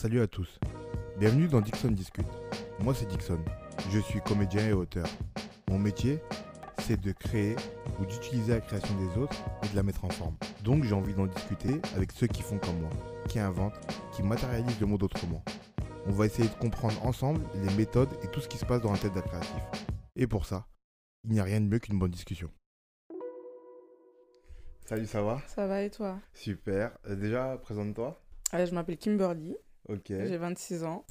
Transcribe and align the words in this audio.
Salut 0.00 0.20
à 0.20 0.28
tous. 0.28 0.60
Bienvenue 1.18 1.48
dans 1.48 1.60
Dixon 1.60 1.90
Discute. 1.90 2.24
Moi 2.78 2.94
c'est 2.94 3.06
Dixon. 3.06 3.40
Je 3.90 3.98
suis 3.98 4.20
comédien 4.20 4.68
et 4.68 4.72
auteur. 4.72 5.08
Mon 5.68 5.76
métier, 5.76 6.20
c'est 6.78 7.00
de 7.00 7.10
créer 7.10 7.56
ou 7.98 8.06
d'utiliser 8.06 8.52
la 8.52 8.60
création 8.60 8.94
des 8.96 9.18
autres 9.18 9.36
et 9.64 9.68
de 9.68 9.74
la 9.74 9.82
mettre 9.82 10.04
en 10.04 10.08
forme. 10.10 10.36
Donc 10.62 10.84
j'ai 10.84 10.94
envie 10.94 11.14
d'en 11.14 11.26
discuter 11.26 11.80
avec 11.96 12.12
ceux 12.12 12.28
qui 12.28 12.42
font 12.42 12.60
comme 12.60 12.78
moi, 12.78 12.90
qui 13.28 13.40
inventent, 13.40 13.74
qui 14.12 14.22
matérialisent 14.22 14.78
le 14.78 14.86
monde 14.86 15.02
autrement. 15.02 15.42
On 16.06 16.12
va 16.12 16.26
essayer 16.26 16.48
de 16.48 16.54
comprendre 16.54 17.04
ensemble 17.04 17.40
les 17.56 17.74
méthodes 17.74 18.16
et 18.22 18.28
tout 18.28 18.40
ce 18.40 18.46
qui 18.46 18.56
se 18.56 18.64
passe 18.64 18.82
dans 18.82 18.92
la 18.92 18.98
tête 18.98 19.14
d'un 19.14 19.22
créatif. 19.22 19.64
Et 20.14 20.28
pour 20.28 20.46
ça, 20.46 20.68
il 21.24 21.32
n'y 21.32 21.40
a 21.40 21.42
rien 21.42 21.60
de 21.60 21.66
mieux 21.66 21.80
qu'une 21.80 21.98
bonne 21.98 22.12
discussion. 22.12 22.52
Salut, 24.84 25.06
ça 25.06 25.22
va? 25.22 25.42
Ça 25.48 25.66
va 25.66 25.82
et 25.82 25.90
toi? 25.90 26.20
Super. 26.34 26.96
Euh, 27.08 27.16
déjà, 27.16 27.58
présente-toi. 27.58 28.22
Euh, 28.54 28.64
Je 28.64 28.72
m'appelle 28.72 28.96
Kimberly, 28.96 29.56
Ok. 29.88 30.06
j'ai 30.08 30.36
26 30.36 30.84
ans, 30.84 31.04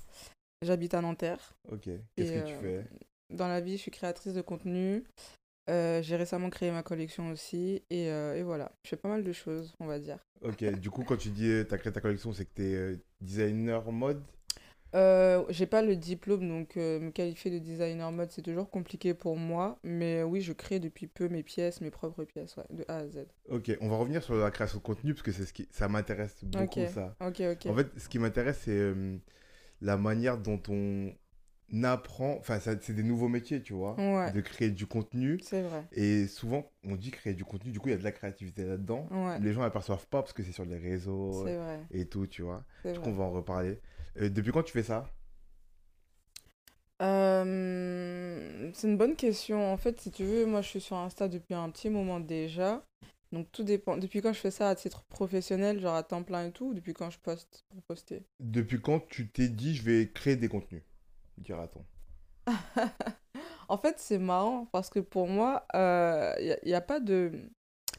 j'habite 0.62 0.94
à 0.94 1.02
Nanterre. 1.02 1.56
Ok. 1.72 1.90
Qu'est-ce 2.16 2.32
que 2.32 2.48
tu 2.48 2.54
euh, 2.54 2.82
fais? 2.82 2.86
Dans 3.30 3.48
la 3.48 3.62
vie, 3.62 3.78
je 3.78 3.82
suis 3.82 3.92
créatrice 3.92 4.34
de 4.34 4.42
contenu. 4.42 5.04
Euh, 5.70 6.02
j'ai 6.02 6.16
récemment 6.16 6.50
créé 6.50 6.72
ma 6.72 6.84
collection 6.84 7.30
aussi. 7.32 7.84
Et, 7.90 8.10
euh, 8.10 8.36
et 8.36 8.44
voilà, 8.44 8.72
je 8.84 8.90
fais 8.90 8.96
pas 8.96 9.10
mal 9.10 9.24
de 9.24 9.34
choses, 9.34 9.74
on 9.80 9.86
va 9.86 10.00
dire. 10.00 10.20
Ok, 10.42 10.64
du 10.80 10.90
coup, 10.90 11.04
quand 11.04 11.18
tu 11.18 11.30
dis 11.30 11.50
euh, 11.50 11.64
t'as 11.64 11.78
créé 11.78 11.92
ta 11.92 12.00
collection, 12.00 12.32
c'est 12.32 12.46
que 12.46 12.54
t'es 12.54 13.00
designer 13.20 13.92
mode? 13.92 14.24
Euh, 14.96 15.44
j'ai 15.50 15.66
pas 15.66 15.82
le 15.82 15.96
diplôme, 15.96 16.48
donc 16.48 16.78
euh, 16.78 17.00
me 17.00 17.12
qualifier 17.12 17.52
de 17.52 17.60
designer 17.60 18.12
mode, 18.12 18.32
c'est 18.32 18.42
toujours 18.42 18.70
compliqué 18.70 19.14
pour 19.14 19.36
moi. 19.38 19.80
Mais 19.84 20.24
oui, 20.24 20.42
je 20.42 20.54
crée 20.54 20.80
depuis 20.80 21.08
peu 21.08 21.28
mes 21.28 21.44
pièces, 21.44 21.82
mes 21.82 21.92
propres 21.92 22.24
pièces, 22.24 22.56
ouais, 22.58 22.64
de 22.70 22.86
A 22.88 22.98
à 22.98 23.08
Z. 23.08 23.26
Ok, 23.50 23.72
on 23.82 23.90
va 23.90 23.98
revenir 23.98 24.24
sur 24.24 24.36
la 24.36 24.52
création 24.52 24.80
de 24.80 24.84
contenu 24.84 25.14
parce 25.14 25.24
que 25.24 25.32
c'est 25.32 25.46
ce 25.46 25.54
qui 25.54 25.68
ça 25.72 25.88
m'intéresse 25.88 26.44
beaucoup 26.44 26.82
Ok. 26.82 26.90
ça. 26.94 27.16
Ok, 27.22 27.42
ok. 27.42 27.68
En 27.68 27.76
fait, 27.76 27.88
ce 27.98 28.10
qui 28.10 28.20
m'intéresse 28.20 28.60
c'est 28.66 28.72
euh, 28.72 29.18
la 29.82 29.98
manière 29.98 30.38
dont 30.38 30.62
on 30.70 31.14
apprend, 31.84 32.38
enfin 32.40 32.60
c'est 32.60 32.92
des 32.94 33.04
nouveaux 33.04 33.28
métiers, 33.28 33.62
tu 33.62 33.74
vois, 33.74 33.96
Ouais, 33.98 34.32
de 34.32 34.42
créer 34.42 34.70
du 34.72 34.86
contenu 34.88 35.38
c'est 35.44 35.62
vrai. 35.62 35.84
et 35.92 36.28
souvent 36.28 36.72
on 36.86 36.96
dit 36.96 37.12
créer 37.12 37.34
du 37.34 37.44
contenu, 37.46 37.72
du 37.72 37.80
coup 37.80 37.90
il 37.90 37.92
y 37.92 37.96
a 37.96 37.98
de 37.98 38.04
la 38.04 38.12
créativité 38.12 38.64
là-dedans. 38.66 39.08
Ouais, 39.12 39.40
Les 39.40 39.54
gens 39.54 39.62
n'aperçoivent 39.62 40.08
pas 40.08 40.22
parce 40.22 40.34
que 40.34 40.44
c'est 40.44 40.52
sur 40.54 40.66
les 40.66 40.78
réseaux 40.78 41.46
et 41.92 42.06
tout, 42.06 42.28
tu 42.28 42.42
vois. 42.42 42.64
c'est 42.84 42.94
Du 42.94 43.00
coup, 43.00 43.10
vrai. 43.10 43.14
on 43.14 43.16
va 43.18 43.24
en 43.26 43.32
reparler. 43.32 43.80
Euh, 44.20 44.30
depuis 44.30 44.52
quand 44.52 44.64
tu 44.64 44.74
fais 44.74 44.84
ça 44.84 45.10
Euh, 47.02 48.72
c'est 48.74 48.88
une 48.88 48.98
bonne 48.98 49.16
question. 49.16 49.72
En 49.72 49.78
fait, 49.78 50.00
si 50.02 50.12
tu 50.12 50.24
veux, 50.24 50.46
moi 50.46 50.62
je 50.62 50.68
suis 50.70 50.82
sur 50.82 50.96
Insta 50.98 51.28
depuis 51.28 51.54
un 51.54 51.70
petit 51.70 51.90
moment 51.90 52.20
déjà. 52.20 52.84
Donc 53.32 53.52
tout 53.52 53.64
dépend. 53.64 53.98
Depuis 53.98 54.22
quand 54.22 54.34
je 54.34 54.40
fais 54.40 54.52
ça 54.52 54.70
à 54.70 54.76
titre 54.76 55.04
professionnel, 55.10 55.80
genre 55.80 55.96
à 55.96 56.04
temps 56.04 56.24
plein 56.24 56.48
et 56.48 56.52
tout, 56.52 56.68
ou 56.68 56.74
depuis 56.74 56.94
quand 56.94 57.10
je 57.10 57.20
poste 57.20 57.66
pour 57.70 57.84
poster? 57.84 58.24
Depuis 58.40 58.82
quand 58.82 59.00
tu 59.10 59.30
t'es 59.30 59.48
dit 59.48 59.76
je 59.76 59.84
vais 59.84 60.12
créer 60.12 60.36
des 60.38 60.48
contenus 60.50 60.82
Dira-t-on? 61.38 61.86
En 63.70 63.78
fait, 63.78 64.00
c'est 64.00 64.18
marrant 64.20 64.66
parce 64.72 64.90
que 64.90 65.00
pour 65.00 65.28
moi, 65.28 65.66
il 65.74 66.58
n'y 66.66 66.74
a, 66.74 66.78
a 66.78 66.82
pas 66.82 67.00
de... 67.00 67.32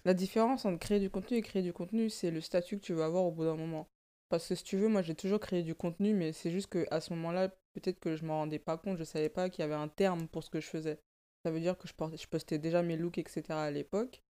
La 0.04 0.14
différence 0.14 0.64
entre 0.64 0.78
créer 0.78 1.00
du 1.00 1.10
contenu 1.10 1.36
et 1.38 1.42
créer 1.42 1.62
du 1.62 1.72
contenu, 1.72 2.08
c'est 2.08 2.30
le 2.30 2.40
statut 2.40 2.78
que 2.78 2.84
tu 2.84 2.94
veux 2.94 3.02
avoir 3.02 3.24
au 3.24 3.32
bout 3.32 3.44
d'un 3.44 3.56
moment. 3.56 3.88
Parce 4.28 4.48
que 4.48 4.54
si 4.54 4.64
tu 4.64 4.76
veux, 4.76 4.88
moi 4.88 5.02
j'ai 5.02 5.14
toujours 5.14 5.40
créé 5.40 5.62
du 5.62 5.74
contenu, 5.74 6.14
mais 6.14 6.32
c'est 6.32 6.50
juste 6.50 6.68
qu'à 6.68 7.00
ce 7.00 7.12
moment-là, 7.14 7.48
peut-être 7.74 8.00
que 8.00 8.16
je 8.16 8.24
m'en 8.24 8.40
rendais 8.40 8.58
pas 8.58 8.76
compte, 8.76 8.98
je 8.98 9.04
savais 9.04 9.28
pas 9.28 9.48
qu'il 9.48 9.62
y 9.62 9.64
avait 9.64 9.74
un 9.74 9.88
terme 9.88 10.28
pour 10.28 10.44
ce 10.44 10.50
que 10.50 10.60
je 10.60 10.66
faisais. 10.66 11.00
Ça 11.44 11.50
veut 11.50 11.60
dire 11.60 11.78
que 11.78 11.88
je, 11.88 11.94
postais 12.26 12.58
déjà 12.58 12.82
mes 12.82 12.96
looks, 12.96 13.18
etc. 13.18 13.44
à 13.50 13.70
l'époque. 13.70 14.22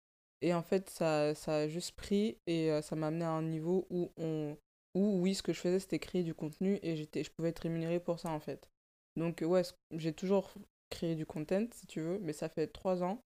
Et 0.42 0.54
en 0.54 0.62
fait, 0.62 0.90
ça, 0.90 1.34
ça 1.36 1.56
a 1.56 1.68
juste 1.68 1.94
pris 1.96 2.38
et 2.46 2.72
euh, 2.72 2.82
ça 2.82 2.96
m'a 2.96 3.08
amené 3.08 3.26
à 3.26 3.32
un 3.32 3.42
niveau 3.42 3.88
où, 3.90 4.12
on, 4.18 4.56
où 4.94 5.22
oui, 5.22 5.34
ce 5.34 5.42
que 5.42 5.54
je 5.54 5.60
faisais, 5.60 5.80
c'était 5.80 6.00
créer 6.00 6.24
du 6.24 6.36
contenu 6.36 6.80
et 6.84 6.96
j'étais, 6.96 7.24
je 7.24 7.32
pouvais 7.32 7.50
être 7.50 7.60
rémunéré 7.60 8.00
pour 8.00 8.20
ça, 8.20 8.30
en 8.30 8.40
fait. 8.40 8.70
Donc, 9.16 9.44
ouais, 9.46 9.64
j'ai 9.94 10.14
toujours 10.14 10.54
créé 10.90 11.16
du 11.16 11.26
content, 11.26 11.66
si 11.74 11.88
tu 11.88 12.02
veux, 12.02 12.20
mais 12.20 12.34
ça 12.34 12.50
fait 12.50 12.68
trois 12.68 13.04
ans, 13.04 13.24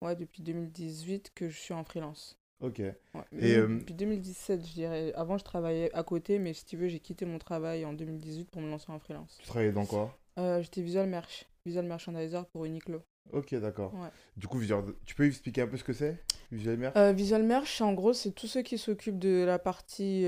ouais, 0.00 0.16
depuis 0.16 0.42
2018 0.42 1.32
que 1.34 1.48
je 1.48 1.58
suis 1.58 1.74
en 1.74 1.84
freelance. 1.84 2.41
Ok. 2.62 2.78
Ouais. 2.78 2.94
Et, 3.38 3.56
Même 3.56 3.72
euh, 3.76 3.78
Depuis 3.80 3.94
2017, 3.94 4.66
je 4.66 4.72
dirais. 4.72 5.12
Avant, 5.14 5.36
je 5.36 5.44
travaillais 5.44 5.92
à 5.94 6.02
côté, 6.02 6.38
mais 6.38 6.54
si 6.54 6.64
tu 6.64 6.76
veux, 6.76 6.88
j'ai 6.88 7.00
quitté 7.00 7.26
mon 7.26 7.38
travail 7.38 7.84
en 7.84 7.92
2018 7.92 8.50
pour 8.50 8.62
me 8.62 8.70
lancer 8.70 8.90
en 8.90 8.98
freelance. 8.98 9.36
Tu 9.40 9.46
travaillais 9.48 9.72
dans 9.72 9.84
quoi? 9.86 10.16
Euh, 10.38 10.62
j'étais 10.62 10.80
visual 10.82 11.08
merch, 11.08 11.46
visual 11.66 11.84
merchandiser 11.86 12.40
pour 12.52 12.64
Uniqlo. 12.64 13.02
Ok, 13.32 13.54
d'accord. 13.56 13.92
Ouais. 13.94 14.08
Du 14.36 14.46
coup, 14.48 14.58
visual... 14.58 14.84
tu 15.04 15.14
peux 15.14 15.26
expliquer 15.26 15.62
un 15.62 15.66
peu 15.68 15.76
ce 15.76 15.84
que 15.84 15.92
c'est 15.92 16.22
Visual 16.50 16.76
Merch? 16.76 16.96
Euh, 16.96 17.12
visual 17.12 17.42
merch, 17.44 17.80
en 17.80 17.92
gros, 17.94 18.12
c'est 18.12 18.32
tous 18.32 18.46
ceux 18.46 18.62
qui 18.62 18.76
s'occupent 18.78 19.18
de 19.18 19.44
la 19.44 19.58
partie 19.58 20.24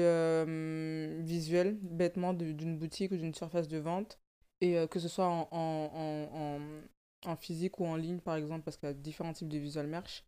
visuelle, 1.22 1.78
bêtement, 1.83 2.33
d'une 2.34 2.78
boutique 2.78 3.12
ou 3.12 3.16
d'une 3.16 3.34
surface 3.34 3.69
de 3.69 3.78
vente. 3.78 4.19
Et 4.61 4.77
que 4.91 4.99
ce 4.99 5.09
soit 5.09 5.27
en, 5.27 5.49
en- 5.53 6.61
en 7.27 7.37
physique 7.37 7.81
ou 7.81 7.87
en 7.87 7.97
ligne, 7.97 8.21
par 8.21 8.37
exemple, 8.37 8.62
parce 8.65 8.77
qu'il 8.77 8.89
y 8.89 8.91
a 8.91 8.95
différents 8.95 9.33
types 9.33 9.49
de 9.49 9.59
visual 9.59 9.87
merch. 9.87 10.25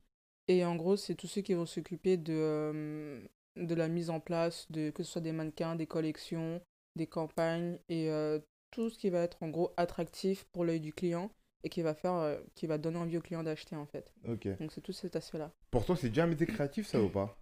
Et 0.48 0.64
en 0.64 0.76
gros, 0.76 0.96
c'est 0.96 1.14
tous 1.14 1.26
ceux 1.26 1.42
qui 1.42 1.54
vont 1.54 1.66
s'occuper 1.66 2.16
de, 2.16 2.32
euh, 2.32 3.20
de 3.56 3.74
la 3.74 3.88
mise 3.88 4.10
en 4.10 4.20
place, 4.20 4.70
de, 4.70 4.90
que 4.90 5.02
ce 5.02 5.12
soit 5.12 5.20
des 5.20 5.32
mannequins, 5.32 5.74
des 5.74 5.86
collections, 5.86 6.60
des 6.94 7.06
campagnes 7.06 7.78
et 7.88 8.10
euh, 8.10 8.38
tout 8.70 8.90
ce 8.90 8.98
qui 8.98 9.10
va 9.10 9.20
être 9.20 9.42
en 9.42 9.48
gros 9.48 9.72
attractif 9.76 10.44
pour 10.52 10.64
l'œil 10.64 10.80
du 10.80 10.92
client 10.92 11.30
et 11.64 11.68
qui 11.68 11.82
va 11.82 11.94
faire, 11.94 12.14
euh, 12.14 12.38
qui 12.54 12.66
va 12.66 12.78
donner 12.78 12.98
envie 12.98 13.18
au 13.18 13.20
client 13.20 13.42
d'acheter 13.42 13.76
en 13.76 13.86
fait. 13.86 14.12
Ok. 14.28 14.46
Donc 14.58 14.72
c'est 14.72 14.80
tout 14.80 14.92
cet 14.92 15.16
aspect-là. 15.16 15.50
Pour 15.70 15.84
toi, 15.84 15.96
c'est 15.96 16.08
déjà 16.08 16.24
un 16.24 16.28
métier 16.28 16.46
créatif, 16.46 16.86
ça 16.86 17.00
ou 17.00 17.08
pas? 17.08 17.36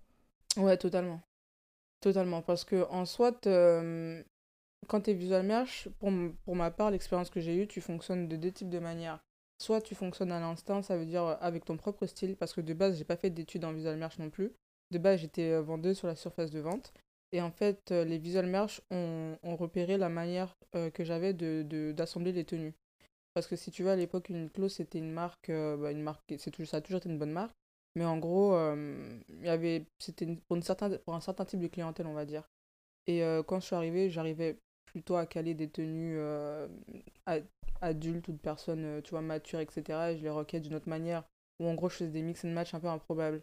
Ouais, 0.56 0.76
totalement. 0.78 1.20
Totalement. 2.00 2.42
Parce 2.42 2.64
que 2.64 2.86
en 2.90 3.04
soit, 3.04 3.46
euh, 3.46 4.22
quand 4.88 5.02
tu 5.02 5.10
es 5.10 5.14
visual 5.14 5.44
merch, 5.44 5.88
pour, 5.98 6.10
pour 6.44 6.56
ma 6.56 6.70
part, 6.70 6.90
l'expérience 6.90 7.30
que 7.30 7.40
j'ai 7.40 7.56
eue, 7.56 7.66
tu 7.66 7.80
fonctionnes 7.80 8.28
de 8.28 8.36
deux 8.36 8.52
types 8.52 8.70
de 8.70 8.78
manières. 8.78 9.20
Soit 9.58 9.80
tu 9.80 9.94
fonctionnes 9.94 10.32
à 10.32 10.40
l'instinct, 10.40 10.82
ça 10.82 10.96
veut 10.96 11.06
dire 11.06 11.24
euh, 11.24 11.36
avec 11.40 11.64
ton 11.64 11.76
propre 11.76 12.06
style, 12.06 12.36
parce 12.36 12.52
que 12.52 12.60
de 12.60 12.74
base, 12.74 12.98
j'ai 12.98 13.04
pas 13.04 13.16
fait 13.16 13.30
d'études 13.30 13.64
en 13.64 13.72
visual 13.72 13.96
merch 13.96 14.18
non 14.18 14.30
plus. 14.30 14.52
De 14.90 14.98
base, 14.98 15.20
j'étais 15.20 15.50
euh, 15.52 15.62
vendeuse 15.62 15.96
sur 15.98 16.06
la 16.06 16.16
surface 16.16 16.50
de 16.50 16.60
vente. 16.60 16.92
Et 17.32 17.40
en 17.40 17.50
fait, 17.50 17.90
euh, 17.90 18.04
les 18.04 18.18
visual 18.18 18.46
merch 18.46 18.80
ont, 18.90 19.36
repéré 19.42 19.96
la 19.98 20.08
manière 20.08 20.56
que 20.92 21.04
j'avais 21.04 21.32
de, 21.32 21.62
de- 21.68 21.92
d'assembler 21.92 22.32
les 22.32 22.44
tenues. 22.44 22.74
Parce 23.34 23.46
que 23.46 23.56
si 23.56 23.70
tu 23.70 23.84
veux, 23.84 23.90
à 23.90 23.96
l'époque, 23.96 24.28
Uniqlo, 24.30 24.68
c'était 24.68 24.98
une 24.98 25.12
marque, 25.12 25.50
bah, 25.50 25.92
une 25.92 26.02
marque, 26.02 26.22
ça 26.38 26.78
a 26.78 26.80
toujours 26.80 26.98
été 26.98 27.08
une 27.08 27.18
bonne 27.18 27.32
marque. 27.32 27.54
Mais 27.96 28.04
en 28.04 28.18
gros, 28.18 28.56
il 29.28 29.44
y 29.44 29.48
avait, 29.48 29.86
c'était 29.98 30.24
une- 30.24 30.40
pour, 30.40 30.56
une 30.56 30.62
pour 31.04 31.14
un 31.14 31.20
certain 31.20 31.44
type 31.44 31.60
de 31.60 31.68
clientèle, 31.68 32.06
on 32.06 32.14
va 32.14 32.24
dire. 32.24 32.48
Et 33.06 33.22
quand 33.46 33.60
je 33.60 33.66
suis 33.66 33.76
arrivée, 33.76 34.10
j'arrivais 34.10 34.58
plutôt 34.94 35.16
à 35.16 35.26
caler 35.26 35.54
des 35.54 35.68
tenues 35.68 36.16
euh, 36.18 36.68
adultes 37.80 38.28
ou 38.28 38.32
de 38.32 38.38
personnes, 38.38 38.84
euh, 38.84 39.00
tu 39.02 39.10
vois, 39.10 39.20
matures, 39.20 39.60
etc. 39.60 40.12
Et 40.12 40.16
je 40.16 40.22
les 40.22 40.30
requais 40.30 40.60
d'une 40.60 40.74
autre 40.74 40.88
manière. 40.88 41.24
Où 41.60 41.66
en 41.66 41.74
gros, 41.74 41.88
je 41.88 41.96
faisais 41.96 42.10
des 42.10 42.22
mix 42.22 42.44
and 42.44 42.48
match 42.50 42.74
un 42.74 42.80
peu 42.80 42.88
improbables. 42.88 43.42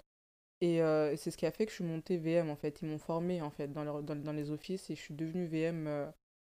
Et 0.61 0.81
euh, 0.81 1.15
c'est 1.17 1.31
ce 1.31 1.37
qui 1.37 1.45
a 1.45 1.51
fait 1.51 1.65
que 1.65 1.71
je 1.71 1.75
suis 1.75 1.83
montée 1.83 2.17
VM, 2.17 2.49
en 2.49 2.55
fait. 2.55 2.81
Ils 2.81 2.87
m'ont 2.87 2.97
formée, 2.99 3.41
en 3.41 3.49
fait, 3.51 3.67
dans, 3.69 3.83
leur- 3.83 4.03
dans, 4.03 4.15
dans 4.15 4.33
les 4.33 4.51
offices. 4.51 4.89
Et 4.89 4.95
je 4.95 5.01
suis 5.01 5.13
devenue 5.13 5.45
VM 5.45 5.87
euh, 5.87 6.07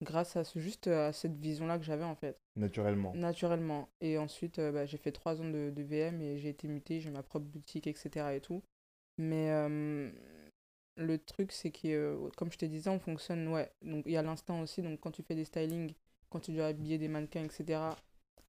grâce 0.04 0.36
à 0.36 0.44
ce, 0.44 0.60
juste 0.60 0.88
à 0.88 1.14
cette 1.14 1.38
vision-là 1.38 1.78
que 1.80 1.86
j'avais, 1.86 2.04
en 2.04 2.16
fait. 2.16 2.38
Naturellement. 2.56 3.14
Naturellement. 3.16 3.90
Et 4.02 4.18
ensuite, 4.18 4.60
bah, 4.60 4.86
j'ai 4.86 4.98
fait 4.98 5.12
trois 5.12 5.42
ans 5.42 5.50
de, 5.50 5.72
de 5.72 5.84
VM 5.84 6.22
et 6.22 6.38
j'ai 6.38 6.50
été 6.50 6.68
mutée, 6.68 7.00
j'ai 7.02 7.12
ma 7.12 7.24
propre 7.24 7.46
boutique, 7.46 7.88
etc. 7.88 8.36
et 8.36 8.42
tout. 8.42 8.62
Mais 9.18 9.50
le 10.96 11.18
truc, 11.18 11.52
c'est 11.52 11.72
que, 11.72 11.88
euh, 11.88 12.30
comme 12.38 12.52
je 12.52 12.58
te 12.58 12.66
disais, 12.66 12.90
on 12.90 13.00
fonctionne, 13.00 13.48
ouais. 13.48 13.72
Donc, 13.82 14.04
il 14.06 14.12
y 14.14 14.18
a 14.18 14.22
l'instant 14.22 14.62
aussi. 14.62 14.82
Donc, 14.82 15.00
quand 15.00 15.12
tu 15.12 15.24
fais 15.24 15.36
des 15.36 15.46
stylings, 15.46 15.94
quand 16.30 16.40
tu 16.40 16.52
dois 16.52 16.68
habiller 16.68 16.98
des 16.98 17.08
mannequins, 17.08 17.44
etc., 17.44 17.96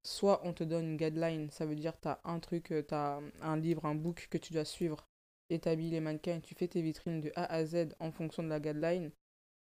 soit 0.03 0.41
on 0.43 0.53
te 0.53 0.63
donne 0.63 0.85
une 0.85 0.97
guideline, 0.97 1.49
ça 1.49 1.65
veut 1.65 1.75
dire 1.75 1.99
tu 1.99 2.07
as 2.07 2.19
un 2.25 2.39
truc, 2.39 2.65
tu 2.65 2.93
as 2.93 3.19
un 3.41 3.57
livre, 3.57 3.85
un 3.85 3.95
book 3.95 4.27
que 4.29 4.37
tu 4.37 4.53
dois 4.53 4.65
suivre 4.65 5.07
et 5.49 5.59
tu 5.59 5.67
habilles 5.67 5.89
les 5.89 5.99
mannequins 5.99 6.37
et 6.37 6.41
tu 6.41 6.53
fais 6.55 6.67
tes 6.67 6.81
vitrines 6.81 7.21
de 7.21 7.31
A 7.35 7.45
à 7.51 7.65
Z 7.65 7.95
en 7.99 8.11
fonction 8.11 8.43
de 8.43 8.47
la 8.49 8.59
guideline. 8.59 9.11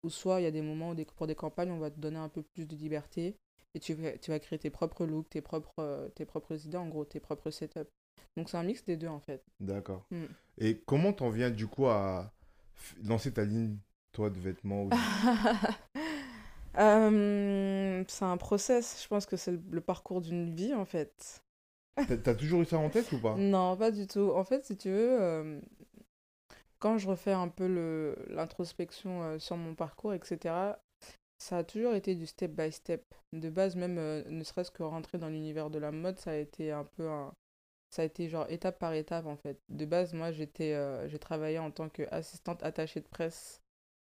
Ou 0.03 0.09
soit 0.09 0.41
il 0.41 0.45
y 0.45 0.47
a 0.47 0.51
des 0.51 0.63
moments 0.63 0.91
où 0.91 0.95
des- 0.95 1.05
pour 1.05 1.27
des 1.27 1.35
campagnes, 1.35 1.71
on 1.71 1.79
va 1.79 1.91
te 1.91 2.01
donner 2.01 2.17
un 2.19 2.31
peu 2.31 2.43
plus 2.43 2.67
de 2.67 2.75
liberté 2.75 3.37
et 3.75 3.81
tu 3.81 3.93
vas, 3.95 4.17
tu 4.17 4.31
vas 4.31 4.39
créer 4.39 4.59
tes 4.59 4.71
propres 4.71 5.05
looks, 5.05 5.29
tes 5.29 5.43
propres, 5.43 5.79
euh, 5.79 6.09
tes 6.09 6.25
propres 6.25 6.65
idées, 6.67 6.79
en 6.79 6.89
gros, 6.89 7.05
tes 7.05 7.21
propres 7.21 7.51
setups. 7.51 7.91
Donc 8.37 8.49
c'est 8.49 8.57
un 8.57 8.63
mix 8.63 8.83
des 8.85 8.97
deux 8.97 9.09
en 9.09 9.21
fait. 9.21 9.45
D'accord. 9.61 10.07
Mm. 10.11 10.25
Et 10.59 10.81
comment 10.87 11.13
t'en 11.13 11.29
viens 11.29 11.51
du 11.51 11.67
coup 11.67 11.87
à 11.87 12.33
lancer 13.05 13.33
ta 13.33 13.45
ligne, 13.45 13.77
toi, 14.13 14.31
de 14.31 14.39
vêtements 14.39 14.89
Euh, 16.79 18.05
c'est 18.07 18.25
un 18.25 18.37
process, 18.37 19.03
je 19.03 19.09
pense 19.09 19.27
que 19.27 19.37
c'est 19.37 19.51
le, 19.51 19.61
le 19.73 19.81
parcours 19.81 20.21
d'une 20.21 20.55
vie 20.55 20.73
en 20.73 20.85
fait. 20.85 21.43
T'as 22.25 22.35
toujours 22.35 22.63
eu 22.63 22.65
ça 22.65 22.79
en 22.79 22.89
tête 22.89 23.11
ou 23.13 23.19
pas? 23.19 23.37
Non, 23.37 23.77
pas 23.77 23.91
du 23.91 24.07
tout. 24.07 24.33
En 24.35 24.45
fait, 24.45 24.65
si 24.65 24.77
tu 24.77 24.89
veux, 24.89 25.21
euh, 25.21 25.61
quand 26.79 26.99
je 26.99 27.09
refais 27.09 27.33
un 27.33 27.49
peu 27.49 28.15
l'introspection 28.29 29.23
euh, 29.23 29.39
sur 29.39 29.57
mon 29.57 29.75
parcours, 29.75 30.15
etc., 30.15 30.55
ça 31.39 31.59
a 31.59 31.65
toujours 31.65 31.95
été 31.95 32.15
du 32.15 32.27
step 32.27 32.53
by 32.53 32.71
step. 32.73 33.03
De 33.33 33.51
base, 33.51 33.77
même 33.77 33.99
euh, 33.99 34.25
ne 34.29 34.45
serait-ce 34.45 34.71
que 34.71 34.83
rentrer 34.83 35.19
dans 35.19 35.29
l'univers 35.29 35.71
de 35.71 35.79
la 35.79 35.93
mode, 35.93 36.19
ça 36.19 36.33
a 36.33 36.37
été 36.37 36.73
un 36.73 36.85
peu 36.85 37.09
un... 37.09 37.33
Ça 37.91 38.03
a 38.03 38.05
été 38.05 38.29
genre 38.29 38.47
étape 38.49 38.79
par 38.79 38.93
étape 38.95 39.27
en 39.27 39.37
fait. 39.37 39.59
De 39.69 39.85
base, 39.85 40.15
moi, 40.15 40.31
j'étais, 40.31 40.75
euh, 40.75 41.09
j'ai 41.09 41.19
travaillé 41.19 41.59
en 41.59 41.73
tant 41.73 41.89
qu'assistante 41.89 42.63
attachée 42.63 43.01
de 43.01 43.09
presse. 43.09 43.61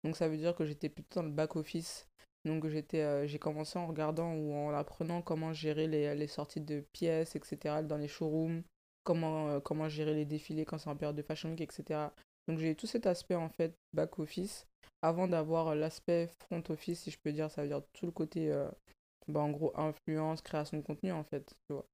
Donc 0.04 0.16
ça 0.16 0.28
veut 0.28 0.36
dire 0.36 0.54
que 0.54 0.64
j'étais 0.64 0.88
plutôt 0.88 1.20
dans 1.20 1.26
le 1.26 1.32
back-office. 1.32 2.06
Donc 2.44 2.66
j'étais, 2.68 3.02
euh, 3.02 3.26
j'ai 3.26 3.38
commencé 3.38 3.78
en 3.78 3.86
regardant 3.88 4.34
ou 4.34 4.54
en 4.54 4.70
apprenant 4.74 5.20
comment 5.22 5.52
gérer 5.52 5.88
les, 5.88 6.26
sorties 6.28 6.60
de 6.60 6.80
pièces, 6.92 7.34
etc. 7.36 7.82
dans 7.82 7.96
les 7.96 8.08
showrooms, 8.08 8.62
comment, 9.04 9.48
euh, 9.48 9.60
comment 9.60 9.88
gérer 9.88 10.14
les 10.14 10.24
défilés 10.24 10.64
quand 10.64 10.78
c'est 10.78 10.90
en 10.90 10.96
période 10.96 11.16
de 11.16 11.22
Fashion 11.22 11.50
Week, 11.50 11.60
etc. 11.60 12.08
Donc 12.48 12.58
j'ai 12.58 12.70
eu 12.70 12.76
tout 12.76 12.86
cet 12.86 13.06
aspect 13.06 13.36
en 13.36 13.48
fait 13.48 13.74
back 13.92 14.18
office 14.18 14.66
avant 15.02 15.26
d'avoir 15.28 15.74
l'aspect 15.74 16.28
front 16.40 16.62
office, 16.68 17.00
si 17.00 17.10
je 17.10 17.18
peux 17.18 17.32
dire, 17.32 17.50
ça 17.50 17.62
veut 17.62 17.68
dire 17.68 17.82
tout 17.92 18.06
le 18.06 18.12
côté, 18.12 18.52
bah, 19.26 19.40
en 19.40 19.50
gros, 19.50 19.72
influence, 19.76 20.42
création 20.42 20.76
de 20.78 20.82
contenu 20.82 21.10
en 21.10 21.24
fait, 21.24 21.44
tu 21.66 21.72
vois. 21.74 21.86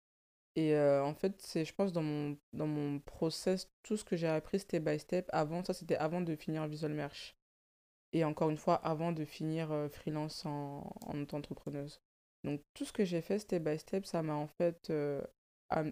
Et 0.57 0.75
euh, 0.75 1.05
en 1.05 1.15
fait, 1.15 1.41
c'est, 1.41 1.65
je 1.65 1.73
pense, 1.75 1.93
dans 1.93 2.03
mon, 2.03 2.37
dans 2.53 2.67
mon 2.67 2.99
process, 3.01 3.71
tout 3.83 3.97
ce 3.97 4.05
que 4.05 4.17
j'ai 4.17 4.27
appris 4.27 4.59
step 4.59 4.83
by 4.83 4.99
step, 4.99 5.29
avant, 5.33 5.63
ça 5.65 5.73
c'était 5.73 5.97
avant 5.97 6.21
de 6.21 6.35
finir 6.35 6.67
Visual 6.67 6.93
Merch. 6.93 7.37
Et 8.13 8.25
encore 8.25 8.51
une 8.51 8.57
fois, 8.57 8.75
avant 8.75 9.13
de 9.13 9.25
finir 9.25 9.71
euh, 9.71 9.89
freelance 9.89 10.45
en, 10.47 10.91
en 11.07 11.21
auto-entrepreneuse. 11.21 12.01
Donc 12.45 12.61
tout 12.75 12.85
ce 12.85 12.93
que 12.93 13.05
j'ai 13.05 13.21
fait 13.21 13.39
step 13.39 13.63
by 13.63 13.79
step, 13.79 14.07
ça 14.07 14.23
m'a 14.23 14.35
en 14.35 14.47
fait 14.49 14.91
euh, 14.91 15.23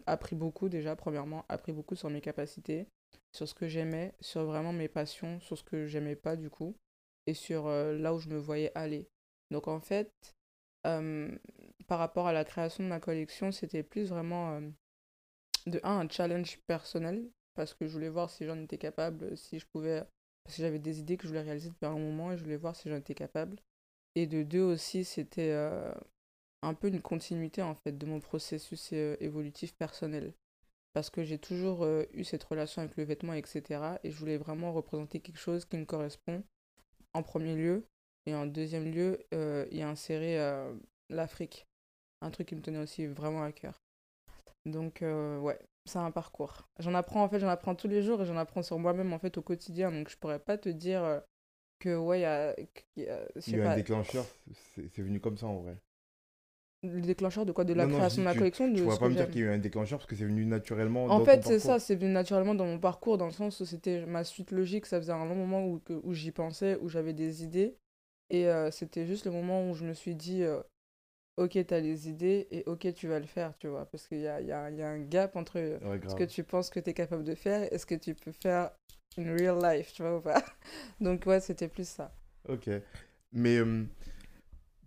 appris 0.06 0.34
beaucoup 0.34 0.68
déjà, 0.68 0.96
premièrement, 0.96 1.44
appris 1.48 1.72
beaucoup 1.72 1.94
sur 1.94 2.10
mes 2.10 2.20
capacités, 2.20 2.88
sur 3.32 3.46
ce 3.48 3.54
que 3.54 3.68
j'aimais, 3.68 4.14
sur 4.20 4.44
vraiment 4.44 4.72
mes 4.72 4.88
passions, 4.88 5.38
sur 5.40 5.58
ce 5.58 5.62
que 5.62 5.86
j'aimais 5.86 6.16
pas 6.16 6.36
du 6.36 6.48
coup, 6.50 6.74
et 7.26 7.34
sur 7.34 7.68
là 7.68 8.14
où 8.14 8.18
je 8.18 8.28
me 8.28 8.38
voyais 8.38 8.72
aller. 8.74 9.08
Donc 9.50 9.68
en 9.68 9.80
fait, 9.80 10.12
par 11.86 11.98
rapport 11.98 12.26
à 12.26 12.32
la 12.32 12.44
création 12.44 12.84
de 12.84 12.88
ma 12.88 13.00
collection, 13.00 13.52
c'était 13.52 13.82
plus 13.82 14.08
vraiment 14.08 14.52
euh, 14.52 14.60
de 15.66 15.80
un, 15.82 16.00
un 16.00 16.08
challenge 16.08 16.58
personnel, 16.66 17.28
parce 17.54 17.74
que 17.74 17.86
je 17.86 17.92
voulais 17.92 18.08
voir 18.08 18.30
si 18.30 18.44
j'en 18.46 18.58
étais 18.62 18.78
capable, 18.78 19.36
si 19.36 19.58
je 19.58 19.66
pouvais, 19.66 20.04
parce 20.44 20.56
j'avais 20.58 20.78
des 20.78 21.00
idées 21.00 21.16
que 21.16 21.24
je 21.24 21.28
voulais 21.28 21.42
réaliser 21.42 21.70
depuis 21.70 21.86
un 21.86 21.98
moment 21.98 22.32
et 22.32 22.36
je 22.36 22.42
voulais 22.42 22.56
voir 22.56 22.76
si 22.76 22.88
j'en 22.88 22.96
étais 22.96 23.14
capable. 23.14 23.56
Et 24.14 24.26
de 24.26 24.42
deux 24.42 24.62
aussi, 24.62 25.04
c'était 25.04 25.50
euh, 25.50 25.92
un 26.62 26.74
peu 26.74 26.88
une 26.88 27.02
continuité 27.02 27.62
en 27.62 27.74
fait 27.74 27.92
de 27.96 28.06
mon 28.06 28.20
processus 28.20 28.90
euh, 28.92 29.16
évolutif 29.20 29.74
personnel. 29.74 30.32
Parce 30.96 31.10
que 31.10 31.24
j'ai 31.24 31.38
toujours 31.38 31.84
euh, 31.84 32.04
eu 32.14 32.24
cette 32.24 32.42
relation 32.44 32.80
avec 32.80 32.96
le 32.96 33.04
vêtement, 33.04 33.34
etc. 33.34 33.98
Et 34.02 34.10
je 34.10 34.16
voulais 34.16 34.38
vraiment 34.38 34.72
représenter 34.72 35.20
quelque 35.20 35.36
chose 35.36 35.66
qui 35.66 35.76
me 35.76 35.84
correspond 35.84 36.42
en 37.12 37.22
premier 37.22 37.54
lieu. 37.54 37.84
Et 38.24 38.34
en 38.34 38.46
deuxième 38.46 38.90
lieu, 38.90 39.18
euh, 39.34 39.66
y 39.70 39.82
insérer 39.82 40.40
euh, 40.40 40.74
l'Afrique. 41.10 41.66
Un 42.22 42.30
truc 42.30 42.48
qui 42.48 42.54
me 42.56 42.62
tenait 42.62 42.78
aussi 42.78 43.06
vraiment 43.06 43.42
à 43.42 43.52
cœur. 43.52 43.82
Donc, 44.66 45.02
euh, 45.02 45.38
ouais, 45.40 45.58
c'est 45.86 45.98
un 45.98 46.10
parcours. 46.10 46.68
J'en 46.80 46.94
apprends, 46.94 47.24
en 47.24 47.28
fait, 47.28 47.40
j'en 47.40 47.48
apprends 47.48 47.74
tous 47.74 47.88
les 47.88 48.02
jours 48.02 48.22
et 48.22 48.26
j'en 48.26 48.36
apprends 48.36 48.62
sur 48.62 48.78
moi-même, 48.78 49.12
en 49.12 49.18
fait, 49.18 49.38
au 49.38 49.42
quotidien. 49.42 49.92
Donc, 49.92 50.08
je 50.10 50.16
pourrais 50.18 50.40
pas 50.40 50.58
te 50.58 50.68
dire 50.68 51.04
euh, 51.04 51.20
que, 51.80 51.96
ouais, 51.96 52.20
il 52.20 52.22
y 52.22 52.26
a, 52.26 52.56
y 52.96 53.08
a- 53.08 53.26
Il 53.46 53.54
y 53.54 53.56
a 53.56 53.62
eu 53.62 53.64
un 53.64 53.70
pas, 53.70 53.70
déclencheur, 53.70 54.36
c'est 54.74 54.98
venu 55.02 55.20
comme 55.20 55.36
ça 55.38 55.46
en 55.46 55.56
vrai. 55.62 55.80
le 56.82 57.02
déclencheur 57.02 57.44
de 57.44 57.52
quoi? 57.52 57.64
De 57.64 57.74
la 57.74 57.86
Non, 57.86 57.86
création 57.86 58.22
de 58.22 58.24
ma 58.24 58.34
collection, 58.34 58.68
tu 58.72 58.82
de 58.82 58.82
pourrais 58.82 58.98
pas 58.98 59.08
me 59.08 59.14
dire 59.14 59.30
qu'il 59.30 59.40
y 59.42 59.44
a 59.44 59.48
eu 59.48 59.50
un 59.54 59.58
déclencheur 59.58 59.98
parce 60.00 60.08
que 60.08 60.16
c'est 60.16 60.24
venu 60.24 60.44
naturellement 60.46 61.08
En 61.08 61.20
dans 61.20 61.24
fait, 61.24 61.44
c'est 61.44 61.60
ça, 61.60 61.78
c'est 61.78 61.94
venu 61.94 62.10
naturellement 62.12 62.54
dans 62.54 62.66
mon 62.66 62.78
parcours, 62.80 63.16
dans 63.18 63.26
le 63.26 63.32
sens 63.32 63.60
où 63.60 63.64
c'était 63.66 64.04
ma 64.06 64.24
suite 64.24 64.50
logique. 64.50 64.86
Ça 64.86 64.98
faisait 65.00 65.12
un 65.12 65.24
long 65.24 65.36
moment 65.36 65.64
où, 65.66 65.80
où 66.02 66.12
j'y 66.14 66.32
pensais, 66.32 66.76
où 66.80 66.88
j'avais 66.88 67.12
des 67.12 67.44
idées. 67.44 67.76
Et 68.30 68.48
euh, 68.48 68.70
c'était 68.72 69.06
juste 69.06 69.24
le 69.24 69.30
moment 69.30 69.70
où 69.70 69.74
je 69.74 69.84
me 69.84 69.94
suis 69.94 70.16
dit, 70.16 70.42
euh, 70.42 70.60
ok, 71.36 71.58
t'as 71.66 71.80
les 71.80 72.08
idées 72.08 72.46
et 72.50 72.62
ok, 72.66 72.92
tu 72.94 73.08
vas 73.08 73.18
le 73.20 73.26
faire, 73.26 73.56
tu 73.58 73.68
vois. 73.68 73.86
Parce 73.86 74.06
qu'il 74.08 74.20
y 74.20 74.28
a, 74.28 74.40
y 74.40 74.52
a, 74.52 74.70
y 74.70 74.82
a 74.82 74.88
un 74.88 75.00
gap 75.00 75.36
entre 75.36 75.80
Ouais, 75.80 76.00
ce 76.06 76.14
que 76.14 76.24
tu 76.24 76.44
penses 76.44 76.70
que 76.70 76.80
t'es 76.80 76.94
capable 76.94 77.24
de 77.24 77.34
faire 77.34 77.72
et 77.72 77.78
ce 77.78 77.86
que 77.86 77.94
tu 77.94 78.14
peux 78.14 78.32
faire 78.32 78.70
in 79.18 79.32
real 79.34 79.58
life, 79.62 79.92
tu 79.92 80.02
vois 80.02 80.16
ou 80.18 80.20
pas. 80.20 80.42
Donc 81.00 81.26
ouais, 81.26 81.40
c'était 81.40 81.68
plus 81.68 81.88
ça. 81.88 82.12
Ok. 82.48 82.68
Mais 83.32 83.58
euh, 83.58 83.84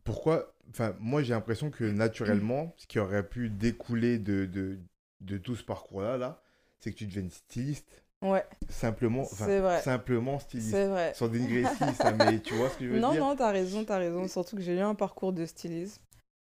pourquoi... 0.04 0.54
Enfin, 0.70 0.96
moi 1.00 1.24
j'ai 1.24 1.34
l'impression 1.34 1.72
que 1.72 1.84
naturellement, 1.84 2.74
ce 2.78 2.86
qui 2.86 3.00
aurait 3.00 3.28
pu 3.28 3.50
découler 3.50 4.20
de, 4.20 4.46
de, 4.46 4.78
de 5.22 5.38
tout 5.40 5.56
ce 5.56 5.64
parcours-là, 5.64 6.18
là, 6.18 6.44
c'est 6.80 6.92
que 6.92 6.98
tu 6.98 7.08
deviennes 7.08 7.32
styliste. 7.32 8.04
Ouais, 8.22 8.46
Simplement, 8.70 9.32
vrai. 9.40 9.84
simplement 9.84 10.40
styliste. 10.40 10.72
C'est 10.72 10.88
vrai. 10.88 11.14
Sans 11.14 11.28
dénigrer 11.30 11.64
ici, 11.64 11.96
ça, 11.96 12.14
mais 12.14 12.42
tu 12.42 12.56
vois 12.56 12.70
ce 12.70 12.78
que 12.78 12.86
je 12.86 12.92
veux 12.92 13.02
Non, 13.02 13.02
dire? 13.02 13.28
non, 13.30 13.36
t'as 13.36 13.52
raison, 13.52 13.86
t'as 13.86 13.98
raison. 14.00 14.28
Surtout 14.28 14.56
que 14.58 14.62
j'ai 14.62 14.76
eu 14.76 14.80
un 14.82 14.96
parcours 14.96 15.34
de 15.34 15.46
stylisme. 15.46 16.02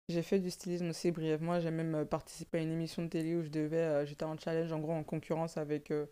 J'ai 0.09 0.21
fait 0.21 0.39
du 0.39 0.51
stylisme 0.51 0.89
aussi 0.89 1.11
brièvement. 1.11 1.59
J'ai 1.59 1.71
même 1.71 1.95
euh, 1.95 2.05
participé 2.05 2.57
à 2.57 2.61
une 2.61 2.71
émission 2.71 3.03
de 3.03 3.07
télé 3.07 3.35
où 3.35 3.41
je 3.43 3.49
devais, 3.49 3.77
euh, 3.77 4.05
j'étais 4.05 4.25
en 4.25 4.37
challenge, 4.37 4.71
en 4.71 4.79
gros, 4.79 4.91
en 4.91 5.03
concurrence 5.03 5.57
avec 5.57 5.91
euh, 5.91 6.05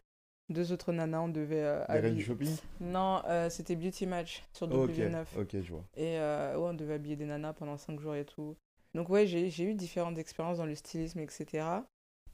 deux 0.49 0.71
autres 0.71 0.93
nanas. 0.93 1.21
On 1.21 1.27
devait 1.27 1.63
euh, 1.63 2.01
Les 2.01 2.11
du 2.11 2.23
shopping? 2.23 2.55
Non, 2.79 3.21
c'était 3.49 3.75
Beauty 3.75 4.05
Match 4.05 4.43
sur 4.53 4.67
Ok, 4.67 4.89
W9. 4.89 5.25
ok, 5.39 5.61
je 5.61 5.73
vois. 5.73 5.83
Et 5.97 6.17
ouais, 6.17 6.53
on 6.57 6.73
devait 6.73 6.93
habiller 6.93 7.15
des 7.17 7.25
nanas 7.25 7.53
pendant 7.53 7.77
5 7.77 7.99
jours 7.99 8.15
et 8.15 8.25
tout. 8.25 8.55
Donc 8.93 9.09
ouais, 9.09 9.27
j'ai 9.27 9.63
eu 9.63 9.73
différentes 9.73 10.17
expériences 10.17 10.57
dans 10.57 10.65
le 10.65 10.75
stylisme, 10.75 11.19
etc. 11.19 11.65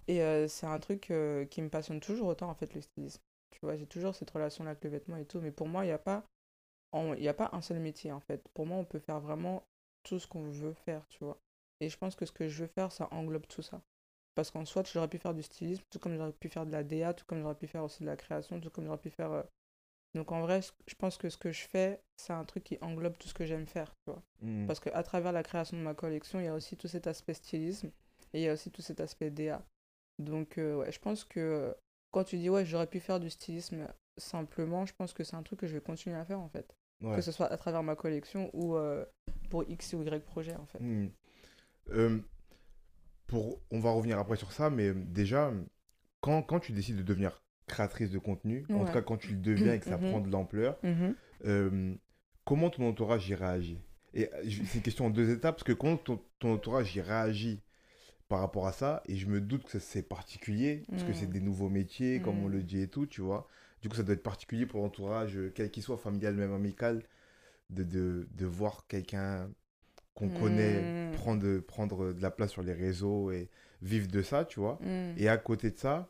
Et 0.08 0.20
c'est 0.48 0.68
un 0.68 0.80
truc 0.80 1.12
qui 1.50 1.62
me 1.62 1.70
passionne 1.70 2.00
toujours 2.00 2.28
autant, 2.28 2.50
en 2.50 2.56
fait, 2.56 2.74
le 2.76 2.82
stylisme. 2.82 3.22
Tu 3.52 3.60
vois, 3.62 3.76
j'ai 3.76 3.88
toujours 3.88 4.14
cette 4.14 4.30
relation-là 4.30 4.72
avec 4.72 4.84
le 4.84 4.92
vêtement 4.92 5.18
et 5.18 5.26
tout. 5.26 5.40
Mais 5.42 5.52
pour 5.52 5.68
moi, 5.68 5.84
il 5.86 5.88
n'y 5.88 5.94
a 5.94 5.98
pas, 5.98 6.24
il 7.18 7.28
a 7.28 7.34
pas 7.34 7.50
un 7.54 7.62
seul 7.62 7.80
métier, 7.80 8.12
en 8.12 8.20
fait. 8.20 8.44
Pour 8.54 8.66
moi, 8.68 8.78
on 8.78 8.86
peut 8.86 9.00
faire 9.00 9.20
vraiment 9.20 9.64
tout 10.04 10.20
ce 10.20 10.28
qu'on 10.28 10.50
veut 10.50 10.74
faire, 10.74 11.06
tu 11.10 11.24
vois. 11.24 11.38
Et 11.80 11.90
je 11.90 11.98
pense 11.98 12.16
que 12.16 12.26
ce 12.26 12.32
que 12.32 12.48
je 12.48 12.64
veux 12.64 12.68
faire, 12.68 12.92
ça 12.92 13.08
englobe 13.12 13.48
tout 13.48 13.62
ça. 13.62 13.82
Parce 14.36 14.52
qu'en 14.52 14.66
soit, 14.66 14.88
j'aurais 14.92 15.08
pu 15.08 15.18
faire 15.18 15.34
du 15.34 15.44
stylisme, 15.44 15.84
tout 15.90 16.00
comme 16.00 16.16
j'aurais 16.16 16.32
pu 16.32 16.50
faire 16.50 16.66
de 16.66 16.72
la 16.72 16.84
DA, 16.84 17.14
tout 17.14 17.26
comme 17.26 17.42
j'aurais 17.42 17.56
pu 17.56 17.68
faire 17.68 17.84
aussi 17.84 18.02
de 18.04 18.08
la 18.08 18.16
création, 18.16 18.60
tout 18.60 18.70
comme 18.70 18.86
j'aurais 18.86 18.98
pu 18.98 19.10
faire... 19.10 19.32
euh, 19.32 19.44
Donc 20.16 20.32
en 20.32 20.42
vrai, 20.42 20.62
je 20.88 20.96
pense 20.96 21.18
que 21.18 21.30
ce 21.30 21.38
que 21.38 21.52
je 21.52 21.68
fais, 21.68 22.00
c'est 22.18 22.34
un 22.34 22.46
truc 22.46 22.64
qui 22.64 22.78
englobe 22.82 23.18
tout 23.18 23.28
ce 23.28 23.34
que 23.34 23.46
j'aime 23.46 23.66
faire, 23.68 23.92
tu 24.06 24.12
vois. 24.12 24.22
Hmm. 24.42 24.66
Parce 24.68 24.80
qu'à 24.80 25.02
travers 25.04 25.32
la 25.32 25.44
création 25.44 25.78
de 25.78 25.82
ma 25.84 25.94
collection, 25.94 26.40
il 26.40 26.46
y 26.46 26.50
a 26.50 26.54
aussi 26.56 26.78
tout 26.78 26.88
cet 26.88 27.08
aspect 27.08 27.34
stylisme 27.34 27.88
et 28.34 28.42
il 28.42 28.44
y 28.44 28.50
a 28.50 28.54
aussi 28.54 28.70
tout 28.72 28.82
cet 28.82 29.00
aspect 29.00 29.30
DA. 29.32 29.64
Donc, 30.20 30.58
euh, 30.58 30.78
ouais, 30.78 30.92
je 30.92 31.00
pense 31.00 31.24
que 31.24 31.76
quand 32.12 32.24
tu 32.24 32.38
dis, 32.38 32.50
ouais, 32.50 32.66
j'aurais 32.66 32.88
pu 32.88 33.00
faire 33.00 33.20
du 33.20 33.30
stylisme 33.30 33.88
simplement, 34.18 34.86
je 34.86 34.94
pense 34.94 35.14
que 35.14 35.24
c'est 35.24 35.36
un 35.36 35.44
truc 35.44 35.60
que 35.60 35.68
je 35.68 35.74
vais 35.74 35.82
continuer 35.82 36.16
à 36.16 36.26
faire 36.26 36.40
en 36.40 36.50
fait. 36.50 36.76
Ouais. 37.02 37.16
Que 37.16 37.22
ce 37.22 37.32
soit 37.32 37.48
à 37.48 37.58
travers 37.58 37.84
ma 37.84 37.96
collection 37.96 38.50
ou 38.54 38.76
euh, 38.76 39.06
pour 39.50 39.64
X 39.70 39.94
ou 39.94 40.02
Y 40.02 40.24
projet 40.24 40.56
en 40.56 40.66
fait. 40.66 40.80
Hmm. 40.80 41.10
Euh, 41.92 42.20
pour, 43.28 43.62
on 43.72 43.80
va 43.80 43.92
revenir 43.92 44.20
après 44.20 44.38
sur 44.38 44.52
ça, 44.52 44.70
mais 44.70 44.94
déjà, 44.94 45.52
quand, 46.22 46.42
quand 46.44 46.60
tu 46.60 46.72
décides 46.72 46.98
de 46.98 47.04
devenir 47.04 47.42
créatrice 47.68 48.10
de 48.12 48.20
contenu, 48.20 48.66
en 48.74 48.86
tout 48.86 48.94
cas 48.94 49.02
quand 49.02 49.18
tu 49.18 49.34
le 49.34 49.40
deviens 49.40 49.74
et 49.74 49.80
que 49.80 49.86
ça 49.86 49.98
Mhm. 49.98 50.08
prend 50.10 50.22
de 50.22 50.32
l'ampleur, 50.32 50.80
euh, 51.46 51.94
comment 52.46 52.70
ton 52.70 52.88
entourage 52.88 53.28
y 53.30 53.36
réagit? 53.36 53.82
Et 54.14 54.34
euh, 54.34 54.44
c'est 54.66 54.76
une 54.76 54.82
question 54.82 55.08
en 55.08 55.10
deux 55.10 55.30
étapes, 55.30 55.56
parce 55.56 55.64
que 55.66 55.74
quand 55.74 55.98
ton, 55.98 56.22
ton 56.40 56.54
entourage 56.54 56.96
y 56.96 57.02
réagit 57.02 57.62
par 58.30 58.40
rapport 58.40 58.68
à 58.68 58.72
ça, 58.72 59.04
et 59.08 59.18
je 59.18 59.28
me 59.28 59.42
doute 59.42 59.66
que 59.66 59.80
c'est 59.80 60.04
particulier, 60.04 60.86
parce 60.90 61.04
que 61.04 61.14
c'est 61.14 61.28
Mm. 61.28 61.32
des 61.32 61.42
nouveaux 61.42 61.70
métiers, 61.70 62.22
comme 62.22 62.42
on 62.44 62.48
Mm. 62.48 62.52
le 62.52 62.64
dit 62.64 62.82
et 62.82 62.88
tout, 62.88 63.06
tu 63.06 63.22
vois. 63.22 63.48
Du 63.82 63.90
coup, 63.90 63.96
ça 63.96 64.04
doit 64.04 64.14
être 64.16 64.24
particulier 64.24 64.66
pour 64.66 64.82
l'entourage, 64.82 65.38
quel 65.54 65.70
qu'il 65.70 65.84
soit, 65.84 65.98
familial, 65.98 66.36
même 66.36 66.54
amical, 66.54 67.04
de, 67.70 67.84
de, 67.84 68.28
de 68.32 68.46
voir 68.46 68.86
quelqu'un 68.88 69.50
qu'on 70.18 70.30
connaît 70.30 70.82
Mm. 71.12 71.12
prendre, 71.16 71.60
prendre 71.60 72.12
de 72.14 72.22
la 72.22 72.32
place 72.32 72.52
sur 72.52 72.64
les 72.64 72.74
réseaux 72.74 73.32
et 73.32 73.50
vivre 73.82 74.08
de 74.08 74.22
ça, 74.24 74.46
tu 74.46 74.60
vois. 74.60 74.80
Mm. 74.82 75.14
Et 75.18 75.30
à 75.30 75.38
côté 75.38 75.70
de 75.72 75.78
ça, 75.78 76.10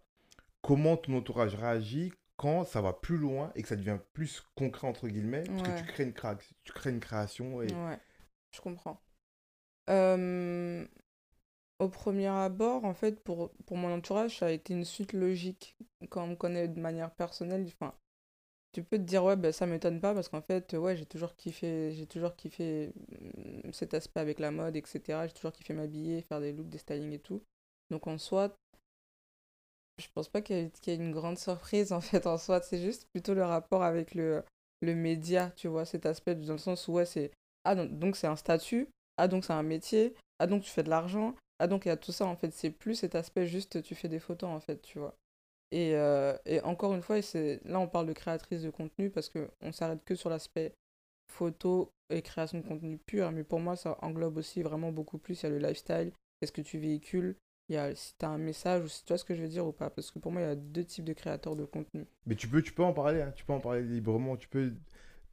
comment 0.62 0.96
ton 0.98 1.18
entourage 1.18 1.56
réagit 1.56 2.14
quand 2.38 2.64
ça 2.64 2.82
va 2.82 2.94
plus 2.94 3.18
loin 3.18 3.52
et 3.56 3.62
que 3.64 3.68
ça 3.68 3.76
devient 3.76 3.98
plus 4.14 4.44
concret, 4.56 4.88
entre 4.88 5.08
guillemets, 5.08 5.44
parce 5.44 5.62
que 5.64 5.78
tu 5.80 5.86
crées 5.86 6.04
une, 6.04 6.14
créa- 6.14 6.38
tu 6.64 6.72
crées 6.74 6.92
une 6.92 7.00
création 7.00 7.62
et... 7.62 7.66
Ouais, 7.74 8.00
je 8.56 8.62
comprends. 8.62 9.02
Euh, 9.90 10.86
au 11.80 11.90
premier 11.90 12.28
abord, 12.28 12.86
en 12.86 12.94
fait, 12.94 13.20
pour, 13.24 13.52
pour 13.66 13.78
mon 13.78 13.94
entourage, 13.94 14.38
ça 14.40 14.48
a 14.48 14.52
été 14.52 14.74
une 14.74 14.86
suite 14.86 15.14
logique. 15.14 15.76
Quand 16.10 16.24
on 16.24 16.28
me 16.28 16.36
connaît 16.36 16.68
de 16.68 16.80
manière 16.80 17.12
personnelle, 17.12 17.66
enfin, 17.68 17.94
tu 18.78 18.84
peux 18.84 19.00
te 19.00 19.04
dire, 19.04 19.24
ouais, 19.24 19.36
ben, 19.36 19.52
ça 19.52 19.66
m'étonne 19.66 20.00
pas 20.00 20.14
parce 20.14 20.30
qu'en 20.30 20.42
fait, 20.42 20.74
ouais, 20.74 20.96
j'ai 20.96 21.08
toujours 21.08 21.36
kiffé, 21.36 21.92
j'ai 21.94 22.06
toujours 22.06 22.36
kiffé 22.36 22.92
mm, 23.66 23.72
cet 23.74 23.96
aspect 23.96 24.20
avec 24.20 24.38
la 24.38 24.52
mode, 24.52 24.76
etc. 24.76 25.26
J'ai 25.26 25.34
toujours 25.34 25.52
kiffé 25.52 25.74
m'habiller, 25.74 26.22
faire 26.22 26.40
des 26.40 26.54
looks, 26.54 26.70
des 26.70 26.78
stylings 26.78 27.12
et 27.14 27.18
tout. 27.20 27.42
Donc 27.90 28.06
en 28.06 28.20
soi, 28.20 28.54
je 29.98 30.06
pense 30.14 30.30
pas 30.30 30.44
qu'il 30.44 30.58
y 30.58 30.60
y 30.60 30.92
ait 30.92 30.96
une 30.96 31.12
grande 31.12 31.40
surprise 31.40 31.92
en 31.92 32.02
fait 32.02 32.28
en 32.28 32.38
soi. 32.38 32.62
C'est 32.62 32.80
juste 32.80 33.08
plutôt 33.12 33.34
le 33.34 33.44
rapport 33.44 33.82
avec 33.82 34.14
le, 34.14 34.44
le 34.82 34.94
média, 34.94 35.52
tu 35.56 35.68
vois, 35.68 35.86
cet 35.86 36.06
aspect 36.06 36.36
dans 36.36 36.54
le 36.54 36.60
sens 36.60 36.88
où, 36.88 36.94
ouais, 36.94 37.06
c'est 37.08 37.32
ah, 37.64 37.74
donc 37.74 38.16
c'est 38.16 38.28
un 38.28 38.36
statut. 38.36 38.90
Ah, 39.18 39.28
donc 39.28 39.44
c'est 39.44 39.54
un 39.54 39.64
métier. 39.64 40.14
Ah, 40.38 40.46
donc 40.46 40.62
tu 40.62 40.70
fais 40.70 40.84
de 40.84 40.90
l'argent. 40.92 41.34
Ah, 41.58 41.66
donc 41.66 41.86
il 41.86 41.90
y 41.90 41.92
a 41.92 41.98
tout 41.98 42.12
ça, 42.12 42.28
en 42.28 42.36
fait. 42.36 42.52
C'est 42.54 42.70
plus 42.70 42.94
cet 42.94 43.16
aspect 43.16 43.48
juste, 43.48 43.82
tu 43.82 43.96
fais 43.96 44.08
des 44.08 44.20
photos, 44.20 44.52
en 44.52 44.60
fait, 44.60 44.84
tu 44.84 45.00
vois. 45.00 45.16
Et, 45.72 45.96
euh, 45.96 46.36
et 46.46 46.62
encore 46.62 46.94
une 46.94 47.02
fois, 47.02 47.22
c'est 47.22 47.60
là, 47.66 47.80
on 47.80 47.88
parle 47.88 48.08
de 48.08 48.14
créatrice 48.14 48.62
de 48.62 48.70
contenu 48.70 49.10
parce 49.10 49.30
qu'on 49.30 49.72
s'arrête 49.72 50.04
que 50.06 50.16
sur 50.16 50.30
l'aspect 50.30 50.74
photo 51.30 51.92
et 52.10 52.22
création 52.22 52.60
de 52.60 52.68
contenu 52.68 52.98
pur. 52.98 53.32
Mais 53.32 53.44
pour 53.44 53.60
moi, 53.60 53.76
ça 53.76 53.98
englobe 54.02 54.38
aussi 54.38 54.62
vraiment 54.62 54.92
beaucoup 54.92 55.18
plus. 55.18 55.42
Il 55.42 55.44
y 55.44 55.48
a 55.48 55.50
le 55.50 55.58
lifestyle, 55.58 56.12
qu'est-ce 56.40 56.52
que 56.52 56.62
tu 56.62 56.78
véhicules. 56.78 57.36
Il 57.70 57.76
y 57.76 57.78
a 57.78 57.94
si 57.96 58.14
tu 58.18 58.26
as 58.26 58.30
un 58.30 58.38
message 58.38 58.84
ou 58.84 58.88
si 58.88 59.04
tu 59.04 59.10
vois 59.10 59.18
ce 59.18 59.26
que 59.26 59.36
je 59.36 59.42
veux 59.42 59.50
dire 59.50 59.68
ou 59.68 59.74
pas. 59.74 59.90
Parce 59.90 60.10
que 60.10 60.20
pour 60.20 60.32
moi, 60.32 60.42
il 60.42 60.46
y 60.46 60.48
a 60.48 60.56
deux 60.56 60.86
types 60.86 61.04
de 61.04 61.14
créateurs 61.14 61.58
de 61.58 61.66
contenu. 61.66 62.06
Mais 62.26 62.36
tu 62.36 62.48
peux, 62.48 62.62
tu 62.62 62.72
peux 62.72 62.84
en 62.84 62.94
parler, 62.94 63.22
hein, 63.22 63.34
tu 63.36 63.44
peux 63.44 63.54
en 63.54 63.60
parler 63.60 63.82
librement, 63.82 64.38
tu 64.38 64.48
peux 64.48 64.74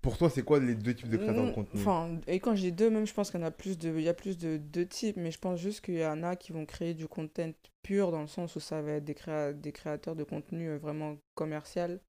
Pour 0.05 0.19
toi, 0.19 0.31
c'est 0.31 0.45
quoi 0.45 0.61
les 0.61 0.77
deux 0.77 0.95
types 0.95 1.09
de 1.09 1.17
créateurs 1.17 1.47
de 1.47 1.51
Mm, 1.51 1.53
contenu 1.53 1.81
Enfin, 1.81 2.21
et 2.27 2.41
quand 2.41 2.55
dis 2.55 2.73
deux, 2.73 2.91
même, 2.91 3.07
je 3.07 3.15
pense 3.15 3.31
qu'il 3.31 3.41
y 3.41 3.43
en 3.43 3.47
a 3.47 3.51
plus 3.51 3.79
de, 3.79 3.91
il 3.97 4.03
y 4.03 4.09
a 4.09 4.15
plus 4.15 4.37
de 4.39 4.57
deux 4.57 4.87
types, 4.87 5.17
mais 5.17 5.31
je 5.31 5.39
pense 5.39 5.59
juste 5.61 5.81
qu'il 5.85 5.95
y 5.97 6.07
en 6.07 6.23
a 6.23 6.37
qui 6.37 6.53
vont 6.53 6.67
créer 6.67 6.95
du 6.95 7.09
content 7.09 7.53
pur 7.83 8.11
dans 8.11 8.21
le 8.23 8.27
sens 8.27 8.57
où 8.57 8.61
ça 8.61 8.81
va 8.83 8.93
être 8.93 9.05
des, 9.05 9.15
créa- 9.15 9.53
des 9.53 9.73
créateurs 9.73 10.17
de 10.17 10.25
contenu 10.25 10.69
euh, 10.71 10.79
vraiment 10.79 11.17
commercial, 11.35 12.01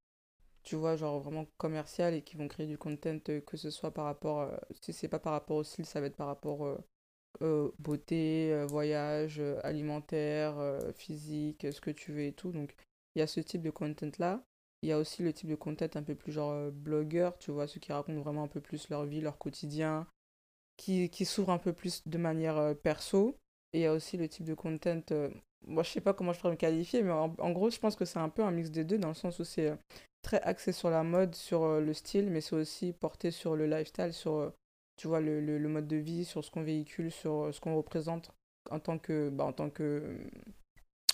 tu 0.64 0.76
vois, 0.78 0.96
genre 0.98 1.20
vraiment 1.22 1.48
commercial 1.58 2.14
et 2.16 2.24
qui 2.24 2.38
vont 2.38 2.48
créer 2.50 2.68
du 2.68 2.78
content 2.78 3.20
euh, 3.30 3.42
que 3.42 3.58
ce 3.58 3.72
soit 3.72 3.94
par 3.94 4.06
rapport, 4.06 4.42
euh, 4.42 4.58
si 4.82 4.94
c'est 4.94 5.10
pas 5.10 5.20
par 5.20 5.34
rapport 5.34 5.58
au 5.58 5.64
style, 5.66 5.86
ça 5.88 6.02
va 6.02 6.08
être 6.08 6.18
par 6.18 6.28
rapport 6.28 6.66
euh, 6.66 6.78
euh, 7.44 7.72
beauté, 7.80 8.66
voyage, 8.70 9.42
alimentaire, 9.64 10.56
physique, 10.96 11.68
ce 11.72 11.82
que 11.82 11.92
tu 11.92 12.12
veux 12.14 12.24
et 12.24 12.34
tout. 12.34 12.52
Donc, 12.52 12.76
il 13.16 13.20
y 13.20 13.22
a 13.24 13.28
ce 13.28 13.40
type 13.42 13.62
de 13.64 13.72
content-là. 13.72 14.44
Il 14.86 14.90
y 14.90 14.92
a 14.92 15.00
aussi 15.00 15.24
le 15.24 15.34
type 15.34 15.50
de 15.50 15.56
content 15.56 15.88
un 15.96 16.04
peu 16.04 16.14
plus 16.14 16.32
genre 16.32 16.52
euh, 16.52 16.70
blogueur, 16.70 17.40
tu 17.40 17.50
vois, 17.50 17.66
ceux 17.66 17.80
qui 17.80 17.92
racontent 17.92 18.22
vraiment 18.22 18.44
un 18.44 18.48
peu 18.48 18.62
plus 18.62 18.88
leur 18.90 19.04
vie, 19.04 19.20
leur 19.20 19.40
quotidien, 19.40 20.06
qui, 20.78 21.10
qui 21.10 21.26
s'ouvrent 21.26 21.50
un 21.50 21.58
peu 21.58 21.74
plus 21.74 22.08
de 22.08 22.20
manière 22.20 22.58
euh, 22.58 22.76
perso. 22.76 23.36
Et 23.74 23.80
il 23.80 23.82
y 23.82 23.88
a 23.88 23.94
aussi 23.94 24.16
le 24.16 24.30
type 24.30 24.46
de 24.46 24.54
content, 24.54 25.02
euh, 25.10 25.32
moi 25.66 25.82
je 25.82 25.90
sais 25.90 26.02
pas 26.02 26.14
comment 26.14 26.34
je 26.34 26.40
pourrais 26.40 26.52
me 26.54 26.58
qualifier, 26.58 27.02
mais 27.02 27.12
en, 27.12 27.52
gros 27.52 27.72
je 27.72 27.80
pense 27.80 27.96
que 27.96 28.06
c'est 28.06 28.20
un 28.20 28.30
peu 28.30 28.44
un 28.44 28.52
mix 28.52 28.70
des 28.70 28.84
deux, 28.84 29.00
dans 29.00 29.08
le 29.08 29.16
sens 29.16 29.40
où 29.40 29.44
c'est 29.44 29.76
très 30.22 30.40
axé 30.44 30.72
sur 30.72 30.92
la 30.92 31.02
mode, 31.02 31.34
sur 31.34 31.82
le 31.82 31.94
style, 31.96 32.30
mais 32.30 32.40
c'est 32.40 32.56
aussi 32.56 32.94
porté 32.94 33.32
sur 33.32 33.56
le 33.56 33.66
lifestyle, 33.66 34.14
sur, 34.14 34.54
tu 34.98 35.08
vois, 35.08 35.20
le, 35.20 35.42
le, 35.42 35.58
le 35.58 35.68
mode 35.68 35.88
de 35.88 35.98
vie, 35.98 36.26
sur 36.26 36.46
ce 36.46 36.52
qu'on 36.52 36.62
véhicule, 36.62 37.12
sur 37.12 37.50
ce 37.52 37.60
qu'on 37.60 37.76
représente 37.76 38.30
en 38.70 38.80
tant 38.80 39.00
que, 39.00 39.30
bah, 39.30 39.46
en 39.46 39.52
tant 39.52 39.72
que, 39.72 40.16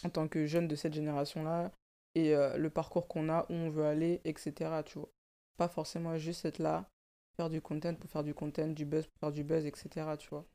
en 0.04 0.10
tant 0.10 0.28
que 0.28 0.46
jeune 0.46 0.68
de 0.68 0.76
cette 0.76 0.94
génération-là, 0.94 1.72
et 2.16 2.36
euh, 2.36 2.58
le 2.58 2.70
parcours 2.70 3.08
qu'on 3.08 3.30
a, 3.30 3.46
où 3.50 3.54
on 3.54 3.70
veut 3.70 3.86
aller, 3.86 4.22
etc. 4.26 4.82
Tu 4.86 5.00
vois. 5.00 5.10
Pas 5.58 5.68
forcément 5.68 6.18
juste 6.18 6.46
être 6.46 6.60
là, 6.60 6.90
faire 7.36 7.50
du 7.50 7.62
content 7.62 7.96
pour 7.96 8.10
faire 8.10 8.24
du 8.24 8.34
content, 8.34 8.68
du 8.68 8.86
buzz 8.86 9.06
pour 9.08 9.20
faire 9.20 9.32
du 9.32 9.44
buzz, 9.44 9.66
etc. 9.66 10.16
Tu 10.18 10.30
vois. 10.30 10.46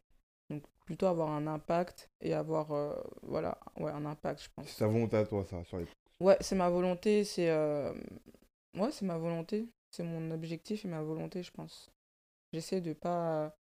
Donc 0.50 0.62
plutôt 0.84 1.06
avoir 1.06 1.30
un 1.30 1.46
impact 1.46 2.10
et 2.20 2.32
avoir, 2.32 2.72
euh, 2.72 2.94
voilà, 3.22 3.58
ouais, 3.78 3.90
un 3.90 4.06
impact, 4.06 4.42
je 4.42 4.48
pense. 4.54 4.68
C'est 4.68 4.78
ta 4.78 4.86
volonté 4.86 5.16
à 5.16 5.24
toi, 5.26 5.44
ça, 5.44 5.62
sur 5.64 5.78
les... 5.78 5.86
Ouais, 6.20 6.36
c'est 6.40 6.54
ma 6.54 6.70
volonté, 6.70 7.24
c'est... 7.24 7.50
euh, 7.50 7.92
Ouais, 8.74 8.90
c'est 8.92 9.04
ma 9.04 9.18
volonté. 9.18 9.68
C'est 9.90 10.02
mon 10.04 10.30
objectif 10.30 10.84
et 10.84 10.88
ma 10.88 11.02
volonté, 11.02 11.42
je 11.42 11.50
pense. 11.50 11.90
J'essaie 12.52 12.80
de 12.80 12.92
pas... 12.92 13.56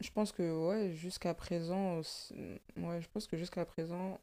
Je 0.00 0.10
pense 0.10 0.32
que, 0.32 0.66
ouais, 0.66 0.92
jusqu'à 0.92 1.34
présent... 1.34 2.00
Ouais, 2.76 3.00
je 3.00 3.08
pense 3.08 3.26
que 3.26 3.36
jusqu'à 3.36 3.64
présent... 3.64 4.18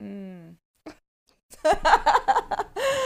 Hmm. 0.00 0.52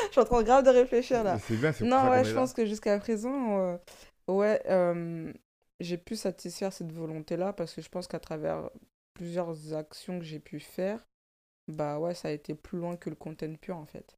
je 0.06 0.12
suis 0.12 0.20
en 0.20 0.25
train 0.25 0.42
grave 0.42 0.64
de 0.64 0.70
réfléchir, 0.70 1.22
là. 1.25 1.38
C'est 1.38 1.56
bien, 1.56 1.72
c'est 1.72 1.84
Non, 1.87 2.11
ouais, 2.11 2.25
je 2.25 2.34
pense 2.34 2.52
que 2.52 2.66
jusqu'à 2.66 2.99
présent, 2.99 3.58
euh, 3.61 3.76
ouais, 4.28 4.61
euh, 4.66 5.32
j'ai 5.80 5.99
pu 5.99 6.16
satisfaire 6.16 6.72
cette 6.72 6.92
volonté-là 6.92 7.52
parce 7.52 7.75
que 7.75 7.82
je 7.82 7.88
pense 7.88 8.06
qu'à 8.06 8.20
travers 8.20 8.70
plusieurs 9.14 9.75
actions 9.75 10.18
que 10.18 10.25
j'ai 10.25 10.40
pu 10.40 10.61
faire, 10.61 11.06
bah 11.68 11.99
ouais, 11.99 12.14
ça 12.14 12.28
a 12.28 12.32
été 12.32 12.54
plus 12.54 12.78
loin 12.78 12.96
que 12.96 13.11
le 13.11 13.16
content 13.16 13.54
pur 13.61 13.76
en 13.76 13.87
fait. 13.87 14.16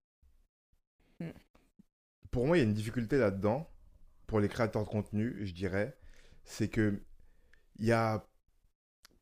Pour 2.30 2.46
moi, 2.46 2.56
il 2.56 2.60
y 2.60 2.62
a 2.62 2.66
une 2.66 2.74
difficulté 2.74 3.16
là-dedans, 3.18 3.68
pour 4.26 4.40
les 4.40 4.48
créateurs 4.48 4.84
de 4.84 4.88
contenu, 4.88 5.36
je 5.46 5.52
dirais, 5.52 5.96
c'est 6.44 6.68
que 6.68 7.02
il 7.78 7.86
y 7.86 7.92
a 7.92 8.26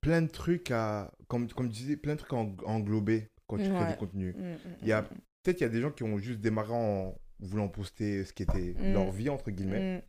plein 0.00 0.22
de 0.22 0.28
trucs 0.28 0.70
à, 0.70 1.12
comme, 1.28 1.48
comme 1.52 1.68
tu 1.70 1.80
disais, 1.82 1.96
plein 1.96 2.14
de 2.14 2.20
trucs 2.20 2.32
à 2.34 2.36
en- 2.36 2.56
englober 2.66 3.28
quand 3.56 3.62
tu 3.62 3.70
crées 3.70 3.84
Ouais. 3.84 3.92
du 3.92 3.96
contenu. 3.98 4.32
Mm, 4.36 4.40
mm, 4.52 4.56
Il 4.82 4.88
y 4.88 4.92
a 4.92 5.02
mm, 5.02 5.06
peut-être 5.42 5.60
il 5.60 5.64
y 5.64 5.66
a 5.66 5.70
des 5.70 5.80
gens 5.80 5.90
qui 5.90 6.02
ont 6.04 6.18
juste 6.18 6.40
démarré 6.40 6.72
en 6.72 7.14
voulant 7.40 7.68
poster 7.68 8.24
ce 8.24 8.32
qui 8.32 8.42
était 8.44 8.74
leur 8.92 9.10
vie 9.10 9.28
entre 9.28 9.50
guillemets, 9.50 10.04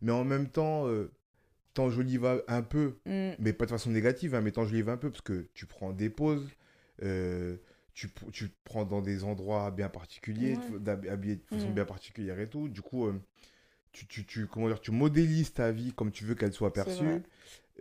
mais 0.00 0.12
en 0.12 0.24
même 0.24 0.48
temps, 0.48 0.86
euh, 0.88 1.12
t'enjolives 1.74 2.42
un 2.48 2.62
peu, 2.62 2.98
mais 3.38 3.52
pas 3.52 3.64
de 3.66 3.70
façon 3.70 3.90
négative, 3.90 4.34
hein, 4.34 4.40
mais 4.40 4.52
t'enjolives 4.52 4.88
un 4.88 4.96
peu 4.96 5.10
parce 5.10 5.22
que 5.22 5.48
tu 5.54 5.66
prends 5.66 5.92
des 5.92 6.10
pauses, 6.10 6.48
euh, 7.02 7.56
tu, 7.94 8.08
tu 8.32 8.48
prends 8.64 8.84
dans 8.84 9.02
des 9.02 9.22
endroits 9.24 9.70
bien 9.70 9.88
particuliers, 9.88 10.56
Ouais. 10.56 11.08
habillé 11.10 11.36
de 11.36 11.42
façon 11.46 11.70
bien 11.70 11.84
particulière 11.84 12.40
et 12.40 12.48
tout. 12.48 12.68
Du 12.68 12.80
coup, 12.82 13.06
euh, 13.06 13.20
tu, 13.92 14.06
tu, 14.06 14.24
tu, 14.24 14.46
comment 14.46 14.68
dire, 14.68 14.80
tu 14.80 14.90
modélises 14.92 15.52
ta 15.52 15.70
vie 15.72 15.92
comme 15.92 16.10
tu 16.10 16.24
veux 16.24 16.34
qu'elle 16.34 16.52
soit 16.54 16.72
perçue. 16.72 17.04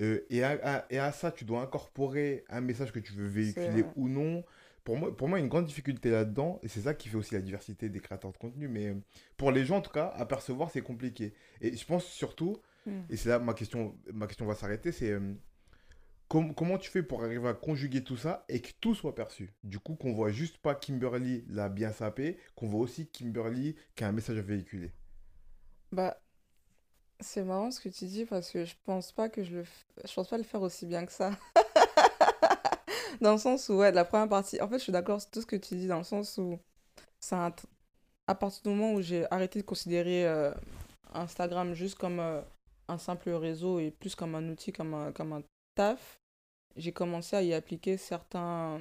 Euh, 0.02 0.20
et, 0.30 0.44
à, 0.44 0.58
à- 0.64 0.86
et 0.90 1.00
à 1.00 1.12
ça, 1.14 1.32
tu 1.32 1.46
dois 1.46 1.62
incorporer 1.62 2.44
un 2.50 2.60
message 2.62 2.92
que 2.92 3.00
tu 3.00 3.14
veux 3.14 3.28
véhiculer 3.28 3.84
ou 3.96 4.08
non. 4.10 4.44
Pour 4.84 4.98
moi, 4.98 5.16
pour 5.16 5.28
moi, 5.30 5.40
une 5.40 5.48
grande 5.48 5.66
difficulté 5.66 6.10
là-dedans, 6.12 6.60
et 6.64 6.68
c'est 6.68 6.82
ça 6.82 6.94
qui 6.96 7.10
fait 7.10 7.18
aussi 7.18 7.34
la 7.36 7.42
diversité 7.42 7.90
des 7.90 8.00
créateurs 8.00 8.32
de 8.34 8.38
contenu. 8.38 8.68
Mais 8.68 8.88
euh, 8.90 8.96
pour 9.38 9.52
les 9.52 9.66
gens, 9.66 9.78
en 9.78 9.82
tout 9.82 9.92
cas, 9.92 10.08
à 10.16 10.26
percevoir, 10.26 10.72
c'est 10.72 10.82
compliqué. 10.82 11.34
Et 11.62 11.76
je 11.78 11.86
pense 11.86 12.06
surtout, 12.06 12.58
Mm. 12.88 13.02
et 13.10 13.16
c'est 13.18 13.30
là 13.30 13.38
ma 13.40 13.54
question, 13.54 13.96
ma 14.12 14.26
question 14.28 14.46
va 14.48 14.56
s'arrêter, 14.56 14.92
c'est 14.92 15.12
euh, 15.12 15.36
com- 16.30 16.54
comment 16.56 16.78
tu 16.80 16.90
fais 16.90 17.04
pour 17.04 17.24
arriver 17.24 17.48
à 17.50 17.54
conjuguer 17.54 18.04
tout 18.04 18.18
ça 18.18 18.46
et 18.50 18.62
que 18.62 18.72
tout 18.82 18.96
soit 18.96 19.16
perçu? 19.16 19.54
Du 19.64 19.80
coup, 19.80 19.96
qu'on 19.96 20.14
voit 20.14 20.32
juste 20.32 20.58
pas 20.58 20.76
Kimberly 20.76 21.46
l'a 21.50 21.70
bien 21.70 21.92
sapé, 21.92 22.38
qu'on 22.56 22.68
voit 22.68 22.82
aussi 22.82 23.08
Kimberly 23.08 23.76
qui 23.96 24.04
a 24.04 24.08
un 24.08 24.12
message 24.14 24.38
à 24.40 24.42
véhiculer. 24.42 24.92
Bah, 25.92 26.22
c'est 27.20 27.44
marrant 27.44 27.72
ce 27.72 27.80
que 27.82 27.90
tu 27.90 28.06
dis 28.06 28.26
parce 28.26 28.52
que 28.52 28.66
je 28.66 28.76
pense 28.86 29.12
pas 29.12 29.30
que 29.30 29.44
je 29.44 29.56
le 29.58 29.64
f- 29.64 29.86
je 30.06 30.14
pense 30.14 30.28
pas 30.30 30.38
le 30.38 30.44
faire 30.44 30.62
aussi 30.62 30.86
bien 30.86 31.06
que 31.06 31.12
ça. 31.12 31.32
Dans 33.22 33.34
le 33.34 33.38
sens 33.38 33.70
où, 33.70 33.76
ouais, 33.76 33.92
la 33.92 34.06
première 34.06 34.30
partie, 34.30 34.62
en 34.62 34.68
fait, 34.68 34.78
je 34.78 34.84
suis 34.84 34.92
d'accord 34.92 35.22
sur 35.22 35.30
tout 35.32 35.42
ce 35.42 35.46
que 35.46 35.56
tu 35.56 35.76
dis, 35.76 35.88
dans 35.88 36.00
le 36.00 36.04
sens 36.04 36.38
où, 36.38 36.60
un 37.32 37.54
à 38.28 38.36
partir 38.36 38.64
du 38.64 38.70
moment 38.70 38.94
où 38.94 39.02
j'ai 39.02 39.26
arrêté 39.32 39.60
de 39.60 39.66
considérer 39.66 40.26
euh, 40.26 40.54
Instagram 41.14 41.74
juste 41.74 41.98
comme 41.98 42.20
euh, 42.20 42.42
un 42.88 42.98
simple 42.98 43.30
réseau 43.32 43.80
et 43.80 43.92
plus 43.92 44.16
comme 44.16 44.36
un 44.36 44.48
outil, 44.50 44.72
comme 44.72 44.94
un, 44.94 45.12
comme 45.12 45.34
un 45.34 45.44
taf, 45.76 46.22
j'ai 46.76 46.94
commencé 46.94 47.36
à 47.36 47.44
y 47.44 47.54
appliquer 47.54 47.98
certains, 47.98 48.80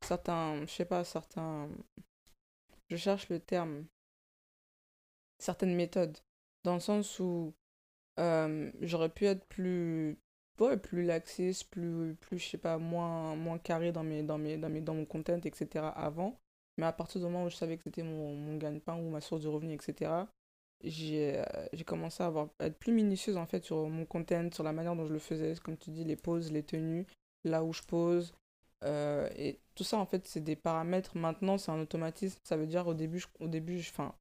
certains, 0.00 0.60
je 0.66 0.72
sais 0.72 0.84
pas, 0.84 1.04
certains, 1.04 1.68
je 2.90 2.96
cherche 2.96 3.28
le 3.28 3.40
terme, 3.40 3.84
certaines 5.38 5.74
méthodes, 5.74 6.18
dans 6.64 6.74
le 6.74 6.80
sens 6.80 7.20
où 7.20 7.54
euh, 8.18 8.70
j'aurais 8.80 9.08
pu 9.08 9.26
être 9.26 9.44
plus 9.46 10.18
ouais, 10.60 10.76
plus 10.76 11.04
laxiste, 11.04 11.70
plus, 11.70 12.14
plus 12.20 12.38
je 12.38 12.48
sais 12.50 12.58
pas, 12.58 12.78
moins, 12.78 13.34
moins 13.36 13.58
carré 13.58 13.92
dans, 13.92 14.04
mes, 14.04 14.22
dans, 14.22 14.38
mes, 14.38 14.56
dans, 14.56 14.68
mes, 14.68 14.80
dans 14.80 14.94
mon 14.94 15.04
content, 15.06 15.38
etc. 15.44 15.86
avant. 15.96 16.38
Mais 16.78 16.86
à 16.86 16.92
partir 16.92 17.20
du 17.20 17.26
moment 17.26 17.44
où 17.44 17.50
je 17.50 17.56
savais 17.56 17.76
que 17.76 17.84
c'était 17.84 18.02
mon, 18.02 18.34
mon 18.34 18.56
gagne-pain 18.56 18.96
ou 18.96 19.10
ma 19.10 19.20
source 19.20 19.42
de 19.42 19.48
revenus, 19.48 19.78
etc., 19.80 20.10
j'ai 20.82 21.38
euh, 21.38 21.44
j'ai 21.72 21.84
commencé 21.84 22.22
à, 22.22 22.26
avoir, 22.26 22.48
être 22.60 22.78
plus 22.78 22.92
minutieuse 22.92 23.36
en 23.36 23.46
fait 23.46 23.64
sur 23.64 23.88
mon 23.88 24.04
content, 24.06 24.50
sur 24.52 24.64
la 24.64 24.72
manière 24.72 24.96
dont 24.96 25.06
je 25.06 25.12
le 25.12 25.18
faisais, 25.18 25.54
comme 25.62 25.76
tu 25.78 25.90
dis, 25.90 26.04
les 26.04 26.16
poses, 26.16 26.52
les 26.52 26.62
tenues, 26.62 27.06
là 27.44 27.64
où 27.64 27.72
je 27.72 27.82
pose. 27.82 28.34
euh, 28.84 29.28
et 29.36 29.60
tout 29.74 29.84
ça, 29.84 29.98
en 29.98 30.06
fait, 30.06 30.26
c'est 30.26 30.40
des 30.44 30.56
paramètres. 30.56 31.16
Maintenant, 31.16 31.58
c'est 31.58 31.70
un 31.72 31.80
automatisme. 31.80 32.38
Ça 32.44 32.56
veut 32.56 32.66
dire, 32.66 32.86
au 32.86 32.94
début, 32.94 33.18
je, 33.18 33.26
au 33.40 33.48
début 33.48 33.80
je, 33.80 33.90
'fin, 33.92 34.14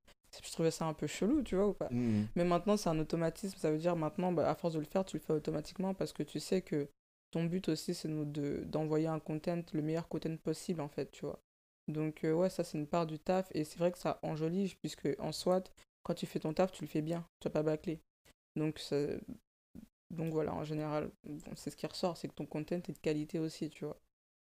je 0.44 0.52
trouvais 0.52 0.72
ça 0.72 0.86
un 0.86 0.94
peu 0.94 1.08
chelou, 1.08 1.44
tu 1.44 1.56
vois, 1.56 1.68
ou 1.68 1.74
pas 1.74 1.90
Mhm. 1.92 2.28
mais 2.36 2.44
maintenant, 2.46 2.78
c'est 2.78 2.90
un 2.90 3.00
automatisme. 3.00 3.58
Ça 3.58 3.72
veut 3.72 3.78
dire 3.78 3.96
maintenant, 3.96 4.32
bah, 4.32 4.50
à 4.50 4.56
force 4.56 4.74
de 4.74 4.80
le 4.80 4.86
faire, 4.86 5.06
tu 5.06 5.18
le 5.18 5.22
fais 5.24 5.34
automatiquement 5.34 5.94
parce 5.94 6.14
que 6.14 6.24
tu 6.24 6.40
sais 6.40 6.62
que 6.62 6.88
ton 7.32 7.46
but 7.46 7.70
aussi, 7.70 7.94
c'est 7.94 8.08
de- 8.08 8.24
de- 8.26 8.64
d'envoyer 8.66 9.08
un 9.08 9.20
content, 9.20 9.62
le 9.74 9.82
meilleur 9.82 10.08
content 10.08 10.36
possible, 10.38 10.82
en 10.82 10.88
fait, 10.90 11.12
tu 11.12 11.26
vois. 11.26 11.40
Donc, 11.88 12.24
euh, 12.24 12.34
ouais, 12.34 12.50
ça, 12.50 12.64
c'est 12.64 12.78
une 12.78 12.88
part 12.88 13.06
du 13.08 13.20
taf. 13.20 13.48
Et 13.54 13.64
c'est 13.64 13.78
vrai 13.80 13.92
que 13.92 13.98
ça 13.98 14.20
enjolive, 14.24 14.78
puisque 14.80 15.10
en 15.20 15.32
soit, 15.32 15.72
quand 16.04 16.14
tu 16.14 16.26
fais 16.26 16.40
ton 16.40 16.54
taf, 16.54 16.72
tu 16.72 16.84
le 16.84 16.90
fais 16.90 17.02
bien. 17.02 17.26
Tu 17.40 17.48
vas 17.48 17.52
pas 17.52 17.64
bâcler. 17.64 18.00
Donc, 18.56 18.80
ça- 18.80 18.96
donc 20.12 20.32
voilà, 20.32 20.54
en 20.54 20.64
général, 20.64 21.10
bon, 21.24 21.40
c'est 21.56 21.70
ce 21.72 21.76
qui 21.76 21.88
ressort, 21.88 22.18
c'est 22.18 22.28
que 22.28 22.34
ton 22.36 22.46
content 22.46 22.76
est 22.76 22.92
de 22.92 23.00
qualité 23.00 23.40
aussi, 23.40 23.70
tu 23.70 23.86
vois. 23.86 23.98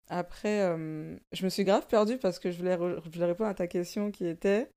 Après, 0.10 0.62
euh, 0.64 1.18
je 1.34 1.46
me 1.46 1.50
suis 1.50 1.64
grave 1.64 1.88
perdue 1.88 2.18
parce 2.18 2.40
que 2.40 2.52
je 2.52 2.58
voulais, 2.60 2.76
re- 2.76 3.02
je 3.04 3.10
voulais 3.10 3.26
répondre 3.26 3.50
à 3.50 3.54
ta 3.56 3.68
question 3.68 4.12
qui 4.12 4.26
était. 4.28 4.70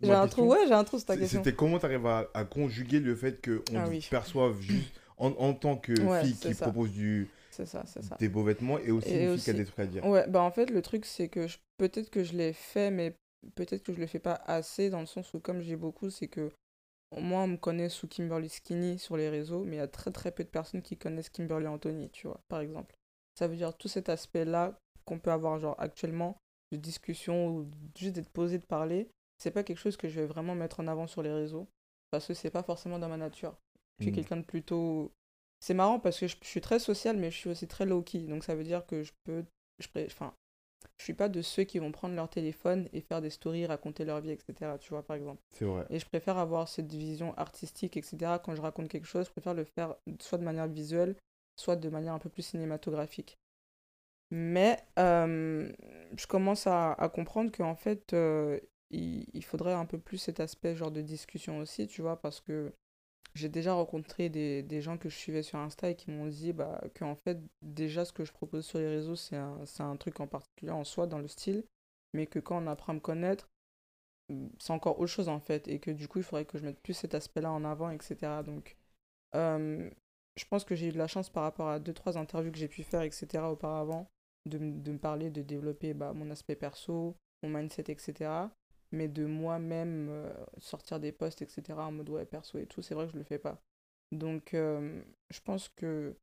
J'ai 0.00 0.12
un 0.12 0.26
trou, 0.28 0.50
ouais, 0.50 0.66
j'ai 0.66 0.74
un 0.74 0.84
trou 0.84 0.98
sur 0.98 1.06
ta 1.06 1.16
question. 1.16 1.40
C'était 1.40 1.54
comment 1.54 1.78
tu 1.78 1.86
arrives 1.86 2.06
à, 2.06 2.28
à 2.34 2.44
conjuguer 2.44 3.00
le 3.00 3.14
fait 3.16 3.44
qu'on 3.44 3.74
Ah 3.76 3.88
oui. 3.88 4.04
perçoive 4.10 4.60
juste 4.60 4.92
en, 5.16 5.30
en 5.32 5.54
tant 5.54 5.76
que 5.76 6.06
Ouais, 6.06 6.20
fille 6.20 6.36
qui 6.36 6.54
ça. 6.54 6.66
propose 6.66 6.92
du, 6.92 7.28
C'est 7.50 7.66
ça, 7.66 7.82
c'est 7.86 8.02
ça. 8.02 8.16
des 8.20 8.28
beaux 8.28 8.44
vêtements 8.44 8.78
et 8.78 8.90
aussi 8.90 9.10
Et 9.10 9.22
une 9.22 9.28
fille 9.28 9.42
qui 9.42 9.50
a 9.50 9.54
des 9.54 9.64
trucs 9.64 9.78
à 9.80 9.86
dire. 9.86 10.04
Ouais, 10.04 10.26
bah 10.28 10.42
en 10.42 10.50
fait, 10.50 10.70
le 10.70 10.82
truc, 10.82 11.04
c'est 11.04 11.28
que 11.28 11.46
je- 11.48 11.58
peut-être 11.76 12.10
que 12.10 12.22
je 12.22 12.34
l'ai 12.36 12.52
fait, 12.52 12.90
mais 12.90 13.16
peut-être 13.56 13.82
que 13.82 13.92
je 13.92 13.98
le 14.00 14.06
fais 14.06 14.18
pas 14.20 14.34
assez, 14.46 14.90
dans 14.90 15.00
le 15.00 15.06
sens 15.06 15.32
où, 15.34 15.40
comme 15.40 15.60
j'ai 15.60 15.76
beaucoup, 15.76 16.10
c'est 16.10 16.28
que 16.28 16.52
moi, 17.16 17.42
on 17.42 17.48
me 17.48 17.56
connaît 17.56 17.88
sous 17.88 18.08
Kimberly 18.08 18.48
Skinny 18.48 18.98
sur 18.98 19.16
les 19.16 19.28
réseaux, 19.30 19.64
mais 19.64 19.76
il 19.76 19.78
y 19.80 19.82
a 19.82 19.88
très 19.88 20.10
très 20.12 20.32
peu 20.32 20.44
de 20.44 20.48
personnes 20.48 20.82
qui 20.82 20.96
connaissent 20.96 21.30
Kimberly 21.30 21.66
Anthony, 21.66 22.10
tu 22.10 22.26
vois, 22.26 22.40
par 22.48 22.60
exemple. 22.60 22.94
Ça 23.38 23.48
veut 23.48 23.56
dire 23.56 23.76
tout 23.76 23.88
cet 23.88 24.08
aspect-là 24.08 24.78
qu'on 25.04 25.18
peut 25.18 25.32
avoir, 25.32 25.58
genre, 25.58 25.76
actuellement, 25.78 26.36
de 26.72 26.76
discussion 26.76 27.48
ou 27.48 27.70
juste 27.96 28.14
d'être 28.14 28.30
posé, 28.30 28.58
de 28.58 28.66
parler, 28.66 29.08
c'est 29.38 29.50
pas 29.50 29.62
quelque 29.62 29.78
chose 29.78 29.96
que 29.96 30.08
je 30.08 30.20
vais 30.20 30.26
vraiment 30.26 30.54
mettre 30.54 30.80
en 30.80 30.86
avant 30.88 31.06
sur 31.06 31.22
les 31.22 31.32
réseaux, 31.32 31.68
parce 32.10 32.26
que 32.26 32.34
c'est 32.34 32.50
pas 32.50 32.62
forcément 32.62 32.98
dans 32.98 33.08
ma 33.08 33.16
nature. 33.16 33.56
Je 33.98 34.04
suis 34.04 34.12
Mm. 34.12 34.14
quelqu'un 34.14 34.36
de 34.38 34.42
plutôt. 34.44 35.12
C'est 35.60 35.74
marrant 35.74 35.98
parce 35.98 36.18
que 36.20 36.28
je, 36.28 36.36
je 36.40 36.46
suis 36.48 36.60
très 36.60 36.78
social, 36.78 37.16
mais 37.16 37.30
je 37.30 37.36
suis 37.36 37.50
aussi 37.50 37.66
très 37.66 37.84
low-key. 37.86 38.20
Donc 38.20 38.44
ça 38.44 38.54
veut 38.54 38.64
dire 38.64 38.86
que 38.86 39.02
je 39.02 39.12
peux. 39.24 39.44
Je, 39.80 39.88
pré- 39.88 40.06
enfin, 40.10 40.32
je 40.98 41.04
suis 41.04 41.14
pas 41.14 41.28
de 41.28 41.42
ceux 41.42 41.64
qui 41.64 41.78
vont 41.80 41.92
prendre 41.92 42.14
leur 42.14 42.28
téléphone 42.28 42.88
et 42.92 43.00
faire 43.00 43.20
des 43.20 43.30
stories, 43.30 43.66
raconter 43.66 44.04
leur 44.04 44.20
vie, 44.20 44.30
etc. 44.30 44.78
Tu 44.78 44.90
vois, 44.90 45.02
par 45.04 45.16
exemple. 45.16 45.40
C'est 45.50 45.64
vrai. 45.64 45.86
Et 45.90 45.98
je 45.98 46.06
préfère 46.06 46.38
avoir 46.38 46.68
cette 46.68 46.92
vision 46.92 47.34
artistique, 47.36 47.96
etc. 47.96 48.38
Quand 48.38 48.54
je 48.54 48.60
raconte 48.62 48.88
quelque 48.88 49.06
chose, 49.06 49.26
je 49.26 49.30
préfère 49.32 49.54
le 49.54 49.64
faire 49.64 49.96
soit 50.20 50.38
de 50.38 50.44
manière 50.44 50.68
visuelle, 50.68 51.16
soit 51.56 51.76
de 51.76 51.88
manière 51.88 52.14
un 52.14 52.18
peu 52.20 52.28
plus 52.28 52.42
cinématographique. 52.42 53.36
Mais 54.30 54.78
euh, 54.98 55.72
je 56.16 56.26
commence 56.26 56.66
à, 56.66 56.92
à 56.92 57.08
comprendre 57.08 57.50
qu'en 57.50 57.74
fait, 57.74 58.12
euh, 58.12 58.60
il, 58.90 59.44
faudrait 59.44 59.74
un 59.74 59.84
peu 59.84 59.98
plus 59.98 60.18
cet 60.18 60.40
aspect 60.40 60.74
genre 60.74 60.90
de 60.90 61.02
discussion 61.02 61.58
aussi, 61.58 61.86
tu 61.86 62.02
vois, 62.02 62.20
parce 62.20 62.40
que 62.40 62.72
j'ai 63.34 63.48
déjà 63.48 63.74
rencontré 63.74 64.28
des, 64.28 64.80
gens 64.80 64.98
que 64.98 65.08
je 65.08 65.16
suivais 65.16 65.42
sur 65.42 65.58
Insta 65.58 65.90
et 65.90 65.96
qui 65.96 66.10
m'ont 66.10 66.26
dit 66.26 66.52
bah, 66.52 66.80
que 66.94 67.04
en 67.04 67.14
fait, 67.14 67.38
déjà, 67.62 68.04
ce 68.04 68.12
que 68.12 68.24
je 68.24 68.32
propose 68.32 68.64
sur 68.64 68.78
les 68.78 68.88
réseaux, 68.88 69.16
c'est 69.16 69.36
un, 69.36 69.96
truc 69.96 70.20
en 70.20 70.26
particulier 70.26 70.72
en 70.72 70.84
soi, 70.84 71.06
dans 71.06 71.18
le 71.18 71.28
style, 71.28 71.64
mais 72.14 72.26
que 72.26 72.38
quand 72.38 72.62
on 72.62 72.66
apprend 72.66 72.92
à 72.92 72.96
me 72.96 73.00
connaître, 73.00 73.48
c'est 74.58 74.72
encore 74.72 74.98
autre 75.00 75.12
chose 75.12 75.28
en 75.28 75.40
fait, 75.40 75.68
et 75.68 75.78
que 75.78 75.90
du 75.90 76.08
coup, 76.08 76.18
il 76.18 76.24
faudrait 76.24 76.44
que 76.44 76.58
je 76.58 76.64
mette 76.64 76.80
plus 76.80 76.94
cet 76.94 77.14
aspect-là 77.14 77.50
en 77.50 77.64
avant, 77.64 77.90
etc. 77.90 78.42
Donc, 78.44 78.76
je 79.34 80.44
pense 80.48 80.64
que 80.64 80.74
j'ai 80.74 80.88
eu 80.88 80.92
de 80.92 80.98
la 80.98 81.08
chance 81.08 81.30
par 81.30 81.42
rapport 81.42 81.68
à 81.68 81.78
deux, 81.78 81.92
trois 81.92 82.16
interviews 82.16 82.52
que 82.52 82.58
j'ai 82.58 82.68
pu 82.68 82.82
faire, 82.82 83.02
etc. 83.02 83.44
auparavant, 83.44 84.08
de, 84.46 84.58
de 84.58 84.92
me 84.92 84.98
parler, 84.98 85.30
de 85.30 85.42
développer 85.42 85.94
bah, 85.94 86.12
mon 86.14 86.30
aspect 86.30 86.56
perso, 86.56 87.16
mon 87.42 87.50
mindset, 87.50 87.90
etc. 87.90 88.48
Mais 88.92 89.08
de 89.08 89.26
moi-même 89.26 90.08
euh, 90.10 90.32
sortir 90.58 90.98
des 91.00 91.12
posts, 91.12 91.42
etc. 91.42 91.78
en 91.78 91.92
mode 91.92 92.08
ouais, 92.08 92.24
perso 92.24 92.58
et 92.58 92.66
tout, 92.66 92.80
c'est 92.82 92.94
vrai 92.94 93.06
que 93.06 93.12
je 93.12 93.18
le 93.18 93.24
fais 93.24 93.38
pas. 93.38 93.60
Donc, 94.12 94.54
euh, 94.54 95.02
je 95.30 95.40
pense 95.40 95.68
que 95.68 96.16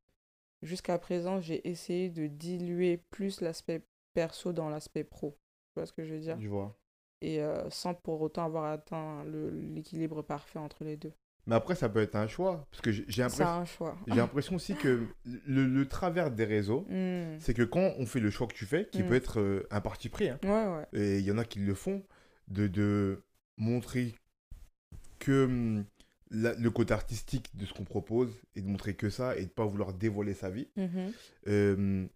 jusqu'à 0.62 0.98
présent, 0.98 1.40
j'ai 1.40 1.68
essayé 1.68 2.08
de 2.10 2.26
diluer 2.26 2.96
plus 3.10 3.40
l'aspect 3.40 3.82
perso 4.14 4.52
dans 4.52 4.68
l'aspect 4.68 5.04
pro. 5.04 5.30
Tu 5.74 5.80
vois 5.80 5.86
ce 5.86 5.92
que 5.92 6.04
je 6.04 6.14
veux 6.14 6.20
dire? 6.20 6.40
Je 6.40 6.48
vois. 6.48 6.76
Et 7.22 7.40
euh, 7.40 7.70
sans 7.70 7.94
pour 7.94 8.20
autant 8.20 8.44
avoir 8.44 8.64
atteint 8.64 9.24
l'équilibre 9.24 10.22
parfait 10.22 10.58
entre 10.58 10.84
les 10.84 10.96
deux. 10.96 11.12
Mais 11.46 11.54
après, 11.54 11.76
ça 11.76 11.88
peut 11.88 12.00
être 12.00 12.16
un 12.16 12.26
choix. 12.26 12.66
Parce 12.72 12.80
que 12.82 12.90
j'ai 12.90 13.04
l'impression 13.22 13.46
un 13.46 13.64
choix. 13.64 13.96
j'ai 14.08 14.16
l'impression 14.16 14.56
aussi 14.56 14.74
que 14.74 15.06
le, 15.46 15.64
le 15.66 15.86
travers 15.86 16.32
des 16.32 16.44
réseaux, 16.44 16.84
Hmm. 16.90 17.38
c'est 17.38 17.54
que 17.54 17.62
quand 17.62 17.92
on 17.98 18.06
fait 18.06 18.18
le 18.18 18.30
choix 18.30 18.48
que 18.48 18.54
tu 18.54 18.66
fais, 18.66 18.88
qui 18.90 19.04
Mm. 19.04 19.06
peut 19.06 19.14
être 19.14 19.66
un 19.70 19.80
parti 19.80 20.08
pris, 20.08 20.28
hein, 20.28 20.40
Ouais, 20.42 20.50
ouais. 20.50 20.86
et 20.92 21.18
il 21.20 21.24
y 21.24 21.30
en 21.30 21.38
a 21.38 21.44
qui 21.44 21.60
le 21.60 21.74
font, 21.74 22.02
de, 22.48 22.66
de 22.68 23.22
montrer 23.58 24.14
que 25.18 25.44
hum, 25.46 25.84
la- 26.30 26.54
le 26.54 26.70
côté 26.70 26.92
artistique 26.94 27.56
de 27.56 27.66
ce 27.66 27.72
qu'on 27.72 27.84
propose 27.84 28.32
et 28.54 28.62
de 28.62 28.66
montrer 28.68 28.94
que 28.94 29.10
ça 29.10 29.36
et 29.36 29.44
de 29.44 29.50
pas 29.50 29.64
vouloir 29.64 29.92
dévoiler 29.94 30.34
sa 30.34 30.50
vie. 30.50 30.68
Mhm. 30.76 31.14
Euh, 31.48 32.06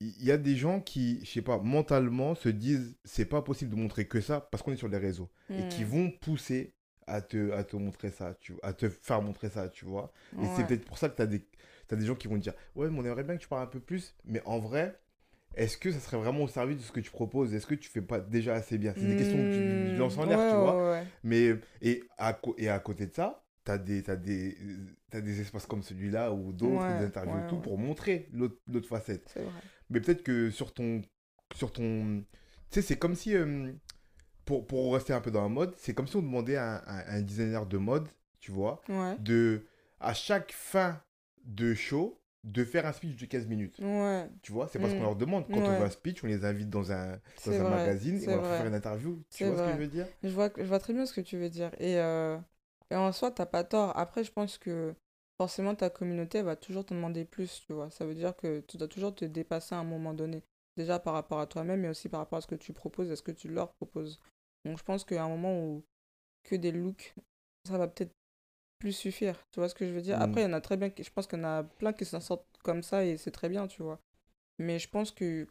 Il 0.00 0.24
y 0.24 0.32
a 0.32 0.38
des 0.38 0.56
gens 0.56 0.80
qui, 0.80 1.20
je 1.24 1.30
sais 1.30 1.42
pas, 1.42 1.58
mentalement 1.58 2.34
se 2.34 2.48
disent 2.48 2.96
c'est 3.04 3.24
pas 3.26 3.42
possible 3.42 3.70
de 3.70 3.76
montrer 3.76 4.06
que 4.08 4.20
ça 4.20 4.40
parce 4.40 4.62
qu'on 4.62 4.72
est 4.72 4.76
sur 4.76 4.88
les 4.88 4.98
réseaux 4.98 5.30
et 5.56 5.64
qui 5.64 5.84
Hmm. 5.84 5.84
vont 5.84 6.10
pousser 6.10 6.74
à 7.06 7.20
te, 7.22 7.52
à 7.52 7.64
te 7.64 7.76
montrer 7.76 8.10
ça, 8.10 8.34
tu, 8.40 8.54
à 8.62 8.72
te 8.72 8.88
faire 8.88 9.22
montrer 9.22 9.50
ça, 9.50 9.68
tu 9.68 9.84
vois. 9.84 10.12
Et 10.40 10.48
c'est 10.48 10.64
peut-être 10.64 10.84
pour 10.84 10.98
ça 10.98 11.08
que 11.08 11.16
tu 11.16 11.22
as 11.22 11.26
des, 11.26 11.46
t'as 11.88 11.96
des 11.96 12.06
gens 12.06 12.14
qui 12.16 12.28
vont 12.28 12.36
te 12.36 12.42
dire 12.42 12.54
Ouais, 12.74 12.90
mais 12.90 12.98
on 13.00 13.04
aimerait 13.04 13.24
bien 13.24 13.36
que 13.36 13.42
tu 13.42 13.48
parles 13.48 13.62
un 13.62 13.66
peu 13.66 13.80
plus. 13.80 14.14
Mais 14.24 14.42
en 14.46 14.58
vrai, 14.58 15.00
est-ce 15.56 15.76
que 15.78 15.90
ça 15.92 16.00
serait 16.00 16.16
vraiment 16.16 16.42
au 16.44 16.48
service 16.48 16.76
de 16.78 16.82
ce 16.82 16.92
que 16.92 17.00
tu 17.00 17.10
proposes? 17.10 17.54
Est-ce 17.54 17.66
que 17.66 17.74
tu 17.74 17.88
fais 17.88 18.02
pas 18.02 18.20
déjà 18.20 18.54
assez 18.54 18.78
bien? 18.78 18.94
C'est 18.96 19.06
des 19.06 19.16
questions 19.16 19.38
que 19.44 19.50
tu, 19.50 19.90
tu 19.92 19.98
lances 19.98 20.16
en 20.18 20.24
l'air, 20.24 20.38
ouais, 20.38 20.48
tu 20.50 20.56
vois. 20.56 20.90
ouais. 20.92 21.06
Mais, 21.22 21.54
et, 21.82 22.02
à, 22.18 22.38
et 22.58 22.68
à 22.68 22.78
côté 22.78 23.06
de 23.06 23.12
ça, 23.14 23.44
tu 23.64 23.70
as 23.72 23.78
des, 23.78 24.02
t'as 24.02 24.16
des, 24.16 24.56
t'as 25.10 25.20
des 25.20 25.40
espaces 25.40 25.66
comme 25.66 25.82
celui-là 25.82 26.32
ou 26.32 26.52
d'autres, 26.52 26.86
Ouais, 26.86 26.98
des 26.98 27.04
interviews 27.04 27.38
et 27.38 27.48
tout, 27.48 27.58
pour 27.58 27.78
montrer 27.78 28.28
l'autre 28.32 28.88
facette. 28.88 29.30
C'est 29.32 29.40
vrai. 29.42 29.52
Mais 29.90 30.00
peut-être 30.00 30.22
que 30.22 30.50
sur 30.50 30.72
ton. 30.74 31.02
Sur 31.54 31.72
ton 31.72 32.24
tu 32.70 32.80
sais, 32.80 32.82
c'est 32.82 32.96
comme 32.98 33.14
si. 33.14 33.34
euh, 33.36 33.72
pour, 34.44 34.66
pour 34.66 34.92
rester 34.94 35.12
un 35.12 35.20
peu 35.20 35.30
dans 35.30 35.42
la 35.42 35.48
mode, 35.48 35.74
c'est 35.76 35.94
comme 35.94 36.06
si 36.06 36.16
on 36.16 36.22
demandait 36.22 36.56
à 36.56 36.82
un, 36.86 36.98
à 36.98 37.12
un 37.14 37.22
designer 37.22 37.64
de 37.66 37.78
mode, 37.78 38.08
tu 38.40 38.50
vois, 38.52 38.80
de. 39.20 39.66
À 40.00 40.12
chaque 40.12 40.52
fin 40.52 41.00
de 41.44 41.72
show, 41.74 42.20
de 42.44 42.64
faire 42.64 42.86
un 42.86 42.92
speech 42.92 43.16
de 43.16 43.26
15 43.26 43.46
minutes. 43.46 43.78
Ouais. 43.80 44.28
Tu 44.42 44.52
vois, 44.52 44.68
c'est 44.68 44.78
pas 44.78 44.88
ce 44.88 44.94
qu'on 44.94 45.00
Mm. 45.00 45.06
leur 45.06 45.16
demande. 45.16 45.46
Quand 45.48 45.58
on 45.60 45.72
veut 45.72 45.84
un 45.84 45.90
speech, 45.90 46.22
on 46.24 46.26
les 46.26 46.44
invite 46.44 46.70
dans 46.70 46.92
un, 46.92 47.12
dans 47.46 47.52
un 47.52 47.58
vrai. 47.64 47.70
magazine 47.70 48.22
et 48.22 48.28
on 48.28 48.36
leur 48.36 48.46
fait 48.46 48.56
faire 48.58 48.66
une 48.66 48.74
interview. 48.74 49.22
Tu 49.30 49.44
vois 49.44 49.56
ce 49.56 49.62
que 49.62 49.72
je 49.72 49.78
veux 49.78 49.86
dire? 49.88 50.06
Je 50.22 50.28
vois, 50.28 50.50
je 50.56 50.62
vois 50.64 50.78
très 50.78 50.92
bien 50.92 51.06
ce 51.06 51.12
que 51.14 51.20
tu 51.22 51.36
veux 51.38 51.48
dire. 51.48 51.70
Et, 51.78 51.98
euh, 51.98 52.38
et 52.90 52.96
en 52.96 53.12
soi, 53.12 53.30
t'as 53.30 53.46
pas 53.46 53.64
tort. 53.64 53.96
Après, 53.96 54.24
je 54.24 54.32
pense 54.32 54.58
que 54.58 54.94
forcément, 55.38 55.74
ta 55.74 55.90
communauté 55.90 56.38
elle 56.38 56.44
va 56.44 56.56
toujours 56.56 56.84
te 56.84 56.94
demander 56.94 57.24
plus, 57.24 57.62
tu 57.66 57.72
vois. 57.72 57.90
Ça 57.90 58.04
veut 58.04 58.14
dire 58.14 58.36
que 58.36 58.60
tu 58.60 58.76
dois 58.76 58.88
toujours 58.88 59.14
te 59.14 59.24
dépasser 59.24 59.74
à 59.74 59.78
un 59.78 59.84
moment 59.84 60.14
donné. 60.14 60.42
Déjà 60.76 60.98
par 60.98 61.14
rapport 61.14 61.40
à 61.40 61.46
toi-même, 61.46 61.80
mais 61.80 61.88
aussi 61.88 62.08
par 62.08 62.20
rapport 62.20 62.38
à 62.38 62.40
ce 62.42 62.46
que 62.46 62.54
tu 62.56 62.72
proposes 62.72 63.10
et 63.10 63.16
ce 63.16 63.22
que 63.22 63.32
tu 63.32 63.48
leur 63.48 63.72
proposes. 63.74 64.20
Donc, 64.64 64.78
je 64.78 64.82
pense 64.84 65.04
qu'à 65.04 65.24
un 65.24 65.28
moment 65.28 65.58
où 65.64 65.84
que 66.44 66.56
des 66.56 66.72
looks, 66.72 67.14
ça 67.66 67.78
va 67.78 67.88
peut-être 67.88 68.12
plus 68.78 68.92
suffire. 68.92 69.36
Tu 69.52 69.60
vois 69.60 69.68
ce 69.68 69.74
que 69.74 69.86
je 69.86 69.92
veux 69.92 70.02
dire? 70.02 70.18
Mm. 70.18 70.22
Après, 70.22 70.40
il 70.42 70.44
y 70.44 70.46
en 70.46 70.52
a 70.52 70.60
très 70.60 70.76
bien, 70.76 70.90
je 70.96 71.10
pense 71.10 71.26
qu'il 71.26 71.38
y 71.38 71.42
en 71.42 71.44
a 71.44 71.62
plein 71.64 71.92
qui 71.92 72.04
s'en 72.04 72.20
sortent 72.20 72.46
comme 72.62 72.82
ça 72.82 73.04
et 73.04 73.16
c'est 73.16 73.30
très 73.30 73.48
bien, 73.48 73.66
tu 73.66 73.82
vois. 73.82 74.00
Mais 74.58 74.78
je 74.78 74.88
pense 74.88 75.10
que 75.10 75.46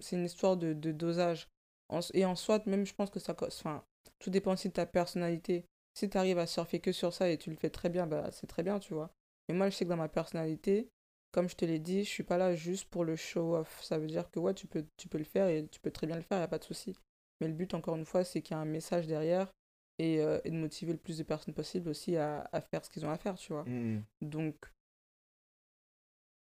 c'est 0.00 0.16
une 0.16 0.24
histoire 0.24 0.56
de, 0.56 0.72
de 0.72 0.92
dosage. 0.92 1.48
En- 1.88 2.00
et 2.14 2.24
en 2.24 2.36
soi, 2.36 2.62
même, 2.66 2.86
je 2.86 2.94
pense 2.94 3.10
que 3.10 3.20
ça, 3.20 3.36
enfin, 3.42 3.84
tout 4.18 4.30
dépend 4.30 4.52
aussi 4.54 4.68
de 4.68 4.74
ta 4.74 4.86
personnalité. 4.86 5.64
Si 5.94 6.08
tu 6.10 6.18
arrives 6.18 6.38
à 6.38 6.46
surfer 6.46 6.80
que 6.80 6.92
sur 6.92 7.12
ça 7.12 7.28
et 7.30 7.38
tu 7.38 7.50
le 7.50 7.56
fais 7.56 7.70
très 7.70 7.88
bien, 7.88 8.06
bah, 8.06 8.30
c'est 8.32 8.46
très 8.46 8.62
bien, 8.62 8.78
tu 8.78 8.94
vois. 8.94 9.10
Mais 9.48 9.54
moi, 9.54 9.70
je 9.70 9.76
sais 9.76 9.84
que 9.84 9.90
dans 9.90 9.96
ma 9.96 10.08
personnalité, 10.08 10.88
comme 11.32 11.48
je 11.48 11.56
te 11.56 11.64
l'ai 11.64 11.78
dit, 11.78 12.04
je 12.04 12.10
suis 12.10 12.22
pas 12.24 12.38
là 12.38 12.54
juste 12.54 12.86
pour 12.90 13.04
le 13.04 13.16
show-off. 13.16 13.82
Ça 13.82 13.98
veut 13.98 14.06
dire 14.06 14.30
que 14.30 14.38
ouais, 14.40 14.54
tu 14.54 14.66
peux, 14.66 14.84
tu 14.96 15.08
peux 15.08 15.18
le 15.18 15.24
faire 15.24 15.48
et 15.48 15.66
tu 15.68 15.80
peux 15.80 15.90
très 15.90 16.06
bien 16.06 16.16
le 16.16 16.22
faire, 16.22 16.38
il 16.38 16.42
a 16.42 16.48
pas 16.48 16.58
de 16.58 16.64
souci. 16.64 16.96
Mais 17.40 17.48
le 17.48 17.54
but, 17.54 17.74
encore 17.74 17.96
une 17.96 18.06
fois, 18.06 18.24
c'est 18.24 18.42
qu'il 18.42 18.54
y 18.54 18.58
a 18.58 18.60
un 18.62 18.64
message 18.64 19.06
derrière 19.06 19.50
et, 19.98 20.20
euh, 20.20 20.38
et 20.44 20.50
de 20.50 20.56
motiver 20.56 20.92
le 20.92 20.98
plus 20.98 21.18
de 21.18 21.22
personnes 21.22 21.54
possible 21.54 21.88
aussi 21.88 22.16
à, 22.16 22.48
à 22.52 22.60
faire 22.60 22.84
ce 22.84 22.90
qu'ils 22.90 23.04
ont 23.06 23.10
à 23.10 23.16
faire, 23.18 23.34
tu 23.36 23.52
vois. 23.52 23.64
Mm. 23.64 24.02
Donc, 24.22 24.56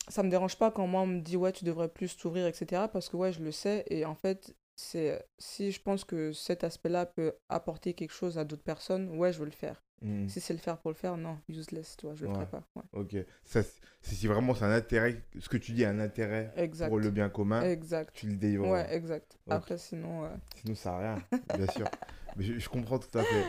ça 0.09 0.22
me 0.22 0.30
dérange 0.30 0.56
pas 0.59 0.70
quand 0.70 0.87
moi 0.87 1.00
on 1.02 1.06
me 1.06 1.20
dit 1.20 1.37
ouais, 1.37 1.52
tu 1.52 1.64
devrais 1.64 1.88
plus 1.88 2.16
t'ouvrir, 2.16 2.46
etc. 2.46 2.85
Parce 2.92 3.09
que 3.09 3.16
ouais, 3.16 3.32
je 3.32 3.42
le 3.42 3.52
sais. 3.52 3.85
Et 3.90 4.04
en 4.04 4.14
fait, 4.14 4.54
c'est 4.76 5.24
si 5.38 5.72
je 5.72 5.80
pense 5.80 6.04
que 6.04 6.32
cet 6.32 6.64
aspect-là 6.64 7.06
peut 7.06 7.35
apporter 7.48 7.94
quelque 7.94 8.12
chose 8.12 8.38
à 8.38 8.44
d'autres 8.44 8.62
personnes, 8.62 9.09
ouais, 9.16 9.32
je 9.32 9.38
veux 9.38 9.44
le 9.46 9.50
faire. 9.50 9.82
Mm. 10.02 10.28
Si 10.28 10.40
c'est 10.40 10.52
le 10.52 10.59
faire 10.61 10.78
pour 10.78 10.90
le 10.90 10.94
faire, 10.96 11.16
non, 11.16 11.38
useless, 11.48 11.96
tu 11.96 12.06
vois, 12.06 12.14
je 12.14 12.24
le 12.24 12.28
Ouais. 12.28 12.35
ferai 12.35 12.46
pas. 12.46 12.62
Ouais. 12.76 12.82
Ok. 12.92 13.16
Ça, 13.44 13.62
si 14.02 14.26
vraiment 14.26 14.54
c'est 14.54 14.64
un 14.64 14.70
intérêt, 14.70 15.22
ce 15.40 15.48
que 15.48 15.56
tu 15.56 15.72
dis 15.72 15.82
est 15.82 15.87
un 15.87 15.98
intérêt 15.98 16.52
Exact. 16.56 16.88
pour 16.90 16.98
le 16.98 17.11
bien 17.11 17.28
commun, 17.30 17.62
Exact. 17.62 18.11
tu 18.14 18.26
le 18.28 18.37
délivres. 18.37 18.68
Ouais, 18.68 18.87
exact. 18.94 19.38
Après, 19.48 19.78
sinon, 19.78 20.24
euh, 20.24 20.28
Sinon, 20.61 20.74
ça 20.74 20.82
sert 20.82 20.92
à 20.92 20.98
rien, 20.98 21.22
bien 21.56 21.66
sûr. 21.68 21.87
Mais 22.37 22.44
je, 22.44 22.59
je 22.59 22.68
comprends 22.68 22.99
tout 22.99 23.16
à 23.18 23.25
fait. 23.25 23.44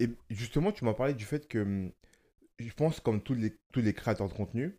Et 0.00 0.08
justement, 0.30 0.72
tu 0.72 0.84
m'as 0.84 0.94
parlé 0.94 1.14
du 1.14 1.24
fait 1.24 1.46
que 1.48 1.58
hum, 1.58 1.92
je 2.58 2.72
pense, 2.72 3.00
comme 3.00 3.22
tous 3.22 3.34
les, 3.34 3.56
tous 3.72 3.80
les 3.80 3.92
créateurs 3.94 4.28
de 4.28 4.34
contenu, 4.34 4.78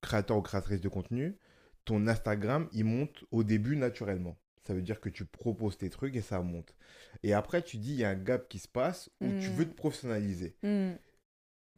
créateurs 0.00 0.36
ou 0.38 0.42
créatrices 0.42 0.80
de 0.80 0.88
contenu, 0.88 1.36
ton 1.84 2.06
Instagram, 2.06 2.68
il 2.72 2.84
monte 2.84 3.24
au 3.30 3.44
début 3.44 3.76
naturellement. 3.76 4.36
Ça 4.66 4.72
veut 4.74 4.82
dire 4.82 5.00
que 5.00 5.10
tu 5.10 5.26
proposes 5.26 5.76
tes 5.76 5.90
trucs 5.90 6.16
et 6.16 6.22
ça 6.22 6.40
monte. 6.40 6.74
Et 7.22 7.34
après, 7.34 7.62
tu 7.62 7.76
dis, 7.76 7.90
il 7.92 7.96
y 7.98 8.04
a 8.04 8.10
un 8.10 8.14
gap 8.14 8.48
qui 8.48 8.58
se 8.58 8.68
passe 8.68 9.10
où 9.20 9.26
tu 9.40 9.48
veux 9.50 9.64
Mm. 9.66 9.68
te 9.70 9.74
professionnaliser. 9.74 10.56
hmm, 10.62 10.92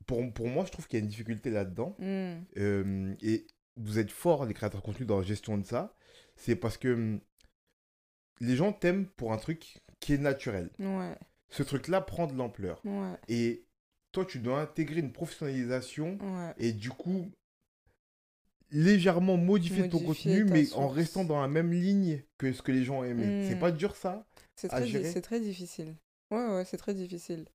Pour, 0.07 0.33
pour 0.33 0.47
moi, 0.49 0.65
je 0.65 0.71
trouve 0.71 0.87
qu'il 0.87 0.99
y 0.99 1.03
a 1.03 1.05
une 1.05 1.09
difficulté 1.11 1.51
là-dedans. 1.51 1.97
hmm, 1.99 2.43
Euh, 2.59 3.15
et 3.23 3.47
vous 3.77 3.99
êtes 3.99 4.13
forts, 4.13 4.47
les 4.47 4.55
créateurs 4.55 4.81
de 4.81 4.87
contenu, 4.87 5.05
dans 5.05 5.19
la 5.19 5.25
gestion 5.25 5.59
de 5.59 5.65
ça. 5.65 5.95
C'est 6.37 6.55
parce 6.57 6.79
que 6.79 6.89
hum, 6.95 7.21
les 8.41 8.55
gens 8.57 8.73
t'aiment 8.73 9.07
pour 9.07 9.33
un 9.33 9.39
truc 9.39 9.79
qui 10.01 10.15
est 10.15 10.19
naturel. 10.19 10.71
ouais, 10.79 11.17
Ce 11.49 11.63
truc-là 11.63 12.01
prend 12.01 12.27
de 12.27 12.35
l'ampleur. 12.35 12.81
ouais, 12.85 13.15
Et 13.29 13.65
toi, 14.13 14.25
tu 14.25 14.39
dois 14.39 14.61
intégrer 14.61 15.01
une 15.01 15.13
professionnalisation 15.13 16.19
ouais. 16.21 16.55
et 16.59 16.73
du 16.73 16.91
coup, 16.91 17.31
légèrement 18.71 19.37
modifier 19.37 19.89
ton 19.89 20.01
contenu, 20.01 20.45
mais 20.45 20.73
en 20.75 20.89
restant 20.89 21.25
dans 21.25 21.41
la 21.41 21.49
même 21.49 21.73
ligne 21.73 22.23
que 22.39 22.53
ce 22.53 22.63
que 22.63 22.73
les 22.73 22.85
gens 22.85 23.05
aimaient. 23.05 23.49
C'est 23.49 23.55
Hmm. 23.57 23.61
pas 23.61 23.71
dur 23.73 23.95
ça 23.97 24.27
C'est 24.57 24.69
très, 24.69 24.85
di- 24.85 25.05
c'est 25.05 25.21
très 25.23 25.41
difficile. 25.41 25.95
Ouais, 26.31 26.47
ouais, 26.49 26.65
c'est 26.65 26.77
très 26.77 26.95
difficile. 26.95 27.47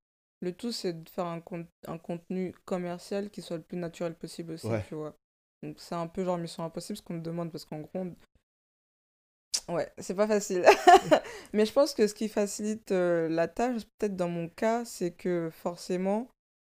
Le 0.42 0.54
tout, 0.54 0.72
c'est 0.72 1.04
de 1.04 1.10
faire 1.10 1.26
un, 1.26 1.42
con- 1.42 1.68
un 1.88 1.98
contenu 1.98 2.54
commercial 2.66 3.30
qui 3.30 3.42
soit 3.42 3.58
le 3.58 3.64
plus 3.64 3.78
naturel 3.78 4.16
possible 4.16 4.54
aussi, 4.54 4.68
Ouais. 4.68 4.84
tu 4.88 4.96
vois. 4.96 5.16
Donc 5.64 5.76
c'est 5.80 5.94
un 5.96 6.08
peu 6.08 6.24
genre 6.24 6.38
mission 6.38 6.64
impossible 6.64 6.98
ce 6.98 7.04
qu'on 7.04 7.16
me 7.16 7.22
demande 7.22 7.52
parce 7.52 7.66
qu'en 7.66 7.80
gros, 7.82 7.92
on- 8.00 8.16
ouais, 9.70 9.92
c'est 9.98 10.16
pas 10.16 10.28
facile. 10.28 10.66
Mais 11.54 11.66
je 11.66 11.74
pense 11.74 11.94
que 11.94 12.08
ce 12.08 12.14
qui 12.14 12.28
facilite 12.28 12.92
euh, 12.92 13.28
la 13.30 13.48
tâche, 13.48 13.84
peut-être 13.98 14.16
dans 14.16 14.30
mon 14.30 14.50
cas, 14.50 14.86
c'est 14.86 15.12
que 15.12 15.50
forcément, 15.52 16.28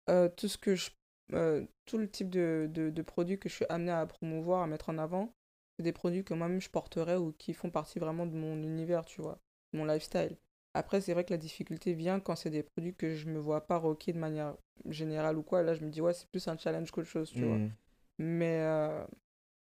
euh, 0.10 0.30
tout 0.30 0.48
ce 0.48 0.58
que 0.58 0.76
je, 0.76 0.90
euh, 1.34 1.66
tout 1.86 1.98
le 1.98 2.10
type 2.10 2.30
de, 2.30 2.70
de, 2.72 2.90
de 2.90 3.02
produits 3.02 3.40
que 3.40 3.50
je 3.50 3.56
suis 3.56 3.66
amené 3.70 3.92
à 3.92 4.06
promouvoir, 4.06 4.64
à 4.64 4.68
mettre 4.68 4.90
en 4.90 4.98
avant, 4.98 5.34
c'est 5.78 5.84
des 5.84 5.94
produits 5.94 6.24
que 6.24 6.34
moi-même 6.34 6.62
je 6.62 6.70
porterais 6.70 7.16
ou 7.16 7.34
qui 7.34 7.54
font 7.54 7.70
partie 7.70 8.00
vraiment 8.00 8.26
de 8.26 8.36
mon 8.36 8.62
univers, 8.64 9.06
tu 9.06 9.22
vois, 9.22 9.40
de 9.74 9.80
mon 9.80 9.86
lifestyle. 9.86 10.38
Après, 10.74 11.02
c'est 11.02 11.14
vrai 11.14 11.24
que 11.24 11.34
la 11.34 11.38
difficulté 11.38 11.94
vient 11.94 12.20
quand 12.20 12.36
c'est 12.36 12.52
des 12.52 12.64
produits 12.64 12.94
que 12.94 13.16
je 13.16 13.28
me 13.28 13.40
vois 13.40 13.66
pas 13.66 13.78
rocker 13.78 14.14
de 14.14 14.20
manière 14.20 14.56
générale 14.88 15.38
ou 15.38 15.44
quoi. 15.44 15.64
Là, 15.64 15.74
je 15.74 15.84
me 15.84 15.90
dis, 15.90 16.00
ouais, 16.00 16.14
c'est 16.14 16.30
plus 16.30 16.48
un 16.48 16.58
challenge 16.58 16.92
qu'autre 16.92 17.08
chose, 17.08 17.32
tu 17.32 17.44
vois. 17.44 17.58
Hmm. 17.58 17.72
Mais, 18.20 18.62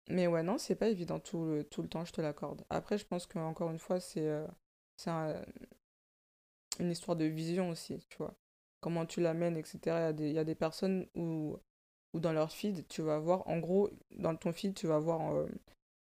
Mais 0.09 0.27
ouais, 0.27 0.43
non, 0.43 0.59
c'est 0.59 0.75
pas 0.75 0.89
évident 0.89 1.21
tout 1.21 1.45
le, 1.45 1.65
tout 1.65 1.83
le 1.83 1.89
temps, 1.89 2.05
je 2.05 2.13
te 2.13 2.21
l'accorde. 2.21 2.65
Après, 2.71 2.99
je 2.99 3.07
pense 3.07 3.27
qu'encore 3.27 3.71
une 3.71 3.79
fois, 3.79 4.01
c'est 4.01 4.27
euh, 4.27 4.47
une 6.79 6.91
histoire 6.91 7.17
de 7.17 7.25
vision 7.25 7.71
aussi, 7.71 7.99
tu 8.09 8.19
vois. 8.19 8.35
Comment 8.81 9.07
tu 9.07 9.21
l'amènes, 9.21 9.57
etc. 9.57 10.13
Il 10.19 10.33
y 10.33 10.39
a 10.39 10.45
des, 10.45 10.55
personnes 10.55 11.07
où, 11.15 11.59
dans 12.15 12.33
leur 12.33 12.51
feed, 12.51 12.87
tu 12.89 13.03
vas 13.03 13.19
voir, 13.19 13.47
en 13.47 13.59
gros, 13.59 13.91
dans 14.11 14.35
ton 14.35 14.53
feed, 14.53 14.75
tu 14.75 14.87
vas 14.87 14.99
voir 14.99 15.35
euh, 15.35 15.47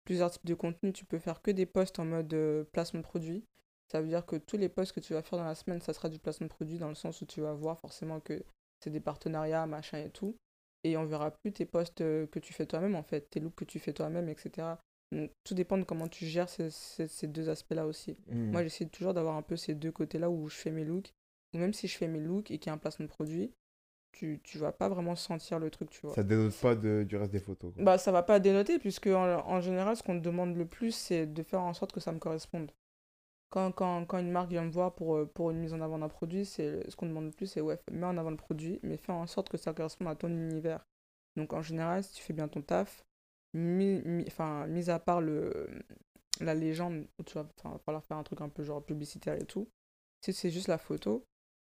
plusieurs 0.04 0.30
types 0.30 0.46
de 0.46 0.54
contenus. 0.54 0.94
Tu 0.94 1.04
peux 1.04 1.18
faire 1.18 1.42
que 1.42 1.50
des 1.50 1.66
posts 1.66 1.98
en 1.98 2.04
mode 2.04 2.32
euh, 2.32 2.64
placement 2.72 3.00
de 3.00 3.04
produit. 3.04 3.44
Ça 3.88 4.00
veut 4.00 4.08
dire 4.08 4.24
que 4.24 4.36
tous 4.36 4.56
les 4.56 4.68
posts 4.68 4.92
que 4.92 5.00
tu 5.00 5.12
vas 5.14 5.22
faire 5.22 5.38
dans 5.38 5.44
la 5.44 5.54
semaine, 5.54 5.80
ça 5.80 5.92
sera 5.92 6.08
du 6.08 6.18
placement 6.18 6.46
de 6.46 6.52
produit 6.52 6.78
dans 6.78 6.88
le 6.88 6.94
sens 6.94 7.20
où 7.20 7.26
tu 7.26 7.40
vas 7.40 7.54
voir 7.54 7.78
forcément 7.78 8.20
que 8.20 8.42
c'est 8.80 8.90
des 8.90 9.00
partenariats, 9.00 9.66
machin 9.66 9.98
et 9.98 10.10
tout. 10.10 10.36
Et 10.84 10.96
on 10.96 11.04
verra 11.06 11.30
plus 11.30 11.52
tes 11.52 11.64
posts 11.66 12.00
euh, 12.00 12.26
que 12.26 12.38
tu 12.38 12.52
fais 12.52 12.66
toi-même, 12.66 12.94
en 12.94 13.02
fait, 13.02 13.30
tes 13.30 13.40
looks 13.40 13.54
que 13.56 13.64
tu 13.64 13.78
fais 13.78 13.92
toi-même, 13.92 14.28
etc. 14.28 14.66
Donc, 15.10 15.30
tout 15.42 15.54
dépend 15.54 15.78
de 15.78 15.84
comment 15.84 16.06
tu 16.08 16.26
gères 16.26 16.48
ces, 16.48 16.70
ces, 16.70 17.08
ces 17.08 17.26
deux 17.26 17.48
aspects-là 17.48 17.86
aussi. 17.86 18.16
Hmm. 18.28 18.50
Moi, 18.52 18.62
j'essaie 18.62 18.86
toujours 18.86 19.14
d'avoir 19.14 19.36
un 19.36 19.42
peu 19.42 19.56
ces 19.56 19.74
deux 19.74 19.90
côtés-là 19.92 20.30
où 20.30 20.48
je 20.48 20.56
fais 20.56 20.70
mes 20.70 20.84
looks. 20.84 21.12
Ou 21.54 21.58
même 21.58 21.72
si 21.72 21.88
je 21.88 21.96
fais 21.96 22.08
mes 22.08 22.20
looks 22.20 22.50
et 22.50 22.58
qu'il 22.58 22.68
y 22.68 22.70
a 22.70 22.74
un 22.74 22.78
placement 22.78 23.06
de 23.06 23.10
produit, 23.10 23.52
tu, 24.12 24.40
tu 24.44 24.58
vas 24.58 24.72
pas 24.72 24.88
vraiment 24.88 25.16
sentir 25.16 25.58
le 25.58 25.70
truc, 25.70 25.90
tu 25.90 26.00
vois. 26.02 26.14
Ça 26.14 26.22
dénote 26.22 26.54
pas 26.60 26.74
de, 26.74 27.04
du 27.08 27.16
reste 27.16 27.32
des 27.32 27.40
photos. 27.40 27.72
quoi. 27.74 27.84
Bah, 27.84 27.98
ça 27.98 28.12
va 28.12 28.22
pas 28.22 28.38
dénoter, 28.38 28.78
puisque 28.78 29.06
en, 29.08 29.46
en 29.46 29.60
général, 29.60 29.96
ce 29.96 30.02
qu'on 30.02 30.18
te 30.18 30.24
demande 30.24 30.56
le 30.56 30.66
plus, 30.66 30.92
c'est 30.92 31.26
de 31.26 31.42
faire 31.42 31.62
en 31.62 31.72
sorte 31.74 31.92
que 31.92 32.00
ça 32.00 32.12
me 32.12 32.18
corresponde. 32.18 32.70
Quand, 33.50 33.72
quand, 33.72 34.04
quand 34.04 34.18
une 34.18 34.30
marque 34.30 34.50
vient 34.50 34.64
me 34.64 34.70
voir 34.70 34.94
pour, 34.94 35.16
euh, 35.16 35.26
pour 35.26 35.50
une 35.50 35.58
mise 35.58 35.72
en 35.72 35.80
avant 35.80 35.98
d'un 35.98 36.08
produit, 36.08 36.44
c'est 36.44 36.88
ce 36.90 36.96
qu'on 36.96 37.06
demande 37.06 37.26
le 37.26 37.30
plus, 37.30 37.46
c'est 37.46 37.60
ouais, 37.62 37.78
mets 37.90 38.06
en 38.06 38.18
avant 38.18 38.30
le 38.30 38.36
produit, 38.36 38.78
mais 38.82 38.96
fais 38.98 39.12
en 39.12 39.26
sorte 39.26 39.48
que 39.48 39.56
ça 39.56 39.72
corresponde 39.72 40.08
à 40.08 40.14
ton 40.14 40.28
univers. 40.28 40.84
Donc 41.36 41.52
en 41.54 41.62
général, 41.62 42.04
si 42.04 42.14
tu 42.14 42.22
fais 42.22 42.34
bien 42.34 42.48
ton 42.48 42.60
taf, 42.60 43.04
mis, 43.54 44.02
mis- 44.04 44.24
enfin, 44.26 44.66
mis 44.66 44.90
à 44.90 44.98
part 44.98 45.20
le, 45.22 45.66
la 46.40 46.54
légende, 46.54 47.06
où 47.18 47.22
tu 47.22 47.34
vas 47.34 47.46
falloir 47.84 48.04
faire 48.04 48.16
un 48.18 48.22
truc 48.22 48.40
un 48.42 48.48
peu 48.48 48.62
genre 48.64 48.84
publicitaire 48.84 49.34
et 49.34 49.46
tout, 49.46 49.68
si 50.24 50.32
c'est 50.32 50.50
juste 50.50 50.68
la 50.68 50.78
photo, 50.78 51.24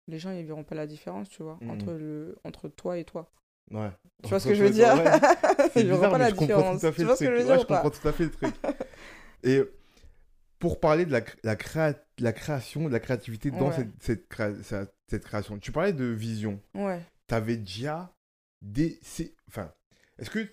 les 0.09 0.19
gens 0.19 0.33
ils 0.33 0.45
verront 0.45 0.65
pas 0.65 0.75
la 0.75 0.87
différence, 0.87 1.29
tu 1.29 1.43
vois, 1.43 1.59
entre, 1.69 1.93
le, 1.93 2.37
entre 2.45 2.69
toi 2.69 2.99
et 2.99 3.05
toi. 3.05 3.31
Ouais. 3.71 3.91
Tu 4.23 4.31
vois 4.31 4.41
ce 4.41 4.47
que 4.49 4.55
je 4.55 4.65
veux 4.65 4.71
dire? 4.71 4.95
Ils 5.77 5.87
verront 5.89 6.09
pas 6.09 6.19
la 6.19 6.31
différence. 6.31 6.81
Tu 6.81 7.05
vois 7.05 7.17
ce 7.17 7.25
que 7.25 7.31
je 7.31 7.43
veux 7.43 7.45
dire 7.45 7.59
je 7.59 7.65
ou 7.65 7.69
pas? 7.69 7.83
comprends 7.83 7.91
tout 7.91 8.09
à 8.09 8.13
fait 8.13 8.25
le 8.25 8.31
truc. 8.31 8.55
Et 9.43 9.63
pour 10.59 10.81
parler 10.81 11.05
de 11.07 11.13
la, 11.13 11.21
cr- 11.21 11.37
la, 11.43 11.57
créa- 11.57 11.95
la 12.19 12.33
création, 12.33 12.85
de 12.89 12.93
la 12.93 13.01
créativité 13.01 13.51
dans 13.51 13.69
Ouais. 13.69 13.77
cette, 13.77 14.03
cette, 14.03 14.29
créa- 14.29 14.63
ça- 14.63 14.87
cette 15.09 15.25
création, 15.25 15.59
tu 15.59 15.73
parlais 15.73 15.93
de 15.93 16.05
vision. 16.05 16.61
Ouais. 16.75 17.01
T'avais 17.27 17.57
déjà 17.57 18.15
des. 18.63 18.99
c'est- 19.03 19.35
Enfin, 19.49 19.73
est-ce 20.19 20.31
que. 20.31 20.47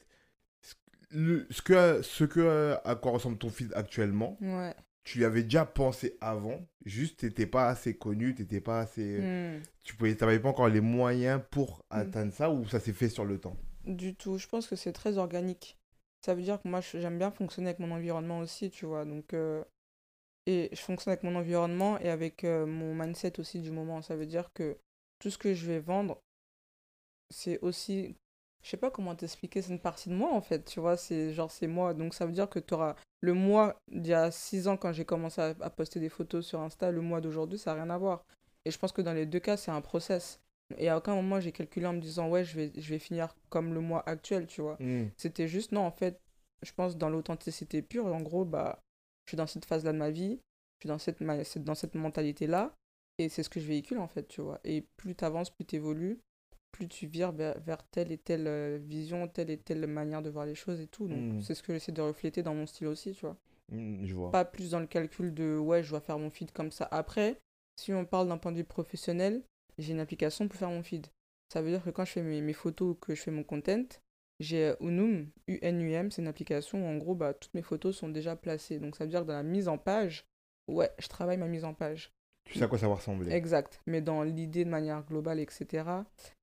Le, 1.14 1.46
ce, 1.50 1.62
que, 1.62 2.02
ce 2.04 2.24
que 2.24 2.78
à 2.86 2.96
quoi 2.96 3.12
ressemble 3.12 3.38
ton 3.38 3.50
feed 3.50 3.74
actuellement, 3.76 4.38
Ouais. 4.40 4.74
tu 5.04 5.20
y 5.20 5.26
avais 5.26 5.44
déjà 5.44 5.66
pensé 5.66 6.18
avant, 6.22 6.58
juste 6.86 7.20
t'étais 7.20 7.46
pas 7.46 7.68
assez 7.68 7.98
connu, 7.98 8.34
t'étais 8.34 8.62
pas 8.62 8.80
assez. 8.80 9.20
Hmm. 9.20 9.62
Tu 9.84 9.94
pouvais, 9.96 10.16
t'avais 10.16 10.40
pas 10.40 10.48
encore 10.50 10.70
les 10.70 10.80
moyens 10.80 11.42
pour 11.52 11.80
Mm. 11.92 11.96
atteindre 11.98 12.34
ça 12.34 12.50
ou 12.50 12.66
ça 12.70 12.80
s'est 12.80 12.94
fait 12.94 13.10
sur 13.10 13.26
le 13.26 13.40
temps? 13.40 13.58
Du 13.84 14.16
tout. 14.16 14.38
Je 14.38 14.48
pense 14.48 14.68
que 14.68 14.78
c'est 14.78 14.94
très 14.94 15.18
organique. 15.18 15.78
Ça 16.22 16.34
veut 16.34 16.44
dire 16.44 16.62
que 16.62 16.68
moi, 16.70 16.80
j'aime 16.82 17.18
bien 17.18 17.32
fonctionner 17.32 17.70
avec 17.70 17.80
mon 17.80 17.92
environnement 17.92 18.40
aussi, 18.40 18.70
tu 18.70 18.86
vois. 18.86 19.04
Donc, 19.04 19.34
euh, 19.34 19.64
et 20.46 20.70
je 20.72 20.82
fonctionne 20.82 21.14
avec 21.14 21.24
mon 21.24 21.36
environnement 21.36 22.00
et 22.00 22.10
avec 22.10 22.44
euh, 22.44 22.66
mon 22.66 22.96
mindset 22.96 23.40
aussi 23.40 23.60
du 23.60 23.72
moment. 23.72 24.02
Ça 24.02 24.16
veut 24.16 24.26
dire 24.26 24.52
que 24.54 24.78
tout 25.20 25.30
ce 25.30 25.38
que 25.38 25.54
je 25.54 25.68
vais 25.68 25.80
vendre, 25.80 26.22
c'est 27.30 27.60
aussi. 27.62 28.16
Je 28.64 28.70
sais 28.70 28.78
pas 28.78 28.92
comment 28.92 29.16
t'expliquer, 29.16 29.64
c'est 29.64 29.72
une 29.72 29.80
partie 29.80 30.10
de 30.10 30.14
moi 30.14 30.32
en 30.34 30.42
fait, 30.42 30.66
tu 30.66 30.80
vois. 30.80 30.96
C'est 30.98 31.34
genre, 31.34 31.50
c'est 31.52 31.68
moi. 31.68 31.94
Donc, 31.94 32.14
ça 32.14 32.26
veut 32.26 32.32
dire 32.32 32.50
que 32.50 32.60
tu 32.60 32.74
auras 32.76 32.96
le 33.22 33.34
mois 33.34 33.76
d'il 33.92 34.12
y 34.12 34.14
a 34.14 34.30
six 34.32 34.68
ans 34.68 34.78
quand 34.78 34.94
j'ai 34.94 35.06
commencé 35.06 35.42
à, 35.42 35.56
à 35.62 35.70
poster 35.72 36.00
des 36.00 36.10
photos 36.10 36.46
sur 36.46 36.62
Insta, 36.62 36.92
le 36.92 37.02
mois 37.02 37.22
d'aujourd'hui, 37.22 37.58
ça 37.58 37.74
n'a 37.74 37.84
rien 37.84 37.90
à 37.92 37.98
voir. 37.98 38.24
Et 38.66 38.72
je 38.72 38.78
pense 38.78 38.92
que 38.92 39.02
dans 39.02 39.14
les 39.14 39.26
deux 39.26 39.40
cas, 39.40 39.58
c'est 39.58 39.72
un 39.72 39.82
process. 39.82 40.40
Et 40.78 40.90
à 40.90 40.98
aucun 40.98 41.16
moment, 41.16 41.40
j'ai 41.40 41.52
calculé 41.52 41.86
en 41.88 41.94
me 41.94 42.00
disant, 42.00 42.30
ouais, 42.30 42.44
je 42.46 42.56
vais, 42.56 42.72
je 42.76 42.90
vais 42.90 43.00
finir 43.00 43.36
comme 43.50 43.74
le 43.74 43.82
mois 43.82 44.04
actuel, 44.08 44.46
tu 44.48 44.62
vois. 44.62 44.78
C'était 45.18 45.48
juste, 45.48 45.72
non, 45.72 45.82
en 45.82 45.92
fait, 45.92 46.20
je 46.62 46.72
pense 46.74 46.98
dans 46.98 47.10
l'authenticité 47.10 47.82
pure. 47.82 48.06
En 48.06 48.22
gros, 48.22 48.46
bah, 48.46 48.80
je 49.26 49.32
suis 49.32 49.38
dans 49.38 49.48
cette 49.48 49.66
phase-là 49.66 49.94
de 49.94 49.98
ma 49.98 50.10
vie, 50.12 50.40
je 50.80 50.84
suis 50.84 50.88
dans 50.90 50.98
cette, 50.98 51.22
ma- 51.22 51.44
dans 51.58 51.76
cette 51.76 51.96
mentalité-là, 51.96 52.74
et 53.18 53.30
c'est 53.30 53.44
ce 53.44 53.50
que 53.50 53.60
je 53.60 53.68
véhicule, 53.68 54.00
en 54.00 54.08
fait, 54.08 54.28
tu 54.28 54.42
vois. 54.42 54.60
Et 54.64 54.86
plus 54.98 55.16
tu 55.16 55.24
avances, 55.26 55.50
plus 55.50 55.66
tu 55.66 55.76
évolues, 55.76 56.20
plus 56.72 56.88
tu 56.88 57.06
vires 57.08 57.32
vers, 57.32 57.60
vers 57.62 57.84
telle 57.90 58.12
et 58.12 58.18
telle 58.18 58.48
euh, 58.48 58.80
vision, 58.82 59.28
telle 59.28 59.50
et 59.50 59.58
telle 59.58 59.86
manière 59.88 60.22
de 60.22 60.30
voir 60.30 60.46
les 60.46 60.56
choses 60.56 60.80
et 60.80 60.88
tout. 60.88 61.08
Donc, 61.08 61.34
Mm. 61.34 61.42
c'est 61.42 61.54
ce 61.54 61.62
que 61.64 61.74
j'essaie 61.74 61.92
de 61.92 62.02
refléter 62.02 62.42
dans 62.44 62.56
mon 62.56 62.66
style 62.66 62.88
aussi, 62.88 63.14
tu 63.14 63.22
vois. 63.26 63.38
Mm, 63.72 64.06
je 64.06 64.16
vois. 64.16 64.32
Pas 64.32 64.46
plus 64.46 64.72
dans 64.72 64.80
le 64.80 64.88
calcul 64.88 65.34
de, 65.34 65.58
ouais, 65.58 65.84
je 65.84 65.90
dois 65.90 66.00
faire 66.02 66.18
mon 66.18 66.30
feed 66.30 66.52
comme 66.52 66.72
ça. 66.72 66.88
Après, 66.92 67.38
si 67.80 67.94
on 67.94 68.06
parle 68.06 68.28
d'un 68.30 68.38
point 68.38 68.52
de 68.52 68.58
vue 68.58 68.64
professionnel, 68.64 69.44
j'ai 69.78 69.92
une 69.94 70.00
application 70.00 70.48
pour 70.48 70.58
faire 70.58 70.70
mon 70.70 70.84
feed. 70.84 71.08
Ça 71.54 71.62
veut 71.62 71.70
dire 71.70 71.84
que 71.84 71.90
quand 71.90 72.06
je 72.06 72.12
fais 72.14 72.22
mes, 72.24 72.42
mes 72.42 72.54
photos 72.54 72.92
ou 72.92 72.96
que 72.96 73.14
je 73.16 73.22
fais 73.22 73.32
mon 73.32 73.44
content, 73.44 73.84
j'ai 74.42 74.70
euh, 74.70 74.76
Unum, 74.82 75.30
U-N-U-M, 75.48 76.12
c'est 76.12 76.22
une 76.22 76.28
application 76.28 76.84
où 76.84 76.88
en 76.88 76.98
gros, 76.98 77.16
bah, 77.16 77.34
toutes 77.34 77.54
mes 77.54 77.62
photos 77.62 77.96
sont 77.96 78.10
déjà 78.10 78.36
placées. 78.36 78.80
Donc 78.80 78.96
ça 78.96 79.06
veut 79.06 79.10
dire 79.10 79.22
que 79.22 79.28
dans 79.28 79.34
la 79.34 79.44
mise 79.44 79.68
en 79.68 79.78
page, 79.78 80.26
ouais, 80.68 80.92
je 81.00 81.08
travaille 81.08 81.38
ma 81.38 81.48
mise 81.48 81.66
en 81.66 81.74
page. 81.74 82.14
Tu 82.46 82.58
sais 82.58 82.66
à 82.66 82.68
quoi 82.68 82.78
ça 82.78 82.88
va 82.88 82.96
ressembler. 82.96 83.32
Exact. 83.32 83.82
Mais 83.86 84.02
dans 84.02 84.24
l'idée 84.24 84.66
de 84.66 84.70
manière 84.70 85.04
globale, 85.06 85.40
etc., 85.40 85.86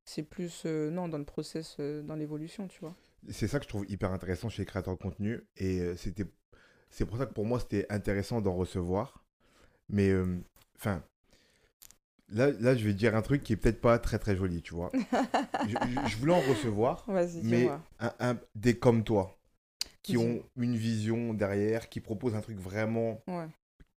c'est 0.05 0.23
plus, 0.23 0.63
euh, 0.65 0.91
non, 0.91 1.09
dans 1.09 1.19
le 1.19 1.25
process, 1.25 1.77
euh, 1.81 2.03
dans 2.03 2.15
l'évolution, 2.15 2.69
tu 2.69 2.81
vois. 2.81 2.95
C'est 3.29 3.49
ça 3.49 3.59
que 3.59 3.65
je 3.65 3.69
trouve 3.69 3.85
hyper 3.91 4.13
intéressant 4.13 4.49
chez 4.49 4.63
les 4.63 4.67
créateurs 4.67 4.97
de 4.97 5.03
contenu. 5.03 5.43
Et 5.57 5.81
euh, 5.81 5.97
c'était, 5.97 6.25
c'est 6.89 7.05
pour 7.05 7.19
ça 7.19 7.27
que 7.27 7.35
pour 7.35 7.45
moi, 7.45 7.61
c'était 7.61 7.87
intéressant 7.91 8.41
d'en 8.41 8.55
recevoir. 8.55 9.25
Mais, 9.91 10.13
enfin, 10.77 11.03
là, 12.31 12.51
là, 12.61 12.75
je 12.77 12.85
vais 12.85 12.95
dire 12.95 13.14
un 13.17 13.23
truc 13.23 13.43
qui 13.43 13.53
est 13.53 13.57
peut-être 13.57 13.81
pas 13.81 13.99
très 13.99 14.19
très 14.19 14.37
joli, 14.37 14.62
tu 14.62 14.75
vois. 14.75 14.91
je, 15.69 15.69
je- 15.71 16.09
je 16.09 16.17
voulais 16.19 16.35
en 16.35 16.41
recevoir, 16.41 17.05
mais 17.43 17.69
un, 18.01 18.12
un- 18.21 18.38
des 18.55 18.79
comme 18.79 19.05
toi, 19.05 19.38
qui 20.03 20.17
ont 20.17 20.43
une 20.57 20.77
vision 20.77 21.35
derrière, 21.35 21.88
qui 21.88 22.01
proposent 22.01 22.35
un 22.35 22.41
truc 22.41 22.59
vraiment, 22.59 23.23
Ouais. 23.27 23.47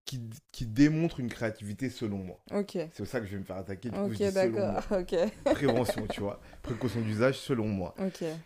qui, 0.04 0.20
qui 0.50 0.66
démontre 0.66 1.20
une 1.20 1.28
créativité 1.30 1.88
selon 1.88 2.18
moi. 2.18 2.38
Ok. 2.52 2.72
C'est 2.72 2.96
pour 2.96 3.06
ça 3.06 3.20
que 3.20 3.26
je 3.26 3.32
vais 3.32 3.38
me 3.38 3.44
faire 3.44 3.56
attaquer. 3.56 3.88
Du 3.90 3.96
coup, 3.96 4.12
je 4.12 4.22
Ok, 4.24 4.30
dis 4.30 4.30
selon 4.32 4.50
moi. 4.60 4.72
d'accord. 4.72 4.98
Ok. 5.00 5.54
Prévention, 5.54 6.06
tu 6.08 6.20
vois. 6.20 6.40
Précaution 6.62 7.00
d'usage 7.00 7.38
selon 7.38 7.68
moi. 7.68 7.94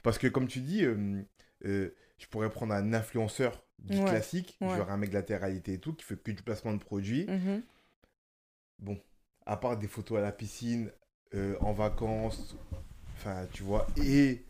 Parce 0.03 0.19
que 0.19 0.27
comme 0.29 0.47
tu 0.47 0.61
dis, 0.61 0.85
euh, 0.85 1.23
euh, 1.65 1.95
je 2.19 2.27
pourrais 2.29 2.51
prendre 2.51 2.75
un 2.75 2.93
influenceur 2.93 3.63
du 3.79 3.99
Ouais, 3.99 4.05
classique, 4.05 4.57
ouais. 4.61 4.77
genre 4.77 4.91
un 4.91 4.97
mec 4.97 5.11
de 5.11 5.15
la 5.19 5.49
et 5.51 5.79
tout, 5.79 5.93
qui 5.95 6.05
fait 6.05 6.17
que 6.17 6.31
du 6.31 6.43
placement 6.43 6.73
de 6.73 6.79
produits. 6.79 7.27
Mhm. 7.27 7.63
À 9.47 9.57
part 9.57 9.77
des 9.79 9.87
photos 9.89 10.19
à 10.19 10.21
la 10.23 10.33
piscine, 10.33 10.91
euh, 11.35 11.57
en 11.61 11.73
vacances, 11.73 12.57
enfin, 13.15 13.47
tu 13.53 13.63
vois, 13.63 13.87
et 13.97 14.45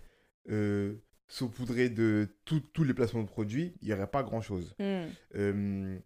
euh, 0.50 0.94
saupoudré 1.28 1.88
de 1.90 2.28
tous 2.44 2.62
les 2.85 2.94
placements 2.94 3.22
de 3.22 3.28
produits, 3.28 3.74
il 3.82 3.88
n'y 3.88 3.94
aurait 3.94 4.06
pas 4.11 4.22
grand-chose. 4.22 4.74
Hmm. 4.78 5.06
Euh, 5.35 5.98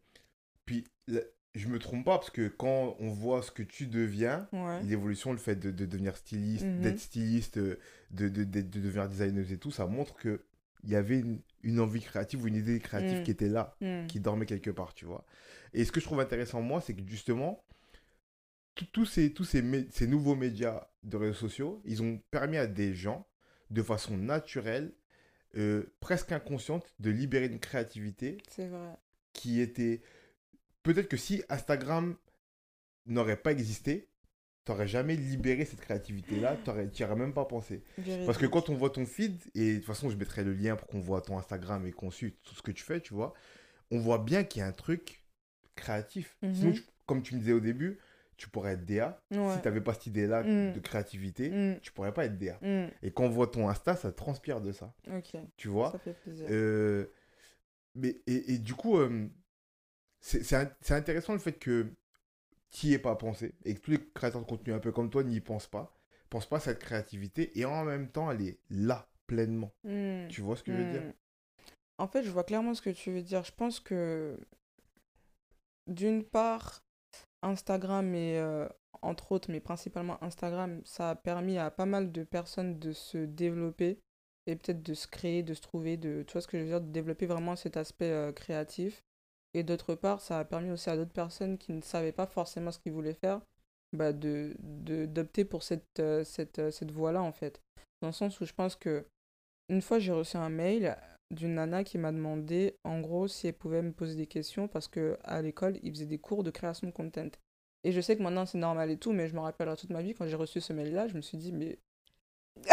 puis, 0.66 0.84
là, 1.06 1.20
je 1.54 1.68
me 1.68 1.78
trompe 1.78 2.04
pas, 2.04 2.18
parce 2.18 2.30
que 2.30 2.48
quand 2.48 2.96
on 3.00 3.10
voit 3.10 3.42
ce 3.42 3.50
que 3.50 3.62
tu 3.62 3.86
deviens, 3.86 4.48
Ouais. 4.52 4.82
l'évolution, 4.82 5.32
le 5.32 5.38
fait 5.38 5.56
de, 5.56 5.70
de 5.70 5.84
devenir 5.86 6.16
styliste, 6.16 6.66
Mhm. 6.66 6.80
d'être 6.82 7.00
styliste, 7.00 7.58
euh, 7.58 7.78
de, 8.10 8.28
de, 8.28 8.44
de, 8.44 8.60
de 8.60 8.80
devenir 8.80 9.08
designeuse 9.08 9.52
et 9.52 9.58
tout, 9.58 9.70
ça 9.70 9.86
montre 9.86 10.14
que 10.14 10.44
il 10.82 10.88
y 10.90 10.96
avait 10.96 11.18
une, 11.18 11.40
une 11.62 11.78
envie 11.78 12.00
créative 12.00 12.42
ou 12.42 12.46
une 12.48 12.56
idée 12.56 12.78
créative 12.80 13.18
Mhm. 13.18 13.24
qui 13.24 13.30
était 13.30 13.48
là, 13.48 13.76
Hmm. 13.82 14.06
qui 14.06 14.18
dormait 14.18 14.46
quelque 14.46 14.70
part, 14.70 14.94
tu 14.94 15.04
vois. 15.04 15.26
Et 15.74 15.84
ce 15.84 15.92
que 15.92 16.00
je 16.00 16.06
trouve 16.06 16.20
intéressant, 16.20 16.62
moi, 16.62 16.80
c'est 16.80 16.94
que 16.94 17.02
justement, 17.06 17.62
tous 18.92 19.04
ces, 19.06 19.32
tous 19.32 19.44
ces, 19.44 19.62
nouveaux 20.06 20.36
médias 20.36 20.88
de 21.02 21.16
réseaux 21.16 21.34
sociaux, 21.34 21.82
ils 21.84 22.02
ont 22.02 22.18
permis 22.30 22.56
à 22.56 22.66
des 22.66 22.94
gens, 22.94 23.26
de 23.70 23.82
façon 23.82 24.16
naturelle, 24.16 24.92
euh, 25.56 25.92
presque 26.00 26.32
inconsciente, 26.32 26.94
de 26.98 27.10
libérer 27.10 27.46
une 27.46 27.58
créativité 27.60 28.38
C'est 28.48 28.68
vrai. 28.68 28.94
qui 29.32 29.60
était... 29.60 30.02
Peut-être 30.82 31.08
que 31.08 31.16
si 31.16 31.42
Instagram 31.48 32.16
n'aurait 33.06 33.36
pas 33.36 33.52
existé, 33.52 34.08
t'aurais 34.64 34.88
jamais 34.88 35.16
libéré 35.16 35.64
cette 35.64 35.80
créativité-là, 35.80 36.56
t'aurais- 36.64 36.88
t'y 36.88 37.04
aurais 37.04 37.16
même 37.16 37.34
pas 37.34 37.44
pensé. 37.44 37.82
Parce 38.26 38.38
que 38.38 38.46
quand 38.46 38.70
on 38.70 38.74
voit 38.76 38.90
ton 38.90 39.04
feed, 39.06 39.38
et 39.54 39.72
de 39.74 39.76
toute 39.78 39.86
façon 39.86 40.08
je 40.10 40.16
mettrai 40.16 40.42
le 40.44 40.54
lien 40.54 40.76
pour 40.76 40.86
qu'on 40.88 41.00
voit 41.00 41.20
ton 41.20 41.38
Instagram 41.38 41.86
et 41.86 41.92
qu'on 41.92 42.10
suive 42.10 42.32
tout 42.44 42.54
ce 42.54 42.62
que 42.62 42.70
tu 42.70 42.82
fais, 42.84 43.00
tu 43.00 43.12
vois, 43.14 43.34
on 43.90 43.98
voit 43.98 44.18
bien 44.18 44.44
qu'il 44.44 44.60
y 44.60 44.62
a 44.62 44.66
un 44.68 44.72
truc 44.72 45.24
créatif. 45.74 46.36
Mhm. 46.42 46.54
Sinon, 46.54 46.72
tu- 46.72 46.84
comme 47.06 47.22
tu 47.22 47.34
me 47.34 47.40
disais 47.40 47.52
au 47.52 47.60
début, 47.60 47.98
tu 48.40 48.48
pourrais 48.48 48.72
être 48.72 48.86
DA. 48.86 49.22
Ouais. 49.30 49.54
Si 49.54 49.60
tu 49.60 49.68
n'avais 49.68 49.82
pas 49.82 49.92
cette 49.92 50.06
idée-là 50.06 50.42
Mm. 50.42 50.72
de 50.72 50.80
créativité, 50.80 51.50
Hmm. 51.50 51.78
tu 51.80 51.92
pourrais 51.92 52.14
pas 52.14 52.24
être 52.24 52.38
DA. 52.38 52.58
Hmm. 52.62 52.88
Et 53.02 53.10
quand 53.10 53.24
on 53.24 53.28
voit 53.28 53.48
ton 53.48 53.68
Insta, 53.68 53.94
ça 53.96 54.10
transpire 54.12 54.62
de 54.62 54.72
ça, 54.72 54.94
tu 55.58 55.68
vois. 55.68 55.92
Ça 55.92 55.98
fait 55.98 56.14
plaisir. 56.14 56.46
Euh, 56.50 57.06
mais, 57.94 58.22
et, 58.26 58.54
et 58.54 58.58
du 58.58 58.72
coup, 58.74 58.96
euh, 58.98 59.28
c'est 60.20 60.42
c'est 60.42 60.56
in- 60.56 60.72
c'est 60.80 60.94
intéressant 60.94 61.34
le 61.34 61.38
fait 61.38 61.52
que 61.52 61.86
tu 62.70 62.86
n'y 62.86 62.92
aies 62.94 62.98
pas 62.98 63.14
pensé 63.16 63.52
et 63.66 63.74
que 63.74 63.80
tous 63.80 63.90
les 63.90 63.98
créateurs 64.14 64.40
de 64.40 64.46
contenu 64.46 64.72
un 64.72 64.78
peu 64.78 64.90
comme 64.92 65.10
toi 65.10 65.22
n'y 65.22 65.40
pensent 65.40 65.66
pas, 65.66 65.94
pensent 66.30 66.48
pas 66.48 66.56
à 66.56 66.60
cette 66.60 66.78
créativité 66.78 67.58
et 67.58 67.64
en 67.66 67.84
même 67.84 68.08
temps, 68.10 68.30
elle 68.30 68.40
est 68.42 68.58
là, 68.70 69.10
pleinement. 69.26 69.72
Hmm. 69.84 70.28
Tu 70.28 70.40
vois 70.40 70.56
ce 70.56 70.62
que 70.62 70.72
je 70.72 70.78
veux 70.78 70.90
dire? 70.92 71.02
En 71.98 72.08
fait, 72.08 72.22
je 72.22 72.30
vois 72.30 72.44
clairement 72.44 72.72
ce 72.72 72.80
que 72.80 72.88
tu 72.90 73.10
veux 73.12 73.22
dire. 73.22 73.44
Je 73.44 73.52
pense 73.52 73.80
que, 73.80 74.38
d'une 75.86 76.24
part, 76.24 76.82
Instagram 77.42 78.14
et 78.14 78.38
euh, 78.38 78.68
entre 79.02 79.32
autres, 79.32 79.50
mais 79.50 79.60
principalement 79.60 80.22
Instagram, 80.22 80.80
ça 80.84 81.10
a 81.10 81.14
permis 81.14 81.58
à 81.58 81.70
pas 81.70 81.86
mal 81.86 82.12
de 82.12 82.24
personnes 82.24 82.78
de 82.78 82.92
se 82.92 83.18
développer 83.18 83.98
et 84.46 84.56
peut-être 84.56 84.82
de 84.82 84.94
se 84.94 85.06
créer, 85.06 85.42
de 85.42 85.54
se 85.54 85.60
trouver, 85.60 85.96
de, 85.96 86.22
tu 86.26 86.32
vois 86.32 86.42
ce 86.42 86.48
que 86.48 86.58
je 86.58 86.62
veux 86.64 86.68
dire, 86.68 86.80
de 86.80 86.90
développer 86.90 87.26
vraiment 87.26 87.56
cet 87.56 87.76
aspect 87.76 88.10
euh, 88.10 88.32
créatif. 88.32 89.04
Et 89.54 89.62
d'autre 89.62 89.94
part, 89.94 90.20
ça 90.20 90.38
a 90.38 90.44
permis 90.44 90.70
aussi 90.70 90.90
à 90.90 90.96
d'autres 90.96 91.12
personnes 91.12 91.58
qui 91.58 91.72
ne 91.72 91.80
savaient 91.80 92.12
pas 92.12 92.26
forcément 92.26 92.70
ce 92.70 92.78
qu'ils 92.78 92.92
voulaient 92.92 93.14
faire, 93.14 93.40
bah 93.92 94.12
de, 94.12 94.54
d'opter 94.60 95.44
pour 95.44 95.62
cette, 95.62 95.98
euh, 95.98 96.24
cette, 96.24 96.70
cette 96.70 96.90
voie-là, 96.90 97.22
en 97.22 97.32
fait. 97.32 97.60
Dans 98.00 98.08
le 98.08 98.12
sens 98.12 98.40
où 98.40 98.44
je 98.44 98.52
pense 98.52 98.76
que, 98.76 99.04
une 99.68 99.82
fois, 99.82 99.98
j'ai 99.98 100.12
reçu 100.12 100.36
un 100.36 100.48
mail 100.48 100.96
d'une 101.30 101.54
nana 101.54 101.84
qui 101.84 101.96
m'a 101.98 102.12
demandé, 102.12 102.76
en 102.84 103.00
gros, 103.00 103.28
si 103.28 103.46
elle 103.46 103.54
pouvait 103.54 103.82
me 103.82 103.92
poser 103.92 104.14
des 104.16 104.26
questions 104.26 104.66
parce 104.68 104.88
que 104.88 105.16
à 105.24 105.42
l'école, 105.42 105.78
ils 105.82 105.92
faisaient 105.92 106.06
des 106.06 106.18
cours 106.18 106.42
de 106.42 106.50
création 106.50 106.86
de 106.88 106.92
content. 106.92 107.28
Et 107.84 107.92
je 107.92 108.00
sais 108.00 108.16
que 108.16 108.22
maintenant 108.22 108.46
c'est 108.46 108.58
normal 108.58 108.90
et 108.90 108.96
tout, 108.98 109.12
mais 109.12 109.28
je 109.28 109.34
me 109.34 109.40
rappellerai 109.40 109.76
toute 109.76 109.90
ma 109.90 110.02
vie 110.02 110.14
quand 110.14 110.26
j'ai 110.26 110.36
reçu 110.36 110.60
ce 110.60 110.72
mail-là, 110.72 111.08
je 111.08 111.14
me 111.14 111.20
suis 111.22 111.38
dit, 111.38 111.52
mais. 111.52 111.78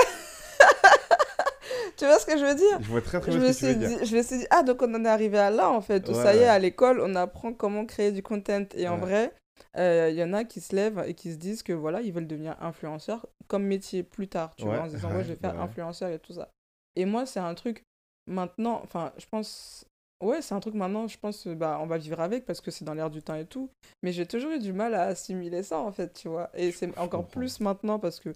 tu 1.98 2.06
vois 2.06 2.20
ce 2.20 2.26
que 2.26 2.38
je 2.38 2.46
veux 2.46 2.56
dire? 2.56 2.80
Je 2.82 2.88
vois 2.89 3.02
très 3.02 3.20
très 3.20 3.32
je 3.32 3.38
bien 3.38 3.48
me, 3.48 3.54
ce 3.54 3.62
que 3.62 3.65
tu 3.67 3.72
suis 3.74 3.80
veux 3.80 3.88
dit, 3.88 3.96
dire. 3.96 4.06
je 4.06 4.17
me 4.17 4.22
suis 4.24 4.38
dit, 4.39 4.48
ah, 4.50 4.63
donc 4.63 4.82
on 4.82 4.93
en 4.93 5.06
est 5.06 5.10
arrivé 5.10 5.38
à 5.38 5.50
là 5.50 5.70
en 5.70 5.82
fait, 5.82 6.08
Ouais, 6.08 6.13
ça 6.13 6.34
y 6.36 6.39
est, 6.39 6.41
ouais. 6.41 6.46
à 6.48 6.60
l'école, 6.60 7.00
on 7.02 7.15
apprend 7.15 7.54
comment 7.54 7.86
créer 7.86 8.12
du 8.12 8.22
content. 8.22 8.65
Et 8.76 8.88
en 8.88 8.98
vrai, 8.98 9.34
euh, 9.78 10.10
il 10.12 10.15
y 10.17 10.24
en 10.24 10.34
a 10.34 10.43
qui 10.43 10.62
se 10.62 10.76
lèvent 10.76 11.04
et 11.08 11.13
qui 11.13 11.32
se 11.32 11.38
disent 11.38 11.63
que 11.63 11.74
voilà, 11.74 12.02
ils 12.02 12.12
veulent 12.13 12.28
devenir 12.28 12.56
influenceurs 12.62 13.28
comme 13.48 13.63
métier 13.63 14.04
plus 14.04 14.28
tard, 14.28 14.54
tu 14.56 14.65
vois, 14.65 14.82
en 14.82 14.89
se 14.89 14.96
disant, 14.96 15.10
ouais, 15.15 15.24
je 15.24 15.30
vais 15.30 15.36
faire 15.36 15.56
ouais. 15.56 15.62
influenceur 15.62 16.10
et 16.10 16.20
tout 16.20 16.34
ça. 16.34 16.50
Et 16.96 17.06
moi, 17.06 17.26
c'est 17.26 17.39
un 17.39 17.54
truc, 17.54 17.84
maintenant, 18.28 18.82
enfin, 18.84 19.13
je 19.18 19.26
pense, 19.26 19.86
ouais, 20.22 20.42
c'est 20.42 20.54
un 20.56 20.60
truc 20.60 20.76
maintenant, 20.76 21.08
je 21.08 21.18
pense, 21.18 21.48
euh, 21.48 21.56
bah, 21.56 21.80
on 21.82 21.88
va 21.88 21.98
vivre 21.98 22.20
avec 22.20 22.46
parce 22.46 22.62
que 22.62 22.72
c'est 22.72 22.86
dans 22.86 22.94
l'air 22.94 23.10
du 23.10 23.22
temps 23.22 23.36
et 23.36 23.46
tout. 23.46 23.70
Mais 24.04 24.12
j'ai 24.12 24.26
toujours 24.28 24.52
eu 24.52 24.60
du 24.60 24.74
mal 24.74 24.94
à 24.94 25.04
assimiler 25.04 25.63
ça, 25.63 25.80
en 25.80 25.92
fait, 25.92 26.13
tu 26.13 26.28
vois. 26.28 26.50
Et 26.54 26.72
c'est 26.72 26.88
encore 26.98 27.24
comprends. 27.24 27.40
plus 27.40 27.60
maintenant 27.60 28.00
parce 28.00 28.20
que 28.20 28.34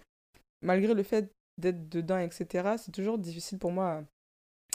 malgré 0.61 0.93
le 0.93 1.03
fait 1.03 1.31
d'être 1.57 1.89
dedans, 1.89 2.17
etc., 2.19 2.77
c'est 2.77 2.91
toujours 2.91 3.17
difficile 3.17 3.59
pour 3.59 3.71
moi 3.71 4.03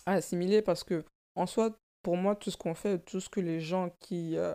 à, 0.06 0.12
à 0.12 0.14
assimiler 0.14 0.62
parce 0.62 0.84
que, 0.84 1.04
en 1.34 1.46
soi, 1.46 1.76
pour 2.02 2.16
moi, 2.16 2.36
tout 2.36 2.50
ce 2.50 2.56
qu'on 2.56 2.74
fait, 2.74 2.98
tout 3.00 3.20
ce 3.20 3.28
que 3.28 3.40
les 3.40 3.60
gens 3.60 3.90
qui. 4.00 4.36
euh, 4.36 4.54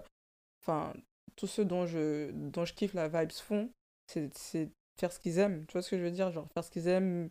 Enfin, 0.64 0.94
tous 1.36 1.48
ceux 1.48 1.66
dont 1.66 1.88
je, 1.88 2.30
dont 2.32 2.66
je 2.66 2.74
kiffe 2.74 2.94
la 2.94 3.08
vibes 3.08 3.32
font, 3.32 3.70
c'est 4.08 4.70
faire 5.00 5.12
ce 5.12 5.20
qu'ils 5.20 5.40
aiment. 5.40 5.66
Tu 5.66 5.74
vois 5.74 5.82
ce 5.82 5.90
que 5.90 5.98
je 5.98 6.04
veux 6.04 6.12
dire? 6.12 6.32
Genre, 6.32 6.48
faire 6.54 6.64
ce 6.64 6.70
qu'ils 6.70 6.88
aiment, 6.88 7.30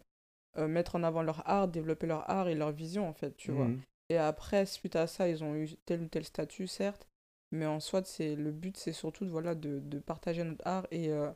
euh, 0.59 0.69
mettre 0.69 0.97
en 0.97 1.03
avant 1.03 1.23
leur 1.23 1.49
art, 1.49 1.69
développer 1.69 2.07
leur 2.07 2.29
art 2.31 2.49
et 2.49 2.55
leur 2.55 2.73
vision, 2.73 3.09
en 3.09 3.13
fait, 3.15 3.37
tu 3.37 3.53
vois. 3.53 3.67
Mhm. 3.67 3.81
Et 4.11 4.17
après, 4.19 4.67
suite 4.67 4.97
à 4.97 5.07
ça, 5.07 5.29
ils 5.29 5.45
ont 5.45 5.55
eu 5.55 5.69
tel 5.87 6.03
ou 6.03 6.09
tel 6.09 6.25
statut, 6.25 6.67
certes, 6.67 7.07
mais 7.53 7.67
en 7.67 7.81
soi, 7.81 8.03
c'est 8.05 8.35
le 8.37 8.51
but, 8.53 8.77
c'est 8.77 8.93
surtout 8.93 9.25
de, 9.25 9.31
voilà, 9.31 9.55
de, 9.55 9.79
de 9.81 9.99
partager 10.01 10.43
notre 10.45 10.67
art 10.67 10.87
et, 10.91 11.11
euh, 11.11 11.31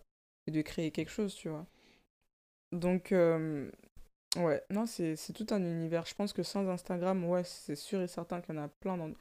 et 0.46 0.50
de 0.50 0.62
créer 0.62 0.90
quelque 0.90 1.10
chose, 1.10 1.34
tu 1.34 1.48
vois. 1.48 1.66
Donc, 2.72 3.12
euh, 3.12 3.70
ouais, 4.36 4.62
non, 4.70 4.86
c'est 4.86 5.16
tout 5.34 5.46
un 5.50 5.62
univers. 5.62 6.06
Je 6.06 6.14
pense 6.14 6.32
que 6.32 6.42
sans 6.42 6.68
Instagram, 6.68 7.24
ouais, 7.24 7.44
c'est 7.44 7.76
sûr 7.76 8.00
et 8.00 8.08
certain 8.08 8.40
qu'il 8.40 8.54
y 8.54 8.58
en 8.58 8.62
a 8.64 8.68
plein. 8.68 8.96
dans- 8.96 9.12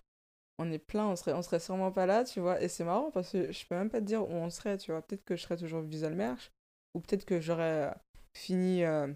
On 0.60 0.72
est 0.72 0.80
plein, 0.80 1.08
on 1.08 1.16
serait, 1.16 1.34
on 1.34 1.42
serait 1.44 1.60
sûrement 1.60 1.92
pas 1.92 2.06
là, 2.06 2.24
tu 2.26 2.40
vois. 2.40 2.62
Et 2.62 2.68
c'est 2.70 2.84
marrant 2.84 3.12
parce 3.12 3.32
que 3.32 3.52
je 3.52 3.66
peux 3.68 3.76
même 3.76 3.90
pas 3.90 4.02
te 4.02 4.06
dire 4.06 4.24
où 4.30 4.34
on 4.34 4.50
serait, 4.52 4.78
tu 4.78 4.92
vois. 4.92 5.02
Peut-être 5.02 5.26
que 5.26 5.36
je 5.36 5.44
serais 5.44 5.58
toujours 5.58 5.82
visual 5.82 6.16
merch, 6.16 6.52
ou 6.96 7.02
peut-être 7.02 7.26
que 7.26 7.42
j'aurais 7.42 7.94
fini 8.38 8.84
euh, 8.86 9.08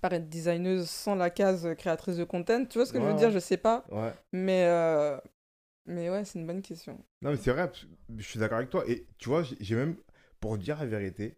par 0.00 0.12
être 0.12 0.28
designeuse 0.28 0.88
sans 0.88 1.14
la 1.14 1.30
case 1.30 1.68
créatrice 1.76 2.16
de 2.16 2.24
content. 2.24 2.64
Tu 2.66 2.78
vois 2.78 2.86
ce 2.86 2.92
que 2.92 3.00
je 3.00 3.04
veux 3.04 3.14
dire? 3.14 3.30
Je 3.30 3.38
sais 3.38 3.56
pas. 3.56 3.84
Ouais. 3.90 4.12
Mais, 4.32 4.64
euh, 4.66 5.18
mais 5.86 6.10
ouais, 6.10 6.24
c'est 6.24 6.38
une 6.38 6.46
bonne 6.46 6.62
question. 6.62 6.98
Non, 7.22 7.30
mais 7.30 7.36
c'est 7.36 7.50
vrai, 7.52 7.70
je 8.16 8.22
suis 8.22 8.38
d'accord 8.38 8.58
avec 8.58 8.70
toi. 8.70 8.84
Et 8.88 9.06
tu 9.18 9.28
vois, 9.28 9.42
j'ai 9.42 9.74
même, 9.74 9.96
pour 10.40 10.58
dire 10.58 10.78
la 10.78 10.86
vérité, 10.86 11.36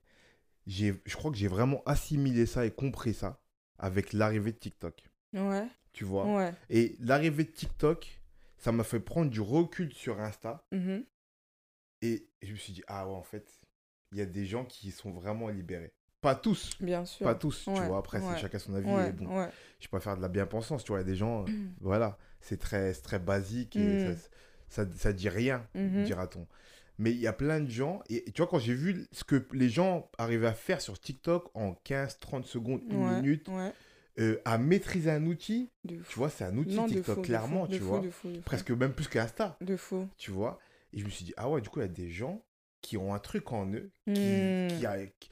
je 0.67 0.93
crois 1.17 1.31
que 1.31 1.37
j'ai 1.37 1.49
vraiment 1.49 1.83
assimilé 1.87 2.47
ça 2.47 2.67
et 2.67 2.71
compris 2.71 3.15
ça 3.15 3.41
avec 3.79 4.13
l'arrivée 4.13 4.53
de 4.53 4.59
TikTok. 4.59 5.03
Ouais, 5.33 5.67
Tu 5.93 6.05
vois? 6.05 6.27
Ouais. 6.27 6.53
Et 6.69 6.97
l'arrivée 7.01 7.45
de 7.45 7.51
TikTok, 7.51 8.21
ça 8.59 8.73
m'a 8.73 8.85
fait 8.85 9.01
prendre 9.01 9.31
du 9.31 9.41
recul 9.41 9.93
sur 9.95 10.21
Insta. 10.21 10.63
mhm, 10.71 11.05
Et 12.03 12.29
je 12.43 12.53
me 12.53 12.57
suis 12.57 12.73
dit, 12.73 12.83
ah 12.89 13.07
ouais, 13.09 13.15
en 13.15 13.23
fait, 13.23 13.49
il 14.13 14.19
y 14.19 14.21
a 14.21 14.27
des 14.27 14.45
gens 14.45 14.65
qui 14.65 14.91
sont 14.91 15.13
vraiment 15.13 15.49
libérés. 15.49 15.93
Pas 16.21 16.35
tous, 16.35 16.77
Bien 16.81 17.05
sûr. 17.05 17.25
pas 17.25 17.35
tous, 17.35 17.65
tu 17.65 17.71
vois. 17.71 17.99
Après, 17.99 18.19
ouais, 18.21 18.25
c'est 18.35 18.41
chacun 18.41 18.59
son 18.59 18.75
avis. 18.75 18.87
Ouais, 18.91 19.13
bon, 19.13 19.27
je 19.81 19.89
faire 20.01 20.17
de 20.17 20.23
la 20.23 20.29
bien-pensance, 20.29 20.85
tu 20.85 20.93
vois. 20.93 20.99
Il 21.01 21.05
y 21.05 21.09
a 21.09 21.11
des 21.11 21.17
gens, 21.17 21.45
euh, 21.45 21.47
voilà, 21.81 22.19
c'est 22.41 22.59
très, 22.59 22.93
très 22.93 23.19
basique 23.19 23.77
et 23.77 23.95
Mm. 23.95 23.99
ça, 23.99 24.11
ça, 24.85 24.93
ça 24.97 25.13
dit 25.13 25.29
rien, 25.29 25.67
Mhm. 25.75 26.05
dira-t-on. 26.05 26.47
Mais 26.99 27.13
il 27.13 27.19
y 27.19 27.27
a 27.27 27.33
plein 27.33 27.61
de 27.61 27.71
gens, 27.71 28.03
et 28.11 28.29
et 28.29 28.33
tu 28.33 28.43
vois, 28.43 28.47
quand 28.51 28.59
j'ai 28.59 28.75
vu 28.75 29.07
ce 29.13 29.25
que 29.25 29.47
les 29.53 29.71
gens 29.71 30.11
arrivaient 30.19 30.49
à 30.49 30.53
faire 30.53 30.83
sur 30.83 31.01
TikTok 31.01 31.51
en 31.55 31.73
15, 31.85 32.19
30 32.19 32.45
secondes, 32.45 32.83
une 32.91 32.99
minute, 33.17 33.49
euh, 34.19 34.39
à 34.45 34.59
maîtriser 34.59 35.11
un 35.11 35.25
outil, 35.25 35.71
tu 35.89 36.19
vois, 36.19 36.29
c'est 36.29 36.45
un 36.45 36.57
outil 36.59 36.77
Non, 36.77 36.87
TikTok, 36.87 37.25
clairement, 37.25 37.67
tu 37.67 37.83
vois. 37.83 38.01
de 38.01 38.11
de. 38.11 38.41
Presque 38.45 38.71
même 38.73 38.93
plus 38.93 39.09
qu'Insta, 39.09 39.57
De 39.63 39.77
fou. 39.79 40.07
tu 40.19 40.31
vois. 40.31 40.59
Et 40.93 40.99
je 40.99 41.05
me 41.07 41.11
suis 41.11 41.25
dit, 41.25 41.33
ah 41.39 41.49
ouais, 41.49 41.63
du 41.63 41.71
coup, 41.71 41.79
il 41.79 41.83
y 41.83 41.87
a 41.87 41.89
des 41.89 42.11
gens 42.11 42.45
qui 42.83 42.99
ont 42.99 43.15
un 43.15 43.19
truc 43.19 43.51
en 43.53 43.67
eux, 43.73 43.91
qui, 44.13 44.43
qui, 44.69 44.85
a- 44.85 45.07
qui 45.07 45.31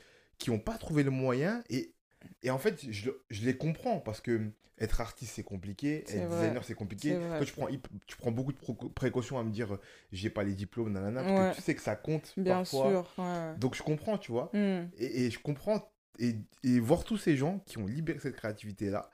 ont 0.50 0.58
pas 0.58 0.78
trouvé 0.78 1.02
le 1.02 1.10
moyen. 1.10 1.62
Et, 1.70 1.94
et 2.42 2.50
en 2.50 2.58
fait, 2.58 2.84
je, 2.90 3.10
je 3.30 3.44
les 3.44 3.56
comprends 3.56 3.98
parce 4.00 4.20
que 4.20 4.50
être 4.80 5.00
artiste, 5.00 5.32
c'est 5.34 5.42
compliqué, 5.42 6.04
être 6.08 6.26
vrai, 6.28 6.38
designer, 6.42 6.62
c'est 6.64 6.74
compliqué. 6.74 7.16
Toi, 7.18 7.44
tu 7.44 7.52
prends, 7.52 7.66
tu 8.06 8.16
prends 8.16 8.30
beaucoup 8.30 8.52
de 8.52 8.88
précautions 8.94 9.38
à 9.38 9.42
me 9.42 9.50
dire, 9.50 9.76
j'ai 10.12 10.30
pas 10.30 10.44
les 10.44 10.54
diplômes, 10.54 10.92
nanana, 10.92 11.22
parce 11.24 11.38
Ouais. 11.40 11.50
que 11.50 11.56
tu 11.56 11.62
sais 11.62 11.74
que 11.74 11.82
ça 11.82 11.96
compte 11.96 12.32
Bien 12.36 12.58
parfois. 12.58 12.88
sûr. 12.90 13.12
Ouais. 13.18 13.54
Donc, 13.58 13.74
je 13.74 13.82
comprends, 13.82 14.18
tu 14.18 14.30
vois. 14.30 14.50
Hmm. 14.52 14.88
Et, 14.96 15.26
et 15.26 15.30
je 15.30 15.38
comprends. 15.40 15.90
Et, 16.20 16.36
et 16.64 16.78
voir 16.80 17.04
tous 17.04 17.16
ces 17.16 17.36
gens 17.36 17.58
qui 17.66 17.78
ont 17.78 17.86
libéré 17.86 18.18
cette 18.20 18.36
créativité-là. 18.36 19.08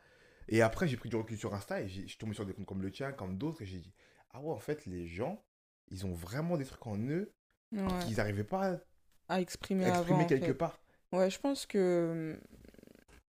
Et 0.48 0.60
après, 0.60 0.86
j'ai 0.88 0.96
pris 0.98 1.08
du 1.08 1.16
recul 1.16 1.36
sur 1.38 1.54
Insta 1.54 1.80
et 1.80 1.88
je 1.88 2.06
suis 2.06 2.18
tombé 2.18 2.34
sur 2.34 2.44
des 2.44 2.52
comptes 2.52 2.66
comme 2.66 2.82
le 2.82 2.90
tien, 2.90 3.12
comme 3.12 3.38
d'autres, 3.38 3.62
et 3.62 3.66
j'ai 3.66 3.78
dit, 3.78 3.92
ah 4.32 4.40
ouais, 4.40 4.52
en 4.52 4.58
fait, 4.58 4.84
les 4.86 5.06
gens, 5.06 5.42
ils 5.90 6.04
ont 6.04 6.12
vraiment 6.12 6.56
des 6.58 6.64
trucs 6.66 6.86
en 6.86 6.98
eux 6.98 7.32
Ouais. 7.72 7.80
qu'ils 8.06 8.16
n'arrivaient 8.18 8.44
pas 8.44 8.78
À 9.28 9.40
exprimer 9.40 9.84
à 9.86 9.88
exprimer 9.88 10.12
avant, 10.14 10.24
en 10.24 10.26
quelque 10.26 10.46
fait. 10.46 10.54
part. 10.54 10.78
Ouais, 11.14 11.30
je 11.30 11.38
pense 11.38 11.66
que 11.66 12.34
hum, 12.34 12.40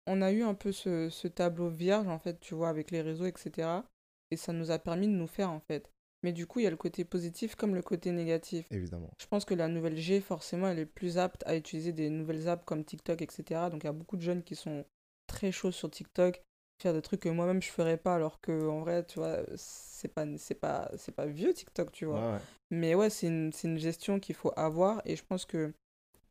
on 0.07 0.21
a 0.21 0.31
eu 0.31 0.43
un 0.43 0.53
peu 0.53 0.71
ce, 0.71 1.09
ce 1.09 1.27
tableau 1.27 1.69
vierge, 1.69 2.07
en 2.07 2.19
fait, 2.19 2.39
tu 2.39 2.55
vois, 2.55 2.69
avec 2.69 2.91
les 2.91 3.01
réseaux, 3.01 3.25
etc. 3.25 3.83
Et 4.31 4.37
ça 4.37 4.53
nous 4.53 4.71
a 4.71 4.79
permis 4.79 5.07
de 5.07 5.13
nous 5.13 5.27
faire, 5.27 5.51
en 5.51 5.59
fait. 5.59 5.91
Mais 6.23 6.33
du 6.33 6.47
coup, 6.47 6.59
il 6.59 6.63
y 6.63 6.67
a 6.67 6.71
le 6.71 6.77
côté 6.77 7.05
positif 7.05 7.55
comme 7.55 7.75
le 7.75 7.81
côté 7.81 8.11
négatif. 8.11 8.65
Évidemment. 8.71 9.11
Je 9.21 9.27
pense 9.27 9.45
que 9.45 9.53
la 9.53 9.67
nouvelle 9.67 9.97
G, 9.97 10.19
forcément, 10.19 10.67
elle 10.67 10.79
est 10.79 10.85
plus 10.85 11.17
apte 11.17 11.43
à 11.45 11.55
utiliser 11.55 11.91
des 11.91 12.09
nouvelles 12.09 12.47
apps 12.47 12.65
comme 12.65 12.83
TikTok, 12.83 13.21
etc. 13.21 13.69
Donc, 13.69 13.83
il 13.83 13.87
y 13.87 13.89
a 13.89 13.93
beaucoup 13.93 14.17
de 14.17 14.21
jeunes 14.21 14.43
qui 14.43 14.55
sont 14.55 14.85
très 15.27 15.51
chauds 15.51 15.71
sur 15.71 15.91
TikTok, 15.91 16.41
faire 16.81 16.93
des 16.93 17.01
trucs 17.01 17.19
que 17.21 17.29
moi-même 17.29 17.61
je 17.61 17.69
ferais 17.69 17.97
pas, 17.97 18.15
alors 18.15 18.39
que 18.41 18.67
en 18.67 18.79
vrai, 18.79 19.05
tu 19.05 19.19
vois, 19.19 19.39
c'est 19.55 20.07
pas, 20.07 20.25
c'est 20.37 20.55
pas, 20.55 20.89
c'est 20.97 21.13
pas 21.13 21.25
vieux 21.25 21.53
TikTok, 21.53 21.91
tu 21.91 22.05
vois. 22.05 22.33
Ouais. 22.33 22.39
Mais 22.71 22.95
ouais, 22.95 23.09
c'est 23.09 23.27
une, 23.27 23.51
c'est 23.51 23.67
une 23.67 23.77
gestion 23.77 24.19
qu'il 24.19 24.35
faut 24.35 24.53
avoir 24.55 25.01
et 25.05 25.15
je 25.15 25.23
pense 25.23 25.45
que 25.45 25.73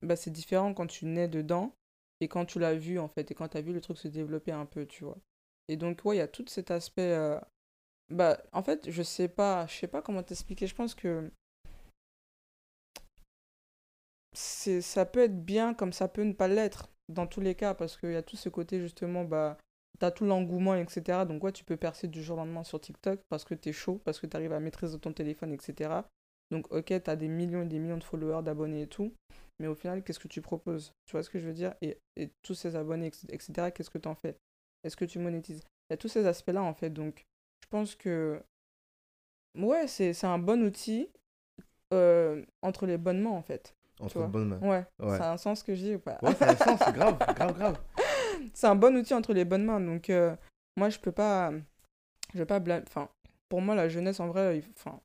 bah, 0.02 0.16
c'est 0.16 0.30
différent 0.30 0.74
quand 0.74 0.86
tu 0.86 1.06
nais 1.06 1.28
dedans 1.28 1.74
et 2.20 2.28
quand 2.28 2.44
tu 2.46 2.58
l'as 2.58 2.74
vu 2.74 2.98
en 2.98 3.08
fait 3.08 3.30
et 3.30 3.34
quand 3.34 3.48
tu 3.48 3.58
as 3.58 3.62
vu 3.62 3.72
le 3.72 3.80
truc 3.80 3.98
se 3.98 4.08
développer 4.08 4.52
un 4.52 4.66
peu, 4.66 4.86
tu 4.86 5.04
vois. 5.04 5.18
Et 5.68 5.76
donc, 5.76 6.00
ouais, 6.04 6.16
il 6.16 6.18
y 6.18 6.22
a 6.22 6.28
tout 6.28 6.44
cet 6.48 6.70
aspect. 6.70 7.02
euh, 7.12 7.38
Bah, 8.10 8.38
en 8.52 8.62
fait, 8.62 8.90
je 8.90 9.02
sais 9.02 9.28
pas, 9.28 9.66
je 9.68 9.74
sais 9.76 9.88
pas 9.88 10.02
comment 10.02 10.22
t'expliquer. 10.24 10.66
Je 10.66 10.74
pense 10.76 10.94
que 10.94 11.30
c'est, 14.32 14.80
ça 14.80 15.04
peut 15.06 15.20
être 15.24 15.44
bien 15.44 15.74
comme 15.74 15.92
ça 15.92 16.08
peut 16.08 16.22
ne 16.22 16.32
pas 16.32 16.48
l'être 16.48 16.90
dans 17.08 17.26
tous 17.26 17.40
les 17.40 17.54
cas 17.54 17.74
parce 17.74 17.96
qu'il 17.96 18.12
y 18.12 18.16
a 18.16 18.22
tout 18.22 18.36
ce 18.36 18.48
côté 18.48 18.80
justement, 18.80 19.24
bah, 19.24 19.56
t'as 19.98 20.10
tout 20.10 20.24
l'engouement, 20.24 20.74
etc. 20.74 21.24
Donc, 21.24 21.42
ouais, 21.44 21.52
tu 21.52 21.64
peux 21.64 21.76
percer 21.76 22.08
du 22.08 22.22
jour 22.22 22.36
au 22.36 22.40
lendemain 22.40 22.64
sur 22.64 22.80
TikTok 22.80 23.20
parce 23.28 23.44
que 23.44 23.54
t'es 23.54 23.72
chaud, 23.72 24.00
parce 24.04 24.20
que 24.20 24.26
t'arrives 24.26 24.52
à 24.52 24.60
maîtriser 24.60 24.98
ton 24.98 25.12
téléphone, 25.12 25.52
etc. 25.52 26.08
Donc, 26.50 26.70
ok, 26.72 26.92
t'as 27.02 27.16
des 27.16 27.28
millions 27.28 27.62
et 27.62 27.66
des 27.66 27.78
millions 27.78 27.98
de 27.98 28.04
followers, 28.04 28.42
d'abonnés 28.42 28.82
et 28.82 28.86
tout. 28.88 29.12
Mais 29.58 29.66
au 29.68 29.74
final, 29.74 30.02
qu'est-ce 30.02 30.18
que 30.18 30.28
tu 30.28 30.42
proposes? 30.42 30.92
Tu 31.06 31.12
vois 31.12 31.22
ce 31.22 31.30
que 31.30 31.38
je 31.38 31.46
veux 31.46 31.54
dire? 31.54 31.74
Et, 31.80 31.98
et 32.16 32.30
tous 32.42 32.54
ces 32.54 32.76
abonnés, 32.76 33.10
etc., 33.28 33.70
qu'est-ce 33.70 33.90
que 33.90 33.98
t'en 33.98 34.14
fais? 34.14 34.36
Est-ce 34.84 34.96
que 34.96 35.04
tu 35.06 35.18
monétises? 35.18 35.62
Il 35.88 35.92
y 35.92 35.94
a 35.94 35.96
tous 35.96 36.08
ces 36.08 36.26
aspects-là, 36.26 36.62
en 36.62 36.74
fait. 36.74 36.90
Donc, 36.90 37.24
je 37.62 37.68
pense 37.68 37.94
que. 37.94 38.42
Ouais, 39.58 39.86
c'est 39.86 40.12
c'est 40.12 40.26
un 40.26 40.38
bon 40.38 40.62
outil 40.62 41.08
euh, 41.94 42.44
entre 42.62 42.86
les 42.86 42.98
bonnes 42.98 43.20
mains, 43.20 43.30
en 43.30 43.42
fait. 43.42 43.74
Entre 44.00 44.20
de 44.20 44.26
bonnes 44.26 44.48
mains. 44.48 44.60
Ouais, 44.60 44.84
Ouais. 44.98 45.16
ça 45.16 45.30
a 45.30 45.32
un 45.32 45.36
sens 45.38 45.62
que 45.62 45.74
je 45.74 45.80
dis 45.82 45.94
ou 45.94 45.98
pas? 45.98 46.18
Ouais, 46.22 46.34
ça 46.34 46.48
a 46.48 46.52
un 46.52 46.56
sens, 46.56 46.80
c'est 46.84 46.92
grave, 46.92 47.16
grave, 47.34 47.54
grave. 47.56 47.78
c'est 48.52 48.66
un 48.66 48.74
bon 48.74 48.94
outil 48.96 49.14
entre 49.14 49.32
les 49.32 49.46
bonnes 49.46 49.64
mains. 49.64 49.80
Donc, 49.80 50.10
euh, 50.10 50.36
moi, 50.76 50.90
je 50.90 50.98
peux 50.98 51.12
pas. 51.12 51.52
Je 52.34 52.38
vais 52.38 52.46
pas 52.46 52.58
blâmer. 52.60 52.84
Enfin, 52.86 53.08
pour 53.48 53.62
moi, 53.62 53.74
la 53.74 53.88
jeunesse, 53.88 54.20
en 54.20 54.26
vrai, 54.28 54.58
il- 54.58 54.64
enfin. 54.76 55.00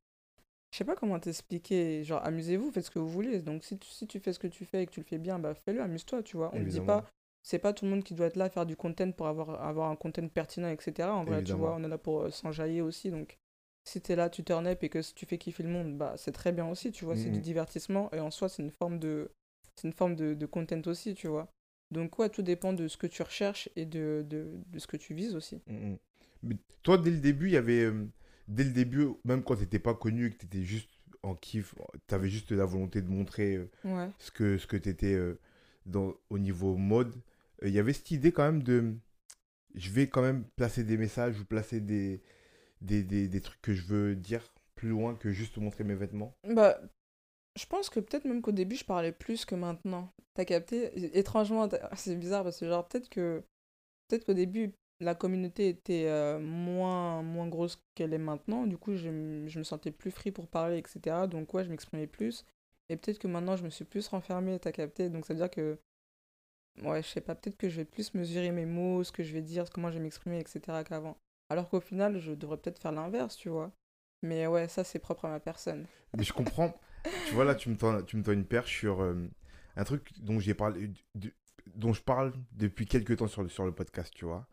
Je 0.72 0.78
sais 0.78 0.86
pas 0.86 0.96
comment 0.96 1.20
t'expliquer. 1.20 2.04
Genre, 2.04 2.24
amusez-vous, 2.26 2.72
faites 2.72 2.86
ce 2.86 2.92
que 2.92 3.00
vous 3.00 3.10
voulez. 3.10 3.42
Donc, 3.42 3.64
si 3.64 3.78
tu, 3.78 3.90
si 3.90 4.08
tu 4.08 4.20
fais 4.20 4.34
ce 4.34 4.40
que 4.40 4.48
tu 4.48 4.66
fais 4.66 4.84
et 4.84 4.86
que 4.86 4.92
tu 4.92 5.02
le 5.02 5.06
fais 5.06 5.18
bien, 5.18 5.38
bah 5.40 5.54
fais-le, 5.54 5.82
amuse-toi, 5.82 6.24
tu 6.24 6.38
vois. 6.38 6.50
On 6.54 6.60
ne 6.62 6.66
dit 6.66 6.82
pas 6.82 7.06
c'est 7.44 7.60
pas 7.60 7.74
tout 7.74 7.86
le 7.86 7.92
monde 7.92 8.04
qui 8.04 8.14
doit 8.14 8.28
être 8.28 8.36
là 8.36 8.46
à 8.46 8.50
faire 8.50 8.66
du 8.68 8.76
content 8.76 9.12
pour 9.12 9.26
avoir, 9.28 9.62
avoir 9.64 9.90
un 9.90 9.96
content 9.96 10.28
pertinent, 10.28 10.70
etc. 10.70 11.16
En 11.16 11.24
vrai, 11.26 11.42
tu 11.44 11.58
vois, 11.58 11.74
on 11.76 11.84
est 11.84 11.88
là 11.88 11.98
pour 11.98 12.22
euh, 12.22 12.30
s'enjailler 12.32 12.82
aussi. 12.82 13.10
Donc, 13.12 13.38
si 13.84 14.00
t'es 14.00 14.16
là, 14.16 14.30
tu 14.30 14.44
turn 14.44 14.68
up 14.68 14.84
et 14.84 14.90
que 14.90 15.00
tu 15.14 15.26
fais 15.26 15.38
kiffer 15.40 15.64
le 15.64 15.70
monde, 15.70 15.98
bah, 15.98 16.14
c'est 16.18 16.32
très 16.32 16.52
bien 16.52 16.68
aussi, 16.70 16.92
tu 16.92 17.04
vois. 17.06 17.16
C'est 17.16 17.32
du 17.32 17.40
Mhm. 17.40 17.42
divertissement 17.42 18.10
et 18.14 18.20
en 18.20 18.30
soi, 18.32 18.48
c'est 18.48 18.62
une 18.62 18.70
forme 18.72 19.00
de, 19.00 19.32
c'est 19.76 19.88
une 19.88 19.94
forme 19.94 20.16
de, 20.16 20.36
de 20.36 20.46
content 20.46 20.82
aussi, 20.86 21.16
tu 21.16 21.28
vois. 21.28 21.52
Donc, 21.90 22.18
ouais, 22.20 22.30
tout 22.30 22.44
dépend 22.44 22.74
de 22.74 22.88
ce 22.88 22.96
que 22.98 23.08
tu 23.08 23.24
recherches 23.24 23.70
et 23.76 23.86
de, 23.86 24.24
de, 24.30 24.48
de 24.72 24.80
ce 24.80 24.88
que 24.88 24.98
tu 24.98 25.14
vises 25.16 25.36
aussi. 25.36 25.62
Mm, 25.68 25.74
mm. 25.94 25.98
Mais 26.44 26.56
toi, 26.84 26.98
dès 26.98 27.12
le 27.12 27.18
début, 27.20 27.48
il 27.48 27.54
y 27.54 27.58
avait. 27.58 27.82
euh, 27.86 28.08
dès 28.52 28.64
le 28.66 28.72
début, 28.72 29.08
même 29.26 29.44
quand 29.44 29.56
tu 29.56 29.62
n'étais 29.62 29.80
pas 29.80 29.94
connu 29.96 30.28
et 30.28 30.32
que 30.32 30.38
tu 30.38 30.46
étais 30.46 30.64
juste 30.64 30.90
en 31.24 31.36
kiff, 31.36 31.76
tu 32.08 32.16
avais 32.16 32.30
juste 32.30 32.52
la 32.52 32.66
volonté 32.66 33.02
de 33.02 33.10
montrer 33.10 33.56
euh, 33.56 33.70
Ouais. 33.86 34.10
ce 34.20 34.32
que, 34.32 34.58
ce 34.58 34.68
que 34.68 34.78
tu 34.78 34.90
étais 34.90 35.18
dans, 35.86 36.14
au 36.30 36.40
niveau 36.40 36.76
mode. 36.78 37.16
euh, 37.64 37.68
Il 37.70 37.74
y 37.74 37.80
avait 37.80 37.94
cette 37.94 38.12
idée 38.12 38.32
quand 38.32 38.44
même 38.44 38.64
de. 38.64 38.96
Je 39.76 39.90
vais 39.92 40.08
quand 40.08 40.22
même 40.22 40.46
placer 40.58 40.84
des 40.84 40.98
messages 40.98 41.40
ou 41.40 41.46
placer 41.46 41.80
des, 41.80 42.22
des, 42.82 43.04
des, 43.04 43.28
des 43.28 43.42
trucs 43.42 43.62
que 43.62 43.74
je 43.74 43.84
veux 43.84 44.16
dire 44.16 44.54
plus 44.76 44.90
loin 44.90 45.16
que 45.16 45.32
juste 45.32 45.58
montrer 45.58 45.84
mes 45.86 45.96
vêtements. 45.96 46.34
Bah, 46.50 46.80
je 47.58 47.66
pense 47.66 47.90
que 47.90 48.00
peut-être 48.00 48.26
même 48.26 48.42
qu'au 48.42 48.52
début, 48.52 48.76
je 48.76 48.86
parlais 48.86 49.12
plus 49.12 49.46
que 49.46 49.56
maintenant. 49.56 50.12
T'as 50.34 50.46
capté? 50.46 51.18
Étrangement, 51.18 51.70
c'est 51.96 52.16
bizarre 52.18 52.44
parce 52.44 52.60
que 52.60 52.68
genre 52.68 52.88
peut-être 52.88 53.10
que 53.10 53.44
peut-être 54.08 54.26
qu'au 54.26 54.34
début, 54.34 54.74
la 55.02 55.16
communauté 55.16 55.68
était 55.68 56.06
euh, 56.08 56.40
moins, 56.40 57.24
moins 57.24 57.48
grosse 57.48 57.84
qu'elle 57.96 58.14
est 58.14 58.20
maintenant. 58.20 58.68
Du 58.68 58.78
coup, 58.78 58.96
je, 58.96 59.46
je 59.48 59.60
me 59.60 59.64
sentais 59.64 59.92
plus 59.92 60.12
free 60.12 60.32
pour 60.32 60.48
parler, 60.48 60.78
etc. 60.78 61.28
Donc 61.30 61.54
ouais, 61.54 61.66
je 61.66 61.70
m'exprimais 61.70 62.08
plus. 62.08 62.46
Et 62.90 62.98
peut-être 62.98 63.20
que 63.20 63.28
maintenant, 63.28 63.56
je 63.56 63.64
me 63.64 63.70
suis 63.70 63.86
plus 63.86 64.08
renfermée, 64.08 64.60
t'as 64.60 64.72
capté? 64.72 65.10
Donc 65.10 65.26
ça 65.26 65.34
veut 65.34 65.40
dire 65.40 65.50
que, 65.50 65.80
ouais, 66.84 67.02
je 67.02 67.08
sais 67.08 67.22
pas, 67.22 67.36
peut-être 67.36 67.58
que 67.58 67.68
je 67.68 67.78
vais 67.78 67.86
plus 67.86 68.14
mesurer 68.14 68.52
mes 68.52 68.66
mots, 68.66 69.04
ce 69.04 69.12
que 69.12 69.24
je 69.24 69.34
vais 69.34 69.42
dire, 69.42 69.70
comment 69.72 69.90
je 69.90 69.98
vais 69.98 70.04
m'exprimer, 70.04 70.40
etc. 70.40 70.84
qu'avant. 70.88 71.18
Alors 71.50 71.68
qu'au 71.68 71.80
final, 71.80 72.20
je 72.20 72.34
devrais 72.34 72.58
peut-être 72.58 72.80
faire 72.80 72.92
l'inverse, 72.92 73.36
tu 73.36 73.50
vois. 73.50 73.72
Mais 74.22 74.46
ouais, 74.46 74.68
ça, 74.68 74.84
c'est 74.84 75.00
propre 75.00 75.26
à 75.26 75.30
ma 75.30 75.40
personne. 75.40 75.88
Mais 76.18 76.24
je 76.24 76.34
comprends. 76.34 76.80
tu 77.28 77.34
vois, 77.34 77.46
là, 77.46 77.56
tu 77.56 77.70
me 77.70 77.76
tends, 77.76 78.06
une 78.32 78.46
perche 78.46 78.80
sur 78.80 79.02
euh, 79.02 79.16
un 79.76 79.84
truc 79.84 80.12
dont 80.20 80.40
j'ai 80.40 80.54
parlé, 80.54 80.92
dont 81.76 81.94
je 81.94 82.02
parle 82.04 82.34
depuis 82.52 82.86
quelques 82.86 83.18
temps 83.18 83.28
sur 83.28 83.50
sur 83.50 83.66
le 83.66 83.72
podcast, 83.72 84.14
tu 84.14 84.26
vois. 84.26 84.48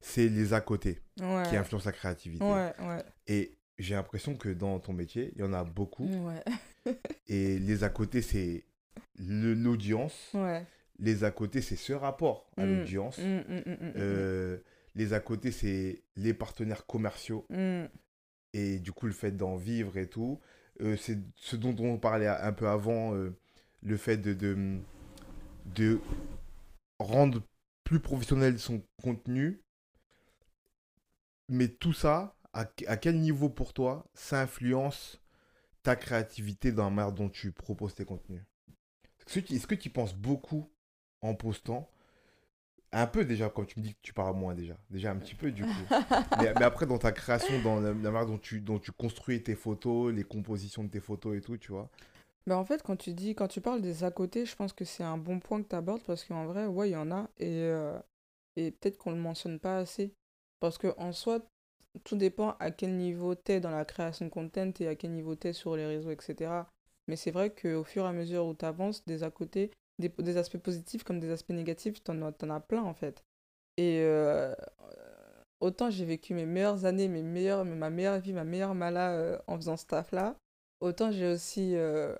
C'est 0.00 0.28
les 0.28 0.52
à 0.52 0.60
côté 0.60 1.00
qui 1.44 1.56
influencent 1.56 1.86
la 1.86 1.92
créativité. 1.92 2.44
Ouais, 2.44 2.72
ouais. 2.80 3.04
Et 3.26 3.58
j'ai 3.78 3.94
l'impression 3.94 4.36
que 4.36 4.48
dans 4.48 4.78
ton 4.80 4.92
métier, 4.92 5.32
il 5.34 5.40
y 5.40 5.44
en 5.44 5.52
a 5.52 5.64
beaucoup. 5.64 6.08
Et 7.28 7.58
les 7.58 7.84
à 7.84 7.88
côté, 7.90 8.22
c'est 8.22 8.64
l'audience. 9.18 10.32
Les 10.98 11.24
à 11.24 11.30
côté, 11.30 11.60
c'est 11.60 11.76
ce 11.76 11.92
rapport 11.92 12.50
à 12.56 12.64
Mm, 12.66 12.78
l'audience. 12.78 13.18
mm, 13.18 13.38
mm, 13.58 13.92
Euh, 13.96 14.58
les 14.94 15.12
à 15.12 15.20
côté, 15.20 15.52
c'est 15.52 16.02
les 16.16 16.34
partenaires 16.34 16.86
commerciaux. 16.86 17.46
mm. 17.50 17.84
Et 18.54 18.78
du 18.78 18.92
coup, 18.92 19.06
le 19.06 19.12
fait 19.12 19.32
d'en 19.32 19.56
vivre 19.56 19.96
et 19.98 20.08
tout. 20.08 20.40
Euh, 20.80 20.96
c'est 20.96 21.18
ce 21.36 21.56
dont 21.56 21.74
on 21.78 21.98
parlait 21.98 22.28
un 22.28 22.52
peu 22.52 22.68
avant, 22.68 23.14
euh, 23.14 23.36
le 23.82 23.96
fait 23.96 24.16
de, 24.16 24.32
de, 24.32 24.78
de 25.74 26.00
rendre 26.98 27.42
plus 27.84 28.00
professionnel 28.00 28.58
son 28.58 28.82
contenu. 29.02 29.60
Mais 31.48 31.68
tout 31.68 31.92
ça, 31.92 32.36
à, 32.52 32.66
à 32.86 32.96
quel 32.96 33.18
niveau 33.20 33.48
pour 33.48 33.72
toi, 33.72 34.06
ça 34.14 34.40
influence 34.40 35.20
ta 35.82 35.96
créativité 35.96 36.72
dans 36.72 36.84
la 36.84 36.90
manière 36.90 37.12
dont 37.12 37.28
tu 37.28 37.52
proposes 37.52 37.94
tes 37.94 38.04
contenus? 38.04 38.42
Est-ce 39.26 39.66
que 39.66 39.74
que 39.74 39.80
tu 39.80 39.90
penses 39.90 40.14
beaucoup 40.14 40.70
en 41.20 41.34
postant? 41.34 41.90
Un 42.90 43.06
peu 43.06 43.24
déjà, 43.24 43.50
comme 43.50 43.66
tu 43.66 43.78
me 43.78 43.84
dis 43.84 43.92
que 43.94 44.00
tu 44.00 44.14
parles 44.14 44.34
moins 44.34 44.54
déjà. 44.54 44.74
Déjà 44.90 45.10
un 45.10 45.16
petit 45.16 45.34
peu 45.34 45.50
du 45.50 45.62
coup. 45.62 45.68
mais, 46.38 46.54
mais 46.54 46.64
après, 46.64 46.86
dans 46.86 46.98
ta 46.98 47.12
création, 47.12 47.60
dans 47.62 47.80
la, 47.80 47.92
manière 47.92 48.26
dont 48.26 48.38
tu, 48.38 48.60
dont 48.60 48.78
tu 48.78 48.92
construis 48.92 49.42
tes 49.42 49.54
photos, 49.54 50.12
les 50.12 50.24
compositions 50.24 50.84
de 50.84 50.88
tes 50.88 51.00
photos 51.00 51.36
et 51.36 51.42
tout, 51.42 51.58
tu 51.58 51.72
vois? 51.72 51.90
Bah 52.46 52.56
en 52.56 52.64
fait, 52.64 52.82
quand 52.82 52.96
tu 52.96 53.12
dis, 53.12 53.34
quand 53.34 53.48
tu 53.48 53.60
parles 53.60 53.82
des 53.82 54.04
à 54.04 54.10
côté, 54.10 54.46
je 54.46 54.56
pense 54.56 54.72
que 54.72 54.86
c'est 54.86 55.04
un 55.04 55.18
bon 55.18 55.38
point 55.38 55.62
que 55.62 55.68
tu 55.68 55.76
abordes 55.76 56.02
parce 56.02 56.24
qu'en 56.24 56.46
vrai, 56.46 56.64
ouais, 56.64 56.88
il 56.88 56.92
y 56.92 56.96
en 56.96 57.10
a 57.10 57.28
et, 57.36 57.60
euh, 57.60 57.98
et 58.56 58.70
peut-être 58.70 58.96
qu'on 58.96 59.10
le 59.10 59.18
mentionne 59.18 59.58
pas 59.58 59.76
assez. 59.76 60.14
Parce 60.60 60.78
que 60.78 60.94
en 60.98 61.12
soi, 61.12 61.40
tout 62.04 62.16
dépend 62.16 62.56
à 62.60 62.70
quel 62.70 62.96
niveau 62.96 63.34
t'es 63.34 63.60
dans 63.60 63.70
la 63.70 63.84
création 63.84 64.26
de 64.26 64.30
content 64.30 64.70
et 64.80 64.88
à 64.88 64.94
quel 64.94 65.12
niveau 65.12 65.34
t'es 65.34 65.52
sur 65.52 65.76
les 65.76 65.86
réseaux, 65.86 66.10
etc. 66.10 66.66
Mais 67.08 67.16
c'est 67.16 67.30
vrai 67.30 67.50
qu'au 67.50 67.84
fur 67.84 68.04
et 68.04 68.08
à 68.08 68.12
mesure 68.12 68.46
où 68.46 68.54
tu 68.54 68.64
avances, 68.64 69.04
des 69.06 69.22
à 69.22 69.30
côté, 69.30 69.70
des, 69.98 70.36
aspects 70.36 70.58
positifs 70.58 71.04
comme 71.04 71.20
des 71.20 71.30
aspects 71.30 71.50
négatifs, 71.50 72.02
t'en 72.02 72.32
t'en 72.32 72.50
as 72.50 72.60
plein 72.60 72.82
en 72.82 72.94
fait. 72.94 73.24
Et 73.76 74.00
euh, 74.02 74.54
autant 75.60 75.90
j'ai 75.90 76.04
vécu 76.04 76.34
mes 76.34 76.46
meilleures 76.46 76.84
années, 76.84 77.08
mes 77.08 77.22
meilleures, 77.22 77.64
ma 77.64 77.90
meilleure 77.90 78.20
vie, 78.20 78.32
ma 78.32 78.44
meilleure 78.44 78.74
mala 78.74 79.12
euh, 79.12 79.38
en 79.46 79.56
faisant 79.56 79.76
ce 79.76 79.86
taf-là, 79.86 80.36
autant 80.80 81.10
j'ai 81.10 81.26
aussi 81.28 81.76
euh, 81.76 82.14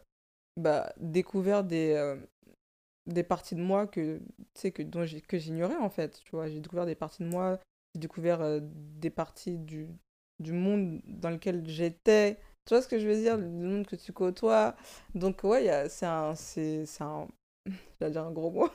bah, 0.56 0.92
découvert 0.98 1.64
des, 1.64 2.16
des 3.06 3.22
parties 3.22 3.54
de 3.54 3.62
moi 3.62 3.86
que, 3.86 4.20
que, 4.62 4.82
dont 4.82 5.04
que 5.26 5.38
j'ignorais 5.38 5.76
en 5.76 5.90
fait. 5.90 6.20
Tu 6.24 6.30
vois, 6.32 6.48
j'ai 6.48 6.60
découvert 6.60 6.86
des 6.86 6.94
parties 6.94 7.22
de 7.22 7.28
moi, 7.28 7.58
j'ai 7.94 8.00
découvert 8.00 8.40
euh, 8.40 8.60
des 8.62 9.10
parties 9.10 9.58
du, 9.58 9.88
du 10.38 10.52
monde 10.52 11.00
dans 11.06 11.30
lequel 11.30 11.66
j'étais. 11.66 12.38
Tu 12.66 12.74
vois 12.74 12.82
ce 12.82 12.88
que 12.88 12.98
je 12.98 13.08
veux 13.08 13.16
dire? 13.16 13.36
Le 13.36 13.48
monde 13.48 13.86
que 13.86 13.96
tu 13.96 14.12
côtoies. 14.12 14.76
Donc, 15.14 15.42
ouais, 15.44 15.88
c'est 15.88 16.06
un. 16.06 16.34
C'est 16.34 16.84
un. 17.00 17.28
J'allais 18.00 18.12
dire 18.12 18.24
un 18.24 18.32
gros 18.32 18.50
mot. 18.50 18.68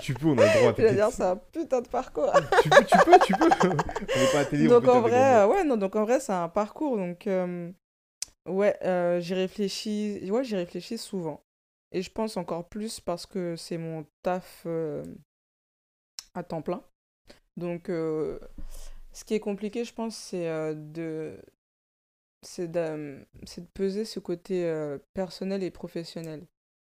Tu, 0.00 0.14
peux, 0.14 0.28
on 0.28 0.38
a 0.38 0.44
le 0.44 0.60
droit. 0.60 0.74
J'allais 0.76 0.94
dire, 0.94 1.10
c'est 1.10 1.22
un 1.22 1.36
putain 1.36 1.80
de 1.80 1.88
parcours. 1.88 2.30
tu 2.62 2.68
peux, 2.68 2.84
tu 2.84 2.98
peux, 2.98 3.18
tu 3.18 3.32
peux. 3.34 3.68
on 3.68 4.20
n'est 4.20 4.32
pas 4.32 4.40
à 4.40 4.44
télé, 4.44 4.66
on 4.66 4.70
donc 4.70 4.84
peut 4.84 4.90
en 4.90 5.00
vrai, 5.00 5.36
euh, 5.36 5.46
ouais, 5.46 5.64
non, 5.64 5.76
donc 5.76 5.96
en 5.96 6.04
vrai, 6.04 6.20
c'est 6.20 6.32
un 6.32 6.48
parcours. 6.48 6.96
Donc, 6.96 7.26
euh, 7.26 7.70
ouais, 8.46 8.76
euh, 8.84 9.20
j'y 9.20 9.34
réfléchis, 9.34 10.30
ouais, 10.30 10.44
j'y 10.44 10.56
réfléchis 10.56 10.98
souvent. 10.98 11.42
Et 11.92 12.02
je 12.02 12.10
pense 12.10 12.36
encore 12.36 12.68
plus 12.68 13.00
parce 13.00 13.26
que 13.26 13.56
c'est 13.56 13.78
mon 13.78 14.06
taf 14.22 14.66
à 16.34 16.42
temps 16.42 16.62
plein. 16.62 16.82
Donc, 17.56 17.88
euh, 17.88 18.38
ce 19.12 19.24
qui 19.24 19.34
est 19.34 19.40
compliqué, 19.40 19.84
je 19.84 19.94
pense, 19.94 20.16
c'est 20.16 20.48
euh, 20.48 20.74
de, 20.74 21.36
c'est 22.42 22.68
de, 22.68 23.18
de 23.34 23.66
peser 23.74 24.04
ce 24.04 24.20
côté 24.20 24.64
euh, 24.66 24.98
personnel 25.14 25.62
et 25.62 25.70
professionnel. 25.70 26.46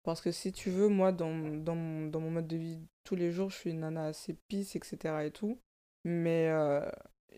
Parce 0.02 0.20
que 0.20 0.32
si 0.32 0.52
tu 0.52 0.70
veux, 0.70 0.88
moi, 0.88 1.12
dans, 1.12 1.34
dans, 1.36 1.74
mon, 1.74 2.06
dans 2.06 2.20
mon 2.20 2.30
mode 2.30 2.48
de 2.48 2.56
vie 2.56 2.80
tous 3.04 3.14
les 3.14 3.30
jours, 3.30 3.50
je 3.50 3.56
suis 3.56 3.70
une 3.70 3.80
nana 3.80 4.06
assez 4.06 4.34
pisse, 4.48 4.76
etc. 4.76 5.24
et 5.26 5.30
tout. 5.30 5.58
Mais 6.04 6.50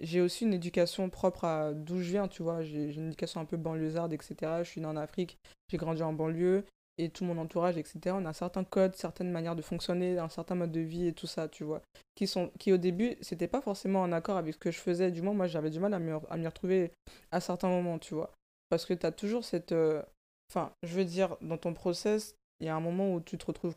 j'ai 0.00 0.20
aussi 0.20 0.44
une 0.44 0.54
éducation 0.54 1.10
propre 1.10 1.44
à 1.44 1.72
d'où 1.72 2.00
je 2.00 2.10
viens, 2.10 2.28
tu 2.28 2.42
vois. 2.42 2.62
J'ai 2.62 2.92
une 2.94 3.08
éducation 3.08 3.40
un 3.40 3.44
peu 3.44 3.56
banlieusarde, 3.56 4.12
etc. 4.12 4.62
Je 4.62 4.70
suis 4.70 4.80
né 4.80 4.86
en 4.86 4.96
Afrique, 4.96 5.38
j'ai 5.68 5.78
grandi 5.78 6.02
en 6.02 6.12
banlieue. 6.12 6.64
Et 7.02 7.08
tout 7.08 7.24
mon 7.24 7.38
entourage, 7.38 7.78
etc. 7.78 8.14
On 8.18 8.24
a 8.26 8.32
certains 8.32 8.64
codes, 8.64 8.94
certaines 8.94 9.30
manières 9.30 9.56
de 9.56 9.62
fonctionner, 9.62 10.18
un 10.18 10.28
certain 10.28 10.54
mode 10.54 10.72
de 10.72 10.80
vie 10.80 11.06
et 11.06 11.12
tout 11.12 11.26
ça, 11.26 11.48
tu 11.48 11.64
vois. 11.64 11.80
Qui, 12.14 12.26
sont, 12.26 12.50
qui 12.58 12.72
au 12.72 12.76
début, 12.76 13.16
c'était 13.22 13.48
pas 13.48 13.60
forcément 13.62 14.02
en 14.02 14.12
accord 14.12 14.36
avec 14.36 14.54
ce 14.54 14.58
que 14.58 14.70
je 14.70 14.78
faisais. 14.78 15.10
Du 15.10 15.22
moins, 15.22 15.32
moi, 15.32 15.46
j'avais 15.46 15.70
du 15.70 15.80
mal 15.80 15.94
à 15.94 15.98
m'y 15.98 16.10
à 16.10 16.48
retrouver 16.48 16.90
à 17.30 17.40
certains 17.40 17.68
moments, 17.68 17.98
tu 17.98 18.14
vois. 18.14 18.30
Parce 18.68 18.84
que 18.84 18.92
tu 18.94 19.06
as 19.06 19.12
toujours 19.12 19.44
cette... 19.44 19.72
euh, 19.72 20.02
Enfin, 20.50 20.72
je 20.82 20.94
veux 20.94 21.04
dire, 21.04 21.36
dans 21.40 21.56
ton 21.58 21.72
process, 21.74 22.34
il 22.58 22.66
y 22.66 22.68
a 22.68 22.74
un 22.74 22.80
moment 22.80 23.14
où 23.14 23.20
tu 23.20 23.38
te 23.38 23.46
retrouves 23.46 23.76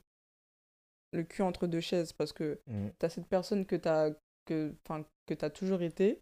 le 1.12 1.24
cul 1.24 1.44
entre 1.44 1.68
deux 1.68 1.82
chaises 1.82 2.14
parce 2.14 2.34
que 2.34 2.60
Mm. 2.68 2.88
tu 3.00 3.06
as 3.06 3.10
cette 3.10 3.28
personne 3.28 3.66
que 3.66 3.76
tu 3.76 3.88
as, 3.88 4.12
que, 4.46 4.74
que 5.28 5.34
t'as 5.36 5.50
toujours 5.50 5.82
été 5.84 6.20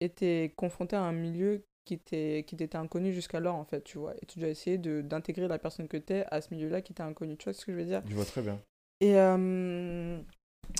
et 0.00 0.10
tu 0.10 0.24
es 0.24 0.52
confronté 0.56 0.96
à 0.96 1.02
un 1.02 1.12
milieu 1.12 1.62
qui 1.84 1.98
t'est 1.98 2.44
qui 2.46 2.56
t'était 2.56 2.76
inconnu 2.78 3.12
jusqu'alors, 3.12 3.54
en 3.56 3.64
fait, 3.64 3.82
tu 3.82 3.98
vois. 3.98 4.14
Et 4.22 4.26
tu 4.26 4.38
dois 4.38 4.48
essayer 4.48 4.78
de- 4.78 5.00
d'intégrer 5.02 5.48
la 5.48 5.58
personne 5.58 5.88
que 5.88 5.96
tu 5.96 6.12
es 6.14 6.24
à 6.30 6.40
ce 6.40 6.52
milieu-là 6.54 6.82
qui 6.82 6.94
t'est 6.94 7.02
inconnu. 7.02 7.36
Tu 7.36 7.44
vois 7.44 7.52
ce 7.52 7.64
que 7.64 7.72
je 7.72 7.78
veux 7.78 7.84
dire? 7.84 8.02
Je 8.06 8.14
vois 8.14 8.24
très 8.24 8.42
bien. 8.42 8.60
et, 9.00 9.16
euh, 9.18 10.20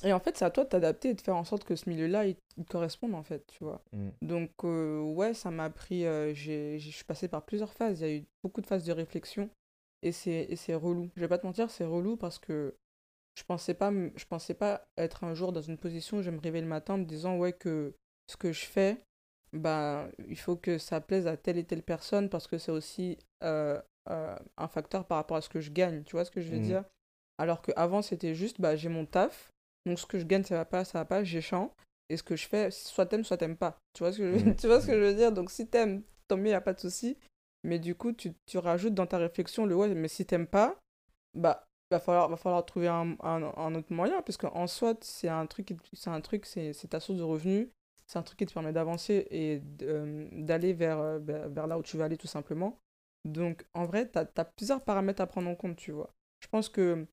et 0.04 0.12
en 0.12 0.20
fait, 0.20 0.36
c'est 0.36 0.44
à 0.44 0.50
toi 0.50 0.64
de 0.64 0.68
t'adapter 0.68 1.10
et 1.10 1.14
de 1.14 1.20
faire 1.20 1.36
en 1.36 1.44
sorte 1.44 1.64
que 1.64 1.76
ce 1.76 1.88
milieu-là, 1.88 2.26
il, 2.26 2.36
il 2.56 2.64
te 2.64 2.70
corresponde, 2.70 3.14
en 3.14 3.22
fait, 3.22 3.44
tu 3.48 3.64
vois. 3.64 3.82
Mm. 3.92 4.08
Donc, 4.22 4.50
euh, 4.64 5.00
ouais, 5.00 5.34
ça 5.34 5.50
m'a 5.50 5.70
pris. 5.70 6.06
euh, 6.06 6.32
j'ai, 6.34 6.78
je 6.78 6.90
suis 6.90 7.04
passée 7.04 7.28
par 7.28 7.42
plusieurs 7.44 7.72
phases. 7.72 8.00
Il 8.00 8.06
y 8.06 8.10
a 8.10 8.14
eu 8.16 8.24
beaucoup 8.42 8.60
de 8.60 8.66
phases 8.66 8.84
de 8.84 8.92
réflexion. 8.92 9.50
Et 10.02 10.12
c'est, 10.12 10.46
et 10.48 10.56
c'est 10.56 10.74
relou. 10.74 11.10
Je 11.16 11.20
vais 11.20 11.28
pas 11.28 11.38
te 11.38 11.46
mentir, 11.46 11.70
c'est 11.70 11.84
relou 11.84 12.16
parce 12.16 12.38
que 12.38 12.74
je 13.36 13.44
pensais 13.44 13.74
pas, 13.74 13.92
je 13.92 14.24
pensais 14.24 14.54
pas 14.54 14.84
être 14.96 15.24
un 15.24 15.34
jour 15.34 15.52
dans 15.52 15.60
une 15.60 15.78
position 15.78 16.18
où 16.18 16.22
je 16.22 16.30
me 16.30 16.40
réveille 16.40 16.62
le 16.62 16.68
matin 16.68 16.94
en 16.94 16.98
me 16.98 17.04
disant, 17.04 17.36
ouais, 17.38 17.52
que 17.52 17.94
ce 18.26 18.36
que 18.36 18.52
je 18.52 18.64
fais, 18.66 19.04
bah, 19.52 20.08
il 20.28 20.38
faut 20.38 20.56
que 20.56 20.78
ça 20.78 21.00
plaise 21.00 21.26
à 21.26 21.36
telle 21.36 21.58
et 21.58 21.64
telle 21.64 21.82
personne 21.82 22.28
parce 22.28 22.46
que 22.46 22.58
c'est 22.58 22.72
aussi 22.72 23.18
euh, 23.42 23.80
euh, 24.08 24.36
un 24.56 24.68
facteur 24.68 25.06
par 25.06 25.18
rapport 25.18 25.36
à 25.36 25.40
ce 25.42 25.48
que 25.48 25.60
je 25.60 25.70
gagne. 25.70 26.02
Tu 26.04 26.12
vois 26.12 26.24
ce 26.24 26.30
que 26.30 26.40
je 26.40 26.48
veux 26.50 26.58
Mhm. 26.58 26.64
dire? 26.64 26.84
Alors 27.38 27.62
qu'avant, 27.62 28.02
c'était 28.02 28.34
juste, 28.34 28.60
bah, 28.60 28.76
j'ai 28.76 28.88
mon 28.88 29.06
taf. 29.06 29.50
Donc, 29.86 29.98
ce 29.98 30.06
que 30.06 30.18
je 30.18 30.24
gagne, 30.24 30.44
ça 30.44 30.54
va 30.56 30.64
pas, 30.64 30.84
ça 30.84 30.98
va 31.00 31.04
pas, 31.04 31.24
j'échange. 31.24 31.70
Et 32.08 32.16
ce 32.16 32.22
que 32.22 32.36
je 32.36 32.46
fais, 32.46 32.70
soit 32.70 33.06
t'aimes, 33.06 33.24
soit 33.24 33.36
t'aimes 33.36 33.56
pas. 33.56 33.78
Tu 33.94 34.02
vois 34.02 34.12
ce 34.12 34.18
que 34.18 34.38
je, 34.38 34.44
Mhm. 34.44 34.56
tu 34.56 34.66
vois 34.66 34.80
ce 34.80 34.86
que 34.86 34.94
je 34.94 35.04
veux 35.04 35.14
dire? 35.14 35.32
Donc, 35.32 35.50
si 35.50 35.66
t'aimes, 35.68 36.02
tant 36.28 36.36
mieux, 36.36 36.50
y 36.50 36.54
a 36.54 36.60
pas 36.60 36.74
de 36.74 36.80
souci. 36.80 37.18
Mais 37.64 37.78
du 37.78 37.94
coup, 37.94 38.12
tu, 38.12 38.32
tu 38.46 38.58
rajoutes 38.58 38.94
dans 38.94 39.06
ta 39.06 39.18
réflexion 39.18 39.66
le 39.66 39.74
ouais, 39.76 39.94
mais 39.94 40.08
si 40.08 40.26
t'aimes 40.26 40.46
pas, 40.46 40.76
bah, 41.34 41.64
va 41.90 42.00
falloir, 42.00 42.28
va 42.28 42.36
falloir 42.36 42.64
trouver 42.66 42.88
un, 42.88 43.16
un, 43.22 43.42
un 43.56 43.74
autre 43.74 43.92
moyen, 43.92 44.22
parce 44.22 44.36
qu'en 44.36 44.66
soi, 44.66 44.94
c'est 45.00 45.28
un 45.28 45.46
truc, 45.46 45.74
c'est 45.92 46.10
un 46.10 46.20
truc, 46.20 46.46
c'est 46.46 46.72
ta 46.88 47.00
source 47.00 47.18
de 47.18 47.22
revenus, 47.24 47.68
c'est 48.12 48.18
un 48.18 48.22
truc 48.22 48.38
qui 48.38 48.44
te 48.44 48.52
permet 48.52 48.74
d'avancer 48.74 49.26
et 49.30 49.62
euh, 49.84 50.28
d'aller 50.32 50.74
vers, 50.74 50.98
euh, 50.98 51.18
vers 51.18 51.66
là 51.66 51.78
où 51.78 51.82
tu 51.82 51.96
veux 51.96 52.02
aller 52.02 52.18
tout 52.18 52.26
simplement. 52.26 52.78
Donc, 53.24 53.64
en 53.72 53.86
vrai, 53.86 54.10
tu 54.10 54.18
as, 54.18 54.44
plusieurs 54.44 54.84
paramètres 54.84 55.22
à 55.22 55.26
prendre 55.26 55.48
en 55.48 55.54
compte, 55.54 55.76
tu 55.76 55.92
vois. 55.92 56.12
Je 56.40 56.48
pense 56.48 56.68
que 56.68 57.06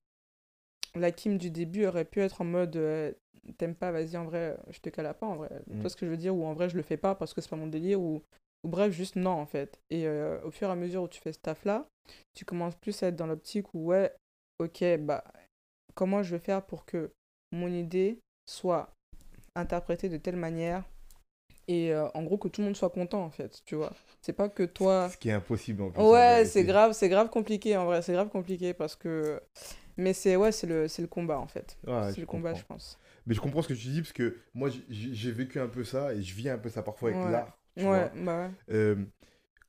la 0.94 1.10
Kim 1.10 1.38
du 1.38 1.50
début 1.50 1.86
aurait 1.86 2.04
pu 2.04 2.20
être 2.20 2.42
en 2.42 2.44
mode 2.44 2.76
euh, 2.76 3.12
t'aimes 3.56 3.76
pas, 3.76 3.92
vas-y, 3.92 4.18
en 4.18 4.24
vrai, 4.24 4.58
je 4.68 4.80
te 4.80 4.90
cale 4.90 5.16
pas, 5.16 5.26
en 5.26 5.36
vrai. 5.36 5.48
Tu 5.70 5.76
vois 5.76 5.84
mm. 5.84 5.88
ce 5.88 5.96
que 5.96 6.04
je 6.04 6.10
veux 6.10 6.18
dire? 6.18 6.36
Ou 6.36 6.44
en 6.44 6.52
vrai, 6.52 6.68
je 6.68 6.76
le 6.76 6.82
fais 6.82 6.98
pas 6.98 7.14
parce 7.14 7.32
que 7.32 7.40
c'est 7.40 7.48
pas 7.48 7.56
mon 7.56 7.68
délire, 7.68 7.98
ou, 7.98 8.22
ou 8.62 8.68
bref, 8.68 8.92
juste 8.92 9.16
non, 9.16 9.30
en 9.30 9.46
fait. 9.46 9.80
Et 9.88 10.06
au 10.06 10.50
fur 10.50 10.68
et 10.68 10.72
à 10.72 10.76
mesure 10.76 11.04
où 11.04 11.08
tu 11.08 11.22
fais 11.22 11.32
ce 11.32 11.38
taf-là, 11.38 11.88
tu 12.34 12.44
commences 12.44 12.76
plus 12.76 13.02
à 13.02 13.06
être 13.06 13.16
dans 13.16 13.26
l'optique 13.26 13.72
où, 13.72 13.86
ouais, 13.86 14.14
ok, 14.58 14.84
bah, 14.98 15.24
comment 15.94 16.22
je 16.22 16.36
vais 16.36 16.42
faire 16.42 16.66
pour 16.66 16.84
que 16.84 17.10
mon 17.52 17.68
idée 17.72 18.20
soit 18.46 18.92
interprétée 19.54 20.08
de 20.08 20.16
telle 20.16 20.36
manière 20.36 20.84
et 21.68 21.92
euh, 21.92 22.08
en 22.14 22.24
gros 22.24 22.36
que 22.36 22.48
tout 22.48 22.62
le 22.62 22.66
monde 22.66 22.76
soit 22.76 22.90
content 22.90 23.22
en 23.22 23.30
fait, 23.30 23.62
tu 23.64 23.76
vois. 23.76 23.92
C'est 24.22 24.32
pas 24.32 24.48
que 24.48 24.64
toi. 24.64 25.08
Ce 25.08 25.16
qui 25.16 25.28
est 25.28 25.32
impossible 25.32 25.82
en 25.82 25.90
plus. 25.90 26.02
Ouais, 26.02 26.44
c'est 26.44 26.64
grave, 26.64 26.92
c'est 26.92 27.08
grave 27.08 27.30
compliqué 27.30 27.76
en 27.76 27.84
vrai, 27.84 28.02
c'est 28.02 28.12
grave 28.12 28.28
compliqué 28.28 28.74
parce 28.74 28.96
que. 28.96 29.40
Mais 29.96 30.12
c'est 30.12 30.34
ouais, 30.34 30.50
c'est 30.50 30.66
le, 30.66 30.86
le 30.86 31.06
combat 31.06 31.38
en 31.38 31.46
fait. 31.46 31.78
c'est 31.84 32.18
le 32.18 32.26
combat, 32.26 32.54
je 32.54 32.64
pense. 32.64 32.98
Mais 33.26 33.34
je 33.34 33.40
comprends 33.40 33.62
ce 33.62 33.68
que 33.68 33.74
tu 33.74 33.88
dis 33.88 34.00
parce 34.00 34.12
que 34.12 34.38
moi 34.54 34.70
j'ai 34.88 35.30
vécu 35.30 35.60
un 35.60 35.68
peu 35.68 35.84
ça 35.84 36.14
et 36.14 36.22
je 36.22 36.34
vis 36.34 36.48
un 36.48 36.58
peu 36.58 36.70
ça 36.70 36.82
parfois 36.82 37.10
avec 37.10 37.30
l'art. 37.30 37.56
Ouais, 37.76 38.10
bah 38.16 38.46
ouais. 38.46 38.74
Euh, 38.74 38.96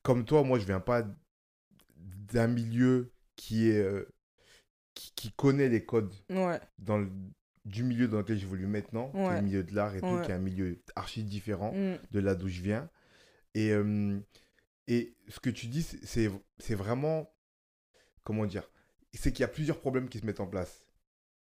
comme 0.02 0.26
toi, 0.26 0.44
moi 0.44 0.58
je 0.58 0.66
viens 0.66 0.80
pas 0.80 1.04
d'un 1.98 2.48
milieu 2.48 3.12
qui 3.36 3.70
est 3.70 3.80
euh, 3.80 4.10
qui, 4.94 5.32
connaît 5.34 5.70
les 5.70 5.86
codes 5.86 6.14
dans 6.80 6.98
le, 6.98 7.10
du 7.66 7.84
milieu 7.84 8.08
dans 8.08 8.20
lequel 8.20 8.38
j'évolue 8.38 8.68
maintenant, 8.68 9.10
qui 9.12 9.20
est 9.20 9.36
le 9.36 9.42
milieu 9.42 9.64
de 9.64 9.76
l'art 9.76 9.96
et 9.96 10.02
tout, 10.02 10.22
qui 10.22 10.32
est 10.32 10.36
un 10.36 10.40
milieu 10.40 10.82
archi 10.96 11.24
différent 11.24 11.74
mm. 11.74 11.98
de 12.12 12.20
là 12.20 12.36
d'où 12.36 12.50
je 12.50 12.62
viens. 12.62 12.90
Et, 13.54 13.72
euh, 13.72 14.20
et 14.88 15.16
ce 15.28 15.40
que 15.40 15.50
tu 15.50 15.68
dis, 15.68 15.84
c'est 15.84 16.76
vraiment, 16.76 17.34
comment 18.24 18.46
dire, 18.46 18.70
c'est 19.14 19.32
qu'il 19.32 19.42
y 19.42 19.46
a 19.46 19.50
plusieurs 19.50 19.80
problèmes 19.80 20.10
qui 20.10 20.20
se 20.20 20.26
mettent 20.26 20.40
en 20.40 20.48
place. 20.48 20.86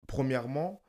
Premièrement, 0.06 0.82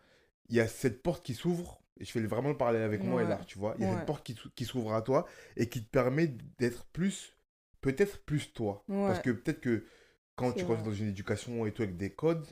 il 0.50 0.56
y 0.56 0.60
a 0.60 0.68
cette 0.68 1.02
porte 1.02 1.26
qui 1.26 1.34
s'ouvre, 1.34 1.82
et 1.98 2.06
je 2.06 2.12
fais 2.12 2.22
vraiment 2.22 2.50
le 2.50 2.58
parallèle 2.58 2.84
avec 2.84 3.04
moi 3.04 3.24
et 3.24 3.28
l'art, 3.28 3.46
tu 3.46 3.58
vois. 3.58 3.76
Il 3.80 3.86
y 3.86 3.88
a 3.88 3.98
cette 3.98 4.06
porte 4.06 4.26
qui, 4.26 4.38
qui 4.56 4.66
s'ouvre 4.66 4.94
à 4.94 5.02
toi 5.02 5.26
et 5.56 5.70
qui 5.70 5.84
te 5.84 5.90
permet 5.90 6.28
d'être 6.60 6.86
plus, 6.88 7.38
peut-être 7.82 8.20
plus 8.26 8.54
toi. 8.54 8.84
Parce 8.88 9.22
que 9.22 9.32
peut-être 9.32 9.62
que 9.62 9.86
quand 10.36 10.52
tu 10.52 10.66
rentres 10.66 10.84
dans 10.84 10.94
une 10.94 11.08
éducation 11.08 11.66
et 11.66 11.72
tout 11.72 11.82
avec 11.82 11.98
des 11.98 12.14
codes, 12.14 12.46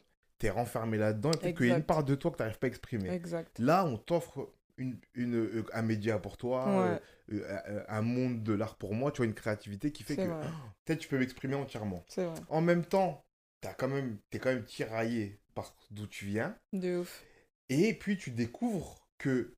renfermé 0.49 0.97
là-dedans 0.97 1.31
et 1.31 1.37
peut-être 1.37 1.57
qu'il 1.57 1.67
y 1.67 1.71
a 1.71 1.77
une 1.77 1.83
part 1.83 2.03
de 2.03 2.15
toi 2.15 2.31
que 2.31 2.37
tu 2.37 2.43
n'arrives 2.43 2.59
pas 2.59 2.67
à 2.67 2.69
exprimer. 2.69 3.09
Exact. 3.09 3.59
Là, 3.59 3.85
on 3.85 3.97
t'offre 3.97 4.49
une, 4.77 4.97
une, 5.13 5.35
euh, 5.35 5.65
un 5.73 5.81
média 5.81 6.17
pour 6.19 6.37
toi, 6.37 6.99
euh, 7.31 7.39
euh, 7.67 7.83
un 7.87 8.01
monde 8.01 8.43
de 8.43 8.53
l'art 8.53 8.75
pour 8.75 8.93
moi, 8.93 9.11
tu 9.11 9.17
vois, 9.17 9.25
une 9.25 9.33
créativité 9.33 9.91
qui 9.91 10.03
fait 10.03 10.15
que 10.15 10.21
peut-être 10.85 10.99
tu 10.99 11.07
peux 11.07 11.19
m'exprimer 11.19 11.55
entièrement. 11.55 12.03
Vrai. 12.15 12.33
En 12.49 12.61
même 12.61 12.85
temps, 12.85 13.23
tu 13.61 13.69
quand 13.77 13.87
même, 13.87 14.17
es 14.31 14.39
quand 14.39 14.49
même 14.49 14.65
tiraillé 14.65 15.39
par 15.53 15.75
d'où 15.91 16.07
tu 16.07 16.25
viens. 16.25 16.57
De 16.73 16.97
ouf. 16.97 17.23
Et 17.69 17.93
puis 17.93 18.17
tu 18.17 18.31
découvres 18.31 19.07
que 19.17 19.53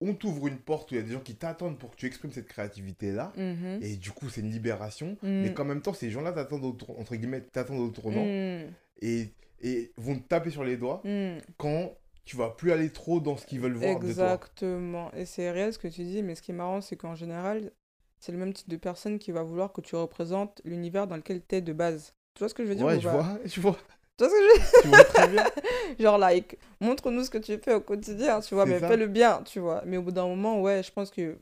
on 0.00 0.14
t'ouvre 0.14 0.48
une 0.48 0.58
porte 0.58 0.90
où 0.90 0.94
il 0.94 0.98
y 0.98 1.00
a 1.00 1.04
des 1.04 1.12
gens 1.12 1.20
qui 1.20 1.36
t'attendent 1.36 1.78
pour 1.78 1.92
que 1.92 1.96
tu 1.96 2.06
exprimes 2.06 2.32
cette 2.32 2.48
créativité-là. 2.48 3.32
Mhm. 3.36 3.78
Et 3.80 3.96
du 3.96 4.10
coup, 4.10 4.28
c'est 4.28 4.42
une 4.42 4.50
libération. 4.50 5.16
Mhm. 5.22 5.42
Mais 5.42 5.54
qu'en 5.54 5.64
même 5.64 5.80
temps, 5.80 5.94
ces 5.94 6.10
gens-là 6.10 6.32
t'attendent 6.32 6.64
au, 6.64 6.76
entre 6.98 7.16
guillemets, 7.16 7.40
t'attendent 7.40 7.80
au 7.80 7.90
tournant. 7.90 8.24
Mhm. 8.24 8.72
Et, 9.00 9.32
et 9.62 9.92
vont 9.96 10.16
te 10.16 10.26
taper 10.28 10.50
sur 10.50 10.64
les 10.64 10.76
doigts 10.76 11.02
quand 11.56 11.92
tu 12.24 12.36
vas 12.36 12.50
plus 12.50 12.72
aller 12.72 12.90
trop 12.90 13.20
dans 13.20 13.36
ce 13.36 13.46
qu'ils 13.46 13.60
veulent 13.60 13.74
voir 13.74 13.90
Exactement. 13.90 15.12
Et 15.12 15.24
c'est 15.24 15.50
réel 15.50 15.72
ce 15.72 15.78
que 15.78 15.88
tu 15.88 16.02
dis. 16.02 16.22
Mais 16.22 16.34
ce 16.34 16.42
qui 16.42 16.50
est 16.50 16.54
marrant, 16.54 16.80
c'est 16.80 16.96
qu'en 16.96 17.14
général, 17.14 17.70
c'est 18.18 18.32
le 18.32 18.38
même 18.38 18.52
type 18.52 18.68
de 18.68 18.76
personne 18.76 19.18
qui 19.18 19.30
va 19.30 19.42
vouloir 19.42 19.72
que 19.72 19.80
tu 19.80 19.94
représentes 19.94 20.60
l'univers 20.64 21.06
dans 21.06 21.16
lequel 21.16 21.40
tu 21.46 21.54
es 21.54 21.60
de 21.60 21.72
base. 21.72 22.14
Tu 22.34 22.40
vois 22.40 22.48
ce 22.48 22.54
que 22.54 22.64
je 22.64 22.68
veux 22.68 22.74
dire 22.74 22.84
Ouais, 22.84 23.00
je 23.00 23.08
vois, 23.08 23.38
je 23.44 23.60
vois. 23.60 23.78
Tu 24.18 24.24
vois 24.24 24.28
ce 24.28 24.34
que 24.34 24.64
je 24.64 24.82
Tu 24.82 24.88
vois 24.88 25.04
très 25.04 25.28
bien. 25.28 25.44
Genre, 26.00 26.18
like, 26.18 26.58
montre-nous 26.80 27.24
ce 27.24 27.30
que 27.30 27.38
tu 27.38 27.56
fais 27.58 27.74
au 27.74 27.80
quotidien, 27.80 28.40
tu 28.40 28.54
vois, 28.54 28.66
mais 28.66 28.80
fais-le 28.80 29.06
bien, 29.06 29.42
tu 29.44 29.60
vois. 29.60 29.82
Mais 29.86 29.96
au 29.96 30.02
bout 30.02 30.10
d'un 30.12 30.26
moment, 30.26 30.60
ouais, 30.60 30.82
je 30.82 30.90
pense 30.90 31.10
que 31.10 31.38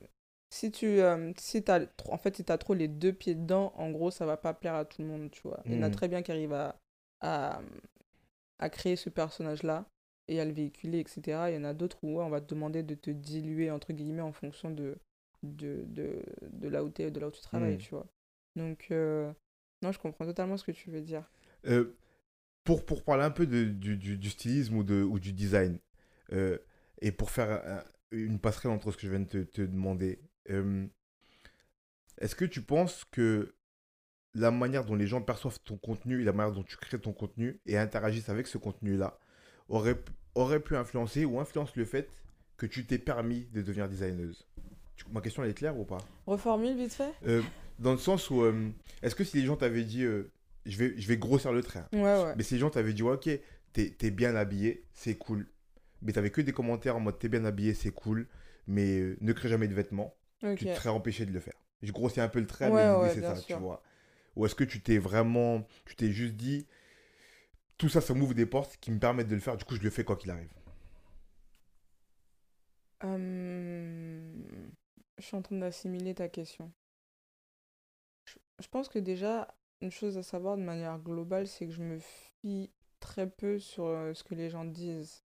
si 0.51 0.71
tu 0.71 1.01
euh, 1.01 1.33
si 1.39 1.65
as, 1.69 1.81
en 2.11 2.19
fait, 2.19 2.37
si 2.37 2.45
as 2.49 2.59
trop 2.59 2.75
les 2.75 2.89
deux 2.89 3.13
pieds 3.13 3.35
dedans, 3.35 3.73
en 3.77 3.91
gros, 3.91 4.11
ça 4.11 4.27
va 4.27 4.37
pas 4.37 4.53
plaire 4.53 4.75
à 4.75 4.85
tout 4.85 5.01
le 5.01 5.09
monde, 5.09 5.31
tu 5.31 5.41
vois. 5.43 5.61
Il 5.65 5.75
y 5.75 5.79
en 5.79 5.83
a 5.83 5.89
hmm. 5.89 5.93
très 5.93 6.09
bien 6.09 6.23
qui 6.23 6.31
arrivent 6.31 6.53
à, 6.53 6.77
à, 7.21 7.61
à 8.59 8.71
créer 8.71 8.97
ce 8.97 9.11
personnage-là 9.11 9.89
et 10.29 10.41
à 10.41 10.45
le 10.45 10.53
véhiculer, 10.53 11.01
etc. 11.01 11.23
Il 11.49 11.55
y 11.55 11.59
en 11.59 11.65
a 11.65 11.75
d'autres 11.75 11.99
où 12.03 12.17
ouais, 12.17 12.25
on 12.25 12.31
va 12.31 12.41
te 12.41 12.47
demander 12.47 12.83
de 12.83 12.95
te 12.95 13.11
diluer, 13.11 13.71
entre 13.71 13.93
guillemets, 13.93 14.23
en 14.23 14.33
fonction 14.33 14.71
de, 14.71 14.97
de, 15.43 15.85
de, 15.87 16.23
de 16.43 16.69
là 16.69 16.85
où 16.85 16.91
tu 16.91 17.03
es, 17.03 17.11
de 17.11 17.21
là 17.21 17.29
où 17.29 17.31
tu 17.31 17.43
travailles, 17.43 17.77
hmm. 17.77 17.79
tu 17.79 17.91
vois. 17.91 18.07
Donc, 18.57 18.87
euh, 18.91 19.33
non, 19.83 19.93
je 19.93 19.99
comprends 19.99 20.25
totalement 20.25 20.57
ce 20.57 20.65
que 20.65 20.73
tu 20.73 20.91
veux 20.91 21.03
dire. 21.03 21.31
Euh, 21.67 21.97
pour, 22.65 22.87
pour 22.87 23.05
parler 23.05 23.25
un 23.25 23.31
peu 23.31 23.47
de, 23.47 23.65
du, 23.65 23.97
du, 23.97 24.31
stylisme 24.31 24.77
ou, 24.77 24.85
de, 24.85 25.03
ou 25.03 25.19
du 25.19 25.33
design, 25.33 25.79
euh, 26.33 26.59
et 27.03 27.13
pour 27.13 27.31
faire 27.31 27.85
une 28.11 28.39
passerelle 28.39 28.73
entre 28.73 28.93
ce 28.93 28.97
que 28.97 29.07
je 29.07 29.11
viens 29.11 29.21
de 29.21 29.29
te, 29.29 29.39
te 29.39 29.63
demander, 29.63 30.21
est-ce 32.19 32.35
que 32.35 32.45
tu 32.45 32.63
penses 32.63 33.05
que 33.05 33.55
la 34.35 34.51
manière 34.51 34.85
dont 34.85 34.95
les 34.95 35.07
gens 35.07 35.23
perçoivent 35.23 35.59
ton 35.65 35.77
contenu 35.77 36.21
et 36.21 36.25
la 36.25 36.33
manière 36.33 36.53
dont 36.53 36.63
tu 36.63 36.77
crées 36.77 36.99
ton 36.99 37.13
contenu 37.13 37.61
et 37.67 37.79
interagissent 37.79 38.29
avec 38.29 38.47
ce 38.47 38.59
contenu-là 38.59 39.19
aurait, 39.69 39.97
aurait 40.35 40.61
pu 40.61 40.77
influencer 40.77 41.25
ou 41.25 41.41
influence 41.41 41.77
le 41.77 41.85
fait 41.85 42.09
que 42.57 42.67
tu 42.67 42.85
t'es 42.87 42.99
permis 42.99 43.47
de 43.53 43.63
devenir 43.63 43.89
designeuse 43.89 44.47
Ma 45.11 45.21
question, 45.21 45.43
elle 45.43 45.51
est 45.51 45.55
claire 45.55 45.77
ou 45.79 45.85
pas? 45.85 45.99
Reformule 46.27 46.77
vite 46.77 46.95
fait 46.95 47.13
euh, 47.27 47.43
Dans 47.79 47.93
le 47.93 47.99
sens 47.99 48.31
où, 48.31 48.45
est-ce 49.03 49.15
que 49.15 49.25
si 49.25 49.39
les 49.39 49.45
gens 49.45 49.57
t'avaient 49.57 49.83
dit 49.85 50.07
je 50.67 50.79
vais, 50.79 50.95
je 50.97 51.09
vais 51.09 51.17
grossir 51.17 51.53
le 51.53 51.63
trait. 51.63 51.85
Ouais, 51.93 52.35
Mais 52.37 52.43
ces 52.43 52.59
gens 52.59 52.71
t'avaient 52.71 52.93
dit, 52.93 53.03
ok, 53.03 53.29
t'es 53.73 53.97
es 54.01 54.11
bien 54.11 54.35
habillé, 54.35 54.85
c'est 54.93 55.17
cool. 55.17 55.47
Mais 56.03 56.13
t'avais 56.13 56.31
que 56.31 56.41
des 56.41 56.53
commentaires 56.53 56.97
en 56.97 57.01
mode, 57.01 57.19
t'es 57.19 57.29
bien 57.29 57.45
habillé, 57.45 57.75
c'est 57.75 57.91
cool, 57.91 58.27
mais 58.67 58.99
euh, 58.99 59.17
ne 59.21 59.33
crée 59.33 59.49
jamais 59.49 59.69
de 59.69 59.75
vêtements. 59.75 60.15
Tu 60.41 60.67
te 60.67 60.75
serais 60.75 60.91
empêché 60.91 61.25
de 61.25 61.33
le 61.33 61.41
faire. 61.41 61.55
Je 61.83 61.93
grossis 61.93 62.21
un 62.21 62.29
peu 62.29 62.41
le 62.41 62.47
trait, 62.47 62.71
mais 62.71 63.11
c'est 63.15 63.21
ça, 63.21 63.37
tu 63.41 63.55
vois. 63.55 63.83
Ou 64.37 64.47
est-ce 64.47 64.55
que 64.55 64.65
tu 64.65 64.81
t'es 64.83 64.99
vraiment, 64.99 65.67
tu 65.87 65.97
t'es 65.97 66.11
juste 66.11 66.35
dit, 66.35 66.67
tout 67.79 67.89
ça, 67.89 68.01
ça 68.01 68.15
m'ouvre 68.15 68.35
des 68.35 68.47
portes 68.47 68.77
qui 68.79 68.91
me 68.91 68.99
permettent 68.99 69.29
de 69.29 69.35
le 69.35 69.41
faire, 69.41 69.57
du 69.57 69.65
coup 69.65 69.77
je 69.77 69.83
le 69.83 69.91
fais 69.91 70.05
quoi 70.05 70.17
qu'il 70.17 70.31
arrive. 70.31 70.51
Hum, 73.03 74.45
je 75.19 75.23
suis 75.25 75.37
en 75.37 75.43
train 75.43 75.57
d'assimiler 75.59 76.15
ta 76.15 76.29
question. 76.29 76.73
je 78.61 78.69
pense 78.69 78.89
que 78.89 78.99
déjà, 78.99 79.55
une 79.81 79.91
chose 79.91 80.17
à 80.19 80.23
savoir 80.23 80.57
de 80.57 80.63
manière 80.63 80.99
globale, 80.99 81.47
c'est 81.47 81.67
que 81.67 81.73
je 81.73 81.83
me 81.83 81.99
fie 81.99 82.71
très 83.01 83.29
peu 83.29 83.59
sur 83.59 83.87
euh, 83.87 84.15
ce 84.15 84.25
que 84.25 84.35
les 84.35 84.51
gens 84.51 84.65
disent. 84.65 85.23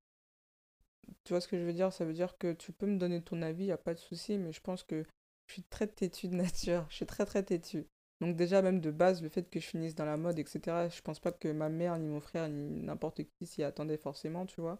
Tu 1.24 1.34
vois 1.34 1.41
ce 1.41 1.47
que 1.47 1.57
je 1.57 1.64
veux 1.64 1.74
dire? 1.74 1.93
Ça 1.93 2.05
veut 2.05 2.14
dire 2.14 2.38
que 2.38 2.53
tu 2.53 2.72
peux 2.72 2.86
me 2.86 2.97
donner 2.97 3.22
ton 3.22 3.41
avis, 3.41 3.64
il 3.64 3.68
n'y 3.68 3.72
a 3.72 3.78
pas 3.78 3.93
de 3.93 3.99
souci, 3.99 4.38
mais 4.38 4.51
je 4.51 4.62
pense 4.62 4.84
que 4.84 5.03
je 5.47 5.53
suis 5.53 5.64
très 5.64 5.88
têtu 5.88 6.28
de 6.28 6.36
nature. 6.36 6.86
Je 6.89 6.95
suis 6.97 7.05
très 7.05 7.26
très 7.26 7.43
têtu. 7.43 7.88
Donc 8.22 8.36
déjà, 8.36 8.61
même 8.61 8.82
de 8.82 8.91
base, 8.91 9.22
le 9.22 9.30
fait 9.30 9.49
que 9.49 9.59
je 9.59 9.65
finisse 9.65 9.95
dans 9.95 10.05
la 10.05 10.17
mode, 10.17 10.39
etc., 10.39 10.89
je 10.89 11.01
pense 11.01 11.20
pas 11.20 11.32
que 11.32 11.47
ma 11.49 11.70
mère, 11.70 11.97
ni 11.97 12.07
mon 12.07 12.20
frère, 12.20 12.49
ni 12.49 12.82
n'importe 12.82 13.22
qui 13.24 13.45
s'y 13.45 13.63
attendait 13.63 13.97
forcément, 13.97 14.45
tu 14.45 14.59
vois. 14.59 14.80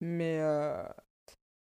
Mais 0.00 0.40
euh, 0.40 0.82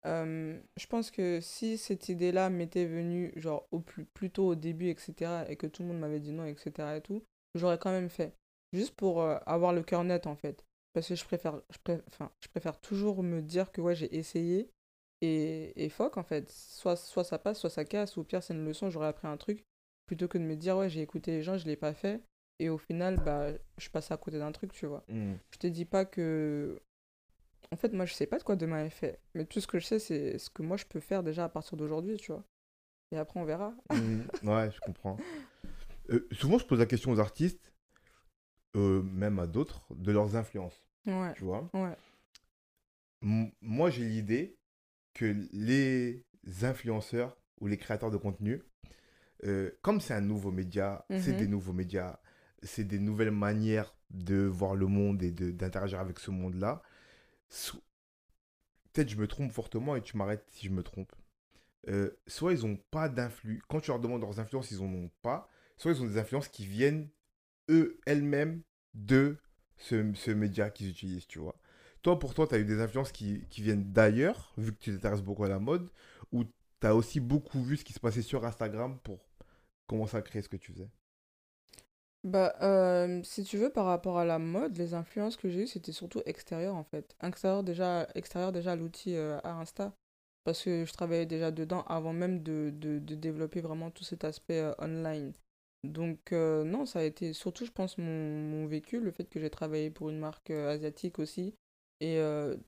euh, 0.06 0.60
je 0.76 0.86
pense 0.86 1.10
que 1.10 1.40
si 1.40 1.78
cette 1.78 2.08
idée-là 2.10 2.50
m'était 2.50 2.84
venue, 2.86 3.32
genre, 3.36 3.66
au 3.72 3.80
plus, 3.80 4.04
plus 4.04 4.30
tôt 4.30 4.48
au 4.48 4.54
début, 4.54 4.88
etc., 4.88 5.44
et 5.48 5.56
que 5.56 5.66
tout 5.66 5.82
le 5.82 5.88
monde 5.88 6.00
m'avait 6.00 6.20
dit 6.20 6.32
non, 6.32 6.44
etc., 6.44 6.96
et 6.96 7.00
tout, 7.00 7.22
j'aurais 7.54 7.78
quand 7.78 7.90
même 7.90 8.10
fait. 8.10 8.36
Juste 8.72 8.94
pour 8.94 9.22
euh, 9.22 9.38
avoir 9.46 9.72
le 9.72 9.82
cœur 9.82 10.04
net, 10.04 10.26
en 10.26 10.36
fait. 10.36 10.64
Parce 10.92 11.08
que 11.08 11.14
je 11.14 11.24
préfère, 11.24 11.60
je, 11.70 12.48
préfère, 12.48 12.80
toujours 12.80 13.22
me 13.22 13.40
dire 13.42 13.72
que 13.72 13.80
ouais, 13.80 13.94
j'ai 13.94 14.14
essayé 14.16 14.70
et, 15.22 15.84
et 15.84 15.88
fuck, 15.88 16.18
en 16.18 16.24
fait. 16.24 16.50
Soit, 16.50 16.96
soit 16.96 17.24
ça 17.24 17.38
passe, 17.38 17.58
soit 17.60 17.70
ça 17.70 17.84
casse, 17.84 18.16
ou 18.18 18.24
pire, 18.24 18.42
c'est 18.42 18.54
une 18.54 18.64
leçon, 18.64 18.90
j'aurais 18.90 19.08
appris 19.08 19.28
un 19.28 19.36
truc, 19.36 19.64
plutôt 20.06 20.28
que 20.28 20.38
de 20.38 20.44
me 20.44 20.56
dire 20.56 20.76
ouais, 20.76 20.88
j'ai 20.88 21.02
écouté 21.02 21.32
les 21.32 21.42
gens, 21.42 21.58
je 21.58 21.66
l'ai 21.66 21.76
pas 21.76 21.92
fait, 21.92 22.22
et 22.58 22.68
au 22.68 22.78
final, 22.78 23.16
bah, 23.16 23.48
je 23.78 23.90
passe 23.90 24.10
à 24.10 24.16
côté 24.16 24.38
d'un 24.38 24.52
truc, 24.52 24.72
tu 24.72 24.86
vois. 24.86 25.04
Hmm. 25.08 25.34
Je 25.50 25.58
te 25.58 25.66
dis 25.66 25.84
pas 25.84 26.04
que. 26.04 26.80
En 27.72 27.76
fait, 27.76 27.92
moi, 27.92 28.06
je 28.06 28.14
sais 28.14 28.26
pas 28.26 28.38
de 28.38 28.44
quoi 28.44 28.56
demain 28.56 28.84
est 28.84 28.90
fait, 28.90 29.20
mais 29.34 29.44
tout 29.44 29.60
ce 29.60 29.66
que 29.66 29.78
je 29.78 29.86
sais, 29.86 29.98
c'est 29.98 30.38
ce 30.38 30.48
que 30.48 30.62
moi, 30.62 30.76
je 30.76 30.84
peux 30.86 31.00
faire 31.00 31.22
déjà 31.22 31.44
à 31.44 31.48
partir 31.48 31.76
d'aujourd'hui, 31.76 32.16
tu 32.16 32.32
vois. 32.32 32.44
Et 33.12 33.18
après, 33.18 33.40
on 33.40 33.44
verra. 33.44 33.74
Hmm. 33.90 34.22
Ouais, 34.44 34.70
je 34.70 34.80
comprends. 34.80 35.16
Euh, 36.10 36.26
souvent, 36.32 36.58
je 36.58 36.64
pose 36.64 36.78
la 36.78 36.86
question 36.86 37.10
aux 37.10 37.20
artistes, 37.20 37.72
euh, 38.76 39.02
même 39.02 39.38
à 39.38 39.46
d'autres, 39.46 39.84
de 39.90 40.12
leurs 40.12 40.36
influences. 40.36 40.80
Ouais. 41.06 41.34
Tu 41.34 41.44
vois 41.44 41.68
ouais. 41.74 41.96
Moi, 43.60 43.90
j'ai 43.90 44.04
l'idée 44.04 44.56
que 45.14 45.34
les 45.52 46.24
influenceurs 46.62 47.36
ou 47.60 47.66
les 47.66 47.76
créateurs 47.76 48.10
de 48.10 48.16
contenu, 48.16 48.62
euh, 49.44 49.70
comme 49.82 50.00
c'est 50.00 50.14
un 50.14 50.20
nouveau 50.20 50.50
média, 50.50 51.04
c'est 51.10 51.32
mhm. 51.32 51.38
des 51.38 51.46
nouveaux 51.48 51.72
médias, 51.72 52.18
c'est 52.62 52.84
des 52.84 52.98
nouvelles 52.98 53.30
manières 53.30 53.94
de 54.10 54.44
voir 54.44 54.74
le 54.74 54.86
monde 54.86 55.22
et 55.22 55.30
d'interagir 55.30 56.00
avec 56.00 56.18
ce 56.18 56.30
monde-là. 56.30 56.82
So- 57.48 57.82
Peut-être 58.92 59.10
je 59.10 59.16
me 59.16 59.26
trompe 59.26 59.52
fortement 59.52 59.94
et 59.94 60.02
tu 60.02 60.16
m'arrêtes 60.16 60.44
si 60.48 60.66
je 60.66 60.72
me 60.72 60.82
trompe. 60.82 61.12
Euh, 61.88 62.10
soit 62.26 62.54
ils 62.54 62.66
n'ont 62.66 62.78
pas 62.90 63.08
d'influence. 63.08 63.62
Quand 63.68 63.80
tu 63.80 63.90
leur 63.90 64.00
demandes 64.00 64.22
leurs 64.22 64.40
influences, 64.40 64.70
ils 64.70 64.78
n'en 64.78 64.92
ont 64.92 65.10
pas. 65.22 65.48
Soit 65.76 65.92
ils 65.92 66.02
ont 66.02 66.06
des 66.06 66.18
influences 66.18 66.48
qui 66.48 66.66
viennent, 66.66 67.08
eux, 67.68 68.00
elles-mêmes, 68.06 68.62
de 68.94 69.36
ce, 69.76 70.12
ce 70.14 70.30
média 70.30 70.70
qu'ils 70.70 70.88
utilisent, 70.88 71.26
tu 71.26 71.38
vois. 71.38 71.56
Toi, 72.02 72.18
pour 72.18 72.34
toi, 72.34 72.46
tu 72.46 72.54
as 72.54 72.58
eu 72.58 72.64
des 72.64 72.80
influences 72.80 73.12
qui, 73.12 73.44
qui 73.50 73.62
viennent 73.62 73.92
d'ailleurs, 73.92 74.54
vu 74.56 74.72
que 74.72 74.78
tu 74.78 74.92
t'intéresses 74.92 75.22
beaucoup 75.22 75.44
à 75.44 75.48
la 75.48 75.58
mode, 75.58 75.90
ou 76.32 76.44
tu 76.80 76.86
as 76.86 76.94
aussi 76.94 77.20
beaucoup 77.20 77.62
vu 77.62 77.76
ce 77.76 77.84
qui 77.84 77.92
se 77.92 78.00
passait 78.00 78.22
sur 78.22 78.44
Instagram 78.44 78.98
pour 79.02 79.18
commencer 79.86 80.16
à 80.16 80.22
créer 80.22 80.42
ce 80.42 80.48
que 80.48 80.56
tu 80.56 80.72
faisais? 80.72 80.90
Bah, 82.26 82.56
euh, 82.60 83.22
si 83.22 83.44
tu 83.44 83.56
veux, 83.56 83.70
par 83.70 83.86
rapport 83.86 84.18
à 84.18 84.24
la 84.24 84.40
mode, 84.40 84.76
les 84.76 84.94
influences 84.94 85.36
que 85.36 85.48
j'ai 85.48 85.62
eues, 85.62 85.66
c'était 85.68 85.92
surtout 85.92 86.22
extérieur 86.26 86.74
en 86.74 86.82
fait. 86.82 87.14
Extérieur 87.22 87.62
déjà, 87.62 88.00
à 88.00 88.76
l'outil 88.76 89.14
euh. 89.14 89.38
Parce 90.42 90.64
que 90.64 90.84
je 90.84 90.92
travaillais 90.92 91.26
déjà 91.26 91.52
dedans 91.52 91.82
avant 91.82 92.12
même 92.12 92.42
de, 92.42 92.70
développer 92.98 93.60
vraiment 93.60 93.92
tout 93.92 94.02
cet 94.02 94.24
aspect 94.24 94.58
euh, 94.58 94.74
online. 94.80 95.34
Donc, 95.84 96.32
euh, 96.32 96.64
non, 96.64 96.84
ça 96.84 96.98
a 96.98 97.02
été 97.04 97.32
surtout, 97.32 97.64
je 97.64 97.70
pense, 97.70 97.96
mon, 97.96 98.66
vécu, 98.66 98.98
le 98.98 99.12
fait 99.12 99.26
que 99.26 99.38
j'ai 99.38 99.50
travaillé 99.50 99.90
pour 99.90 100.10
une 100.10 100.18
marque 100.18 100.50
asiatique 100.50 101.20
aussi. 101.20 101.54
Et 102.00 102.20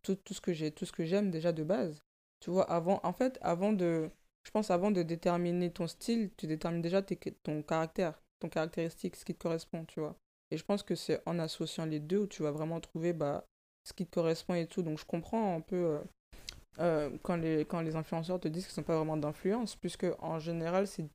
tout 0.03 0.17
ce 0.31 0.41
que 0.41 0.53
j'ai, 0.53 0.71
tout 0.71 0.87
ce 0.87 0.93
que 0.93 1.05
j'aime 1.05 1.31
déjà 1.33 1.53
de 1.53 1.65
base. 1.65 2.01
Tu 2.41 2.51
vois, 2.51 2.70
avant, 2.70 3.01
en 3.03 3.12
fait, 3.12 3.39
avant 3.43 3.72
de, 3.72 4.11
je 4.45 4.51
pense, 4.51 4.70
avant 4.70 4.91
de 4.91 5.03
déterminer 5.03 5.70
ton 5.72 5.86
style, 5.86 6.30
tu 6.36 6.47
détermines 6.47 6.82
déjà 6.82 7.03
tes- 7.03 7.16
ton 7.43 7.62
caractère, 7.62 8.20
ton 8.41 8.49
caractéristique, 8.49 9.16
ce 9.16 9.24
qui 9.24 9.34
te 9.34 9.43
correspond, 9.43 9.84
tu 9.84 10.01
vois. 10.01 10.16
Et 10.51 10.57
je 10.57 10.64
pense 10.64 10.82
que 10.82 10.95
c'est 10.95 11.20
en 11.26 11.39
associant 11.39 11.84
les 11.84 12.01
deux 12.01 12.18
où 12.20 12.26
tu 12.26 12.43
vas 12.43 12.51
vraiment 12.53 12.80
trouver 12.80 13.12
bah, 13.12 13.45
ce 13.84 13.93
qui 13.93 14.07
te 14.07 14.14
correspond 14.14 14.55
et 14.55 14.66
tout. 14.66 14.82
Donc 14.82 14.99
je 14.99 15.05
comprends 15.05 15.57
un 15.57 15.61
peu 15.61 15.76
euh, 15.76 15.99
euh, 16.80 17.11
quand 17.22 17.36
les, 17.36 17.64
quand 17.64 17.80
les 17.80 17.97
influenceurs 17.97 18.41
te 18.41 18.49
disent 18.49 18.66
qu'ils 18.66 18.74
sont 18.74 18.82
pas 18.82 18.97
vraiment 18.97 19.16
d'influence, 19.16 19.76
puisque 19.76 20.07
en 20.20 20.39
général, 20.39 20.86
c'est, 20.86 21.07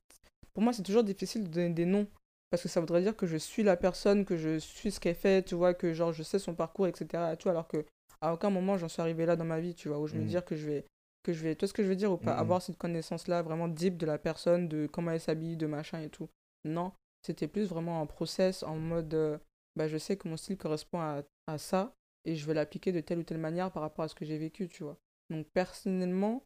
pour 0.52 0.62
moi, 0.62 0.72
c'est 0.72 0.82
toujours 0.82 1.04
difficile 1.04 1.44
de 1.44 1.48
donner 1.48 1.70
des 1.70 1.86
noms. 1.86 2.06
Parce 2.50 2.62
que 2.62 2.68
ça 2.68 2.80
voudrait 2.80 3.02
dire 3.02 3.16
que 3.16 3.26
je 3.26 3.36
suis 3.36 3.64
la 3.64 3.76
personne, 3.76 4.24
que 4.24 4.36
je 4.36 4.58
suis 4.58 4.92
ce 4.92 5.00
qu'elle 5.00 5.16
fait, 5.16 5.44
tu 5.44 5.56
vois, 5.56 5.74
que 5.74 5.92
genre 5.92 6.12
je 6.12 6.22
sais 6.22 6.38
son 6.38 6.54
parcours, 6.54 6.86
etc. 6.86 7.36
Tu 7.36 7.44
vois, 7.44 7.52
alors 7.52 7.66
que 7.68 7.84
à 8.20 8.32
aucun 8.32 8.50
moment 8.50 8.78
j'en 8.78 8.88
suis 8.88 9.02
arrivé 9.02 9.26
là 9.26 9.36
dans 9.36 9.44
ma 9.44 9.60
vie, 9.60 9.74
tu 9.74 9.88
vois, 9.88 9.98
où 9.98 10.06
je 10.06 10.14
me 10.14 10.20
Mhm. 10.20 10.26
dis 10.28 10.36
que 10.46 10.54
je 10.56 10.66
vais, 10.66 10.84
que 11.24 11.32
je 11.32 11.42
vais, 11.42 11.56
tu 11.56 11.60
vois 11.60 11.68
ce 11.68 11.72
que 11.72 11.82
je 11.82 11.88
veux 11.88 11.96
dire 11.96 12.12
ou 12.12 12.16
pas, 12.16 12.34
avoir 12.36 12.62
cette 12.62 12.78
connaissance-là 12.78 13.42
vraiment 13.42 13.66
deep 13.68 13.96
de 13.96 14.06
la 14.06 14.18
personne, 14.18 14.68
de 14.68 14.86
comment 14.86 15.10
elle 15.10 15.20
s'habille, 15.20 15.56
de 15.56 15.66
machin 15.66 16.00
et 16.00 16.10
tout. 16.10 16.28
Non, 16.64 16.92
c'était 17.22 17.48
plus 17.48 17.66
vraiment 17.66 18.00
un 18.00 18.06
process 18.06 18.62
en 18.62 18.76
mode, 18.76 19.14
euh, 19.14 19.38
bah 19.76 19.88
je 19.88 19.98
sais 19.98 20.16
que 20.16 20.28
mon 20.28 20.36
style 20.36 20.56
correspond 20.56 21.00
à, 21.00 21.22
à 21.46 21.58
ça 21.58 21.94
et 22.24 22.36
je 22.36 22.46
vais 22.46 22.54
l'appliquer 22.54 22.92
de 22.92 23.00
telle 23.00 23.18
ou 23.18 23.22
telle 23.24 23.38
manière 23.38 23.72
par 23.72 23.82
rapport 23.82 24.04
à 24.04 24.08
ce 24.08 24.14
que 24.14 24.24
j'ai 24.24 24.38
vécu, 24.38 24.68
tu 24.68 24.84
vois. 24.84 24.98
Donc 25.30 25.46
personnellement, 25.52 26.44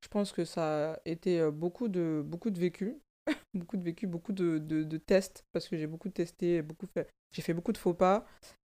je 0.00 0.08
pense 0.08 0.32
que 0.32 0.44
ça 0.44 0.92
a 0.92 1.00
été 1.04 1.40
euh, 1.40 1.50
beaucoup 1.50 1.88
de, 1.88 2.22
beaucoup 2.24 2.50
de 2.50 2.58
vécu, 2.58 2.98
beaucoup 3.54 3.76
de 3.76 3.82
vécu, 3.82 4.06
beaucoup 4.06 4.32
de, 4.32 4.58
de, 4.58 4.84
de 4.84 4.96
tests, 4.98 5.44
parce 5.52 5.68
que 5.68 5.76
j'ai 5.76 5.86
beaucoup 5.86 6.08
testé, 6.10 6.62
beaucoup 6.62 6.86
fait, 6.86 7.08
j'ai 7.32 7.42
fait 7.42 7.54
beaucoup 7.54 7.72
de 7.72 7.78
faux 7.78 7.94
pas, 7.94 8.26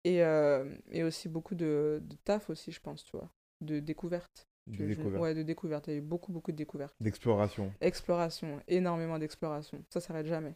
et, 0.04 0.22
euh, 0.22 0.74
et 0.90 1.04
aussi 1.04 1.28
beaucoup 1.28 1.54
de, 1.54 2.00
de 2.02 2.16
taf 2.24 2.50
aussi, 2.50 2.72
je 2.72 2.80
pense, 2.80 3.04
tu 3.04 3.16
vois, 3.16 3.30
de 3.60 3.78
découverte. 3.78 4.48
De 4.66 4.86
découverte, 4.86 5.22
Ouais, 5.22 5.34
de 5.34 5.42
découverte, 5.42 5.86
il 5.88 5.90
y 5.92 5.94
a 5.94 5.98
eu 5.98 6.02
beaucoup, 6.02 6.32
beaucoup 6.32 6.52
de 6.52 6.56
découvertes. 6.56 6.94
d'exploration 7.00 7.72
Exploration, 7.80 8.60
énormément 8.68 9.18
d'exploration, 9.18 9.84
ça 9.90 10.00
s'arrête 10.00 10.26
jamais. 10.26 10.54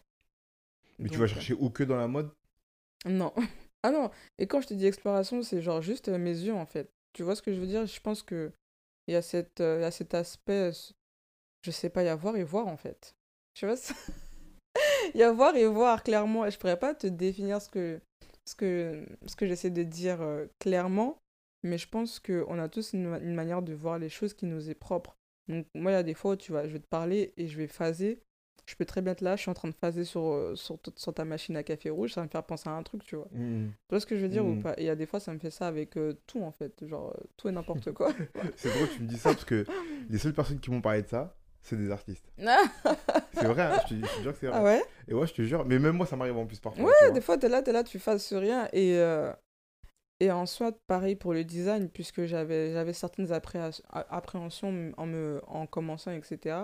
Mais 0.99 1.09
tu 1.09 1.19
vas 1.19 1.25
euh, 1.25 1.29
chercher 1.29 1.55
où 1.55 1.71
que 1.71 1.85
dans 1.85 1.97
la 1.97 2.09
mode? 2.09 2.31
Non. 3.07 3.33
Ah 3.83 3.93
non, 3.93 4.11
et 4.39 4.49
quand 4.49 4.61
je 4.61 4.67
te 4.67 4.75
dis 4.75 4.85
exploration, 4.87 5.43
c'est 5.45 5.63
genre 5.63 5.81
juste 5.81 6.09
euh, 6.09 6.19
mes 6.19 6.33
yeux, 6.37 6.55
en 6.55 6.67
fait. 6.67 6.91
Tu 7.13 7.23
vois 7.23 7.37
ce 7.37 7.43
que 7.43 7.55
je 7.55 7.61
veux 7.61 7.69
dire? 7.69 7.87
Je 7.87 8.01
pense 8.01 8.21
que 8.25 8.51
il 9.07 9.15
y 9.15 9.17
a 9.17 9.23
cette, 9.23 9.61
euh, 9.61 9.79
il 9.79 9.83
y 9.83 9.85
a 9.85 9.93
cet 9.93 10.13
aspect, 10.15 10.73
je 11.63 11.71
sais 11.71 11.91
pas, 11.91 12.03
y 12.05 12.09
a 12.09 12.17
voir 12.17 12.37
et 12.37 12.45
voir, 12.45 12.67
en 12.69 12.77
fait. 12.77 13.15
Tu 13.55 13.67
vois? 13.67 13.77
ça- 13.77 13.95
y 15.15 15.23
a 15.23 15.33
voir 15.33 15.57
et 15.57 15.67
voir, 15.67 16.03
clairement. 16.03 16.49
Je 16.51 16.59
pourrais 16.59 16.79
pas 16.79 16.95
te 16.95 17.07
définir 17.07 17.61
ce 17.63 17.69
que, 17.69 18.01
ce 18.45 18.55
que, 18.57 19.07
ce 19.27 19.37
que 19.37 19.47
j'essaie 19.47 19.71
de 19.71 19.83
dire 19.83 20.21
euh, 20.23 20.47
clairement, 20.59 21.19
mais 21.67 21.79
je 21.79 21.89
pense 21.89 22.19
qu'on 22.21 22.59
a 22.59 22.69
tous 22.69 22.93
une, 22.95 23.09
ma- 23.09 23.19
une 23.19 23.35
manière 23.35 23.63
de 23.63 23.75
voir 23.75 23.99
les 23.99 24.09
choses 24.09 24.35
qui 24.35 24.47
nous 24.47 24.71
est 24.71 24.75
propre. 24.75 25.17
Donc, 25.49 25.67
moi, 25.75 25.93
il 25.93 25.95
y 25.95 25.99
a 25.99 26.03
des 26.03 26.15
fois 26.15 26.33
où 26.33 26.37
tu 26.37 26.53
vois, 26.53 26.67
je 26.67 26.73
vais 26.73 26.81
te 26.81 26.87
parler 26.89 27.33
et 27.37 27.47
je 27.49 27.57
vais 27.57 27.67
phaser. 27.69 28.23
Je 28.67 28.75
peux 28.75 28.85
très 28.85 29.01
bien 29.01 29.13
être 29.13 29.21
là, 29.21 29.37
je 29.37 29.43
suis 29.43 29.51
en 29.51 29.55
train 29.55 29.69
de 29.69 29.75
phaser 29.75 30.05
sur, 30.05 30.23
euh, 30.23 30.57
sur, 30.57 30.79
ta 31.15 31.25
machine 31.25 31.57
à 31.57 31.63
café 31.63 31.89
rouge, 31.89 32.13
ça 32.15 32.21
va 32.21 32.25
me 32.25 32.31
faire 32.31 32.43
penser 32.43 32.69
à 32.69 32.73
un 32.73 32.83
truc, 32.83 33.05
tu 33.05 33.15
vois. 33.15 33.29
Mhm. 33.33 33.69
Tu 33.71 33.91
vois 33.91 34.01
ce 34.01 34.07
que 34.07 34.17
je 34.17 34.23
veux 34.23 34.29
dire 34.29 34.45
ou 34.45 34.55
Mm. 34.55 34.63
pas? 34.63 34.73
Et 34.73 34.83
il 34.83 34.87
y 34.87 34.91
a 34.91 34.97
des 34.97 35.07
fois, 35.07 35.21
ça 35.21 35.33
me 35.33 35.39
fait 35.39 35.51
ça 35.53 35.69
avec 35.69 35.97
euh, 35.97 36.15
tout, 36.27 36.43
en 36.43 36.51
fait. 36.51 36.85
Genre, 36.85 37.11
euh, 37.17 37.25
tout 37.37 37.49
et 37.49 37.53
n'importe 37.53 37.93
quoi. 37.93 38.13
C'est 38.57 38.73
drôle 38.73 38.89
que 38.89 38.95
tu 38.95 39.03
me 39.03 39.09
dis 39.09 39.19
ça 39.19 39.31
parce 39.31 39.45
que 39.45 39.65
les 40.11 40.19
seules 40.19 40.33
personnes 40.35 40.59
qui 40.59 40.71
m'ont 40.73 40.81
parlé 40.81 41.03
de 41.03 41.09
ça, 41.09 41.37
c'est 41.63 41.77
des 41.77 41.91
artistes. 41.93 42.25
ah 42.47 42.63
C'est 43.33 43.47
vrai, 43.47 43.63
hein, 43.63 43.77
je, 43.89 43.95
te, 43.95 44.01
je 44.01 44.17
te 44.17 44.23
jure 44.23 44.33
que 44.33 44.39
c'est 44.39 44.47
vrai. 44.49 44.63
ouais? 44.63 44.85
Et 45.07 45.15
ouais, 45.15 45.27
je 45.29 45.35
te 45.35 45.43
jure, 45.43 45.65
mais 45.65 45.79
même 45.79 45.97
moi, 45.97 46.07
ça 46.07 46.17
m'arrive 46.17 46.37
en 46.37 46.47
plus 46.47 46.59
parfois. 46.59 46.85
Ouais, 46.85 47.13
des 47.13 47.21
fois, 47.21 47.39
t'es 47.39 47.49
là, 47.49 47.63
t'es 47.63 47.73
là, 47.73 47.85
tu 47.85 47.99
phases 48.01 48.25
sur 48.25 48.41
rien. 48.41 48.69
Et, 48.73 48.97
euh, 48.99 49.33
et 50.21 50.31
en 50.31 50.47
soit, 50.47 50.79
pareil 50.87 51.17
pour 51.17 51.35
le 51.35 51.45
design, 51.45 51.91
puisque 51.91 52.25
j'avais 52.25 52.73
j'avais 52.73 52.93
certaines 52.93 53.33
appréhensions 53.33 54.93
en, 54.97 55.07
me, 55.07 55.41
en 55.47 55.67
commençant, 55.67 56.13
etc. 56.13 56.57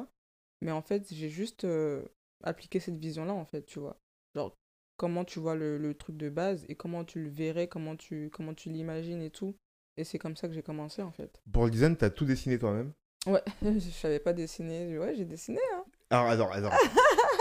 Mais 0.63 0.71
en 0.71 0.81
fait, 0.83 1.07
j'ai 1.13 1.29
juste 1.29 1.65
euh, 1.65 2.03
appliqué 2.45 2.81
cette 2.81 2.97
vision-là, 2.97 3.35
en 3.35 3.45
fait, 3.45 3.67
tu 3.67 3.79
vois. 3.79 3.99
Genre, 4.35 4.57
comment 4.97 5.25
tu 5.25 5.39
vois 5.39 5.55
le, 5.55 5.77
le 5.77 5.95
truc 5.95 6.17
de 6.17 6.31
base 6.31 6.65
et 6.69 6.77
comment 6.77 7.05
tu 7.05 7.23
le 7.23 7.29
verrais, 7.29 7.69
comment 7.69 7.97
tu, 7.97 8.31
comment 8.33 8.55
tu 8.55 8.71
l'imagines 8.71 9.21
et 9.21 9.31
tout. 9.31 9.55
Et 9.97 10.05
c'est 10.05 10.19
comme 10.19 10.37
ça 10.37 10.49
que 10.49 10.55
j'ai 10.55 10.63
commencé, 10.63 11.03
en 11.03 11.13
fait. 11.13 11.43
Pour 11.53 11.65
le 11.65 11.71
design, 11.71 11.97
t'as 11.97 12.11
tout 12.11 12.25
dessiné 12.25 12.59
toi-même? 12.59 12.93
Ouais, 13.27 13.43
je 13.63 13.79
savais 13.91 14.21
pas 14.21 14.33
dessiner. 14.33 14.99
Ouais, 14.99 15.15
j'ai 15.15 15.25
dessiné, 15.27 15.61
hein. 15.75 15.85
Alors, 16.11 16.29
attends, 16.29 16.51
attends. 16.51 16.77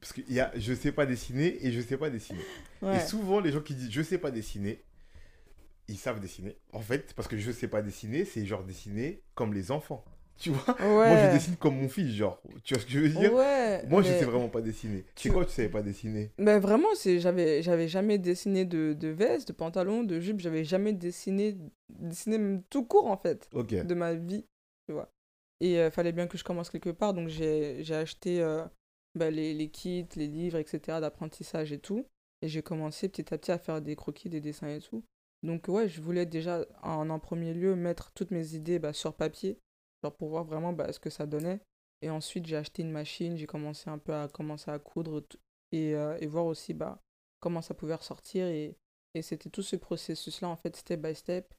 Parce 0.00 0.12
que 0.12 0.20
y 0.28 0.40
a, 0.40 0.50
je 0.56 0.72
sais 0.74 0.92
pas 0.92 1.06
dessiner 1.06 1.64
et 1.66 1.72
je 1.72 1.80
sais 1.80 1.96
pas 1.98 2.10
dessiner. 2.10 2.40
Ouais. 2.82 2.96
Et 2.96 3.00
souvent, 3.00 3.40
les 3.40 3.52
gens 3.52 3.60
qui 3.60 3.74
disent 3.74 3.90
je 3.90 4.02
sais 4.02 4.18
pas 4.18 4.30
dessiner, 4.30 4.82
ils 5.88 5.98
savent 5.98 6.20
dessiner. 6.20 6.56
En 6.72 6.80
fait, 6.80 7.12
parce 7.14 7.28
que 7.28 7.36
je 7.36 7.50
sais 7.50 7.68
pas 7.68 7.82
dessiner, 7.82 8.24
c'est 8.24 8.46
genre 8.46 8.62
dessiner 8.64 9.22
comme 9.34 9.52
les 9.52 9.70
enfants. 9.70 10.04
Tu 10.38 10.48
vois? 10.50 10.74
Moi, 10.80 11.18
je 11.18 11.32
dessine 11.34 11.56
comme 11.56 11.76
mon 11.76 11.88
fils, 11.90 12.14
genre. 12.14 12.40
Tu 12.64 12.72
vois 12.72 12.80
ce 12.80 12.86
que 12.86 12.92
je 12.92 12.98
veux 13.00 13.08
dire? 13.10 13.34
Ouais. 13.34 13.84
Moi, 13.88 14.00
je 14.00 14.08
mais- 14.08 14.18
sais 14.20 14.24
vraiment 14.24 14.48
pas 14.48 14.62
dessiner. 14.62 15.04
C'est 15.14 15.28
tu- 15.28 15.32
quoi, 15.32 15.44
tu 15.44 15.50
savais 15.52 15.68
pas 15.68 15.82
dessiner? 15.82 16.30
Ben 16.38 16.58
vraiment, 16.60 16.88
c'est 16.94 17.20
j'avais 17.20 17.88
jamais 17.88 18.16
dessiné 18.16 18.64
de, 18.64 18.94
de 18.98 19.08
veste, 19.08 19.48
de 19.48 19.52
pantalon, 19.52 20.02
de 20.02 20.18
jupe, 20.18 20.40
j'avais 20.40 20.64
jamais 20.64 20.94
dessiné 20.94 21.58
dessiné 21.90 22.38
même 22.38 22.62
tout 22.70 22.84
court 22.86 23.08
en 23.10 23.18
fait 23.18 23.50
de 23.84 23.94
ma 23.94 24.14
vie, 24.14 24.46
tu 24.86 24.92
vois. 24.94 25.12
Et 25.60 25.74
il 25.74 25.90
fallait 25.90 26.12
bien 26.12 26.26
que 26.26 26.38
je 26.38 26.44
commence 26.44 26.70
quelque 26.70 26.88
part, 26.90 27.12
donc 27.12 27.28
j'ai 27.28 27.84
j'ai 27.84 27.96
acheté 27.96 28.40
euh, 28.40 28.64
ben, 29.14 29.32
les, 29.34 29.54
les 29.54 29.68
kits, 29.70 30.06
les 30.16 30.26
livres, 30.28 30.58
etc. 30.58 31.00
d'apprentissage 31.00 31.72
et 31.72 31.78
tout. 31.78 32.06
Et 32.42 32.48
j'ai 32.48 32.62
commencé 32.62 33.08
petit 33.08 33.32
à 33.34 33.38
petit 33.38 33.52
à 33.52 33.58
faire 33.58 33.82
des 33.82 33.96
croquis, 33.96 34.28
des 34.30 34.40
dessins 34.40 34.68
et 34.68 34.80
tout. 34.80 35.04
Donc 35.42 35.68
ouais, 35.68 35.88
je 35.88 36.00
voulais 36.00 36.26
déjà 36.26 36.64
en, 36.82 37.08
en 37.10 37.18
premier 37.18 37.54
lieu 37.54 37.74
mettre 37.74 38.12
toutes 38.12 38.30
mes 38.30 38.54
idées 38.54 38.78
bah, 38.78 38.92
sur 38.92 39.14
papier, 39.14 39.58
genre 40.02 40.14
pour 40.14 40.28
voir 40.28 40.44
vraiment 40.44 40.72
bah, 40.72 40.92
ce 40.92 41.00
que 41.00 41.10
ça 41.10 41.26
donnait. 41.26 41.60
Et 42.02 42.08
ensuite, 42.10 42.46
j'ai 42.46 42.56
acheté 42.56 42.82
une 42.82 42.90
machine, 42.92 43.36
j'ai 43.36 43.46
commencé 43.46 43.90
un 43.90 43.98
peu 43.98 44.14
à 44.14 44.28
commencer 44.28 44.70
à 44.70 44.78
coudre 44.78 45.22
et, 45.72 45.94
euh, 45.94 46.16
et 46.20 46.26
voir 46.26 46.46
aussi 46.46 46.72
bah, 46.72 46.98
comment 47.40 47.60
ça 47.62 47.74
pouvait 47.74 47.94
ressortir. 47.94 48.46
Et, 48.46 48.74
et 49.14 49.22
c'était 49.22 49.50
tout 49.50 49.62
ce 49.62 49.76
processus-là, 49.76 50.48
en 50.48 50.56
fait, 50.56 50.76
step 50.76 51.00
by 51.00 51.14
step. 51.14 51.52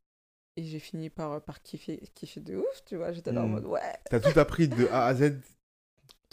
Et 0.58 0.64
j'ai 0.64 0.80
fini 0.80 1.10
par, 1.10 1.42
par 1.44 1.62
kiffer, 1.62 1.98
kiffer 2.16 2.40
de 2.42 2.58
ouf, 2.58 2.84
tu 2.86 2.98
vois. 2.98 3.12
J'étais 3.14 3.32
là 3.32 3.44
en 3.44 3.48
Mm. 3.48 3.52
mode, 3.52 3.66
ouais, 3.66 3.80
T'as 4.10 4.20
tout 4.20 4.38
appris 4.40 4.68
de 4.68 4.88
A 4.88 5.06
à 5.06 5.14
Z 5.16 5.40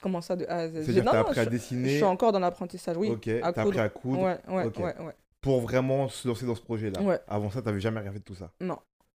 comment 0.02 0.20
ça 0.20 0.36
de 0.36 0.44
A 0.46 0.56
à 0.58 0.68
Z? 0.68 0.82
C'est-à-dire 0.84 1.04
non, 1.04 1.12
non, 1.12 1.18
appris 1.20 1.40
à 1.40 1.44
je, 1.44 1.48
je 1.48 1.50
dessiner 1.50 1.94
suis 1.96 2.04
encore 2.04 2.32
dans 2.32 2.38
l'apprentissage, 2.40 2.96
oui. 2.96 3.10
Ok, 3.10 3.28
à 3.28 3.52
t'as 3.52 3.62
appris 3.62 3.78
à 3.80 3.88
coudre 3.88 4.22
Ouais, 4.22 4.38
ouais, 4.48 4.64
ouais, 4.66 5.00
ouais. 5.00 5.14
pour 5.40 5.60
vraiment 5.60 6.08
se 6.08 6.26
lancer 6.28 6.46
dans 6.46 6.54
ce 6.54 6.62
projet-là. 6.62 7.00
Ouais. 7.02 7.20
Avant 7.28 7.50
ça, 7.50 7.62
t'avais 7.62 7.80
jamais 7.80 8.00
rien 8.00 8.12
fait 8.12 8.18
de 8.20 8.24
tout 8.24 8.34
ça. 8.34 8.50
Non. 8.60 8.78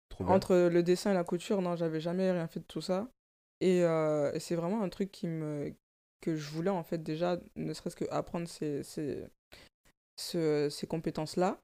Trop 0.09 0.25
bien. 0.25 0.35
Entre 0.35 0.55
le 0.69 0.83
dessin 0.83 1.11
et 1.11 1.15
la 1.15 1.25
couture, 1.25 1.61
non, 1.63 1.77
j'avais 1.77 2.01
jamais 2.01 2.31
rien 2.33 2.47
fait 2.49 2.61
de 2.61 2.65
tout 2.65 2.81
ça. 2.81 3.09
Et, 3.61 3.83
euh, 3.85 4.33
et 4.33 4.41
c'est 4.41 4.55
vraiment 4.55 4.83
un 4.83 4.89
truc 4.89 5.11
qui 5.13 5.27
me 5.27 5.73
que 6.21 6.35
je 6.37 6.51
voulais 6.51 6.71
en 6.71 6.83
fait 6.83 6.99
déjà, 7.03 7.39
ne 7.55 7.73
serait-ce 7.73 7.95
que 7.95 8.05
apprendre 8.11 8.49
ces, 8.49 8.83
ces, 8.83 9.25
ce- 10.17 10.69
ces 10.71 10.87
compétences-là. 10.87 11.61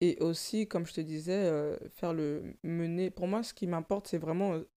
Et 0.00 0.16
aussi, 0.20 0.66
comme 0.66 0.84
je 0.86 0.94
te 0.94 1.00
disais, 1.00 1.32
euh, 1.44 1.76
faire 1.90 2.12
le 2.12 2.42
mener. 2.64 3.10
Pour 3.10 3.28
moi, 3.28 3.42
ce 3.44 3.54
qui 3.54 3.66
m'importe, 3.68 4.08
c'est 4.08 4.18
vraiment 4.18 4.54
euh, 4.54 4.68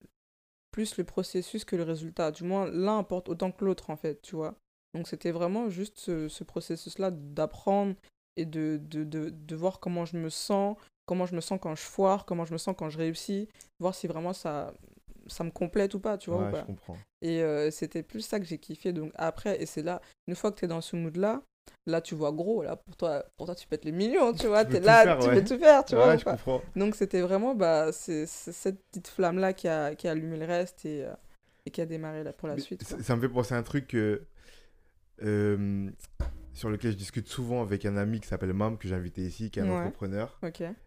plus 0.75 0.97
le 0.97 1.05
processus 1.05 1.63
que 1.63 1.77
le 1.77 1.83
résultat. 1.83 2.31
Du 2.31 2.43
moins, 2.43 2.69
l'un 2.69 2.97
importe 2.97 3.29
autant 3.29 3.49
que 3.49 3.63
l'autre, 3.63 3.91
en 3.91 3.95
fait, 3.95 4.21
tu 4.21 4.35
vois. 4.35 4.55
Donc, 4.93 5.07
c'était 5.07 5.31
vraiment 5.31 5.69
juste 5.69 5.97
ce, 5.97 6.27
ce 6.27 6.43
processus-là 6.43 7.11
d'apprendre 7.11 7.95
et 8.35 8.43
de, 8.43 8.77
de, 8.83 9.05
de, 9.05 9.29
de 9.29 9.55
voir 9.55 9.79
comment 9.79 10.03
je 10.03 10.17
me 10.17 10.29
sens, 10.29 10.75
comment 11.05 11.25
je 11.25 11.33
me 11.33 11.39
sens 11.39 11.59
quand 11.61 11.75
je 11.75 11.81
foire, 11.81 12.25
comment 12.25 12.43
je 12.43 12.51
me 12.51 12.57
sens 12.57 12.75
quand 12.77 12.89
je 12.89 12.97
réussis, 12.97 13.47
voir 13.79 13.95
si 13.95 14.05
vraiment 14.07 14.33
ça, 14.33 14.73
ça 15.27 15.45
me 15.45 15.49
complète 15.49 15.93
ou 15.93 16.01
pas, 16.01 16.17
tu 16.17 16.29
vois, 16.29 16.41
ouais, 16.41 16.49
ou 16.49 16.51
pas. 16.51 16.59
je 16.59 16.65
comprends. 16.65 16.97
Et 17.21 17.41
euh, 17.41 17.71
c'était 17.71 18.03
plus 18.03 18.19
ça 18.19 18.41
que 18.41 18.45
j'ai 18.45 18.57
kiffé. 18.57 18.91
Donc 18.91 19.13
après, 19.15 19.61
et 19.61 19.65
c'est 19.65 19.81
là, 19.81 20.01
une 20.27 20.35
fois 20.35 20.51
que 20.51 20.59
tu 20.59 20.65
es 20.65 20.67
dans 20.67 20.81
ce 20.81 20.97
mood-là, 20.97 21.41
Là, 21.87 22.01
tu 22.01 22.15
vois 22.15 22.31
gros, 22.31 22.63
là, 22.63 22.75
pour 22.75 22.95
toi, 22.95 23.23
pour 23.37 23.45
toi 23.45 23.53
tu 23.55 23.67
pètes 23.67 23.85
les 23.85 23.91
millions, 23.91 24.33
tu 24.33 24.47
vois, 24.47 24.65
Tu 24.65 24.71
peux 24.71 24.79
là, 24.79 25.03
faire, 25.03 25.19
tu 25.19 25.27
ouais. 25.29 25.35
peux 25.35 25.43
tout 25.47 25.59
faire, 25.59 25.85
tu 25.85 25.95
vois. 25.95 26.07
Ouais, 26.09 26.15
ou 26.15 26.19
je 26.19 26.23
pas. 26.23 26.37
Donc, 26.75 26.95
c'était 26.95 27.21
vraiment 27.21 27.53
bah, 27.53 27.91
c'est 27.91 28.25
cette 28.25 28.81
petite 28.87 29.07
flamme-là 29.07 29.53
qui 29.53 29.67
a, 29.67 29.93
qui 29.95 30.07
a 30.07 30.11
allumé 30.11 30.37
le 30.37 30.45
reste 30.45 30.85
et, 30.85 31.05
euh, 31.05 31.13
et 31.65 31.71
qui 31.71 31.81
a 31.81 31.85
démarré 31.85 32.23
là, 32.23 32.33
pour 32.33 32.47
la 32.47 32.55
Mais 32.55 32.61
suite. 32.61 32.83
ça, 32.83 33.15
me 33.15 33.21
fait 33.21 33.29
penser 33.29 33.53
à 33.53 33.57
un 33.57 33.63
truc 33.63 33.93
euh, 33.93 35.89
sur 36.53 36.69
lequel 36.69 36.91
je 36.91 36.97
discute 36.97 37.27
souvent 37.27 37.61
avec 37.61 37.85
un 37.85 37.97
ami 37.97 38.19
qui 38.19 38.27
s'appelle 38.27 38.53
Mam, 38.53 38.77
que 38.77 38.87
j'ai 38.87 38.95
invité 38.95 39.21
ici, 39.21 39.51
qui 39.51 39.59
est 39.59 39.63
un 39.63 39.69
Ouais. 39.69 39.85
entrepreneur. 39.85 40.39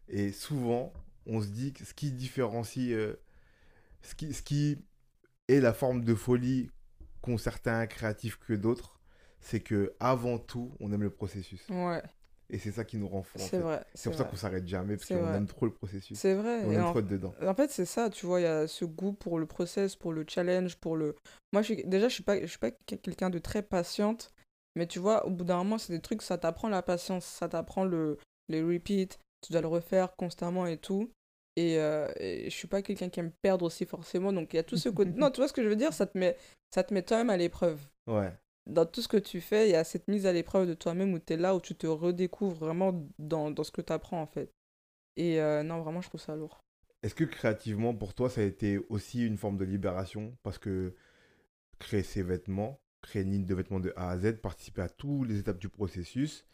Et 0.09 0.33
souvent, 0.33 0.93
on 1.27 1.41
se 1.41 1.49
dit 1.49 1.73
que 1.73 1.85
ce 1.85 1.95
qui 1.95 2.11
différencie, 2.11 2.91
euh, 2.93 3.15
ce, 4.03 4.15
qui, 4.15 4.33
ce 4.33 4.43
qui 4.43 4.79
est 5.49 5.61
la 5.61 5.73
forme 5.73 6.05
de 6.05 6.15
folie 6.15 6.71
qu'ont 7.21 7.39
certains 7.39 7.87
créatifs 7.87 8.39
que 8.39 8.55
d'autres, 8.55 8.98
c'est 9.41 9.61
que 9.61 9.95
avant 10.01 10.39
tout, 10.39 10.73
on 10.81 10.93
aime 10.93 11.03
le 11.03 11.11
processus. 11.11 11.67
Ouais, 11.71 12.03
Et 12.51 12.59
c'est 12.59 12.73
ça 12.73 12.85
qui 12.85 12.97
nous 12.97 13.09
rend 13.09 13.23
fous. 13.23 13.39
en 13.39 13.43
c'est 13.43 13.59
vrai. 13.59 13.85
C'est 13.95 14.09
pour 14.11 14.19
ça 14.19 14.25
qu'on 14.25 14.37
s'arrête 14.37 14.67
jamais, 14.67 14.97
parce 14.97 15.09
qu'on 15.09 15.33
aime 15.35 15.47
trop 15.47 15.67
le 15.67 15.73
processus. 15.73 16.19
C'est 16.19 16.35
vrai. 16.35 16.65
On 16.65 16.73
aime 16.73 16.85
en- 16.85 16.91
trop 16.91 17.01
être 17.01 17.07
dedans. 17.09 17.35
En 17.43 17.55
fait, 17.55 17.71
c'est 17.71 17.85
ça, 17.85 18.11
tu 18.11 18.27
vois, 18.27 18.41
il 18.41 18.45
y 18.45 18.47
a 18.47 18.67
ce 18.67 18.85
goût 18.85 19.13
pour 19.13 19.39
le 19.39 19.47
process, 19.47 19.97
pour 19.97 20.13
le 20.13 20.25
challenge, 20.29 20.77
pour 20.77 20.97
le... 20.97 21.15
Moi, 21.53 21.63
je 21.63 21.75
suis... 21.75 21.85
déjà, 21.85 22.09
je 22.09 22.15
suis 22.15 22.23
pas, 22.25 22.41
je 22.41 22.47
suis 22.47 22.59
pas 22.59 22.71
quelqu'un 22.87 23.31
de 23.31 23.39
très 23.39 23.63
patiente, 23.63 24.33
mais 24.77 24.87
tu 24.87 24.99
vois, 24.99 25.27
au 25.27 25.31
bout 25.31 25.45
d'un 25.45 25.59
moment, 25.59 25.79
c'est 25.79 25.93
des 25.93 26.01
trucs, 26.01 26.23
ça 26.23 26.39
t'apprend 26.39 26.69
la 26.69 26.83
patience, 26.83 27.25
ça 27.25 27.49
t'apprend 27.49 27.85
le... 27.85 28.19
les 28.49 28.63
repeats, 28.63 29.17
tu 29.43 29.53
dois 29.53 29.61
le 29.61 29.69
refaire 29.69 30.15
constamment 30.17 30.67
et 30.67 30.79
tout. 30.79 31.11
Et, 31.57 31.79
euh, 31.81 32.07
et 32.21 32.45
je 32.51 32.55
suis 32.55 32.69
pas 32.69 32.83
quelqu'un 32.83 33.09
qui 33.09 33.19
aime 33.19 33.33
perdre 33.43 33.65
aussi 33.67 33.85
forcément, 33.85 34.33
donc 34.33 34.53
il 34.53 34.57
y 34.57 34.61
a 34.61 34.63
tout 34.63 34.77
ce 34.77 34.89
côté... 34.89 35.11
Non, 35.17 35.31
tu 35.31 35.39
vois 35.41 35.49
ce 35.49 35.53
que 35.53 35.63
je 35.63 35.69
veux 35.69 35.77
dire? 35.77 35.93
Ça 35.93 36.07
te 36.07 36.17
met, 36.17 36.37
ça 36.73 36.83
te 36.85 36.95
met 36.95 37.03
toi-même 37.03 37.31
à 37.31 37.37
l'épreuve. 37.37 37.81
Ouais. 38.07 38.33
Dans 38.69 38.87
tout 38.87 39.03
ce 39.03 39.09
que 39.09 39.17
tu 39.17 39.41
fais, 39.41 39.69
il 39.69 39.73
y 39.73 39.75
a 39.75 39.83
cette 39.83 40.09
mise 40.09 40.27
à 40.27 40.33
l'épreuve 40.33 40.69
de 40.69 40.75
toi-même 40.75 41.13
où 41.15 41.19
tu 41.19 41.33
es 41.33 41.37
là, 41.37 41.57
où 41.57 41.61
tu 41.61 41.75
te 41.75 41.87
redécouvres 41.87 42.55
vraiment 42.55 43.09
dans, 43.19 43.51
dans 43.51 43.65
ce 43.65 43.73
que 43.73 43.81
tu 43.81 43.93
apprends, 43.93 44.21
en 44.21 44.27
fait. 44.27 44.53
Et 45.17 45.41
euh, 45.41 45.63
non, 45.63 45.81
vraiment, 45.81 46.01
je 46.01 46.09
trouve 46.09 46.21
ça 46.21 46.37
lourd. 46.37 46.61
Est-ce 47.03 47.15
que 47.15 47.25
créativement, 47.25 47.95
pour 47.95 48.15
toi, 48.15 48.29
ça 48.29 48.43
a 48.43 48.45
été 48.45 48.79
aussi 48.89 49.27
une 49.27 49.37
forme 49.37 49.57
de 49.57 49.65
libération? 49.65 50.37
Parce 50.43 50.59
que 50.59 50.95
créer 51.79 52.03
ses 52.03 52.23
vêtements, 52.23 52.81
créer 53.03 53.23
une 53.23 53.33
ligne 53.33 53.47
de 53.47 53.55
vêtements 53.55 53.81
de 53.81 53.93
A 53.97 54.11
à 54.11 54.19
Z, 54.19 54.39
participer 54.43 54.83
à 54.83 54.89
toutes 54.89 55.29
les 55.29 55.39
étapes 55.39 55.59
du 55.59 55.69
processus, 55.69 56.45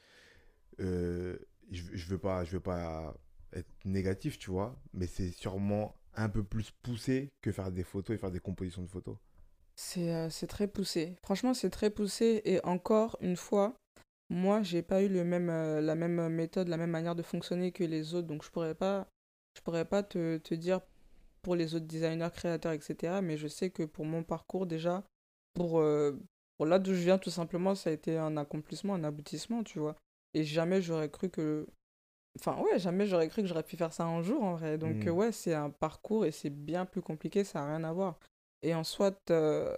euh, 0.81 1.37
je 1.71 1.83
ne 1.83 2.11
veux, 2.11 2.19
pas- 2.19 2.45
je 2.45 2.53
veux 2.53 2.61
pas 2.61 3.17
être 3.53 3.71
négatif, 3.85 4.39
tu 4.39 4.51
vois, 4.51 4.81
mais 4.93 5.07
c'est 5.07 5.31
sûrement 5.31 5.97
un 6.15 6.29
peu 6.29 6.45
plus 6.45 6.71
poussé 6.71 7.33
que 7.41 7.53
faire 7.53 7.73
des 7.73 7.85
photos 7.85 8.15
et 8.15 8.19
faire 8.19 8.31
des 8.31 8.41
compositions 8.41 8.83
de 8.83 8.89
photos. 8.89 9.17
C'est 9.77 10.15
euh, 10.15 10.31
c'est 10.31 10.47
très 10.47 10.69
poussé. 10.69 11.17
Franchement, 11.23 11.55
c'est 11.55 11.71
très 11.71 11.91
poussé. 11.91 12.43
Et 12.45 12.65
encore 12.65 13.17
une 13.21 13.37
fois, 13.37 13.75
moi, 14.31 14.63
j'ai 14.63 14.83
pas 14.83 15.03
eu 15.03 15.09
le 15.09 15.25
même, 15.25 15.51
euh, 15.51 15.81
la 15.81 15.95
même 15.95 16.29
méthode, 16.29 16.69
la 16.69 16.77
même 16.77 16.91
manière 16.91 17.15
de 17.15 17.23
fonctionner 17.23 17.73
que 17.73 17.85
les 17.85 18.15
autres. 18.15 18.29
Donc, 18.29 18.45
je 18.45 18.51
pourrais 18.51 18.75
pas, 18.75 19.09
je 19.57 19.63
pourrais 19.63 19.85
pas 19.85 20.03
te, 20.03 20.39
te 20.39 20.55
dire 20.55 20.81
pour 21.43 21.57
les 21.57 21.75
autres 21.75 21.87
designers, 21.87 22.29
créateurs, 22.33 22.73
etc. 22.73 23.21
Mais 23.21 23.37
je 23.37 23.49
sais 23.49 23.71
que 23.71 23.83
pour 23.83 24.05
mon 24.05 24.23
parcours, 24.23 24.67
déjà, 24.67 25.05
pour, 25.55 25.81
euh, 25.81 26.13
pour 26.57 26.67
là 26.67 26.79
d'où 26.79 26.95
je 26.95 27.03
viens, 27.03 27.19
tout 27.19 27.31
simplement, 27.31 27.75
ça 27.75 27.91
a 27.91 27.93
été 27.93 28.17
un 28.17 28.37
accomplissement, 28.37 28.95
un 28.95 29.05
aboutissement, 29.05 29.63
tu 29.65 29.79
vois. 29.81 29.97
Et 30.35 30.45
jamais 30.45 30.81
j'aurais 30.83 31.11
cru 31.11 31.29
que. 31.31 31.67
Enfin, 32.41 32.59
ouais, 32.63 32.79
jamais 32.79 33.07
j'aurais 33.07 33.29
cru 33.29 33.43
que 33.43 33.49
j'aurais 33.49 33.63
pu 33.63 33.77
faire 33.77 33.93
ça 33.93 34.05
un 34.07 34.23
jour, 34.23 34.43
en 34.43 34.55
vrai. 34.55 34.79
Donc, 34.79 35.05
Mm. 35.05 35.09
euh, 35.09 35.13
ouais, 35.13 35.33
c'est 35.33 35.55
un 35.55 35.71
parcours 35.71 36.25
et 36.27 36.33
c'est 36.33 36.51
bien 36.51 36.85
plus 36.87 37.03
compliqué, 37.03 37.45
ça 37.45 37.61
n'a 37.61 37.77
rien 37.77 37.85
à 37.85 37.93
voir. 37.93 38.19
Et 38.65 38.75
en 38.75 38.83
soit, 38.83 39.31
euh, 39.31 39.77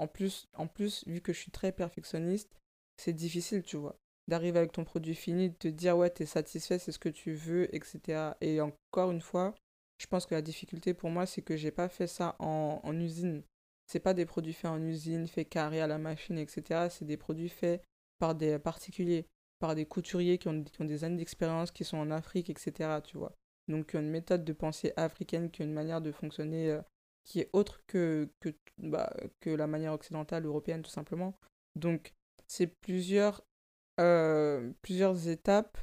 en 0.00 0.08
plus, 0.08 0.48
en 0.54 0.66
plus, 0.66 1.06
vu 1.06 1.20
que 1.20 1.32
je 1.32 1.38
suis 1.38 1.52
très 1.52 1.70
perfectionniste, 1.70 2.50
c'est 2.96 3.12
difficile, 3.12 3.62
tu 3.62 3.76
vois, 3.76 3.96
d'arriver 4.26 4.58
avec 4.58 4.72
ton 4.72 4.84
produit 4.84 5.14
fini, 5.14 5.50
de 5.50 5.54
te 5.54 5.68
dire, 5.68 5.96
ouais, 5.96 6.10
t'es 6.10 6.26
satisfait, 6.26 6.80
c'est 6.80 6.90
ce 6.90 6.98
que 6.98 7.08
tu 7.08 7.34
veux, 7.34 7.72
etc. 7.74 8.32
Et 8.40 8.60
encore 8.60 9.12
une 9.12 9.20
fois, 9.20 9.54
je 9.98 10.08
pense 10.08 10.26
que 10.26 10.34
la 10.34 10.42
difficulté 10.42 10.92
pour 10.92 11.10
moi, 11.10 11.24
c'est 11.24 11.42
que 11.42 11.56
j'ai 11.56 11.70
pas 11.70 11.88
fait 11.88 12.08
ça 12.08 12.34
en, 12.40 12.80
en 12.82 13.00
usine. 13.00 13.44
C'est 13.86 14.00
pas 14.00 14.14
des 14.14 14.26
produits 14.26 14.54
faits 14.54 14.72
en 14.72 14.82
usine, 14.82 15.28
faits 15.28 15.48
carrés 15.48 15.80
à 15.80 15.86
la 15.86 15.98
machine, 15.98 16.38
etc. 16.38 16.88
C'est 16.90 17.04
des 17.04 17.16
produits 17.16 17.48
faits 17.48 17.80
par 18.18 18.34
des 18.34 18.58
particuliers, 18.58 19.26
par 19.60 19.76
des 19.76 19.86
couturiers 19.86 20.38
qui 20.38 20.48
ont, 20.48 20.64
qui 20.64 20.82
ont 20.82 20.84
des 20.84 21.04
années 21.04 21.18
d'expérience, 21.18 21.70
qui 21.70 21.84
sont 21.84 21.98
en 21.98 22.10
Afrique, 22.10 22.50
etc. 22.50 23.00
Tu 23.04 23.18
vois. 23.18 23.36
Donc, 23.68 23.94
une 23.94 24.10
méthode 24.10 24.44
de 24.44 24.52
pensée 24.52 24.92
africaine, 24.96 25.48
qui 25.48 25.62
ont 25.62 25.66
une 25.66 25.72
manière 25.72 26.00
de 26.00 26.10
fonctionner 26.10 26.70
euh, 26.70 26.82
qui 27.24 27.40
est 27.40 27.50
autre 27.52 27.80
que, 27.86 28.28
que, 28.40 28.50
bah, 28.78 29.12
que 29.40 29.50
la 29.50 29.66
manière 29.66 29.92
occidentale, 29.92 30.44
européenne, 30.46 30.82
tout 30.82 30.90
simplement. 30.90 31.38
Donc, 31.76 32.14
c'est 32.46 32.66
plusieurs, 32.66 33.42
euh, 34.00 34.72
plusieurs 34.82 35.28
étapes 35.28 35.78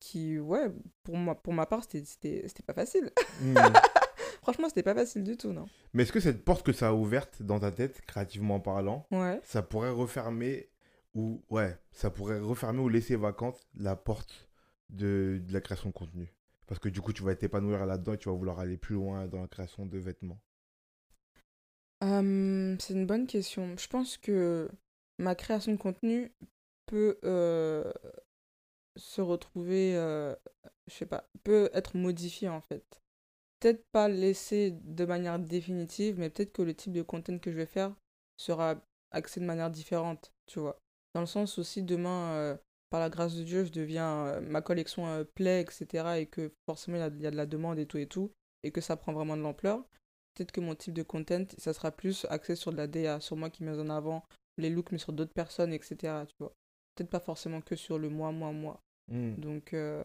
qui, 0.00 0.38
ouais, 0.38 0.70
pour, 1.04 1.16
moi, 1.16 1.34
pour 1.40 1.52
ma 1.52 1.66
part, 1.66 1.84
c'était- 1.88 2.46
pas 2.66 2.74
facile. 2.74 3.10
Mm. 3.40 3.54
Franchement, 4.42 4.68
c'était 4.68 4.82
pas 4.82 4.94
facile 4.94 5.22
du 5.22 5.36
tout, 5.36 5.52
non. 5.52 5.66
mais 5.92 6.02
est-ce 6.02 6.10
que 6.12 6.18
cette 6.18 6.44
porte 6.44 6.66
que 6.66 6.72
ça 6.72 6.88
a 6.88 6.92
ouverte 6.92 7.42
dans 7.42 7.60
ta 7.60 7.70
tête, 7.70 8.00
créativement 8.06 8.58
parlant, 8.58 9.06
Ouais. 9.12 9.40
ça 9.44 9.62
pourrait 9.62 9.90
refermer 9.90 10.68
ou 11.14 11.44
ouais, 11.48 11.78
ça 11.92 12.10
pourrait 12.10 12.40
refermer 12.40 12.80
ou 12.80 12.88
laisser 12.88 13.14
vacante 13.14 13.60
la 13.76 13.94
porte 13.94 14.48
de, 14.90 15.40
de 15.46 15.52
la 15.52 15.60
création 15.60 15.90
de 15.90 15.94
contenu? 15.94 16.34
Parce 16.66 16.80
que 16.80 16.88
du 16.88 17.00
coup, 17.00 17.12
tu 17.12 17.22
vas 17.22 17.36
t'épanouir 17.36 17.86
là-dedans 17.86 18.14
et 18.14 18.18
tu 18.18 18.28
vas 18.30 18.34
vouloir 18.34 18.58
aller 18.58 18.76
plus 18.78 18.94
loin 18.96 19.28
dans 19.28 19.42
la 19.42 19.46
création 19.46 19.86
de 19.86 19.98
vêtements. 19.98 20.40
Euh, 22.02 22.76
c'est 22.80 22.94
une 22.94 23.06
bonne 23.06 23.26
question. 23.26 23.76
Je 23.76 23.86
pense 23.88 24.16
que 24.16 24.68
ma 25.18 25.34
création 25.34 25.72
de 25.72 25.76
contenu 25.76 26.32
peut 26.86 27.18
euh, 27.24 27.92
se 28.96 29.20
retrouver, 29.20 29.96
euh, 29.96 30.34
je 30.88 30.94
sais 30.94 31.06
pas, 31.06 31.28
peut 31.44 31.70
être 31.72 31.96
modifiée 31.96 32.48
en 32.48 32.60
fait. 32.60 33.00
Peut-être 33.60 33.84
pas 33.92 34.08
laissée 34.08 34.72
de 34.72 35.04
manière 35.04 35.38
définitive, 35.38 36.18
mais 36.18 36.30
peut-être 36.30 36.52
que 36.52 36.62
le 36.62 36.74
type 36.74 36.92
de 36.92 37.02
content 37.02 37.38
que 37.38 37.52
je 37.52 37.56
vais 37.56 37.66
faire 37.66 37.94
sera 38.36 38.82
axé 39.12 39.38
de 39.38 39.44
manière 39.44 39.70
différente, 39.70 40.32
tu 40.46 40.58
vois. 40.58 40.80
Dans 41.14 41.20
le 41.20 41.26
sens 41.26 41.58
aussi, 41.58 41.82
demain, 41.82 42.32
euh, 42.32 42.56
par 42.90 42.98
la 42.98 43.10
grâce 43.10 43.36
de 43.36 43.44
Dieu, 43.44 43.64
je 43.64 43.70
deviens, 43.70 44.40
ma 44.40 44.62
collection 44.62 45.24
plaît, 45.36 45.60
etc. 45.62 46.18
Et 46.18 46.26
que 46.26 46.52
forcément, 46.66 46.96
il 46.96 47.20
y 47.20 47.22
y 47.22 47.26
a 47.26 47.30
de 47.30 47.36
la 47.36 47.46
demande 47.46 47.78
et 47.78 47.86
tout 47.86 47.98
et 47.98 48.06
tout, 48.06 48.32
et 48.64 48.72
que 48.72 48.80
ça 48.80 48.96
prend 48.96 49.12
vraiment 49.12 49.36
de 49.36 49.42
l'ampleur 49.42 49.84
peut-être 50.34 50.52
que 50.52 50.60
mon 50.60 50.74
type 50.74 50.94
de 50.94 51.02
content, 51.02 51.44
ça 51.58 51.72
sera 51.72 51.90
plus 51.92 52.26
axé 52.30 52.56
sur 52.56 52.72
de 52.72 52.76
la 52.76 52.86
DA, 52.86 53.20
sur 53.20 53.36
moi 53.36 53.50
qui 53.50 53.64
mets 53.64 53.78
en 53.78 53.90
avant 53.90 54.24
les 54.58 54.70
looks, 54.70 54.92
mais 54.92 54.98
sur 54.98 55.12
d'autres 55.12 55.32
personnes, 55.34 55.72
etc. 55.72 56.26
Tu 56.26 56.34
vois. 56.38 56.52
Peut-être 56.94 57.10
pas 57.10 57.20
forcément 57.20 57.60
que 57.60 57.76
sur 57.76 57.98
le 57.98 58.08
moi, 58.10 58.32
moi, 58.32 58.52
moi. 58.52 58.80
Mm. 59.08 59.36
Donc, 59.38 59.74
euh, 59.74 60.02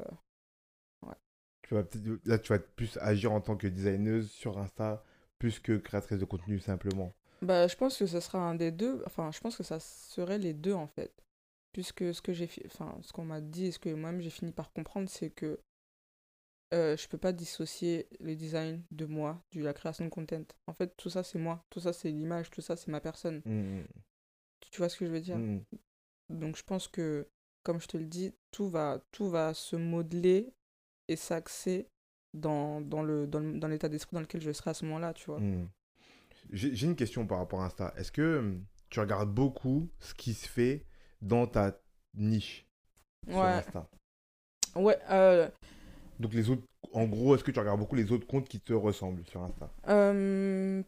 Tu 1.61 1.75
vas 1.75 1.84
peut-être 1.84 2.25
là, 2.25 2.39
tu 2.39 2.51
vas 2.51 2.57
plus 2.57 2.97
agir 2.97 3.32
en 3.32 3.41
tant 3.41 3.55
que 3.57 3.67
designeuse 3.67 4.32
sur 4.32 4.57
Insta 4.57 5.03
plus 5.38 5.59
que 5.59 5.78
créatrice 5.78 6.17
de 6.17 6.25
contenu 6.25 6.59
simplement. 6.59 7.13
bah, 7.41 7.67
je 7.67 7.75
pense 7.75 7.97
que 7.97 8.05
ce 8.07 8.19
sera 8.19 8.39
un 8.39 8.55
des 8.55 8.71
deux. 8.71 9.03
Enfin, 9.05 9.32
je 9.32 9.39
pense 9.39 9.57
que 9.57 9.63
ça 9.63 9.80
serait 9.80 10.38
les 10.39 10.53
deux, 10.53 10.73
en 10.73 10.88
fait. 10.88 11.13
Puisque 11.73 12.13
ce 12.13 12.21
que 12.21 12.34
j'ai 12.34 12.47
fi- 12.47 12.63
enfin, 12.65 12.97
ce 13.01 13.13
qu'on 13.13 13.25
m'a 13.25 13.41
dit 13.41 13.67
et 13.67 13.71
ce 13.71 13.80
que 13.80 13.89
moi-même 13.89 14.21
j'ai 14.21 14.30
fini 14.32 14.51
par 14.51 14.71
comprendre, 14.73 15.09
c'est 15.09 15.30
que 15.30 15.59
euh, 16.74 16.97
je 16.97 17.07
peux 17.07 17.18
pas 17.18 17.32
dissocier 17.34 18.07
le 18.20 18.36
design 18.36 18.84
de 18.91 19.05
moi, 19.05 19.41
de 19.53 19.61
la 19.63 19.74
création 19.74 20.05
de 20.05 20.09
content. 20.09 20.43
En 20.68 20.74
fait, 20.74 20.95
tout 20.97 21.09
ça, 21.09 21.24
c'est 21.24 21.39
moi. 21.39 21.63
Tout 21.70 21.80
ça, 21.80 21.93
c'est 21.93 22.09
l'image. 22.11 22.49
Tout 22.49 22.61
ça, 22.61 22.76
c'est 22.76 22.89
ma 22.91 22.99
personne. 23.01 23.41
Mm. 23.45 23.82
Tu 24.72 24.78
vois 24.80 24.89
ce 24.89 24.97
que 24.97 25.05
je 25.05 25.11
veux 25.11 25.22
dire? 25.22 25.38
Mm. 25.38 25.59
Donc 26.30 26.57
je 26.57 26.63
pense 26.63 26.88
que, 26.88 27.28
comme 27.63 27.80
je 27.80 27.88
te 27.88 27.97
le 27.97 28.05
dis, 28.05 28.34
tout 28.51 28.70
va, 28.70 28.99
tout 29.11 29.30
va 29.30 29.53
se 29.53 29.76
modeler 29.76 30.53
et 31.07 31.15
s'axer 31.15 31.88
dans, 32.34 32.82
dans 32.82 33.01
le, 33.01 33.28
dans, 33.28 33.39
le- 33.39 33.57
dans 33.59 33.68
l'état 33.68 33.88
d'esprit 33.89 34.15
dans 34.15 34.22
lequel 34.22 34.41
je 34.41 34.51
serai 34.51 34.72
à 34.72 34.74
ce 34.74 34.86
moment-là, 34.86 35.13
tu 35.13 35.26
vois. 35.28 35.39
Mm. 35.39 35.70
J'ai 36.51 36.86
une 36.86 36.95
question 36.95 37.26
par 37.28 37.39
rapport 37.39 37.61
à 37.61 37.65
Insta. 37.65 37.93
Est-ce 37.97 38.11
que 38.11 38.39
hum, 38.39 38.65
tu 38.89 38.99
regardes 38.99 39.34
beaucoup 39.34 39.89
ce 39.99 40.13
qui 40.13 40.34
se 40.34 40.47
fait 40.47 40.86
dans 41.22 41.45
ta 41.47 41.78
niche 42.13 42.65
sur 43.30 43.43
Ouais, 43.43 43.49
Insta? 43.49 43.89
Ouais, 44.76 44.97
euh, 45.09 45.49
Donc 46.20 46.34
les 46.34 46.49
autres, 46.49 46.63
en 46.93 47.05
gros, 47.05 47.36
est-ce 47.36 47.43
que 47.43 47.51
tu 47.51 47.59
regardes 47.59 47.80
beaucoup 47.80 47.95
les 47.95 48.11
autres 48.11 48.28
comptes 48.28 48.47
qui 48.47 48.59
te 48.59 48.74
ressemblent 48.74 49.24
sur 49.26 49.41
Insta? 49.43 49.70
Euh, 49.88 50.84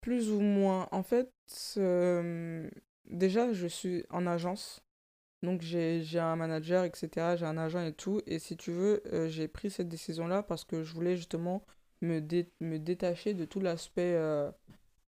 plus 0.00 0.30
ou 0.30 0.40
moins. 0.40 0.88
En 0.90 1.02
fait, 1.02 1.32
euh, 1.76 2.68
déjà, 3.06 3.52
je 3.52 3.66
suis 3.66 4.04
en 4.10 4.26
agence. 4.26 4.82
Donc 5.42 5.62
j'ai, 5.62 6.02
un 6.18 6.36
manager, 6.36 6.84
etc. 6.84 7.36
J'ai 7.36 7.46
un 7.46 7.56
agent 7.56 7.82
et 7.82 7.92
tout. 7.92 8.20
Et 8.26 8.38
si 8.38 8.56
tu 8.56 8.72
veux, 8.72 9.02
euh, 9.12 9.28
j'ai 9.28 9.48
pris 9.48 9.70
cette 9.70 9.88
décision-là 9.88 10.42
parce 10.42 10.64
que 10.64 10.82
je 10.82 10.92
voulais 10.92 11.16
justement 11.16 11.64
me, 12.02 12.20
dé- 12.20 12.50
me 12.60 12.78
détacher 12.78 13.32
de 13.34 13.44
tout 13.44 13.60
l'aspect 13.60 14.18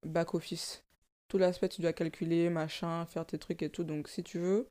back-office. 0.05 0.84
Tout 1.28 1.38
l'aspect, 1.38 1.68
tu 1.68 1.82
dois 1.82 1.92
calculer, 1.92 2.50
machin, 2.50 3.05
faire 3.07 3.26
tes 3.26 3.38
trucs 3.38 3.62
et 3.62 3.70
tout. 3.70 3.84
Donc 3.84 4.09
si 4.09 4.22
tu 4.22 4.38
veux, 4.38 4.68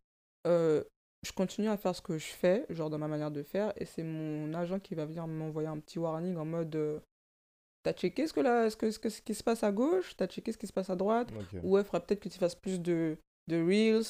je 1.25 1.31
continue 1.33 1.69
à 1.69 1.77
faire 1.77 1.95
ce 1.95 2.01
que 2.01 2.17
je 2.17 2.25
fais, 2.27 2.65
genre 2.69 2.89
dans 2.89 2.97
ma 2.97 3.07
manière 3.07 3.31
de 3.31 3.43
faire. 3.43 3.73
Et 3.77 3.85
c'est 3.85 4.03
mon 4.03 4.53
agent 4.53 4.79
qui 4.79 4.95
va 4.95 5.05
venir 5.05 5.27
m'envoyer 5.27 5.67
un 5.69 5.79
petit 5.79 5.99
warning 5.99 6.35
en 6.37 6.45
mode... 6.45 6.75
euh, 6.75 6.99
T'as 7.83 7.93
checké 7.93 8.27
ce 8.27 8.33
que, 8.33 8.41
là, 8.41 8.69
ce, 8.69 8.75
que, 8.77 8.91
ce, 8.91 8.99
que- 8.99 9.09
ce 9.09 9.21
qui 9.23 9.33
se 9.33 9.43
passe 9.43 9.63
à 9.63 9.71
gauche? 9.71 10.15
T'as 10.15 10.27
checké 10.27 10.51
ce 10.51 10.57
qui 10.57 10.67
se 10.67 10.73
passe 10.73 10.89
à 10.91 10.95
droite? 10.95 11.31
Ok. 11.35 11.59
Ouais, 11.63 11.81
il 11.81 11.83
faudra 11.83 11.99
peut-être 11.99 12.19
que 12.19 12.29
tu 12.29 12.37
fasses 12.37 12.53
plus 12.55 12.79
de, 12.79 13.17
de 13.47 13.55
reels, 13.63 14.05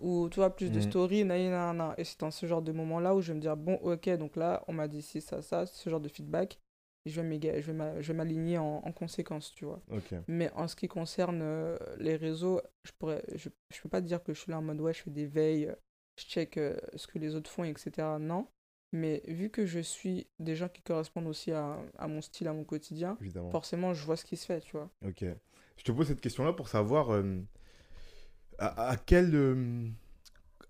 ou 0.00 0.28
tu 0.28 0.36
vois, 0.40 0.50
plus 0.54 0.70
de 0.70 0.76
Mhm. 0.80 0.82
stories, 0.82 1.24
na, 1.24 1.38
na, 1.48 1.72
na. 1.72 1.94
Et 1.98 2.04
c'est 2.04 2.18
dans 2.18 2.32
ce 2.32 2.46
genre 2.46 2.62
de 2.62 2.72
moment-là 2.72 3.14
où 3.14 3.20
je 3.20 3.28
vais 3.28 3.36
me 3.36 3.40
dire, 3.40 3.56
bon, 3.56 3.74
ok, 3.76 4.08
donc 4.16 4.34
là, 4.34 4.64
on 4.66 4.72
m'a 4.72 4.88
dit 4.88 5.02
ci, 5.02 5.20
ça, 5.20 5.40
ça, 5.40 5.66
ce 5.66 5.88
genre 5.88 6.00
de 6.00 6.08
feedback. 6.08 6.58
Et 7.04 7.10
je 7.10 7.20
vais 7.20 8.14
m'aligner 8.14 8.58
en, 8.58 8.82
en 8.84 8.92
conséquence, 8.92 9.52
tu 9.54 9.64
vois. 9.64 9.80
Mais 10.26 10.50
en 10.54 10.66
ce 10.66 10.74
qui 10.76 10.88
concerne 10.88 11.40
euh, 11.42 11.76
les 11.98 12.16
réseaux, 12.16 12.60
je 12.84 12.90
pourrais, 12.98 13.22
je, 13.36 13.48
je 13.72 13.80
peux 13.82 13.88
pas 13.88 14.00
dire 14.00 14.22
que 14.24 14.32
je 14.34 14.40
suis 14.40 14.50
là 14.50 14.58
en 14.58 14.62
mode, 14.62 14.80
ouais, 14.80 14.94
je 14.94 15.02
fais 15.02 15.10
des 15.10 15.26
veilles, 15.26 15.72
je 16.18 16.24
check 16.24 16.56
euh, 16.56 16.76
ce 16.96 17.06
que 17.06 17.18
les 17.18 17.34
autres 17.34 17.50
font, 17.50 17.64
etc. 17.64 17.90
Non. 18.20 18.46
Mais 18.92 19.22
vu 19.26 19.48
que 19.48 19.64
je 19.64 19.80
suis 19.80 20.26
des 20.38 20.54
gens 20.54 20.68
qui 20.68 20.82
correspondent 20.82 21.26
aussi 21.26 21.50
à, 21.52 21.78
à 21.98 22.08
mon 22.08 22.20
style, 22.20 22.46
à 22.48 22.52
mon 22.52 22.64
quotidien, 22.64 23.16
Évidemment. 23.22 23.50
forcément, 23.50 23.94
je 23.94 24.04
vois 24.04 24.16
ce 24.16 24.24
qui 24.24 24.36
se 24.36 24.44
fait, 24.44 24.60
tu 24.60 24.72
vois. 24.72 24.90
Ok. 25.06 25.24
Je 25.78 25.84
te 25.84 25.92
pose 25.92 26.08
cette 26.08 26.20
question-là 26.20 26.52
pour 26.52 26.68
savoir 26.68 27.10
euh, 27.14 27.40
à, 28.58 28.90
à 28.90 28.96
quel, 28.98 29.34
euh, 29.34 29.88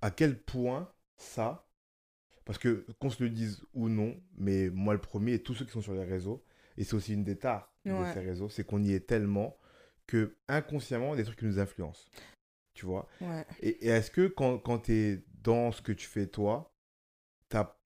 à 0.01 0.13
quel 0.13 0.39
point 0.41 0.89
ça, 1.17 1.67
parce 2.45 2.59
que 2.59 2.87
qu'on 3.01 3.11
se 3.11 3.23
le 3.23 3.31
dise 3.31 3.63
ou 3.75 3.89
non, 3.89 4.15
mais 4.37 4.71
moi 4.71 4.95
le 4.95 5.01
premier 5.01 5.35
et 5.35 5.43
tous 5.43 5.55
ceux 5.55 5.65
qui 5.65 5.73
sont 5.73 5.83
sur 5.83 5.95
les 5.95 6.05
réseaux, 6.05 6.45
et 6.77 6.85
c'est 6.85 6.95
aussi 6.95 7.15
une 7.15 7.25
des 7.25 7.37
tares 7.37 7.73
de 7.85 7.91
ces 8.15 8.21
réseaux, 8.21 8.49
c'est 8.49 8.65
qu'on 8.65 8.83
y 8.83 8.93
est 8.93 9.07
tellement 9.09 9.57
que 10.07 10.37
inconsciemment, 10.47 11.17
des 11.17 11.25
trucs 11.25 11.41
qui 11.41 11.45
nous 11.45 11.59
influencent. 11.59 12.07
Tu 12.75 12.87
vois? 12.87 13.09
Ouais. 13.21 13.45
Et, 13.61 13.87
et 13.87 13.89
est-ce 13.89 14.11
que 14.13 14.29
quand, 14.29 14.59
quand 14.59 14.79
tu 14.79 14.93
es 14.93 15.25
dans 15.43 15.73
ce 15.73 15.83
que 15.83 15.93
tu 15.93 16.07
fais 16.07 16.27
toi, 16.27 16.73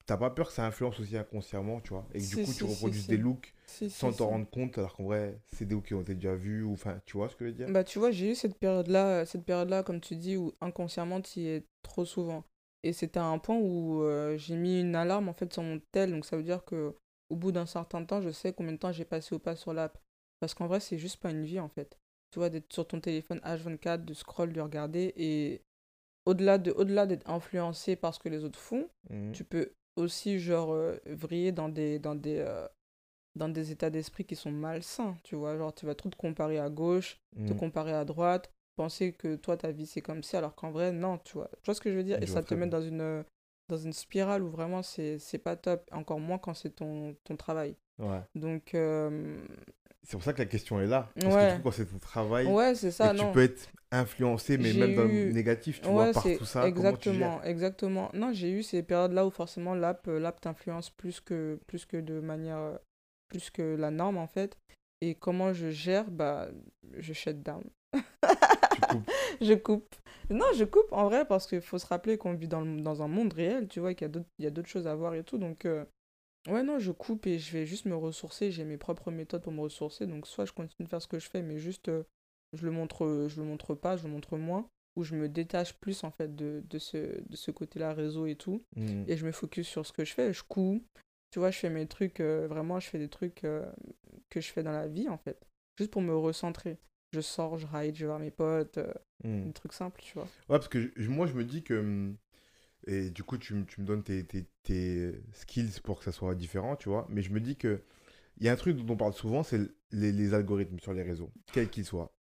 t'as 0.06 0.16
pas 0.16 0.30
peur 0.30 0.48
que 0.48 0.52
ça 0.52 0.64
influence 0.64 1.00
aussi 1.00 1.16
inconsciemment, 1.16 1.80
tu 1.80 1.90
vois 1.90 2.06
Et 2.14 2.20
que 2.20 2.36
du 2.36 2.44
coup, 2.44 2.52
tu 2.52 2.64
reproduis 2.64 3.02
des 3.02 3.16
looks 3.16 3.52
sans 3.88 4.12
t'en 4.12 4.28
rendre 4.28 4.48
compte, 4.48 4.78
alors 4.78 4.94
qu'en 4.94 5.04
vrai, 5.04 5.38
c'est 5.48 5.66
des 5.66 5.74
looks 5.74 5.86
qui 5.86 5.94
ont 5.94 6.02
été 6.02 6.14
déjà 6.14 6.34
vus, 6.34 6.62
ou 6.62 6.72
enfin, 6.72 7.00
tu 7.06 7.16
vois 7.16 7.28
ce 7.28 7.36
que 7.36 7.44
je 7.44 7.50
veux 7.50 7.56
dire? 7.56 7.70
Bah, 7.70 7.84
tu 7.84 7.98
vois, 7.98 8.10
j'ai 8.10 8.30
eu 8.30 8.34
cette 8.34 8.58
période-là, 8.58 9.20
euh, 9.20 9.24
cette 9.24 9.44
période-là, 9.44 9.82
comme 9.82 10.00
tu 10.00 10.16
dis, 10.16 10.36
où 10.36 10.52
inconsciemment, 10.60 11.20
tu 11.20 11.40
y 11.40 11.48
es 11.48 11.66
trop 11.82 12.04
souvent. 12.04 12.44
Et 12.82 12.92
c'était 12.92 13.18
à 13.18 13.24
un 13.24 13.38
point 13.38 13.56
où 13.56 14.02
euh, 14.02 14.36
j'ai 14.36 14.54
mis 14.54 14.80
une 14.80 14.94
alarme, 14.94 15.28
en 15.28 15.34
fait, 15.34 15.52
sur 15.52 15.62
mon 15.62 15.80
tel. 15.90 16.12
Donc, 16.12 16.24
ça 16.24 16.36
veut 16.36 16.44
dire 16.44 16.64
que 16.64 16.94
au 17.28 17.34
bout 17.34 17.50
d'un 17.50 17.66
certain 17.66 18.04
temps, 18.04 18.22
je 18.22 18.30
sais 18.30 18.52
combien 18.52 18.72
de 18.72 18.78
temps 18.78 18.92
j'ai 18.92 19.04
passé 19.04 19.34
ou 19.34 19.40
pas 19.40 19.56
sur 19.56 19.72
l'app. 19.72 19.98
Parce 20.38 20.54
qu'en 20.54 20.68
vrai, 20.68 20.78
c'est 20.78 20.98
juste 20.98 21.16
pas 21.16 21.30
une 21.30 21.44
vie, 21.44 21.58
en 21.58 21.68
fait. 21.68 21.98
Tu 22.30 22.38
vois, 22.38 22.50
d'être 22.50 22.72
sur 22.72 22.86
ton 22.86 23.00
téléphone 23.00 23.40
H24, 23.42 24.04
de 24.04 24.14
scroll, 24.14 24.52
de 24.52 24.60
regarder. 24.60 25.12
Et 25.16 25.62
au-delà 26.26 26.58
de, 26.58 26.72
au-delà 26.72 27.06
d'être 27.06 27.28
influencé 27.30 27.96
par 27.96 28.14
ce 28.14 28.18
que 28.20 28.28
les 28.28 28.44
autres 28.44 28.58
font, 28.58 28.88
Mhm. 29.10 29.32
tu 29.32 29.44
peux 29.44 29.72
aussi, 29.96 30.38
genre, 30.38 30.72
euh, 30.72 30.98
vriller 31.06 31.52
dans 31.52 31.68
des, 31.70 31.98
dans 31.98 32.14
des, 32.14 32.38
euh, 32.38 32.66
dans 33.36 33.48
des 33.48 33.70
états 33.72 33.90
d'esprit 33.90 34.24
qui 34.24 34.36
sont 34.36 34.50
malsains, 34.52 35.16
tu 35.22 35.36
vois. 35.36 35.56
Genre, 35.56 35.74
tu 35.74 35.86
vas 35.86 35.94
trop 35.94 36.10
te 36.10 36.16
comparer 36.16 36.58
à 36.58 36.68
gauche, 36.70 37.16
te 37.46 37.52
Mhm. 37.52 37.58
comparer 37.58 37.92
à 37.92 38.04
droite, 38.04 38.50
penser 38.76 39.12
que 39.12 39.36
toi, 39.36 39.56
ta 39.56 39.72
vie, 39.72 39.86
c'est 39.86 40.02
comme 40.02 40.22
ça, 40.22 40.38
alors 40.38 40.54
qu'en 40.54 40.70
vrai, 40.70 40.92
non, 40.92 41.18
tu 41.18 41.34
vois. 41.34 41.48
Tu 41.62 41.66
vois 41.66 41.74
ce 41.74 41.80
que 41.80 41.90
je 41.90 41.96
veux 41.96 42.04
dire? 42.04 42.18
Et 42.22 42.26
ça 42.26 42.42
te 42.42 42.54
met 42.54 42.66
dans 42.66 42.82
une, 42.82 43.00
euh, 43.00 43.22
dans 43.68 43.76
une 43.76 43.92
spirale 43.92 44.42
où 44.42 44.48
vraiment, 44.50 44.82
c'est, 44.82 45.18
pas 45.42 45.56
top. 45.56 45.88
Encore 45.92 46.20
moins 46.20 46.38
quand 46.38 46.54
c'est 46.54 46.70
ton, 46.70 47.14
ton 47.24 47.36
travail. 47.36 47.76
Ouais. 47.98 48.20
Donc, 48.34 48.74
euh, 48.74 49.38
C'est 50.02 50.12
pour 50.16 50.22
ça 50.22 50.32
que 50.32 50.38
la 50.38 50.46
question 50.46 50.80
est 50.80 50.86
là. 50.86 51.08
Parce 51.14 51.26
que 51.26 51.40
Ouais. 51.40 51.50
du 51.52 51.56
coup, 51.56 51.62
quand 51.64 51.70
c'est 51.72 51.86
ton 51.86 51.98
travail, 51.98 52.46
ouais, 52.46 52.74
ça, 52.74 53.10
que 53.12 53.16
tu 53.16 53.24
non. 53.24 53.32
peux 53.32 53.42
être 53.42 53.68
influencé, 53.90 54.58
mais 54.58 54.72
même 54.72 54.94
dans 54.94 55.04
le 55.04 55.10
eu- 55.10 55.32
négatif, 55.32 55.80
tu 55.80 55.88
vois, 55.88 56.12
par 56.12 56.22
tout 56.22 56.44
ça, 56.44 56.60
comment 56.70 56.72
tu 56.96 57.08
exactement, 57.08 57.42
exactement. 57.42 58.10
Non, 58.14 58.32
j'ai 58.32 58.50
eu 58.50 58.62
ces 58.62 58.82
périodes-là 58.82 59.26
où 59.26 59.30
forcément 59.30 59.74
l'app, 59.74 60.06
euh, 60.08 60.30
t'influence 60.40 60.90
plus 60.90 61.20
que, 61.20 61.58
plus 61.66 61.86
que 61.86 61.96
de 61.96 62.20
manière, 62.20 62.58
euh, 62.58 62.76
plus 63.28 63.50
que 63.50 63.74
la 63.76 63.90
norme 63.90 64.18
en 64.18 64.26
fait. 64.26 64.56
Et 65.00 65.14
comment 65.14 65.52
je 65.52 65.70
gère, 65.70 66.10
bah, 66.10 66.48
je 66.96 67.12
shut 67.12 67.42
down. 67.42 67.62
Je 69.40 69.54
coupe. 69.54 69.94
Non, 70.30 70.46
je 70.56 70.64
coupe 70.64 70.90
en 70.92 71.04
vrai 71.04 71.24
parce 71.24 71.46
qu'il 71.46 71.60
faut 71.60 71.78
se 71.78 71.86
rappeler 71.86 72.18
qu'on 72.18 72.34
vit 72.34 72.48
dans, 72.48 72.60
le- 72.60 72.80
dans 72.80 73.02
un 73.02 73.08
monde 73.08 73.32
réel, 73.32 73.68
tu 73.68 73.80
vois, 73.80 73.94
qu'il 73.94 74.10
y 74.38 74.46
a 74.46 74.50
d'autres, 74.50 74.68
choses 74.68 74.86
à 74.88 74.94
voir 74.94 75.14
et 75.14 75.22
tout. 75.22 75.38
Donc, 75.38 75.64
euh, 75.64 75.84
ouais, 76.48 76.62
non, 76.64 76.78
je 76.78 76.90
coupe 76.90 77.26
et 77.26 77.38
je 77.38 77.52
vais 77.52 77.64
juste 77.66 77.84
me 77.86 77.94
ressourcer. 77.94 78.50
J'ai 78.50 78.64
mes 78.64 78.76
propres 78.76 79.10
méthodes 79.10 79.42
pour 79.42 79.52
me 79.52 79.60
ressourcer. 79.60 80.06
Donc, 80.06 80.26
soit 80.26 80.44
je 80.44 80.52
continue 80.52 80.84
de 80.84 80.90
faire 80.90 81.02
ce 81.02 81.06
que 81.06 81.18
je 81.20 81.28
fais, 81.28 81.42
mais 81.42 81.58
juste, 81.58 81.88
euh, 81.88 82.02
je 82.54 82.64
le 82.64 82.72
montre, 82.72 83.26
je 83.28 83.40
le 83.40 83.46
montre 83.46 83.74
pas, 83.74 83.96
je 83.96 84.04
le 84.04 84.10
montre 84.10 84.36
moins. 84.36 84.68
Ou 84.96 85.04
je 85.04 85.14
me 85.14 85.28
détache 85.28 85.74
plus, 85.74 86.02
en 86.04 86.10
fait, 86.10 86.34
de, 86.34 86.62
de 86.68 86.78
ce, 86.78 86.96
de 86.96 87.36
ce 87.36 87.50
côté-là, 87.50 87.92
réseau 87.92 88.26
et 88.26 88.34
tout. 88.34 88.64
Mhm. 88.76 89.04
Et 89.06 89.16
je 89.16 89.26
me 89.26 89.30
focus 89.32 89.68
sur 89.68 89.86
ce 89.86 89.92
que 89.92 90.04
je 90.04 90.12
fais. 90.14 90.32
Je 90.32 90.42
couds. 90.42 90.82
Tu 91.30 91.38
vois, 91.38 91.50
je 91.50 91.58
fais 91.58 91.70
mes 91.70 91.86
trucs, 91.86 92.20
euh, 92.20 92.46
vraiment, 92.48 92.80
je 92.80 92.88
fais 92.88 92.98
des 92.98 93.08
trucs 93.08 93.42
que 94.30 94.40
je 94.40 94.48
fais 94.52 94.62
dans 94.62 94.72
la 94.72 94.88
vie, 94.88 95.08
en 95.08 95.18
fait. 95.18 95.38
Juste 95.78 95.90
pour 95.90 96.02
me 96.02 96.16
recentrer. 96.16 96.78
Je 97.12 97.20
sors, 97.20 97.56
je 97.58 97.66
ride, 97.66 97.94
je 97.94 98.00
vais 98.00 98.06
voir 98.06 98.18
mes 98.18 98.30
potes. 98.30 98.78
euh, 98.78 98.92
Mhm. 99.24 99.46
des 99.46 99.52
trucs 99.52 99.72
simples, 99.72 100.00
tu 100.02 100.14
vois. 100.14 100.24
Ouais, 100.24 100.58
parce 100.58 100.68
que 100.68 100.90
je- 100.96 101.08
moi, 101.10 101.26
je 101.26 101.32
me 101.34 101.44
dis 101.44 101.62
que. 101.62 101.74
hum, 101.74 102.16
Et 102.88 103.10
du 103.10 103.24
coup, 103.24 103.38
tu, 103.38 103.54
me- 103.54 103.64
tu 103.66 103.80
me 103.80 103.86
donnes 103.86 104.02
tes, 104.04 104.24
tes, 104.24 104.46
tes 104.62 105.12
skills 105.32 105.80
pour 105.82 105.98
que 105.98 106.04
ça 106.04 106.12
soit 106.12 106.34
différent, 106.36 106.76
tu 106.76 106.88
vois. 106.88 107.06
Mais 107.10 107.22
je 107.22 107.32
me 107.32 107.40
dis 107.40 107.56
que. 107.56 107.82
Il 108.38 108.46
y 108.46 108.48
a 108.50 108.52
un 108.52 108.56
truc 108.56 108.76
dont 108.76 108.94
on 108.94 108.96
parle 108.96 109.14
souvent, 109.14 109.42
c'est 109.42 109.60
les, 109.92 110.12
les 110.12 110.34
algorithmes 110.34 110.78
sur 110.80 110.92
les 110.94 111.02
réseaux, 111.02 111.32
quels 111.52 111.70
qu'ils 111.70 111.84
soient. 111.86 112.12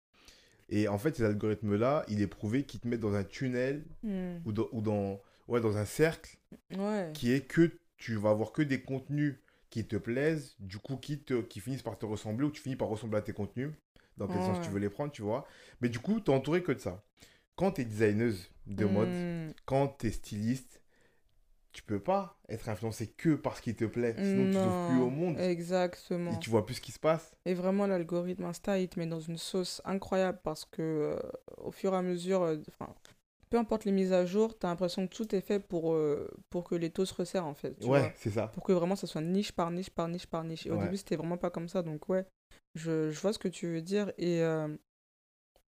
Et 0.69 0.87
en 0.87 0.97
fait, 0.97 1.15
ces 1.15 1.23
algorithmes-là, 1.23 2.05
il 2.09 2.21
est 2.21 2.27
prouvé 2.27 2.63
qu'ils 2.65 2.79
te 2.81 2.87
mettent 2.87 3.01
dans 3.01 3.15
un 3.15 3.23
tunnel 3.25 3.83
Hmm. 4.03 4.37
ou 4.45 4.51
dans, 4.53 4.67
ou 4.71 4.81
dans, 4.81 5.21
ouais, 5.47 5.61
dans 5.61 5.77
un 5.77 5.85
cercle 5.85 6.37
Ouais. 6.77 7.11
qui 7.13 7.31
est 7.33 7.41
que 7.47 7.71
tu 7.97 8.15
vas 8.15 8.31
avoir 8.31 8.51
que 8.53 8.61
des 8.63 8.81
contenus 8.81 9.35
qui 9.69 9.85
te 9.87 9.95
plaisent, 9.97 10.55
du 10.59 10.77
coup 10.79 10.97
qui, 10.97 11.19
te, 11.19 11.41
qui 11.41 11.59
finissent 11.59 11.83
par 11.83 11.97
te 11.99 12.05
ressembler 12.05 12.47
ou 12.47 12.51
tu 12.51 12.61
finis 12.61 12.75
par 12.77 12.87
ressembler 12.89 13.19
à 13.19 13.21
tes 13.21 13.33
contenus, 13.33 13.71
dans 14.17 14.27
quel 14.27 14.41
sens 14.41 14.59
tu 14.61 14.69
veux 14.69 14.79
les 14.79 14.89
prendre, 14.89 15.11
tu 15.11 15.21
vois. 15.21 15.45
Mais 15.81 15.89
du 15.89 15.99
coup, 15.99 16.19
tu 16.19 16.31
es 16.31 16.33
entouré 16.33 16.63
que 16.63 16.71
de 16.71 16.79
ça. 16.79 17.03
Quand 17.55 17.71
tu 17.73 17.81
es 17.81 17.85
designeuse 17.85 18.49
de 18.67 18.85
mode, 18.85 19.09
Hmm. 19.09 19.51
quand 19.65 19.87
tu 19.99 20.07
es 20.07 20.11
styliste, 20.11 20.81
tu 21.71 21.83
peux 21.83 21.99
pas 21.99 22.39
être 22.47 22.69
influencé 22.69 23.07
que 23.07 23.35
par 23.35 23.57
ce 23.57 23.61
qui 23.61 23.75
te 23.75 23.83
plaît, 23.83 24.15
sinon 24.17 24.45
tu 24.45 24.53
t'ouvres 24.53 24.87
plus 24.87 24.97
au 24.97 25.05
Non, 25.05 25.11
monde 25.11 25.39
Exactement. 25.39 26.31
et 26.31 26.39
tu 26.39 26.49
vois 26.49 26.65
plus 26.65 26.75
ce 26.75 26.81
qui 26.81 26.93
se 26.93 26.99
passe. 26.99 27.35
Et 27.45 27.53
vraiment, 27.53 27.85
l'algorithme 27.85 28.45
Insta, 28.45 28.79
il 28.79 28.87
te 28.87 28.97
met 28.97 29.07
dans 29.07 29.19
une 29.19 29.37
sauce 29.37 29.81
incroyable 29.83 30.39
parce 30.43 30.63
que 30.63 30.81
euh, 30.81 31.19
au 31.57 31.71
fur 31.71 31.93
et 31.93 31.97
à 31.97 32.01
mesure, 32.01 32.43
euh, 32.43 32.55
peu 33.49 33.57
importe 33.57 33.83
les 33.83 33.91
mises 33.91 34.13
à 34.13 34.25
jour, 34.25 34.57
t'as 34.57 34.69
l'impression 34.69 35.05
que 35.05 35.13
tout 35.13 35.35
est 35.35 35.41
fait 35.41 35.59
pour, 35.59 35.93
euh, 35.93 36.29
pour 36.49 36.63
que 36.63 36.75
les 36.75 36.89
taux 36.91 37.05
se 37.05 37.13
resserrent 37.13 37.45
en 37.45 37.53
fait. 37.55 37.77
tu 37.77 37.87
ouais, 37.87 38.13
c'est 38.17 38.31
ça. 38.31 38.47
Pour 38.47 38.63
que 38.63 38.71
vraiment 38.71 38.95
ça 38.95 39.05
soit 39.05 39.21
niche 39.21 39.51
par 39.51 39.69
niche 39.69 39.89
par 39.89 40.07
niche 40.07 40.27
par 40.27 40.43
niche. 40.45 40.65
Et 40.65 40.71
au 40.71 40.77
début, 40.81 40.97
c'était 40.97 41.17
vraiment 41.17 41.37
pas 41.37 41.49
comme 41.49 41.67
ça. 41.67 41.81
Donc, 41.83 42.07
ouais, 42.09 42.25
je, 42.75 43.11
je 43.11 43.19
vois 43.19 43.33
ce 43.33 43.39
que 43.39 43.47
tu 43.47 43.67
veux 43.67 43.81
dire. 43.81 44.11
Et, 44.17 44.41
euh, 44.41 44.67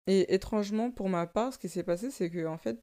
et 0.08 0.34
étrangement, 0.34 0.92
pour 0.92 1.10
ma 1.10 1.26
part, 1.28 1.54
ce 1.54 1.58
qui 1.60 1.70
s'est 1.70 1.84
passé, 1.84 2.12
c'est 2.12 2.30
que 2.30 2.46
en 2.46 2.58
fait, 2.58 2.78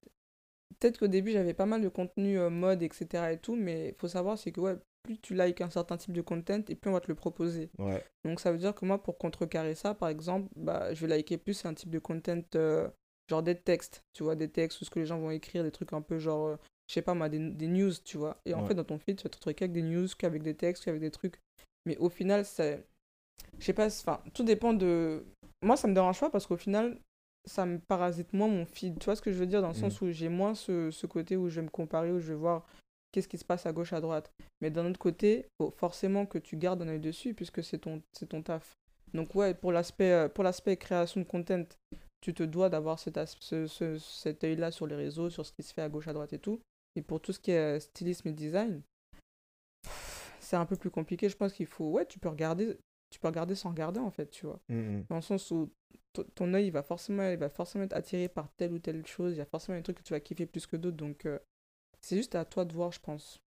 peut-être 0.78 0.98
qu'au 0.98 1.06
début, 1.08 1.30
j'avais 1.30 1.54
pas 1.54 1.66
mal 1.66 1.82
de 1.82 1.88
contenu 1.88 2.38
euh, 2.38 2.50
mode, 2.50 2.82
etc. 2.82 3.32
et 3.32 3.38
tout. 3.38 3.54
Mais 3.56 3.90
il 3.90 3.94
faut 3.94 4.08
savoir, 4.08 4.38
c'est 4.38 4.50
que 4.52 4.60
ouais, 4.60 4.76
plus 5.04 5.18
tu 5.20 5.34
likes 5.34 5.60
un 5.60 5.70
certain 5.70 5.96
type 5.96 6.12
de 6.12 6.20
content, 6.22 6.60
et 6.68 6.74
plus 6.74 6.90
on 6.90 6.94
va 6.94 7.00
te 7.00 7.08
le 7.08 7.14
proposer. 7.14 7.70
Ouais. 7.78 8.04
Donc 8.24 8.40
ça 8.40 8.52
veut 8.52 8.58
dire 8.58 8.74
que 8.74 8.84
moi, 8.84 9.02
pour 9.02 9.18
contrecarrer 9.18 9.74
ça, 9.74 9.94
par 9.94 10.08
exemple, 10.08 10.48
bah, 10.56 10.92
je 10.94 11.00
vais 11.00 11.08
liker 11.08 11.38
plus 11.38 11.64
un 11.64 11.74
type 11.74 11.90
de 11.90 11.98
content, 11.98 12.42
euh, 12.56 12.88
genre 13.28 13.42
des 13.42 13.56
textes, 13.56 14.04
tu 14.12 14.22
vois, 14.24 14.34
des 14.36 14.48
textes 14.50 14.80
ou 14.80 14.84
ce 14.84 14.90
que 14.90 14.98
les 14.98 15.06
gens 15.06 15.18
vont 15.18 15.30
écrire, 15.30 15.62
des 15.64 15.70
trucs 15.72 15.92
un 15.92 16.02
peu 16.02 16.18
genre, 16.18 16.46
euh, 16.48 16.56
je 16.88 16.94
sais 16.94 17.02
pas 17.02 17.14
moi, 17.14 17.28
des, 17.28 17.38
des 17.50 17.68
news, 17.68 17.92
tu 18.04 18.16
vois. 18.16 18.40
Et 18.46 18.54
en 18.54 18.62
Ouais. 18.62 18.68
fait, 18.68 18.74
dans 18.74 18.84
ton 18.84 18.98
feed, 18.98 19.16
tu 19.16 19.24
vas 19.24 19.30
te 19.30 19.36
retrouver 19.36 19.54
qu'avec 19.54 19.72
des 19.72 19.82
news, 19.82 20.08
qu'avec 20.18 20.42
des 20.42 20.54
textes, 20.56 20.84
qu'avec 20.84 21.00
des 21.00 21.10
trucs. 21.12 21.40
Mais 21.86 21.96
au 21.98 22.08
final, 22.08 22.44
c'est... 22.44 22.84
Je 23.58 23.64
sais 23.64 23.72
pas, 23.72 23.86
enfin, 23.86 24.20
tout 24.34 24.44
dépend 24.44 24.72
de... 24.72 25.24
Moi, 25.62 25.76
ça 25.76 25.86
me 25.88 25.94
dérange 25.94 26.18
pas 26.18 26.30
parce 26.30 26.46
qu'au 26.46 26.56
final, 26.56 26.98
ça 27.44 27.64
me 27.66 27.78
parasite 27.78 28.32
moins 28.32 28.48
mon 28.48 28.66
feed. 28.66 28.98
Tu 28.98 29.04
vois 29.04 29.16
ce 29.16 29.22
que 29.22 29.32
je 29.32 29.38
veux 29.38 29.46
dire? 29.46 29.62
Dans 29.62 29.68
le 29.68 29.74
sens 29.74 30.00
où 30.00 30.10
j'ai 30.10 30.28
moins 30.28 30.54
ce, 30.54 30.90
ce 30.90 31.06
côté 31.06 31.36
où 31.36 31.48
je 31.48 31.56
vais 31.56 31.66
me 31.66 31.70
comparer, 31.70 32.10
où 32.10 32.18
je 32.18 32.32
vais 32.32 32.38
voir 32.38 32.66
qu'est-ce 33.12 33.28
qui 33.28 33.38
se 33.38 33.44
passe 33.44 33.66
à 33.66 33.72
gauche, 33.72 33.92
à 33.92 34.00
droite. 34.00 34.32
Mais 34.60 34.70
d'un 34.70 34.86
autre 34.88 34.98
côté, 34.98 35.46
faut 35.60 35.70
forcément 35.70 36.26
que 36.26 36.38
tu 36.38 36.56
gardes 36.56 36.82
un 36.82 36.88
œil 36.88 37.00
dessus 37.00 37.34
puisque 37.34 37.62
c'est 37.62 37.78
ton, 37.78 38.02
ton 38.28 38.42
taf. 38.42 38.72
Donc 39.12 39.34
ouais, 39.34 39.54
pour 39.54 39.70
l'aspect, 39.72 40.12
euh, 40.12 40.28
pour 40.28 40.42
l'aspect 40.42 40.76
création 40.76 41.20
de 41.20 41.26
content, 41.26 41.64
tu 42.20 42.32
te 42.32 42.42
dois 42.42 42.68
d'avoir 42.68 42.98
cet, 42.98 43.18
ce, 43.40 43.66
ce- 43.66 43.98
cet 43.98 44.42
œil-là 44.42 44.70
sur 44.70 44.86
les 44.86 44.96
réseaux, 44.96 45.28
sur 45.28 45.44
ce 45.44 45.52
qui 45.52 45.62
se 45.62 45.74
fait 45.74 45.82
à 45.82 45.88
gauche, 45.88 46.08
à 46.08 46.12
droite 46.12 46.32
et 46.32 46.38
tout. 46.38 46.60
Et 46.96 47.02
pour 47.02 47.20
tout 47.20 47.32
ce 47.32 47.38
qui 47.38 47.50
est 47.50 47.76
euh, 47.76 47.80
stylisme 47.80 48.28
et 48.28 48.32
design, 48.32 48.82
c'est 50.40 50.56
un 50.56 50.66
peu 50.66 50.76
plus 50.76 50.90
compliqué. 50.90 51.28
Je 51.28 51.36
pense 51.36 51.52
qu'il 51.52 51.66
faut, 51.66 51.90
ouais, 51.90 52.06
tu 52.06 52.18
peux 52.18 52.28
regarder, 52.28 52.78
tu 53.12 53.20
peux 53.20 53.28
regarder 53.28 53.54
sans 53.54 53.70
regarder 53.70 54.00
en 54.00 54.10
fait, 54.10 54.28
tu 54.30 54.46
vois. 54.46 54.60
Mhm. 54.68 55.06
Dans 55.08 55.16
le 55.16 55.22
sens 55.22 55.50
où 55.52 55.72
to- 56.12 56.24
ton 56.24 56.54
œil 56.54 56.66
il 56.68 56.72
va 56.72 56.82
forcément, 56.82 57.28
il 57.30 57.38
va 57.38 57.50
forcément 57.50 57.84
être 57.84 57.94
attiré 57.94 58.28
par 58.28 58.50
telle 58.56 58.72
ou 58.72 58.78
telle 58.80 59.06
chose. 59.06 59.34
Il 59.34 59.38
y 59.38 59.42
a 59.42 59.46
forcément 59.46 59.78
des 59.78 59.82
trucs 59.84 59.98
que 59.98 60.02
tu 60.02 60.14
vas 60.14 60.20
kiffer 60.20 60.46
plus 60.46 60.66
que 60.66 60.76
d'autres. 60.76 60.96
Donc 60.96 61.26
euh, 61.26 61.38
c'est 62.00 62.16
juste 62.16 62.34
à 62.36 62.44
toi 62.44 62.64
de 62.64 62.72
voir, 62.74 62.92
je 62.92 63.00
pense. 63.00 63.42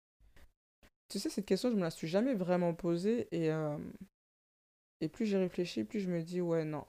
Tu 1.09 1.19
sais, 1.19 1.29
cette 1.29 1.45
question, 1.45 1.69
je 1.69 1.75
me 1.75 1.81
la 1.81 1.91
suis 1.91 2.07
jamais 2.07 2.33
vraiment 2.33 2.73
posée. 2.73 3.27
Et, 3.31 3.51
euh, 3.51 3.77
et 5.01 5.09
plus 5.09 5.25
j'y 5.25 5.35
réfléchis, 5.35 5.83
plus 5.83 5.99
je 5.99 6.09
me 6.09 6.23
dis, 6.23 6.39
ouais, 6.39 6.63
non. 6.63 6.85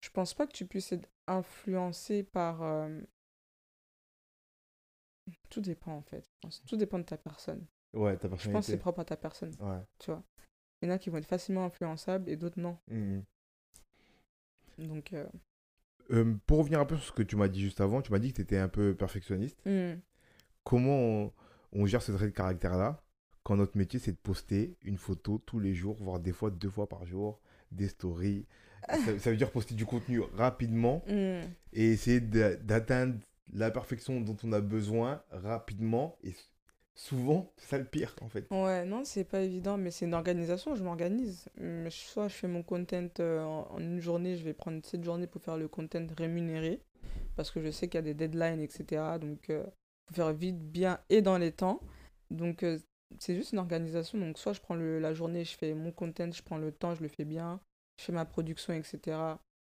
Je 0.00 0.10
pense 0.10 0.34
pas 0.34 0.46
que 0.48 0.52
tu 0.52 0.66
puisses 0.66 0.90
être 0.90 1.08
influencé 1.28 2.24
par. 2.24 2.62
euh, 2.62 3.00
Tout 5.50 5.60
dépend 5.60 5.92
en 5.96 6.02
fait. 6.02 6.24
Tout 6.66 6.76
dépend 6.76 6.98
de 6.98 7.04
ta 7.04 7.16
personne. 7.16 7.66
Ouais, 7.94 8.16
ta 8.16 8.28
Je 8.28 8.28
pense 8.28 8.38
que 8.38 8.42
c'est 8.44 8.52
personnalité. 8.52 8.76
propre 8.78 9.00
à 9.00 9.04
ta 9.04 9.16
personne, 9.16 9.52
Ouais. 9.60 9.80
tu 9.98 10.10
vois. 10.10 10.22
Il 10.82 10.88
y 10.88 10.92
en 10.92 10.94
a 10.94 10.98
qui 10.98 11.10
vont 11.10 11.18
être 11.18 11.26
facilement 11.26 11.64
influençables 11.64 12.28
et 12.28 12.36
d'autres 12.36 12.60
non. 12.60 12.76
Mhm. 12.88 13.24
Donc, 14.78 15.12
euh, 15.12 15.26
Euh, 16.10 16.34
pour 16.46 16.58
revenir 16.58 16.80
un 16.80 16.86
peu 16.86 16.96
sur 16.96 17.06
ce 17.06 17.12
que 17.12 17.22
tu 17.22 17.36
m'as 17.36 17.48
dit 17.48 17.60
juste 17.60 17.80
avant, 17.82 18.00
tu 18.00 18.12
m'as 18.12 18.18
dit 18.18 18.30
que 18.30 18.36
tu 18.36 18.42
étais 18.42 18.56
un 18.58 18.68
peu 18.68 18.94
perfectionniste. 18.94 19.58
Hmm. 19.66 19.96
Comment 20.64 20.96
on, 20.98 21.32
on 21.72 21.86
gère 21.86 22.00
ce 22.02 22.12
trait 22.12 22.26
de 22.26 22.30
caractère-là 22.30 23.02
quand 23.42 23.56
notre 23.56 23.76
métier, 23.76 23.98
c'est 23.98 24.12
de 24.12 24.16
poster 24.18 24.76
une 24.82 24.96
photo 24.98 25.38
tous 25.44 25.58
les 25.60 25.74
jours, 25.74 25.96
voire 26.00 26.18
des 26.20 26.32
fois 26.32 26.50
deux 26.50 26.70
fois 26.70 26.88
par 26.88 27.04
jour, 27.06 27.40
des 27.72 27.88
stories? 27.88 28.46
Ça, 28.88 29.18
ça 29.18 29.30
veut 29.30 29.36
dire 29.36 29.50
poster 29.50 29.74
du 29.74 29.84
contenu 29.84 30.20
rapidement 30.34 31.02
Hmm. 31.08 31.42
et 31.74 31.92
essayer 31.92 32.20
d'a- 32.20 32.56
d'atteindre 32.56 33.16
la 33.52 33.70
perfection 33.70 34.20
dont 34.20 34.36
on 34.44 34.52
a 34.52 34.60
besoin 34.62 35.22
rapidement. 35.30 36.16
Et 36.22 36.32
souvent, 36.98 37.52
c'est 37.56 37.68
ça 37.68 37.78
le 37.78 37.84
pire, 37.84 38.14
en 38.20 38.28
fait. 38.28 38.46
Ouais, 38.50 38.84
non, 38.84 39.04
c'est 39.04 39.24
pas 39.24 39.40
évident, 39.40 39.78
mais 39.78 39.90
c'est 39.90 40.04
une 40.04 40.14
organisation, 40.14 40.74
je 40.74 40.82
m'organise. 40.82 41.48
Soit 41.90 42.28
je 42.28 42.34
fais 42.34 42.48
mon 42.48 42.62
content 42.62 43.08
euh, 43.20 43.42
en, 43.42 43.68
en 43.70 43.78
une 43.78 44.00
journée, 44.00 44.36
je 44.36 44.44
vais 44.44 44.52
prendre 44.52 44.84
cette 44.84 45.04
journée 45.04 45.26
pour 45.26 45.40
faire 45.40 45.56
le 45.56 45.68
content 45.68 46.04
rémunéré, 46.16 46.80
parce 47.36 47.50
que 47.50 47.62
je 47.62 47.70
sais 47.70 47.88
qu'il 47.88 47.98
y 47.98 47.98
a 47.98 48.02
des 48.02 48.14
deadlines, 48.14 48.60
etc. 48.60 49.18
Donc, 49.20 49.48
euh, 49.48 49.64
faut 50.08 50.14
faire 50.16 50.32
vite, 50.32 50.58
bien 50.58 50.98
et 51.08 51.22
dans 51.22 51.38
les 51.38 51.52
temps. 51.52 51.80
Donc, 52.30 52.64
euh, 52.64 52.78
c'est 53.20 53.36
juste 53.36 53.52
une 53.52 53.58
organisation. 53.60 54.18
Donc, 54.18 54.36
soit 54.36 54.52
je 54.52 54.60
prends 54.60 54.74
le, 54.74 54.98
la 54.98 55.14
journée, 55.14 55.44
je 55.44 55.56
fais 55.56 55.74
mon 55.74 55.92
content, 55.92 56.30
je 56.32 56.42
prends 56.42 56.58
le 56.58 56.72
temps, 56.72 56.94
je 56.96 57.02
le 57.02 57.08
fais 57.08 57.24
bien, 57.24 57.60
je 57.96 58.04
fais 58.04 58.12
ma 58.12 58.24
production, 58.24 58.74
etc. 58.74 59.16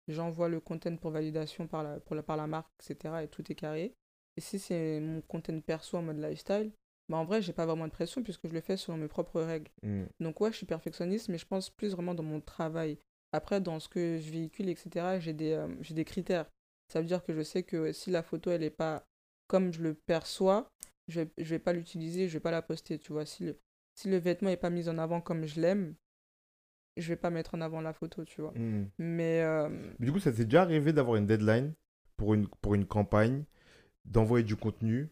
J'envoie 0.07 0.49
le 0.49 0.61
content 0.61 0.97
pour 0.97 1.11
validation 1.11 1.67
par 1.67 1.83
la, 1.83 1.99
pour 1.99 2.15
la, 2.15 2.23
par 2.23 2.37
la 2.37 2.47
marque, 2.47 2.71
etc. 2.81 3.15
Et 3.25 3.29
tout 3.29 3.51
est 3.51 3.57
carré. 3.57 3.95
Et 4.37 4.41
si 4.41 4.61
c'est 4.61 5.01
mon 5.01 5.23
content 5.23 5.59
perso 5.61 5.97
en 5.97 6.03
mode 6.03 6.19
lifestyle, 6.19 6.71
bah 7.09 7.17
en 7.17 7.25
vrai, 7.25 7.41
j'ai 7.43 7.53
pas 7.53 7.67
vraiment 7.67 7.87
de 7.87 7.93
pression 7.93 8.23
puisque 8.23 8.49
je 8.49 8.53
le 8.53 8.61
fais 8.61 8.77
selon 8.77 8.99
mes 8.99 9.09
propres 9.09 9.41
règles. 9.41 9.71
Mm. 9.83 10.05
Donc 10.21 10.41
ouais, 10.41 10.51
je 10.51 10.57
suis 10.57 10.67
perfectionniste, 10.67 11.29
mais 11.29 11.39
je 11.39 11.47
pense 11.47 11.71
plus 11.71 11.93
vraiment 11.93 12.15
dans 12.15 12.23
mon 12.23 12.41
travail. 12.41 12.99
Après, 13.33 13.61
dans 13.61 13.79
ce 13.81 13.89
que 13.89 14.19
je 14.19 14.31
véhicule, 14.31 14.69
etc., 14.69 15.19
j'ai 15.21 15.33
des, 15.33 15.53
euh, 15.53 15.69
j'ai 15.81 15.95
des 15.95 16.05
critères. 16.05 16.47
Ça 16.89 17.01
veut 17.01 17.07
dire 17.07 17.23
que 17.25 17.35
je 17.35 17.43
sais 17.43 17.63
que 17.63 17.93
si 17.93 18.11
la 18.11 18.23
photo, 18.23 18.51
elle 18.51 18.63
est 18.63 18.71
pas 18.71 19.07
comme 19.49 19.73
je 19.73 19.83
le 19.83 19.95
perçois, 19.95 20.71
je 21.09 21.21
vais, 21.21 21.31
je 21.39 21.51
vais 21.51 21.59
pas 21.59 21.73
l'utiliser, 21.73 22.29
je 22.29 22.35
vais 22.35 22.41
pas 22.41 22.51
la 22.51 22.63
poster, 22.63 22.99
tu 22.99 23.13
vois. 23.13 23.27
Si 23.27 23.45
le, 23.45 23.59
si 23.95 24.09
le 24.09 24.17
vêtement 24.17 24.51
est 24.51 24.57
pas 24.57 24.71
mis 24.71 24.89
en 24.89 24.99
avant 24.99 25.21
comme 25.21 25.45
je 25.47 25.61
l'aime, 25.61 25.95
je 26.97 27.09
vais 27.09 27.17
pas 27.17 27.31
mettre 27.31 27.55
en 27.55 27.61
avant 27.61 27.81
la 27.81 27.93
photo, 27.93 28.25
tu 28.25 28.41
vois. 28.41 28.53
Mm. 28.53 28.91
Mais 28.99 29.43
euh, 29.43 29.69
Mais 29.99 30.07
du 30.07 30.13
coup, 30.13 30.19
ça 30.19 30.33
t'est 30.33 30.45
déjà 30.45 30.63
arrivé 30.63 30.93
d'avoir 30.93 31.17
une 31.17 31.27
deadline 31.27 31.75
pour 32.17 32.35
une, 32.35 32.49
pour 32.49 32.75
une 32.75 32.87
campagne, 32.87 33.45
d'envoyer 34.05 34.45
du 34.45 34.57
contenu. 34.57 35.09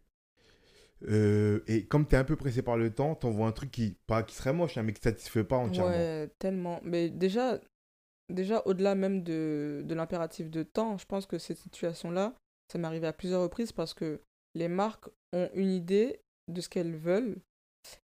Euh, 1.09 1.61
et 1.67 1.87
comme 1.87 2.07
tu 2.07 2.15
es 2.15 2.19
un 2.19 2.25
peu 2.25 2.37
pressé 2.37 2.63
par 2.63 2.77
le 2.77 2.93
temps, 2.93 3.15
t'envoies 3.15 3.47
un 3.47 3.53
truc 3.53 3.71
qui, 3.71 3.97
pas, 4.07 4.23
qui 4.23 4.35
serait 4.35 4.53
moche, 4.53 4.77
hein, 4.79 4.83
mais 4.83 4.93
qui 4.93 5.01
ne 5.01 5.13
satisfait 5.13 5.45
pas 5.45 5.57
entièrement. 5.57 5.91
Ouais, 5.91 6.31
tellement. 6.39 6.81
Mais 6.83 7.11
déjà, 7.11 7.61
déjà 8.33 8.63
au-delà 8.67 8.95
même 8.95 9.23
de, 9.23 9.83
de 9.85 9.95
l'impératif 9.95 10.51
de 10.51 10.63
temps, 10.63 10.97
je 10.99 11.07
pense 11.07 11.27
que 11.27 11.39
cette 11.39 11.59
situation-là, 11.59 12.35
ça 12.73 12.79
m'est 12.79 12.87
arrivé 12.87 13.07
à 13.07 13.13
plusieurs 13.13 13.43
reprises 13.43 13.73
parce 13.73 13.95
que 13.95 14.21
les 14.55 14.69
marques 14.69 15.09
ont 15.33 15.51
une 15.55 15.71
idée 15.71 16.21
de 16.51 16.61
ce 16.61 16.69
qu'elles 16.69 16.97
veulent. 16.97 17.37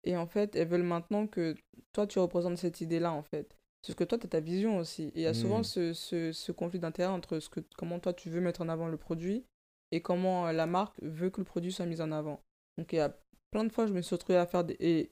Et 0.05 0.17
en 0.17 0.27
fait, 0.27 0.57
elles 0.57 0.67
veulent 0.69 0.83
maintenant 0.83 1.27
que 1.27 1.55
toi, 1.93 2.07
tu 2.07 2.19
représentes 2.19 2.59
cette 2.59 2.81
idée-là, 2.81 3.13
en 3.13 3.23
fait. 3.23 3.57
Parce 3.87 3.95
que 3.95 4.03
toi, 4.03 4.19
tu 4.19 4.27
as 4.27 4.29
ta 4.29 4.41
vision 4.41 4.79
aussi. 4.79 5.05
Et 5.15 5.21
il 5.21 5.23
y 5.23 5.27
a 5.27 5.35
souvent 5.35 5.61
Mm. 5.61 5.65
ce, 5.65 5.93
ce, 5.93 6.33
ce 6.33 6.51
conflit 6.53 6.81
d'intérêt 6.81 7.13
entre 7.13 7.39
ce 7.39 7.49
que, 7.49 7.61
comment 7.77 8.01
toi, 8.01 8.13
tu 8.13 8.29
veux 8.29 8.41
mettre 8.41 8.61
en 8.61 8.69
avant 8.69 8.89
le 8.89 8.97
produit 8.97 9.45
et 9.93 10.03
comment 10.03 10.49
euh, 10.49 10.53
la 10.53 10.67
marque 10.67 10.97
veut 11.01 11.31
que 11.31 11.41
le 11.41 11.45
produit 11.45 11.71
soit 11.73 11.87
mis 11.87 12.01
en 12.01 12.11
avant. 12.11 12.41
Donc, 12.79 12.93
il 12.93 12.97
y 12.97 13.01
a 13.01 13.15
plein 13.51 13.65
de 13.65 13.73
fois, 13.73 13.87
je 13.87 13.93
me 13.93 14.01
suis 14.01 14.15
retrouvée 14.15 14.39
à 14.39 14.47
faire 14.47 14.65
des... 14.65 14.77
Et, 14.81 15.11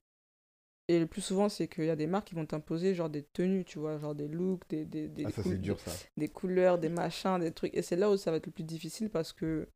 et 0.89 1.01
le 1.01 1.07
plus 1.07 1.21
souvent, 1.21 1.49
c'est 1.49 1.67
qu'il 1.67 1.85
y 1.85 1.91
a 1.91 1.97
des 1.97 2.07
marques 2.07 2.29
qui 2.29 2.37
vont 2.37 2.47
t'imposer 2.47 2.95
genre 2.95 3.11
des 3.11 3.25
tenues, 3.25 3.64
tu 3.64 3.81
vois, 3.81 3.99
genre 3.99 4.14
des 4.14 4.29
looks, 4.29 4.62
des, 4.69 4.85
des, 4.85 5.09
des, 5.09 5.25
Ah, 5.27 5.31
ça, 5.33 5.43
coul- 5.43 5.53
c'est 5.53 5.61
dur, 5.61 5.81
ça. 5.81 5.91
des 6.17 6.29
couleurs, 6.29 6.79
des 6.79 6.89
machins, 6.89 7.39
des 7.41 7.51
trucs. 7.51 7.75
Et 7.75 7.83
c'est 7.83 7.97
là 7.97 8.09
où 8.09 8.17
ça 8.17 8.31
va 8.31 8.37
être 8.37 8.47
le 8.47 8.53
plus 8.53 8.62
difficile 8.62 9.11
parce 9.11 9.33
que, 9.33 9.67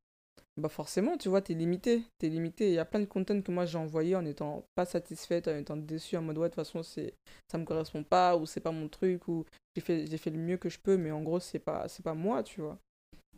bah 0.56 0.68
forcément, 0.68 1.16
tu 1.16 1.28
vois, 1.28 1.40
t'es 1.42 1.54
limité. 1.54 2.02
T'es 2.18 2.28
limité. 2.28 2.68
Il 2.68 2.74
y 2.74 2.78
a 2.78 2.84
plein 2.84 3.00
de 3.00 3.06
content 3.06 3.40
que 3.42 3.50
moi 3.50 3.66
j'ai 3.66 3.78
envoyé 3.78 4.14
en 4.14 4.24
étant 4.24 4.64
pas 4.76 4.84
satisfaite, 4.84 5.48
en 5.48 5.56
étant 5.56 5.76
déçue, 5.76 6.16
en 6.16 6.22
mode 6.22 6.38
ouais, 6.38 6.48
de 6.48 6.54
toute 6.54 6.64
façon, 6.64 6.84
c'est, 6.84 7.14
ça 7.50 7.58
me 7.58 7.64
correspond 7.64 8.04
pas, 8.04 8.36
ou 8.36 8.46
c'est 8.46 8.60
pas 8.60 8.70
mon 8.70 8.88
truc, 8.88 9.26
ou 9.26 9.44
j'ai 9.74 9.80
fait, 9.82 10.06
j'ai 10.06 10.18
fait 10.18 10.30
le 10.30 10.38
mieux 10.38 10.58
que 10.58 10.68
je 10.68 10.78
peux, 10.78 10.96
mais 10.96 11.10
en 11.10 11.22
gros, 11.22 11.40
c'est 11.40 11.58
pas, 11.58 11.88
c'est 11.88 12.04
pas 12.04 12.14
moi, 12.14 12.44
tu 12.44 12.60
vois. 12.60 12.78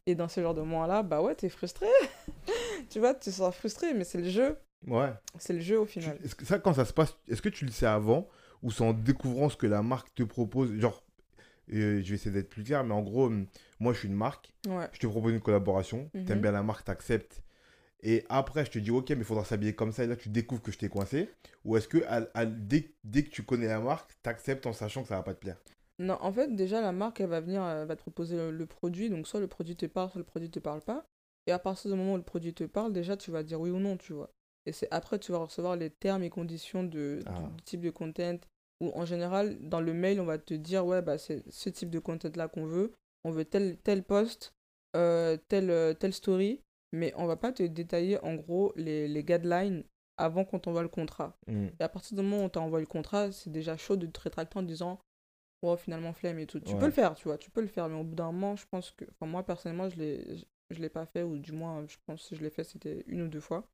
Et 0.04 0.14
dans 0.14 0.28
ce 0.28 0.42
genre 0.42 0.52
de 0.54 0.60
moments-là, 0.60 1.02
bah 1.02 1.22
ouais, 1.22 1.34
t'es 1.34 1.48
frustré. 1.48 1.86
tu 2.88 2.98
vois, 2.98 3.14
tu 3.14 3.30
seras 3.30 3.50
frustré, 3.52 3.94
mais 3.94 4.04
c'est 4.04 4.18
le 4.20 4.28
jeu. 4.30 4.56
Ouais. 4.86 5.12
C'est 5.38 5.52
le 5.52 5.60
jeu 5.60 5.78
au 5.80 5.86
Tu- 5.86 6.00
final. 6.00 6.18
Est-ce 6.24 6.34
que 6.34 6.44
ça, 6.44 6.58
quand 6.58 6.74
ça 6.74 6.84
se 6.84 6.92
passe, 6.92 7.16
est-ce 7.28 7.42
que 7.42 7.48
tu 7.48 7.64
le 7.64 7.70
sais 7.70 7.86
avant 7.86 8.28
ou 8.62 8.70
c'est 8.70 8.84
en 8.84 8.92
découvrant 8.92 9.48
ce 9.48 9.56
que 9.56 9.66
la 9.66 9.82
marque 9.82 10.14
te 10.14 10.22
propose? 10.22 10.72
Genre, 10.78 11.02
euh, 11.72 12.02
je 12.02 12.08
vais 12.08 12.14
essayer 12.16 12.30
d'être 12.32 12.48
plus 12.48 12.64
clair, 12.64 12.82
mais 12.84 12.94
en 12.94 13.02
gros, 13.02 13.26
hum, 13.26 13.46
moi, 13.80 13.92
je 13.92 14.00
suis 14.00 14.08
une 14.08 14.14
marque, 14.14 14.52
Ouais. 14.68 14.88
je 14.92 14.98
te 14.98 15.06
propose 15.06 15.32
une 15.32 15.40
collaboration, 15.40 16.10
Mhm. 16.14 16.24
t'aimes 16.24 16.40
bien 16.40 16.52
la 16.52 16.62
marque, 16.62 16.84
t'acceptes. 16.84 17.42
Et 18.04 18.24
après, 18.28 18.64
je 18.64 18.72
te 18.72 18.78
dis, 18.80 18.90
ok, 18.90 19.10
mais 19.10 19.18
il 19.18 19.24
faudra 19.24 19.44
s'habiller 19.44 19.74
comme 19.76 19.92
ça, 19.92 20.02
et 20.02 20.08
là, 20.08 20.16
tu 20.16 20.28
découvres 20.28 20.60
que 20.62 20.72
je 20.72 20.78
t'ai 20.78 20.88
coincé. 20.88 21.28
Ou 21.64 21.76
est-ce 21.76 21.86
que 21.86 22.02
à- 22.08 22.26
à- 22.34 22.46
dès, 22.46 22.90
dès 23.04 23.22
que 23.22 23.30
tu 23.30 23.44
connais 23.44 23.68
la 23.68 23.78
marque, 23.78 24.10
t'acceptes 24.22 24.66
en 24.66 24.72
sachant 24.72 25.02
que 25.02 25.08
ça 25.08 25.16
va 25.16 25.22
pas 25.22 25.34
te 25.34 25.38
plaire? 25.40 25.58
Non, 26.00 26.18
en 26.20 26.32
fait, 26.32 26.52
déjà, 26.56 26.80
la 26.80 26.90
marque, 26.90 27.20
elle 27.20 27.28
va 27.28 27.40
venir, 27.40 27.62
elle 27.64 27.86
va 27.86 27.94
te 27.94 28.00
proposer 28.00 28.36
le, 28.36 28.50
le 28.50 28.66
produit. 28.66 29.08
Donc, 29.08 29.28
soit 29.28 29.38
le 29.38 29.46
produit 29.46 29.76
te 29.76 29.86
parle, 29.86 30.10
soit 30.10 30.18
le 30.18 30.24
produit 30.24 30.50
te 30.50 30.58
parle 30.58 30.80
pas. 30.80 31.06
Et 31.46 31.52
à 31.52 31.58
partir 31.58 31.90
du 31.90 31.96
moment 31.96 32.14
où 32.14 32.16
le 32.16 32.22
produit 32.22 32.54
te 32.54 32.64
parle, 32.64 32.92
déjà, 32.92 33.16
tu 33.16 33.30
vas 33.30 33.42
dire 33.42 33.60
oui 33.60 33.70
ou 33.70 33.78
non, 33.78 33.96
tu 33.96 34.12
vois. 34.12 34.30
Et 34.66 34.72
c'est 34.72 34.88
après, 34.92 35.18
tu 35.18 35.32
vas 35.32 35.38
recevoir 35.38 35.76
les 35.76 35.90
termes 35.90 36.22
et 36.22 36.30
conditions 36.30 36.84
de, 36.84 37.20
Ah. 37.26 37.40
du, 37.56 37.62
type 37.64 37.80
de 37.80 37.90
content. 37.90 38.38
Ou 38.80 38.90
en 38.94 39.04
général, 39.04 39.58
dans 39.68 39.80
le 39.80 39.92
mail, 39.92 40.20
on 40.20 40.24
va 40.24 40.38
te 40.38 40.54
dire, 40.54 40.86
ouais, 40.86 41.02
bah, 41.02 41.18
c'est 41.18 41.42
ce 41.50 41.68
type 41.68 41.90
de 41.90 41.98
content-là 41.98 42.48
qu'on 42.48 42.66
veut. 42.66 42.92
On 43.24 43.30
veut 43.30 43.44
tel, 43.44 43.76
tel 43.78 44.02
post, 44.02 44.54
euh, 44.96 45.36
tel, 45.48 45.70
euh, 45.70 45.94
telle 45.94 46.12
story. 46.12 46.60
Mais 46.92 47.12
on 47.16 47.26
va 47.26 47.36
pas 47.36 47.52
te 47.52 47.62
détailler, 47.62 48.18
en 48.22 48.34
gros, 48.34 48.72
les, 48.76 49.08
les 49.08 49.24
guidelines 49.24 49.84
avant 50.18 50.44
qu'on 50.44 50.58
t'envoie 50.58 50.82
le 50.82 50.88
contrat. 50.88 51.36
Hum. 51.48 51.70
Et 51.80 51.82
à 51.82 51.88
partir 51.88 52.16
du 52.16 52.22
moment 52.22 52.42
où 52.42 52.44
on 52.46 52.48
t'envoie 52.48 52.80
le 52.80 52.86
contrat, 52.86 53.32
c'est 53.32 53.50
déjà 53.50 53.76
chaud 53.76 53.96
de 53.96 54.06
te 54.06 54.20
rétracter 54.20 54.58
en 54.58 54.62
disant 54.62 55.00
Oh, 55.64 55.76
finalement, 55.76 56.12
flemme 56.12 56.40
et 56.40 56.46
tout. 56.46 56.58
Tu 56.60 56.74
Ouais. 56.74 56.80
peux 56.80 56.86
le 56.86 56.92
faire, 56.92 57.14
tu 57.14 57.28
vois, 57.28 57.38
tu 57.38 57.50
peux 57.50 57.60
le 57.60 57.68
faire, 57.68 57.88
mais 57.88 57.98
au 57.98 58.02
bout 58.02 58.16
d'un 58.16 58.32
moment, 58.32 58.56
je 58.56 58.66
pense 58.68 58.90
que. 58.90 59.04
Enfin, 59.12 59.26
moi, 59.26 59.44
personnellement, 59.44 59.88
je 59.88 59.96
l'ai, 59.96 60.24
je, 60.72 60.80
l'ai 60.80 60.88
pas 60.88 61.06
fait, 61.06 61.22
ou 61.22 61.38
du 61.38 61.52
moins, 61.52 61.84
je 61.88 61.96
pense 62.06 62.22
que 62.22 62.26
si 62.28 62.36
je 62.36 62.42
l'ai 62.42 62.50
fait, 62.50 62.64
c'était 62.64 63.04
une 63.06 63.22
ou 63.22 63.28
deux 63.28 63.40
fois. 63.40 63.66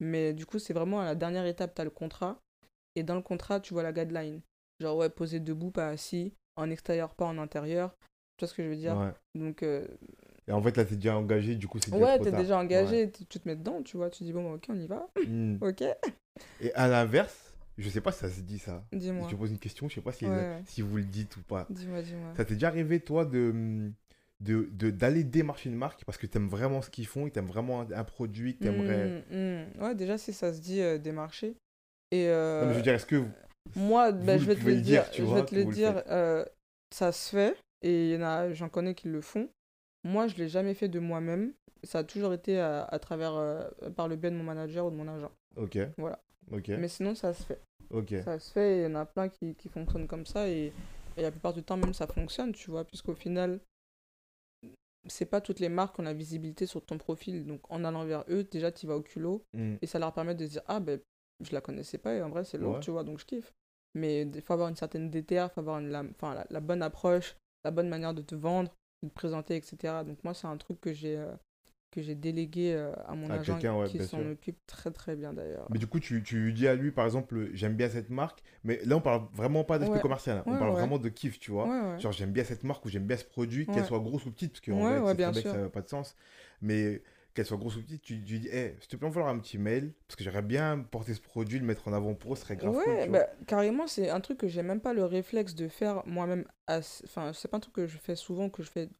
Mais 0.00 0.32
du 0.32 0.46
coup, 0.46 0.58
c'est 0.58 0.72
vraiment 0.72 1.00
à 1.00 1.04
la 1.04 1.14
dernière 1.14 1.46
étape, 1.46 1.74
tu 1.74 1.80
as 1.80 1.84
le 1.84 1.90
contrat. 1.90 2.40
Et 2.96 3.02
dans 3.02 3.14
le 3.14 3.22
contrat, 3.22 3.60
tu 3.60 3.74
vois 3.74 3.82
la 3.82 3.92
guideline. 3.92 4.40
Genre, 4.80 4.96
ouais, 4.96 5.10
poser 5.10 5.40
debout, 5.40 5.70
pas 5.70 5.88
assis, 5.88 6.32
en 6.56 6.70
extérieur, 6.70 7.14
pas 7.14 7.26
en 7.26 7.38
intérieur. 7.38 7.94
Tu 8.36 8.44
vois 8.44 8.48
ce 8.48 8.54
que 8.54 8.62
je 8.62 8.68
veux 8.68 8.76
dire? 8.76 8.96
Ouais. 8.96 9.12
Donc, 9.34 9.62
euh, 9.62 9.86
Et 10.48 10.52
en 10.52 10.62
fait, 10.62 10.76
là, 10.76 10.84
t'es 10.84 10.96
déjà 10.96 11.16
engagé, 11.16 11.54
du 11.54 11.68
coup, 11.68 11.78
c'est 11.78 11.90
déjà 11.90 12.04
ouais, 12.04 12.18
t'es 12.18 12.32
déjà 12.32 12.58
engagé, 12.58 13.10
tu- 13.10 13.26
tu 13.26 13.38
te 13.38 13.46
mets 13.48 13.56
dedans, 13.56 13.82
tu 13.82 13.96
vois. 13.96 14.10
Tu 14.10 14.24
dis, 14.24 14.32
bon, 14.32 14.48
bah, 14.48 14.56
ok, 14.56 14.66
on 14.70 14.80
y 14.80 14.86
va. 14.86 15.06
Hum. 15.16 15.58
Ok, 15.62 15.82
Et 16.62 16.72
à 16.74 16.88
l'inverse, 16.88 17.54
je 17.78 17.88
sais 17.88 18.00
pas 18.00 18.12
si 18.12 18.20
ça 18.20 18.30
se 18.30 18.40
dit 18.40 18.58
ça. 18.58 18.82
dis-moi. 18.92 19.26
Je 19.28 19.34
te 19.34 19.38
pose 19.38 19.50
une 19.50 19.58
question, 19.58 19.88
je 19.88 19.94
sais 19.96 20.00
pas 20.00 20.12
si, 20.12 20.24
Ouais. 20.26 20.62
si 20.66 20.82
vous 20.82 20.96
le 20.96 21.04
dites 21.04 21.36
ou 21.36 21.42
pas. 21.42 21.66
Dis-moi, 21.70 22.02
dis-moi. 22.02 22.32
Ça 22.36 22.44
t'est 22.44 22.54
déjà 22.54 22.68
arrivé, 22.68 23.00
toi, 23.00 23.24
de 23.24 23.92
de- 24.40 24.68
de- 24.72 24.90
d'aller 24.90 25.24
démarcher 25.24 25.68
une 25.70 25.76
marque 25.76 26.04
parce 26.04 26.18
que 26.18 26.26
t'aimes 26.26 26.48
vraiment 26.48 26.82
ce 26.82 26.90
qu'ils 26.90 27.06
font 27.06 27.26
et 27.26 27.30
t'aimes 27.30 27.46
vraiment 27.46 27.82
un, 27.82 27.90
un 27.92 28.04
produit 28.04 28.56
que 28.56 28.64
t'aimerais... 28.64 29.22
Mm, 29.30 29.36
mm. 29.78 29.82
Ouais, 29.82 29.94
déjà, 29.94 30.16
si 30.18 30.32
ça 30.32 30.52
se 30.52 30.60
dit 30.60 30.80
euh, 30.80 30.98
des 30.98 31.12
marchés. 31.12 31.56
Et 32.10 32.28
euh, 32.28 32.62
Non, 32.62 32.66
mais 32.68 32.72
je 32.72 32.78
veux 32.78 32.82
dire, 32.82 32.94
est-ce 32.94 33.06
que... 33.06 33.16
vous- 33.16 33.30
moi, 33.76 34.10
bah, 34.12 34.36
vous 34.36 34.42
je 34.44 34.48
vais 34.48 34.54
te 34.54 34.60
le 34.66 34.74
dire, 34.76 35.02
dire, 35.02 35.10
tu 35.10 35.20
je 35.22 35.26
vois, 35.26 35.40
vais 35.40 35.46
te 35.46 35.54
le 35.54 35.64
dire, 35.66 36.02
euh, 36.08 36.44
ça 36.92 37.12
se 37.12 37.30
fait, 37.30 37.56
et 37.82 38.18
j'en 38.52 38.68
connais 38.68 38.94
qui 38.94 39.08
le 39.08 39.20
font. 39.20 39.48
Moi, 40.04 40.26
je 40.26 40.36
l'ai 40.36 40.48
jamais 40.48 40.74
fait 40.74 40.88
de 40.88 40.98
moi-même. 40.98 41.52
Ça 41.84 41.98
a 42.00 42.04
toujours 42.04 42.32
été 42.32 42.58
à, 42.58 42.84
à 42.84 42.98
travers, 42.98 43.34
euh, 43.34 43.62
par 43.94 44.08
le 44.08 44.16
biais 44.16 44.30
de 44.30 44.36
mon 44.36 44.42
manager 44.44 44.86
ou 44.86 44.90
de 44.90 44.96
mon 44.96 45.06
agent. 45.08 45.30
Ok. 45.56 45.78
Voilà. 45.98 46.18
Ok. 46.50 46.68
Mais 46.68 46.88
sinon, 46.88 47.14
ça 47.14 47.32
se 47.34 47.42
fait. 47.44 47.60
Ok. 47.90 48.14
Ça 48.24 48.38
se 48.38 48.50
fait, 48.50 48.78
et 48.78 48.80
il 48.80 48.84
y 48.84 48.86
en 48.86 48.94
a 48.96 49.04
plein 49.04 49.28
qui, 49.28 49.54
qui 49.54 49.68
fonctionnent 49.68 50.06
comme 50.08 50.26
ça, 50.26 50.48
et, 50.48 50.72
et 51.16 51.22
la 51.22 51.30
plupart 51.30 51.52
du 51.52 51.62
temps, 51.62 51.76
même, 51.76 51.94
ça 51.94 52.06
fonctionne, 52.06 52.52
tu 52.52 52.70
vois, 52.70 52.84
puisqu'au 52.84 53.14
final, 53.14 53.60
c'est 55.08 55.26
pas 55.26 55.40
toutes 55.40 55.60
les 55.60 55.68
marques 55.68 55.94
qui 55.96 56.00
ont 56.00 56.04
la 56.04 56.12
visibilité 56.14 56.66
sur 56.66 56.84
ton 56.84 56.98
profil. 56.98 57.46
Donc, 57.46 57.60
en 57.70 57.84
allant 57.84 58.04
vers 58.04 58.24
eux, 58.28 58.44
déjà, 58.44 58.70
tu 58.72 58.86
vas 58.86 58.96
au 58.96 59.02
culot, 59.02 59.44
Hmm. 59.54 59.76
et 59.80 59.86
ça 59.86 59.98
leur 59.98 60.12
permet 60.12 60.34
de 60.34 60.44
se 60.46 60.50
dire, 60.52 60.62
ah 60.66 60.80
ben, 60.80 61.00
je 61.42 61.52
la 61.52 61.60
connaissais 61.60 61.98
pas, 61.98 62.14
et 62.14 62.22
en 62.22 62.28
vrai, 62.28 62.44
c'est 62.44 62.58
lourd, 62.58 62.74
Ouais. 62.74 62.80
tu 62.80 62.90
vois, 62.90 63.04
donc 63.04 63.18
je 63.18 63.24
kiffe. 63.24 63.52
Mais 63.94 64.22
il 64.22 64.42
faut 64.42 64.52
avoir 64.52 64.68
une 64.68 64.76
certaine 64.76 65.10
déterre, 65.10 65.48
il 65.50 65.54
faut 65.54 65.60
avoir 65.60 65.78
une, 65.78 65.88
la, 65.88 66.02
enfin, 66.04 66.34
la, 66.34 66.46
la 66.50 66.60
bonne 66.60 66.82
approche, 66.82 67.34
la 67.64 67.70
bonne 67.70 67.88
manière 67.88 68.14
de 68.14 68.22
te 68.22 68.34
vendre, 68.34 68.70
de 69.02 69.08
te 69.08 69.14
présenter, 69.14 69.56
etc. 69.56 70.04
Donc 70.04 70.22
moi, 70.22 70.34
c'est 70.34 70.46
un 70.46 70.56
truc 70.58 70.80
que 70.80 70.92
j'ai 70.92 71.16
euh, 71.16 71.34
que 71.90 72.02
j'ai 72.02 72.14
délégué 72.14 72.72
euh, 72.74 72.92
à 73.06 73.14
mon 73.14 73.30
À 73.30 73.34
agent 73.34 73.58
ouais, 73.58 73.84
qui 73.84 74.00
s'en 74.00 74.24
occupe 74.30 74.58
très 74.66 74.90
très 74.90 75.16
bien 75.16 75.32
d'ailleurs. 75.32 75.68
Mais 75.72 75.78
du 75.78 75.86
coup, 75.86 76.00
tu, 76.00 76.22
tu 76.22 76.52
dis 76.52 76.66
à 76.66 76.74
lui, 76.74 76.90
par 76.90 77.04
exemple, 77.04 77.50
j'aime 77.52 77.74
bien 77.76 77.88
cette 77.88 78.10
marque, 78.10 78.42
mais 78.64 78.80
là, 78.84 78.96
on 78.96 79.00
parle 79.00 79.22
vraiment 79.32 79.62
pas 79.64 79.78
d'aspect 79.78 79.98
Ouais. 79.98 80.00
commercial, 80.00 80.38
hein. 80.38 80.44
on 80.46 80.56
parle 80.56 80.72
vraiment 80.72 80.98
de 80.98 81.08
kiff, 81.08 81.38
tu 81.38 81.50
vois. 81.50 81.66
Genre, 81.98 82.12
j'aime 82.12 82.32
bien 82.32 82.44
cette 82.44 82.64
marque 82.64 82.84
ou 82.84 82.88
j'aime 82.88 83.06
bien 83.06 83.16
ce 83.16 83.24
produit, 83.24 83.66
qu'elle 83.70 83.84
soit 83.84 84.00
grosse 84.00 84.26
ou 84.26 84.32
petite, 84.32 84.52
parce 84.52 84.60
qu'en 84.62 84.84
Ouais, 84.84 85.00
vrai, 85.00 85.14
bien 85.14 85.32
que 85.32 85.40
sûr. 85.40 85.50
ça 85.52 85.58
n'a 85.58 85.68
pas 85.68 85.82
de 85.82 85.88
sens. 85.88 86.16
Mais 86.60 87.02
qu'elle 87.34 87.46
soit 87.46 87.56
grosse 87.56 87.76
ou 87.76 87.82
petite, 87.82 88.02
tu, 88.02 88.22
tu 88.24 88.38
dis, 88.40 88.48
hey, 88.48 88.74
s'il 88.80 88.88
te 88.88 88.96
plaît, 88.96 89.06
on 89.06 89.10
va 89.10 89.22
un 89.26 89.38
petit 89.38 89.58
mail, 89.58 89.92
parce 90.08 90.16
que 90.16 90.24
j'aimerais 90.24 90.42
bien 90.42 90.78
porter 90.78 91.14
ce 91.14 91.20
produit, 91.20 91.58
le 91.60 91.64
mettre 91.66 91.86
en 91.88 91.92
avant 91.92 92.14
pour 92.14 92.32
eux, 92.32 92.36
ce 92.36 92.42
serait 92.42 92.56
grave 92.56 92.78
cool, 92.80 92.98
Ouais, 92.98 93.06
vois. 93.06 93.20
bah, 93.20 93.26
carrément, 93.46 93.86
c'est 93.86 94.10
un 94.10 94.20
truc 94.20 94.38
que 94.38 94.48
j'ai 94.48 94.62
même 94.62 94.80
pas 94.80 94.92
le 94.92 95.04
réflexe 95.04 95.54
de 95.54 95.66
faire 95.68 96.02
moi-même. 96.06 96.44
Enfin, 96.68 97.32
c'est 97.32 97.48
pas 97.48 97.56
un 97.56 97.60
truc 97.60 97.74
que 97.74 97.86
je 97.86 97.96
fais 97.96 98.16
souvent, 98.16 98.50
que 98.50 98.62
je 98.62 98.70
fais 98.70 98.90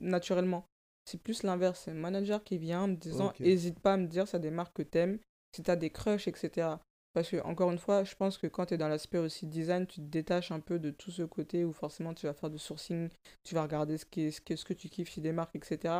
naturellement. 0.00 0.69
C'est 1.10 1.20
plus 1.20 1.42
l'inverse. 1.42 1.82
C'est 1.84 1.92
le 1.92 1.98
manager 1.98 2.42
qui 2.44 2.58
vient 2.58 2.82
en 2.82 2.88
me 2.88 2.96
disant. 2.96 3.32
Hésite 3.40 3.80
pas 3.80 3.94
à 3.94 3.96
me 3.96 4.06
dire, 4.06 4.28
ça 4.28 4.38
des 4.38 4.50
marques 4.50 4.76
que 4.76 4.82
t'aimes, 4.82 5.18
si 5.54 5.62
t'as 5.62 5.76
des 5.76 5.90
crushs, 5.90 6.28
etc. 6.28 6.68
Parce 7.12 7.28
que, 7.28 7.42
encore 7.42 7.72
une 7.72 7.78
fois, 7.78 8.04
je 8.04 8.14
pense 8.14 8.38
que 8.38 8.46
quand 8.46 8.66
tu 8.66 8.74
es 8.74 8.78
dans 8.78 8.88
l'aspect 8.88 9.18
aussi 9.18 9.46
design, 9.46 9.86
tu 9.86 9.96
te 9.96 10.06
détaches 10.06 10.52
un 10.52 10.60
peu 10.60 10.78
de 10.78 10.90
tout 10.90 11.10
ce 11.10 11.22
côté 11.22 11.64
où 11.64 11.72
forcément 11.72 12.14
tu 12.14 12.26
vas 12.26 12.34
faire 12.34 12.50
du 12.50 12.58
sourcing, 12.58 13.08
tu 13.42 13.54
vas 13.56 13.62
regarder 13.64 13.98
ce, 13.98 14.04
qui 14.04 14.22
est, 14.22 14.30
ce, 14.30 14.40
que, 14.40 14.54
ce 14.54 14.64
que 14.64 14.74
tu 14.74 14.88
kiffes 14.88 15.10
chez 15.10 15.20
des 15.20 15.32
marques, 15.32 15.56
etc. 15.56 15.94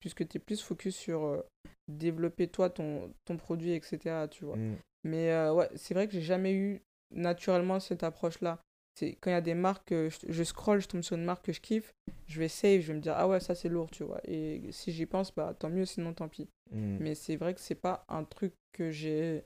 Puisque 0.00 0.28
tu 0.28 0.36
es 0.36 0.40
plus 0.40 0.60
focus 0.60 0.96
sur 0.96 1.24
euh, 1.24 1.40
développer 1.88 2.48
toi 2.48 2.68
ton, 2.68 3.12
ton 3.24 3.38
produit, 3.38 3.72
etc. 3.72 4.26
Tu 4.30 4.44
vois. 4.44 4.56
Mm. 4.56 4.76
Mais 5.04 5.30
euh, 5.30 5.54
ouais, 5.54 5.68
c'est 5.76 5.94
vrai 5.94 6.06
que 6.06 6.12
j'ai 6.12 6.20
jamais 6.20 6.52
eu 6.52 6.82
naturellement 7.10 7.80
cette 7.80 8.02
approche-là. 8.02 8.60
C'est 8.94 9.12
quand 9.20 9.30
il 9.30 9.34
y 9.34 9.36
a 9.36 9.40
des 9.40 9.54
marques, 9.54 9.90
je, 9.90 10.18
je 10.28 10.44
scroll, 10.44 10.80
je 10.80 10.88
tombe 10.88 11.02
sur 11.02 11.16
une 11.16 11.24
marque 11.24 11.46
que 11.46 11.52
je 11.52 11.60
kiffe, 11.60 11.94
je 12.26 12.38
vais 12.38 12.48
save, 12.48 12.80
je 12.80 12.88
vais 12.88 12.94
me 12.94 13.00
dire 13.00 13.14
ah 13.16 13.28
ouais, 13.28 13.40
ça 13.40 13.54
c'est 13.54 13.68
lourd, 13.68 13.90
tu 13.90 14.04
vois. 14.04 14.20
Et 14.24 14.60
si 14.72 14.92
j'y 14.92 15.06
pense, 15.06 15.34
bah 15.34 15.54
tant 15.58 15.70
mieux, 15.70 15.86
sinon 15.86 16.12
tant 16.12 16.28
pis. 16.28 16.48
Mm. 16.70 16.98
Mais 17.00 17.14
c'est 17.14 17.36
vrai 17.36 17.54
que 17.54 17.60
c'est 17.60 17.74
pas 17.74 18.04
un 18.08 18.24
truc 18.24 18.52
que 18.72 18.90
j'ai 18.90 19.44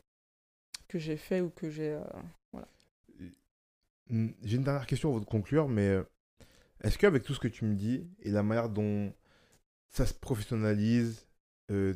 que 0.89 0.99
j'ai 0.99 1.17
fait 1.17 1.41
ou 1.41 1.51
que 1.51 1.71
j'ai 1.71 1.93
euh, 1.93 2.03
Mm, 4.11 4.29
J'ai 4.43 4.57
une 4.57 4.65
dernière 4.65 4.87
question 4.87 5.11
avant 5.11 5.21
de 5.21 5.25
conclure, 5.25 5.69
mais 5.69 5.89
euh, 5.89 6.03
est-ce 6.83 6.99
qu'avec 6.99 7.23
tout 7.23 7.35
ce 7.35 7.41
que 7.41 7.49
tu 7.49 7.65
me 7.65 7.75
dis 7.75 8.07
et 8.21 8.31
la 8.31 8.43
manière 8.43 8.69
dont 8.69 9.13
ça 9.91 10.07
se 10.07 10.15
professionnalise, 10.15 11.27
euh, 11.71 11.95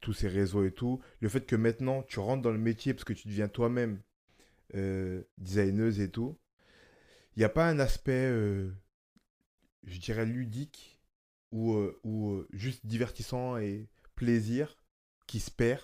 tous 0.00 0.12
ces 0.12 0.28
réseaux 0.28 0.64
et 0.64 0.72
tout, 0.72 1.00
le 1.20 1.28
fait 1.28 1.46
que 1.46 1.56
maintenant 1.56 2.02
tu 2.04 2.20
rentres 2.20 2.42
dans 2.42 2.52
le 2.52 2.58
métier 2.58 2.94
parce 2.94 3.04
que 3.04 3.12
tu 3.12 3.28
deviens 3.28 3.48
toi-même 3.48 4.00
euh, 4.74 5.22
designeuse 5.38 6.00
et 6.00 6.10
tout, 6.10 6.38
il 7.36 7.40
n'y 7.40 7.44
a 7.44 7.48
pas 7.48 7.68
un 7.68 7.78
aspect, 7.78 8.26
euh, 8.30 8.70
je 9.84 9.98
dirais, 9.98 10.26
ludique 10.26 10.98
ou, 11.50 11.74
euh, 11.74 11.98
ou 12.04 12.30
euh, 12.30 12.48
juste 12.52 12.86
divertissant 12.86 13.56
et 13.56 13.88
plaisir 14.14 14.76
qui 15.26 15.40
se 15.40 15.50
perd 15.50 15.82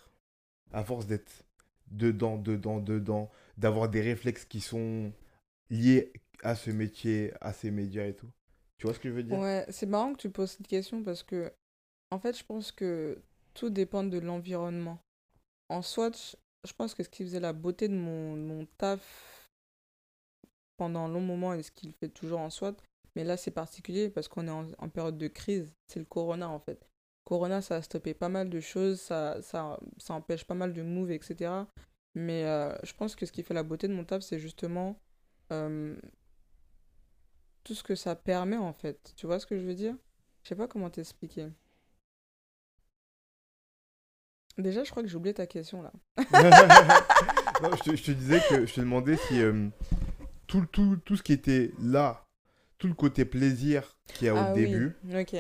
à 0.73 0.85
force 0.85 1.07
d'être 1.07 1.45
dedans, 1.91 2.37
dedans, 2.37 2.81
dedans, 2.81 3.31
d'avoir 3.57 3.89
des 3.89 4.03
réflexes 4.03 4.45
qui 4.45 4.61
sont 4.61 5.13
liés 5.71 6.13
à 6.43 6.55
ce 6.55 6.71
métier, 6.71 7.33
à 7.41 7.53
ces 7.53 7.71
médias 7.71 8.07
et 8.07 8.15
tout. 8.15 8.31
Tu 8.77 8.87
vois 8.87 8.95
ce 8.95 9.01
que 9.01 9.09
je 9.09 9.15
veux 9.15 9.23
dire? 9.23 9.39
Ouais, 9.39 9.67
c'est 9.71 9.87
marrant 9.87 10.13
que 10.13 10.19
tu 10.19 10.31
poses 10.31 10.53
cette 10.53 10.69
question 10.69 11.03
parce 11.03 11.23
que, 11.23 11.53
en 12.11 12.19
fait, 12.19 12.37
je 12.37 12.45
pense 12.45 12.71
que 12.71 13.21
tout 13.55 13.71
dépend 13.71 14.05
de 14.05 14.19
l'environnement. 14.19 15.01
En 15.69 15.83
je 15.83 16.37
je 16.65 16.73
pense 16.73 16.95
que 16.95 17.03
ce 17.03 17.09
qui 17.09 17.25
faisait 17.25 17.41
la 17.41 17.53
beauté 17.53 17.89
de 17.89 17.95
mon, 17.95 18.37
mon 18.37 18.67
taf 18.79 19.38
pendant 20.79 21.05
un 21.05 21.09
long 21.09 21.21
moment 21.21 21.53
et 21.53 21.63
ce 21.63 21.71
qu'il 21.71 21.93
fait 21.93 22.09
toujours 22.09 22.41
en 22.41 22.49
soi, 22.49 22.75
mais 23.15 23.25
là 23.25 23.37
c'est 23.37 23.51
particulier 23.51 24.09
parce 24.09 24.29
qu'on 24.29 24.49
est 24.49 24.75
en, 24.79 24.89
période 24.89 25.19
de 25.19 25.29
crise, 25.29 25.75
c'est 25.87 25.99
le 25.99 26.07
corona 26.07 26.49
en 26.49 26.61
fait. 26.61 26.89
Corona, 27.25 27.61
ça 27.61 27.77
a 27.77 27.83
stoppé 27.83 28.15
pas 28.15 28.31
mal 28.31 28.49
de 28.49 28.61
choses, 28.61 29.01
ça, 29.01 29.43
ça, 29.43 29.79
ça 29.99 30.15
empêche 30.15 30.45
pas 30.45 30.55
mal 30.55 30.73
de 30.73 30.83
moves, 30.83 31.11
etc. 31.11 31.51
Mais 32.15 32.45
euh, 32.47 32.75
je 32.85 32.95
pense 32.95 33.15
que 33.15 33.27
ce 33.27 33.33
qui 33.33 33.43
fait 33.43 33.53
la 33.53 33.63
beauté 33.63 33.87
de 33.87 33.93
mon 33.93 34.05
taf, 34.05 34.23
c'est 34.23 34.39
justement 34.39 34.99
euh, 35.53 35.95
tout 37.65 37.75
ce 37.75 37.83
que 37.83 37.95
ça 37.95 38.17
permet 38.17 38.57
en 38.57 38.73
fait. 38.73 39.13
Tu 39.17 39.27
vois 39.27 39.39
ce 39.39 39.47
que 39.47 39.59
je 39.59 39.65
veux 39.65 39.75
dire? 39.75 39.95
Je 40.43 40.49
sais 40.49 40.57
pas 40.57 40.69
comment 40.69 40.89
t'expliquer. 40.89 41.49
Déjà, 44.57 44.83
je 44.83 44.91
crois 44.91 45.03
que 45.03 45.09
j'ai 45.09 45.17
oublié 45.17 45.35
ta 45.35 45.47
question 45.47 45.83
là. 45.83 45.93
Non, 47.61 47.71
je, 47.75 47.83
te, 47.83 47.97
je 47.97 48.05
te 48.05 48.11
disais 48.13 48.41
que 48.49 48.67
je 48.67 48.75
te 48.75 48.81
demandais 48.81 49.17
si 49.17 49.43
euh, 49.43 49.69
tout, 50.49 50.67
tout, 50.73 50.97
tout 51.05 51.17
ce 51.17 51.23
qui 51.23 51.33
était 51.33 51.71
là, 51.81 52.25
tout 52.79 52.89
le 52.89 52.95
côté 52.95 53.25
plaisir 53.25 53.97
qu'il 54.15 54.27
y 54.27 54.29
a 54.29 54.35
au 54.35 54.39
Ah 54.39 54.53
oui, 54.55 54.63
début, 54.63 54.97
ok. 55.15 55.37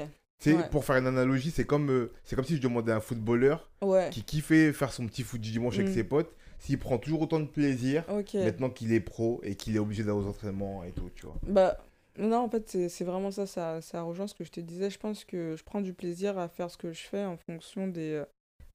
Ouais. 0.47 0.69
pour 0.71 0.85
faire 0.85 0.97
une 0.97 1.07
analogie, 1.09 1.51
c'est 1.51 1.65
comme, 1.65 1.91
euh, 1.91 2.13
c'est 2.23 2.37
comme 2.37 2.45
si 2.45 2.57
je 2.57 2.61
demandais 2.63 2.93
à 2.93 2.97
un 2.97 3.01
footballeur 3.01 3.69
Ouais, 3.83 4.09
qui 4.13 4.23
kiffait 4.23 4.73
faire 4.73 4.93
son 4.93 5.07
petit 5.09 5.25
foot 5.25 5.41
du 5.41 5.51
dimanche 5.51 5.75
avec 5.75 5.89
Mm. 5.89 5.95
ses 5.95 6.05
potes, 6.05 6.33
s'il 6.61 6.79
prend 6.79 6.99
toujours 6.99 7.23
autant 7.23 7.41
de 7.41 7.47
plaisir 7.47 8.05
maintenant 8.45 8.71
qu'il 8.71 8.93
est 8.93 9.01
pro 9.01 9.41
et 9.43 9.57
qu'il 9.57 9.75
est 9.75 9.81
obligé 9.81 10.05
d'aller 10.05 10.17
aux 10.19 10.27
entraînements 10.29 10.85
et 10.85 10.93
tout, 10.93 11.11
tu 11.17 11.27
vois. 11.27 11.35
Bah, 11.43 11.77
non, 12.19 12.39
en 12.39 12.49
fait, 12.49 12.69
c'est 12.69 12.89
c'est 12.89 13.05
vraiment 13.05 13.31
ça, 13.33 13.47
ça, 13.47 13.81
ça 13.81 14.03
rejoint 14.03 14.27
ce 14.29 14.35
que 14.35 14.45
je 14.45 14.51
te 14.51 14.61
disais. 14.61 14.91
Je 14.91 14.99
pense 14.99 15.25
que 15.25 15.57
je 15.57 15.65
prends 15.65 15.81
du 15.81 15.93
plaisir 15.93 16.39
à 16.39 16.49
faire 16.49 16.71
ce 16.71 16.77
que 16.77 16.93
je 16.93 17.03
fais 17.03 17.25
en 17.25 17.37
fonction 17.37 17.87
des, 17.89 18.13
euh, 18.13 18.25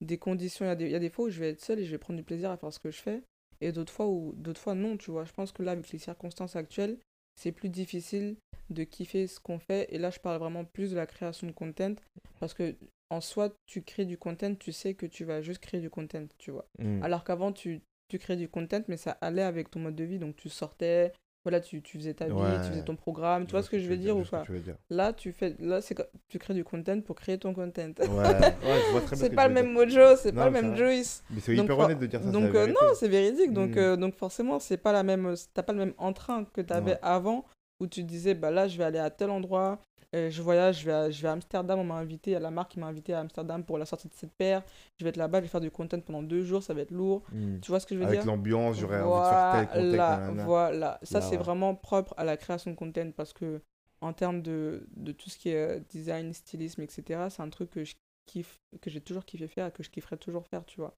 des 0.02 0.18
conditions. 0.18 0.64
Il 0.66 0.68
y 0.68 0.70
a 0.70 0.76
des, 0.76 0.84
il 0.86 0.90
y 0.92 0.94
a 0.96 0.98
des 0.98 1.10
fois 1.10 1.26
où 1.26 1.30
je 1.30 1.40
vais 1.40 1.50
être 1.50 1.60
seule 1.62 1.78
et 1.78 1.84
je 1.84 1.90
vais 1.90 1.98
prendre 1.98 2.18
du 2.18 2.24
plaisir 2.24 2.50
à 2.50 2.56
faire 2.58 2.72
ce 2.72 2.78
que 2.78 2.90
je 2.90 3.00
fais. 3.00 3.22
Et 3.60 3.72
d'autres 3.72 3.92
fois 3.92 4.06
où, 4.06 4.34
d'autres 4.36 4.60
fois 4.60 4.74
non, 4.74 4.96
tu 4.96 5.10
vois. 5.10 5.24
Je 5.24 5.32
pense 5.32 5.52
que 5.52 5.62
là, 5.62 5.72
avec 5.72 5.90
les 5.90 5.98
circonstances 5.98 6.56
actuelles, 6.56 6.98
c'est 7.36 7.52
plus 7.52 7.68
difficile 7.68 8.36
de 8.70 8.84
kiffer 8.84 9.26
ce 9.26 9.40
qu'on 9.40 9.58
fait. 9.58 9.86
Et 9.94 9.98
là, 9.98 10.10
je 10.10 10.20
parle 10.20 10.38
vraiment 10.38 10.64
plus 10.64 10.90
de 10.90 10.96
la 10.96 11.06
création 11.06 11.46
de 11.46 11.52
content. 11.52 11.94
Parce 12.40 12.54
que 12.54 12.76
en 13.10 13.20
soi, 13.20 13.54
tu 13.66 13.82
crées 13.82 14.04
du 14.04 14.18
content, 14.18 14.54
tu 14.54 14.72
sais 14.72 14.94
que 14.94 15.06
tu 15.06 15.24
vas 15.24 15.42
juste 15.42 15.60
créer 15.60 15.80
du 15.80 15.90
content, 15.90 16.26
tu 16.38 16.50
vois. 16.50 16.66
Mm. 16.78 17.02
Alors 17.02 17.24
qu'avant, 17.24 17.52
tu, 17.52 17.82
tu 18.08 18.18
créais 18.18 18.36
du 18.36 18.48
content, 18.48 18.82
mais 18.88 18.96
ça 18.96 19.12
allait 19.20 19.42
avec 19.42 19.70
ton 19.70 19.80
mode 19.80 19.96
de 19.96 20.04
vie. 20.04 20.18
Donc, 20.18 20.36
tu 20.36 20.48
sortais, 20.48 21.12
voilà, 21.44 21.60
tu, 21.60 21.82
tu 21.82 21.98
faisais 21.98 22.14
ta 22.14 22.24
vie, 22.26 22.32
Ouais. 22.32 22.58
tu 22.62 22.70
faisais 22.70 22.82
ton 22.84 22.96
programme. 22.96 23.44
Tu 23.44 23.52
vois 23.52 23.62
ce 23.62 23.68
que 23.70 23.78
je 23.78 23.86
veux 23.86 23.96
dire 23.98 24.16
ou 24.16 24.22
pas 24.24 24.42
tu. 24.46 24.52
Là, 24.90 25.12
tu 25.12 25.30
fais, 25.32 25.54
là, 25.60 25.80
c'est 25.82 25.94
tu 26.28 26.38
crées 26.38 26.54
du 26.54 26.64
content 26.64 27.00
pour 27.02 27.16
créer 27.16 27.36
ton 27.38 27.52
content. 27.52 27.82
Ouais, 27.98 28.06
ouais, 28.06 28.54
je 28.62 28.90
vois 28.92 29.00
très 29.02 29.16
bien 29.16 29.16
ce 29.16 29.16
c'est 29.16 29.30
pas 29.34 29.42
tu 29.44 29.48
le 29.48 29.54
même 29.54 29.72
mojo, 29.72 30.16
c'est 30.16 30.32
pas 30.32 30.46
le 30.46 30.50
même. 30.50 30.74
Joyce. 30.76 31.22
Mais 31.30 31.40
c'est 31.40 31.54
hyper 31.54 31.78
honnête 31.78 31.98
de 31.98 32.06
dire 32.06 32.22
ça. 32.22 32.30
Donc, 32.30 32.54
euh, 32.54 32.66
non, 32.68 32.94
c'est 32.94 33.08
véridique. 33.08 33.52
Donc, 33.52 33.76
Mm. 33.76 33.78
euh, 33.78 33.96
donc 33.96 34.14
forcément, 34.14 34.58
c'est 34.58 34.78
pas 34.78 34.92
la 34.92 35.02
même, 35.02 35.34
t'as 35.52 35.62
pas 35.62 35.72
le 35.74 35.78
même 35.80 35.94
entrain 35.98 36.44
que 36.52 36.60
t'avais 36.62 36.92
Ouais. 36.92 36.98
avant 37.02 37.44
où 37.80 37.86
tu 37.86 38.02
disais, 38.04 38.34
bah 38.34 38.50
là, 38.50 38.66
je 38.68 38.78
vais 38.78 38.84
aller 38.84 38.98
à 39.00 39.10
tel 39.10 39.30
endroit, 39.30 39.78
euh, 40.14 40.30
je 40.30 40.42
voyage, 40.42 40.80
je 40.80 40.86
vais 40.86 40.92
à, 40.92 41.10
je 41.10 41.20
vais 41.20 41.28
à 41.28 41.32
Amsterdam, 41.32 41.78
on 41.78 41.84
m'a 41.84 41.94
invité, 41.96 42.36
à 42.36 42.38
la 42.40 42.50
marque 42.50 42.72
qui 42.72 42.78
m'a 42.80 42.86
invité 42.86 43.12
à 43.14 43.20
Amsterdam 43.20 43.64
pour 43.64 43.78
la 43.78 43.84
sortie 43.86 44.08
de 44.08 44.14
cette 44.14 44.32
paire. 44.32 44.62
Je 44.98 45.04
vais 45.04 45.10
être 45.10 45.16
là-bas, 45.16 45.38
je 45.38 45.42
vais 45.42 45.48
faire 45.48 45.60
du 45.60 45.70
content 45.70 46.00
pendant 46.00 46.22
deux 46.22 46.44
jours, 46.44 46.62
ça 46.62 46.72
va 46.74 46.82
être 46.82 46.90
lourd. 46.92 47.22
Mm. 47.32 47.60
Tu 47.60 47.70
vois 47.70 47.80
ce 47.80 47.86
que 47.86 47.94
je 47.94 48.00
veux 48.00 48.06
Avec 48.06 48.20
dire? 48.20 48.26
l'ambiance, 48.26 48.78
j'aurais 48.78 49.00
envie 49.00 49.20
de 49.20 49.28
faire 49.28 49.52
tel 49.52 49.66
contexte. 49.68 49.96
Voilà, 49.96 50.44
voilà. 50.44 50.98
Ça, 51.02 51.20
c'est 51.20 51.36
ouais. 51.36 51.42
vraiment 51.42 51.74
propre 51.74 52.14
à 52.16 52.24
la 52.24 52.36
création 52.36 52.70
de 52.70 52.76
content 52.76 53.10
parce 53.16 53.32
que, 53.32 53.60
en 54.00 54.12
termes 54.12 54.40
de, 54.42 54.86
de 54.96 55.12
tout 55.12 55.30
ce 55.30 55.38
qui 55.38 55.48
est 55.50 55.78
euh, 55.78 55.80
design, 55.88 56.32
stylisme, 56.32 56.82
etc., 56.82 57.26
c'est 57.30 57.42
un 57.42 57.50
truc 57.50 57.70
que 57.70 57.84
je 57.84 57.94
kiffe, 58.26 58.60
que 58.80 58.90
j'ai 58.90 59.00
toujours 59.00 59.24
kiffé 59.24 59.48
faire 59.48 59.66
et 59.66 59.72
que 59.72 59.82
je 59.82 59.90
kifferais 59.90 60.16
toujours 60.16 60.46
faire, 60.46 60.64
tu 60.64 60.80
vois. 60.80 60.94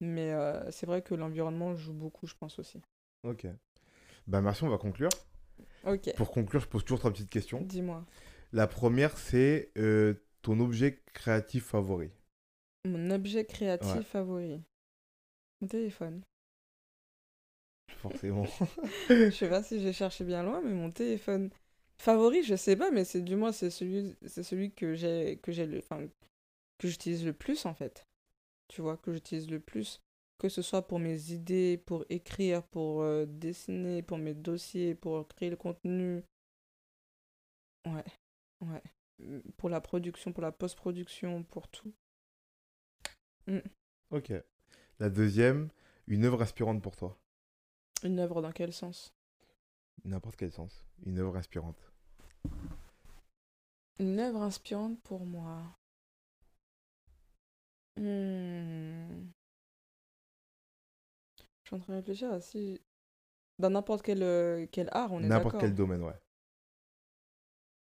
Mais 0.00 0.32
euh, 0.32 0.70
c'est 0.70 0.86
vrai 0.86 1.02
que 1.02 1.14
l'environnement 1.14 1.74
joue 1.76 1.92
beaucoup, 1.94 2.26
je 2.26 2.34
pense 2.34 2.58
aussi. 2.58 2.80
Ok. 3.24 3.46
Bah 4.26 4.40
merci, 4.40 4.64
on 4.64 4.68
va 4.68 4.78
conclure. 4.78 5.10
Ok, 5.86 6.14
Pour 6.16 6.30
conclure, 6.30 6.60
je 6.60 6.66
pose 6.66 6.82
toujours 6.84 6.98
trois 6.98 7.10
petites 7.12 7.30
questions. 7.30 7.60
dis-moi. 7.60 8.04
La 8.54 8.68
première, 8.68 9.18
c'est 9.18 9.72
euh, 9.76 10.14
ton 10.42 10.60
objet 10.60 11.02
créatif 11.12 11.64
favori. 11.64 12.12
Mon 12.84 13.10
objet 13.10 13.44
créatif 13.44 13.96
Ouais. 13.96 14.02
favori. 14.04 14.62
Mon 15.60 15.66
téléphone. 15.66 16.22
Forcément. 17.96 18.46
Je 19.08 19.30
sais 19.30 19.48
pas 19.48 19.64
si 19.64 19.80
j'ai 19.80 19.92
cherché 19.92 20.22
bien 20.22 20.44
loin, 20.44 20.62
mais 20.62 20.72
mon 20.72 20.92
téléphone. 20.92 21.50
Favori, 21.98 22.44
je 22.44 22.54
sais 22.54 22.76
pas, 22.76 22.92
mais 22.92 23.04
c'est 23.04 23.22
du 23.22 23.34
moins 23.34 23.50
c'est 23.50 23.70
celui, 23.70 24.14
c'est 24.24 24.44
celui 24.44 24.70
que 24.72 24.94
j'ai, 24.94 25.38
que 25.42 25.50
j'ai 25.50 25.66
le, 25.66 25.78
enfin, 25.78 26.06
que 26.78 26.86
j'utilise 26.86 27.24
le 27.24 27.32
plus 27.32 27.66
en 27.66 27.74
fait. 27.74 28.06
Tu 28.68 28.82
vois, 28.82 28.96
que 28.96 29.12
j'utilise 29.12 29.50
le 29.50 29.58
plus, 29.58 30.00
que 30.38 30.48
ce 30.48 30.62
soit 30.62 30.86
pour 30.86 31.00
mes 31.00 31.32
idées, 31.32 31.76
pour 31.76 32.04
écrire, 32.08 32.62
pour 32.62 33.02
euh, 33.02 33.26
dessiner, 33.26 34.02
pour 34.02 34.18
mes 34.18 34.34
dossiers, 34.34 34.94
pour 34.94 35.26
créer 35.26 35.50
le 35.50 35.56
contenu. 35.56 36.22
Ouais, 37.86 38.04
ouais. 38.72 38.82
Mm, 39.18 39.40
Pour 39.56 39.68
la 39.68 39.80
production, 39.80 40.32
pour 40.32 40.42
la 40.42 40.52
post-production, 40.52 41.42
pour 41.44 41.68
tout. 41.68 41.92
ok. 44.10 44.32
La 45.00 45.10
deuxième, 45.10 45.70
une 46.06 46.24
œuvre 46.24 46.42
inspirante 46.42 46.82
pour 46.82 46.96
toi. 46.96 47.18
Une 48.02 48.18
œuvre 48.18 48.42
dans 48.42 48.52
quel 48.52 48.72
sens? 48.72 49.14
N'importe 50.04 50.36
quel 50.36 50.52
sens. 50.52 50.84
Une 51.06 51.18
œuvre 51.18 51.36
inspirante. 51.36 51.90
Une 53.98 54.18
œuvre 54.18 54.42
inspirante 54.42 55.00
pour 55.02 55.24
moi. 55.24 55.62
Hmm. 57.96 59.28
Je 61.62 61.68
suis 61.68 61.76
en 61.76 61.78
train 61.78 61.92
de 61.94 61.98
réfléchir 61.98 62.32
à 62.32 62.40
si. 62.40 62.80
Dans 63.58 63.70
n'importe 63.70 64.02
quel, 64.02 64.22
euh, 64.22 64.66
quel 64.70 64.88
art, 64.90 65.12
on 65.12 65.22
est 65.22 65.28
N'importe 65.28 65.60
quel 65.60 65.74
domaine, 65.74 66.02
ouais. 66.02 66.18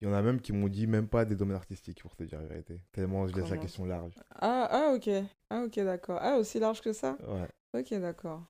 Il 0.03 0.07
y 0.07 0.09
en 0.11 0.15
a 0.15 0.21
même 0.21 0.41
qui 0.41 0.53
m'ont 0.53 0.67
dit 0.67 0.89
même 0.89 1.07
pas 1.07 1.25
des 1.25 1.37
domaines 1.37 1.57
artistiques, 1.57 2.03
pour 2.03 2.17
te 2.17 2.25
dire 2.25 2.41
la 2.41 2.49
vérité. 2.49 2.81
Tellement 2.91 3.29
je 3.29 3.37
laisse 3.37 3.49
la 3.49 3.57
question 3.57 3.85
large. 3.85 4.19
Ah, 4.35 4.67
ah, 4.69 4.93
ok. 4.97 5.09
Ah, 5.49 5.63
ok, 5.63 5.77
d'accord. 5.85 6.19
Ah, 6.21 6.39
aussi 6.39 6.59
large 6.59 6.81
que 6.81 6.93
ça? 6.93 7.17
Ouais. 7.25 7.49
Ok, 7.73 7.95
d'accord. 8.01 8.43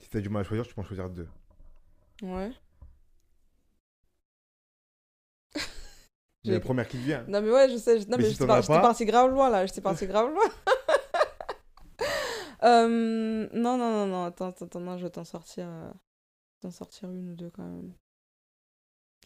Si 0.00 0.08
t'as 0.08 0.20
du 0.20 0.28
mal 0.28 0.42
à 0.42 0.44
choisir, 0.44 0.64
tu 0.64 0.72
peux 0.72 0.80
en 0.80 0.84
choisir 0.84 1.10
deux. 1.10 1.26
Ouais. 2.22 2.52
C'est 5.56 5.60
J'ai- 6.44 6.52
la 6.52 6.60
première 6.60 6.86
qui 6.86 6.98
te 6.98 7.02
vient. 7.02 7.24
Non, 7.26 7.42
mais 7.42 7.50
ouais, 7.50 7.68
je 7.68 7.76
sais. 7.76 7.98
je- 7.98 8.04
Non, 8.06 8.16
Mais 8.16 8.22
mais 8.22 8.30
si 8.30 8.46
par- 8.46 8.62
j'étais 8.62 8.72
pas- 8.74 8.80
parti 8.82 9.04
grave 9.04 9.32
loin, 9.32 9.50
là. 9.50 9.66
J'étais 9.66 9.80
parti 9.80 10.06
grave 10.06 10.30
loin. 10.32 10.44
Euh, 12.62 13.48
non, 13.52 13.76
non, 13.76 13.90
non, 13.90 14.06
non. 14.06 14.24
Attends, 14.24 14.46
attends, 14.48 14.64
attends, 14.64 14.80
non, 14.80 14.96
je 14.96 15.04
vais 15.04 15.10
t'en 15.10 15.24
sortir, 15.24 15.66
euh, 15.68 15.90
t'en 16.60 16.70
sortir 16.70 17.10
une 17.10 17.30
ou 17.32 17.34
deux 17.34 17.50
quand 17.50 17.62
même. 17.64 17.92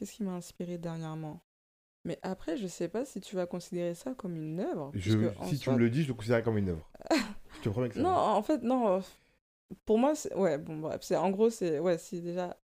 Qu'est-ce 0.01 0.13
qui 0.15 0.23
m'a 0.23 0.33
inspiré 0.33 0.79
dernièrement? 0.79 1.43
Mais 2.07 2.19
après, 2.23 2.57
je 2.57 2.67
sais 2.67 2.89
pas 2.89 3.05
si 3.05 3.21
tu 3.21 3.37
vas 3.37 3.47
considérer 3.47 3.95
ça 3.95 4.15
comme 4.15 4.35
une 4.35 4.59
œuvre. 4.61 4.91
Je, 4.95 5.31
si 5.45 5.59
tu 5.59 5.69
me 5.71 5.77
le 5.77 5.91
dis, 5.91 6.03
je 6.05 6.09
le 6.09 6.15
considère 6.15 6.43
comme 6.43 6.57
une 6.57 6.71
œuvre. 6.71 6.91
je 7.57 7.61
te 7.61 7.69
promets 7.69 7.91
que 7.91 7.97
ça. 7.97 8.01
Non, 8.01 8.09
en 8.09 8.43
fait, 8.43 8.63
non. 8.63 8.89
euh, 8.97 9.01
Pour 9.85 9.99
moi, 9.99 10.15
c'est... 10.15 10.35
Ouais, 10.35 10.57
bon, 10.57 10.79
bref. 10.79 11.03
C'est... 11.03 11.17
En 11.17 11.29
gros, 11.31 11.51
c'est... 11.51 11.79
Ouais, 11.79 11.99
si 11.99 12.23
déjà... 12.23 12.59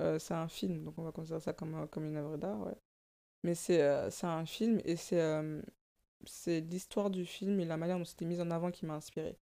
euh, 0.00 0.18
c'est 0.18 0.34
un 0.34 0.48
film, 0.48 0.82
donc 0.82 0.94
on 0.98 1.04
va 1.04 1.12
considérer 1.12 1.40
ça 1.40 1.52
comme, 1.52 1.76
euh, 1.76 1.86
comme 1.86 2.04
une 2.06 2.16
œuvre 2.16 2.36
d'art, 2.36 2.66
ouais. 2.66 2.74
Mais 3.44 3.54
c'est, 3.54 3.80
euh, 3.80 4.10
c'est 4.10 4.26
un 4.26 4.44
film 4.44 4.80
et 4.84 4.96
c'est, 4.96 5.22
c'est 6.26 6.60
l'histoire 6.62 7.10
du 7.10 7.24
film 7.24 7.60
et 7.60 7.64
la 7.64 7.76
manière 7.76 7.98
dont 7.98 8.04
c'était 8.04 8.24
mis 8.24 8.40
en 8.40 8.50
avant 8.50 8.72
qui 8.72 8.86
m'a 8.86 8.94
inspiré. 8.94 9.38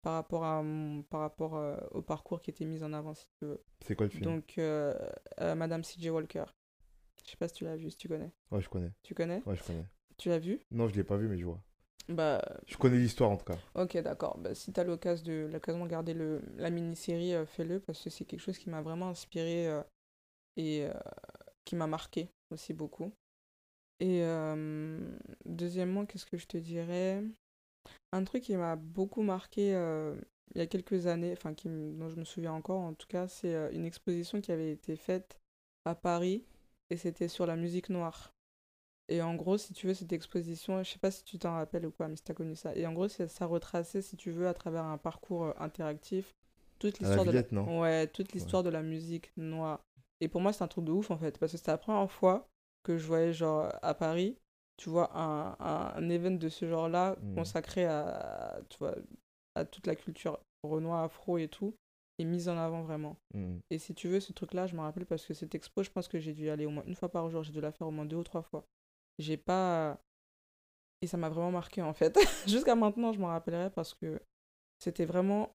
Par 0.00 0.14
rapport, 0.14 0.44
à 0.44 0.62
mon... 0.62 1.02
par 1.02 1.20
rapport 1.20 1.60
au 1.90 2.00
parcours 2.00 2.40
qui 2.40 2.48
était 2.48 2.64
mis 2.64 2.82
en 2.82 2.94
avant, 2.94 3.12
si 3.12 3.26
tu 3.38 3.44
veux. 3.44 3.62
C'est 3.84 3.94
quoi 3.94 4.06
le 4.06 4.10
film? 4.10 4.24
Donc, 4.24 4.58
Madame 5.38 5.84
C.J. 5.84 6.08
Walker. 6.08 6.44
Je 7.24 7.30
sais 7.30 7.36
pas 7.36 7.48
si 7.48 7.54
tu 7.54 7.64
l'as 7.64 7.76
vu, 7.76 7.90
si 7.90 7.96
tu 7.96 8.08
connais. 8.08 8.32
Ouais, 8.50 8.60
je 8.60 8.68
connais. 8.68 8.92
Tu 9.02 9.14
connais? 9.14 9.42
Ouais, 9.46 9.56
je 9.56 9.62
connais. 9.62 9.86
Tu 10.16 10.28
l'as 10.28 10.38
vu? 10.38 10.60
Non, 10.70 10.88
je 10.88 10.94
l'ai 10.94 11.04
pas 11.04 11.16
vu, 11.16 11.28
mais 11.28 11.38
je 11.38 11.44
vois. 11.44 11.62
Bah, 12.08 12.42
Je 12.66 12.76
connais 12.76 12.98
l'histoire 12.98 13.30
en 13.30 13.36
tout 13.36 13.44
cas. 13.44 13.58
Ok, 13.74 13.96
d'accord. 13.98 14.36
Bah, 14.38 14.54
si 14.54 14.72
tu 14.72 14.80
as 14.80 14.84
l'occasion 14.84 15.24
de, 15.26 15.48
l'occasion 15.52 15.78
de 15.78 15.84
regarder 15.84 16.12
le, 16.12 16.42
la 16.56 16.70
mini-série, 16.70 17.34
euh, 17.34 17.46
fais-le 17.46 17.78
parce 17.78 18.02
que 18.02 18.10
c'est 18.10 18.24
quelque 18.24 18.40
chose 18.40 18.58
qui 18.58 18.68
m'a 18.68 18.82
vraiment 18.82 19.08
inspiré 19.08 19.68
euh, 19.68 19.82
et 20.56 20.86
euh, 20.86 20.92
qui 21.64 21.76
m'a 21.76 21.86
marqué 21.86 22.28
aussi 22.50 22.74
beaucoup. 22.74 23.12
Et 24.00 24.22
deuxièmement, 25.44 26.06
qu'est-ce 26.06 26.24
que 26.24 26.38
je 26.38 26.46
te 26.46 26.56
dirais? 26.56 27.22
Un 28.12 28.24
truc 28.24 28.44
qui 28.44 28.56
m'a 28.56 28.74
beaucoup 28.74 29.20
marqué 29.20 29.72
il 30.54 30.58
y 30.58 30.62
a 30.62 30.66
quelques 30.66 31.06
années, 31.06 31.34
enfin 31.34 31.52
dont 31.66 32.08
je 32.08 32.16
me 32.16 32.24
souviens 32.24 32.54
encore 32.54 32.80
en 32.80 32.94
tout 32.94 33.06
cas, 33.06 33.28
c'est 33.28 33.54
une 33.74 33.84
exposition 33.84 34.40
qui 34.40 34.52
avait 34.52 34.72
été 34.72 34.96
faite 34.96 35.38
à 35.84 35.94
Paris 35.94 36.46
et 36.90 36.96
c'était 36.96 37.28
sur 37.28 37.46
la 37.46 37.56
musique 37.56 37.88
noire. 37.90 38.34
Et 39.08 39.22
en 39.22 39.34
gros, 39.34 39.58
si 39.58 39.72
tu 39.74 39.86
veux, 39.88 39.94
cette 39.94 40.12
exposition, 40.12 40.82
je 40.82 40.90
sais 40.92 40.98
pas 40.98 41.10
si 41.10 41.24
tu 41.24 41.38
t'en 41.38 41.54
rappelles 41.54 41.86
ou 41.86 41.90
quoi, 41.90 42.08
mais 42.08 42.16
si 42.16 42.22
tu 42.24 42.30
as 42.32 42.34
connu 42.34 42.54
ça. 42.56 42.74
Et 42.76 42.86
en 42.86 42.92
gros, 42.92 43.08
ça 43.08 43.46
retraçait, 43.46 44.02
si 44.02 44.16
tu 44.16 44.30
veux, 44.30 44.48
à 44.48 44.54
travers 44.54 44.84
un 44.84 44.98
parcours 44.98 45.44
euh, 45.46 45.52
interactif, 45.58 46.34
toute 46.78 46.98
l'histoire 47.00 47.26
de 47.26 47.32
la... 47.32 47.44
Ouais, 47.66 48.06
toute 48.06 48.32
l'histoire 48.32 48.62
de 48.62 48.70
la 48.70 48.82
musique 48.82 49.32
noire. 49.36 49.80
Et 50.20 50.28
pour 50.28 50.40
moi, 50.40 50.52
c'est 50.52 50.64
un 50.64 50.68
truc 50.68 50.84
de 50.84 50.92
ouf, 50.92 51.10
en 51.10 51.18
fait, 51.18 51.38
parce 51.38 51.52
que 51.52 51.58
c'était 51.58 51.72
la 51.72 51.78
première 51.78 52.10
fois 52.10 52.48
que 52.84 52.98
je 52.98 53.06
voyais, 53.06 53.32
genre, 53.32 53.72
à 53.82 53.94
Paris, 53.94 54.38
tu 54.76 54.90
vois, 54.90 55.10
un, 55.18 55.56
un, 55.60 55.92
un 55.96 56.08
event 56.10 56.30
de 56.32 56.48
ce 56.48 56.68
genre-là 56.68 57.16
Mhm. 57.22 57.34
consacré 57.34 57.84
à, 57.86 58.60
tu 58.70 58.78
vois, 58.78 58.94
à 59.54 59.64
toute 59.64 59.86
la 59.86 59.96
culture 59.96 60.40
renoir, 60.62 61.04
afro 61.04 61.38
et 61.38 61.48
tout, 61.48 61.74
mise 62.24 62.48
en 62.48 62.56
avant 62.58 62.82
vraiment. 62.82 63.16
Mhm. 63.34 63.60
Et 63.70 63.78
si 63.78 63.94
tu 63.94 64.08
veux, 64.08 64.20
ce 64.20 64.32
truc-là, 64.32 64.66
je 64.66 64.74
me 64.74 64.80
rappelle 64.80 65.06
parce 65.06 65.24
que 65.26 65.34
cette 65.34 65.54
expo, 65.54 65.82
je 65.82 65.90
pense 65.90 66.08
que 66.08 66.18
j'ai 66.18 66.32
dû 66.34 66.44
y 66.46 66.50
aller 66.50 66.66
au 66.66 66.70
moins 66.70 66.84
une 66.86 66.94
fois 66.94 67.08
par 67.10 67.28
jour. 67.30 67.42
J'ai 67.42 67.52
dû 67.52 67.60
la 67.60 67.72
faire 67.72 67.86
au 67.86 67.90
moins 67.90 68.04
deux 68.04 68.16
ou 68.16 68.24
trois 68.24 68.42
fois. 68.42 68.66
J'ai 69.18 69.36
pas. 69.36 70.00
Et 71.02 71.06
ça 71.06 71.16
m'a 71.16 71.28
vraiment 71.28 71.50
marqué 71.50 71.82
en 71.82 71.92
fait. 71.94 72.18
Jusqu'à 72.46 72.74
maintenant, 72.74 73.12
je 73.12 73.20
m'en 73.20 73.28
rappellerai 73.28 73.70
parce 73.70 73.94
que 73.94 74.20
c'était 74.78 75.04
vraiment. 75.04 75.54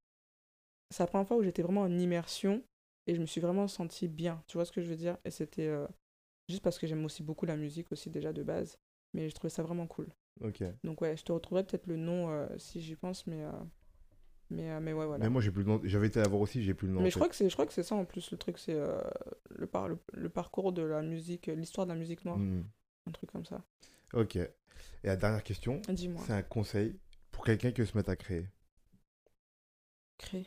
C'est 0.91 1.03
la 1.03 1.07
première 1.07 1.28
fois 1.28 1.38
où 1.38 1.43
j'étais 1.43 1.61
vraiment 1.63 1.82
en 1.82 1.97
immersion 1.97 2.63
et 3.07 3.16
je 3.16 3.22
me 3.22 3.26
suis 3.26 3.41
vraiment 3.41 3.68
sentie 3.68 4.07
bien. 4.07 4.43
Tu 4.47 4.57
vois 4.57 4.66
ce 4.66 4.72
que 4.72 4.82
je 4.82 4.88
veux 4.88 4.95
dire? 4.95 5.18
Et 5.26 5.32
c'était 5.32 5.68
euh, 5.68 5.88
juste 6.47 6.63
parce 6.63 6.80
que 6.80 6.88
j'aime 6.88 7.03
aussi 7.05 7.24
beaucoup 7.24 7.45
la 7.45 7.57
musique 7.57 7.91
aussi 7.91 8.09
déjà 8.09 8.34
de 8.34 8.43
base. 8.43 8.78
Mais 9.13 9.30
je 9.30 9.36
trouvais 9.36 9.49
ça 9.49 9.63
vraiment 9.63 9.88
cool. 9.88 10.07
Ok. 10.41 10.63
Donc 10.84 11.01
ouais, 11.01 11.16
je 11.18 11.24
te 11.24 11.32
retrouverai 11.32 11.63
peut-être 11.66 11.88
le 11.88 11.97
nom 11.97 12.30
euh, 12.30 12.47
si 12.57 12.82
j'y 12.82 12.95
pense, 12.95 13.26
mais. 13.28 13.43
euh, 13.43 13.51
Mais, 14.52 14.70
euh, 14.72 14.80
mais 14.80 14.93
ouais, 14.93 15.06
voilà. 15.06 15.24
Mais 15.24 15.30
moi, 15.30 15.41
j'ai 15.41 15.52
plus 15.52 15.64
le. 15.64 15.80
J'avais 15.86 16.08
été 16.08 16.20
la 16.22 16.28
voir 16.28 16.41
aussi, 16.41 16.64
j'ai 16.64 16.74
plus 16.74 16.88
le 16.88 16.93
nom. 16.93 17.02
Mais 17.02 17.10
je 17.10 17.16
crois 17.16 17.28
que 17.30 17.36
c'est, 17.36 17.50
je 17.50 17.54
crois 17.56 17.66
que 17.66 17.74
c'est 17.74 17.84
ça 17.84 17.96
en 17.96 18.06
plus 18.06 18.30
le 18.32 18.38
truc, 18.38 18.60
c'est 18.60 18.74
euh, 18.76 19.02
le, 19.50 19.66
par, 19.68 19.88
le, 19.88 19.98
le 20.14 20.30
parcours 20.30 20.72
de 20.72 20.84
la 20.84 21.02
musique, 21.02 21.50
euh, 21.50 21.56
l'histoire 21.56 21.88
de 21.88 21.91
la 21.93 21.98
musique 21.98 22.24
noire, 22.26 22.38
Mhm. 22.38 22.64
un 23.08 23.12
truc 23.12 23.32
comme 23.32 23.46
ça. 23.46 23.64
Ok. 24.14 24.36
Et 24.36 24.48
la 25.04 25.16
dernière 25.16 25.43
question, 25.43 25.82
Dis-moi, 25.89 26.22
c'est 26.28 26.34
un 26.34 26.43
conseil 26.43 27.00
pour 27.32 27.43
quelqu'un 27.43 27.72
qui 27.72 27.82
veut 27.82 27.88
se 27.88 27.98
mettre 27.98 28.10
à 28.12 28.16
créer. 28.16 28.48
crée. 30.18 30.46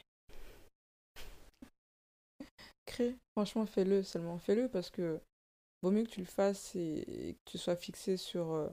Crée, 2.87 3.17
franchement, 3.33 3.67
fais-le 3.67 4.03
seulement, 4.03 4.39
fais-le 4.39 4.69
parce 4.69 4.91
que 4.91 5.21
vaut 5.83 5.91
mieux 5.91 6.05
que 6.05 6.11
tu 6.11 6.21
le 6.21 6.27
fasses 6.27 6.75
et, 6.75 7.29
et 7.31 7.35
que 7.35 7.41
tu 7.51 7.59
sois 7.59 7.77
fixé 7.77 8.17
sur, 8.17 8.53
euh, 8.53 8.69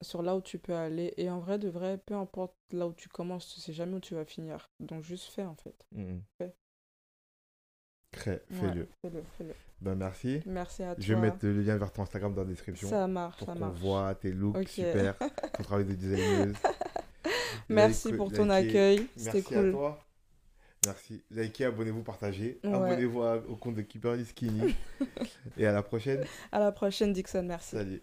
sur 0.00 0.22
là 0.22 0.36
où 0.36 0.40
tu 0.40 0.58
peux 0.58 0.74
aller. 0.74 1.12
Et 1.16 1.28
en 1.30 1.38
vrai, 1.40 1.58
de 1.58 1.68
vrai, 1.68 1.98
peu 1.98 2.14
importe 2.14 2.54
là 2.72 2.86
où 2.86 2.92
tu 2.92 3.08
commences, 3.08 3.52
tu 3.54 3.60
sais 3.60 3.72
jamais 3.72 3.94
où 3.94 4.00
tu 4.00 4.14
vas 4.14 4.24
finir. 4.24 4.70
Donc 4.80 5.02
juste 5.02 5.26
fais 5.32 5.44
en 5.44 5.54
fait. 5.56 5.74
Mhm. 5.92 6.22
Fais. 6.38 6.54
Crée, 8.10 8.30
Ouais, 8.30 8.40
fais-le. 8.60 8.88
fais-le, 9.02 9.22
fais-le. 9.36 9.54
Ben 9.80 9.94
merci. 9.94 10.40
Merci 10.46 10.82
à 10.82 10.94
toi. 10.94 11.04
Je 11.04 11.14
vais 11.14 11.20
mettre 11.20 11.38
le 11.42 11.60
lien 11.62 11.76
vers 11.76 11.92
ton 11.92 12.02
Instagram 12.02 12.34
dans 12.34 12.42
la 12.42 12.48
description. 12.48 12.88
Ça 12.88 13.06
marche, 13.06 13.38
pour 13.38 13.46
ça 13.48 13.54
marche. 13.54 13.78
voit 13.78 14.14
tes 14.14 14.32
looks 14.32 14.56
Ok. 14.56 14.68
super, 14.68 15.14
ton 15.18 15.62
travail 15.62 15.84
de 15.84 15.94
designeuse. 15.94 16.56
Merci 17.68 18.08
Like- 18.08 18.16
pour 18.16 18.32
ton 18.32 18.48
accueil, 18.50 19.06
c'était 19.14 19.32
Merci 19.42 19.54
à 19.54 19.58
cool. 19.60 19.72
toi. 19.72 20.04
Merci. 20.86 21.22
Likez, 21.30 21.64
abonnez-vous, 21.66 22.02
partagez. 22.02 22.60
Ouais. 22.64 22.72
Abonnez-vous 22.72 23.20
au 23.20 23.56
compte 23.56 23.74
de 23.74 23.82
Keeper 23.82 24.16
Skinny. 24.24 24.74
Et 25.58 25.66
à 25.66 25.72
la 25.72 25.82
prochaine. 25.82 26.24
À 26.50 26.60
la 26.60 26.72
prochaine, 26.72 27.12
Dixon, 27.12 27.42
merci. 27.42 27.70
Salut. 27.76 28.02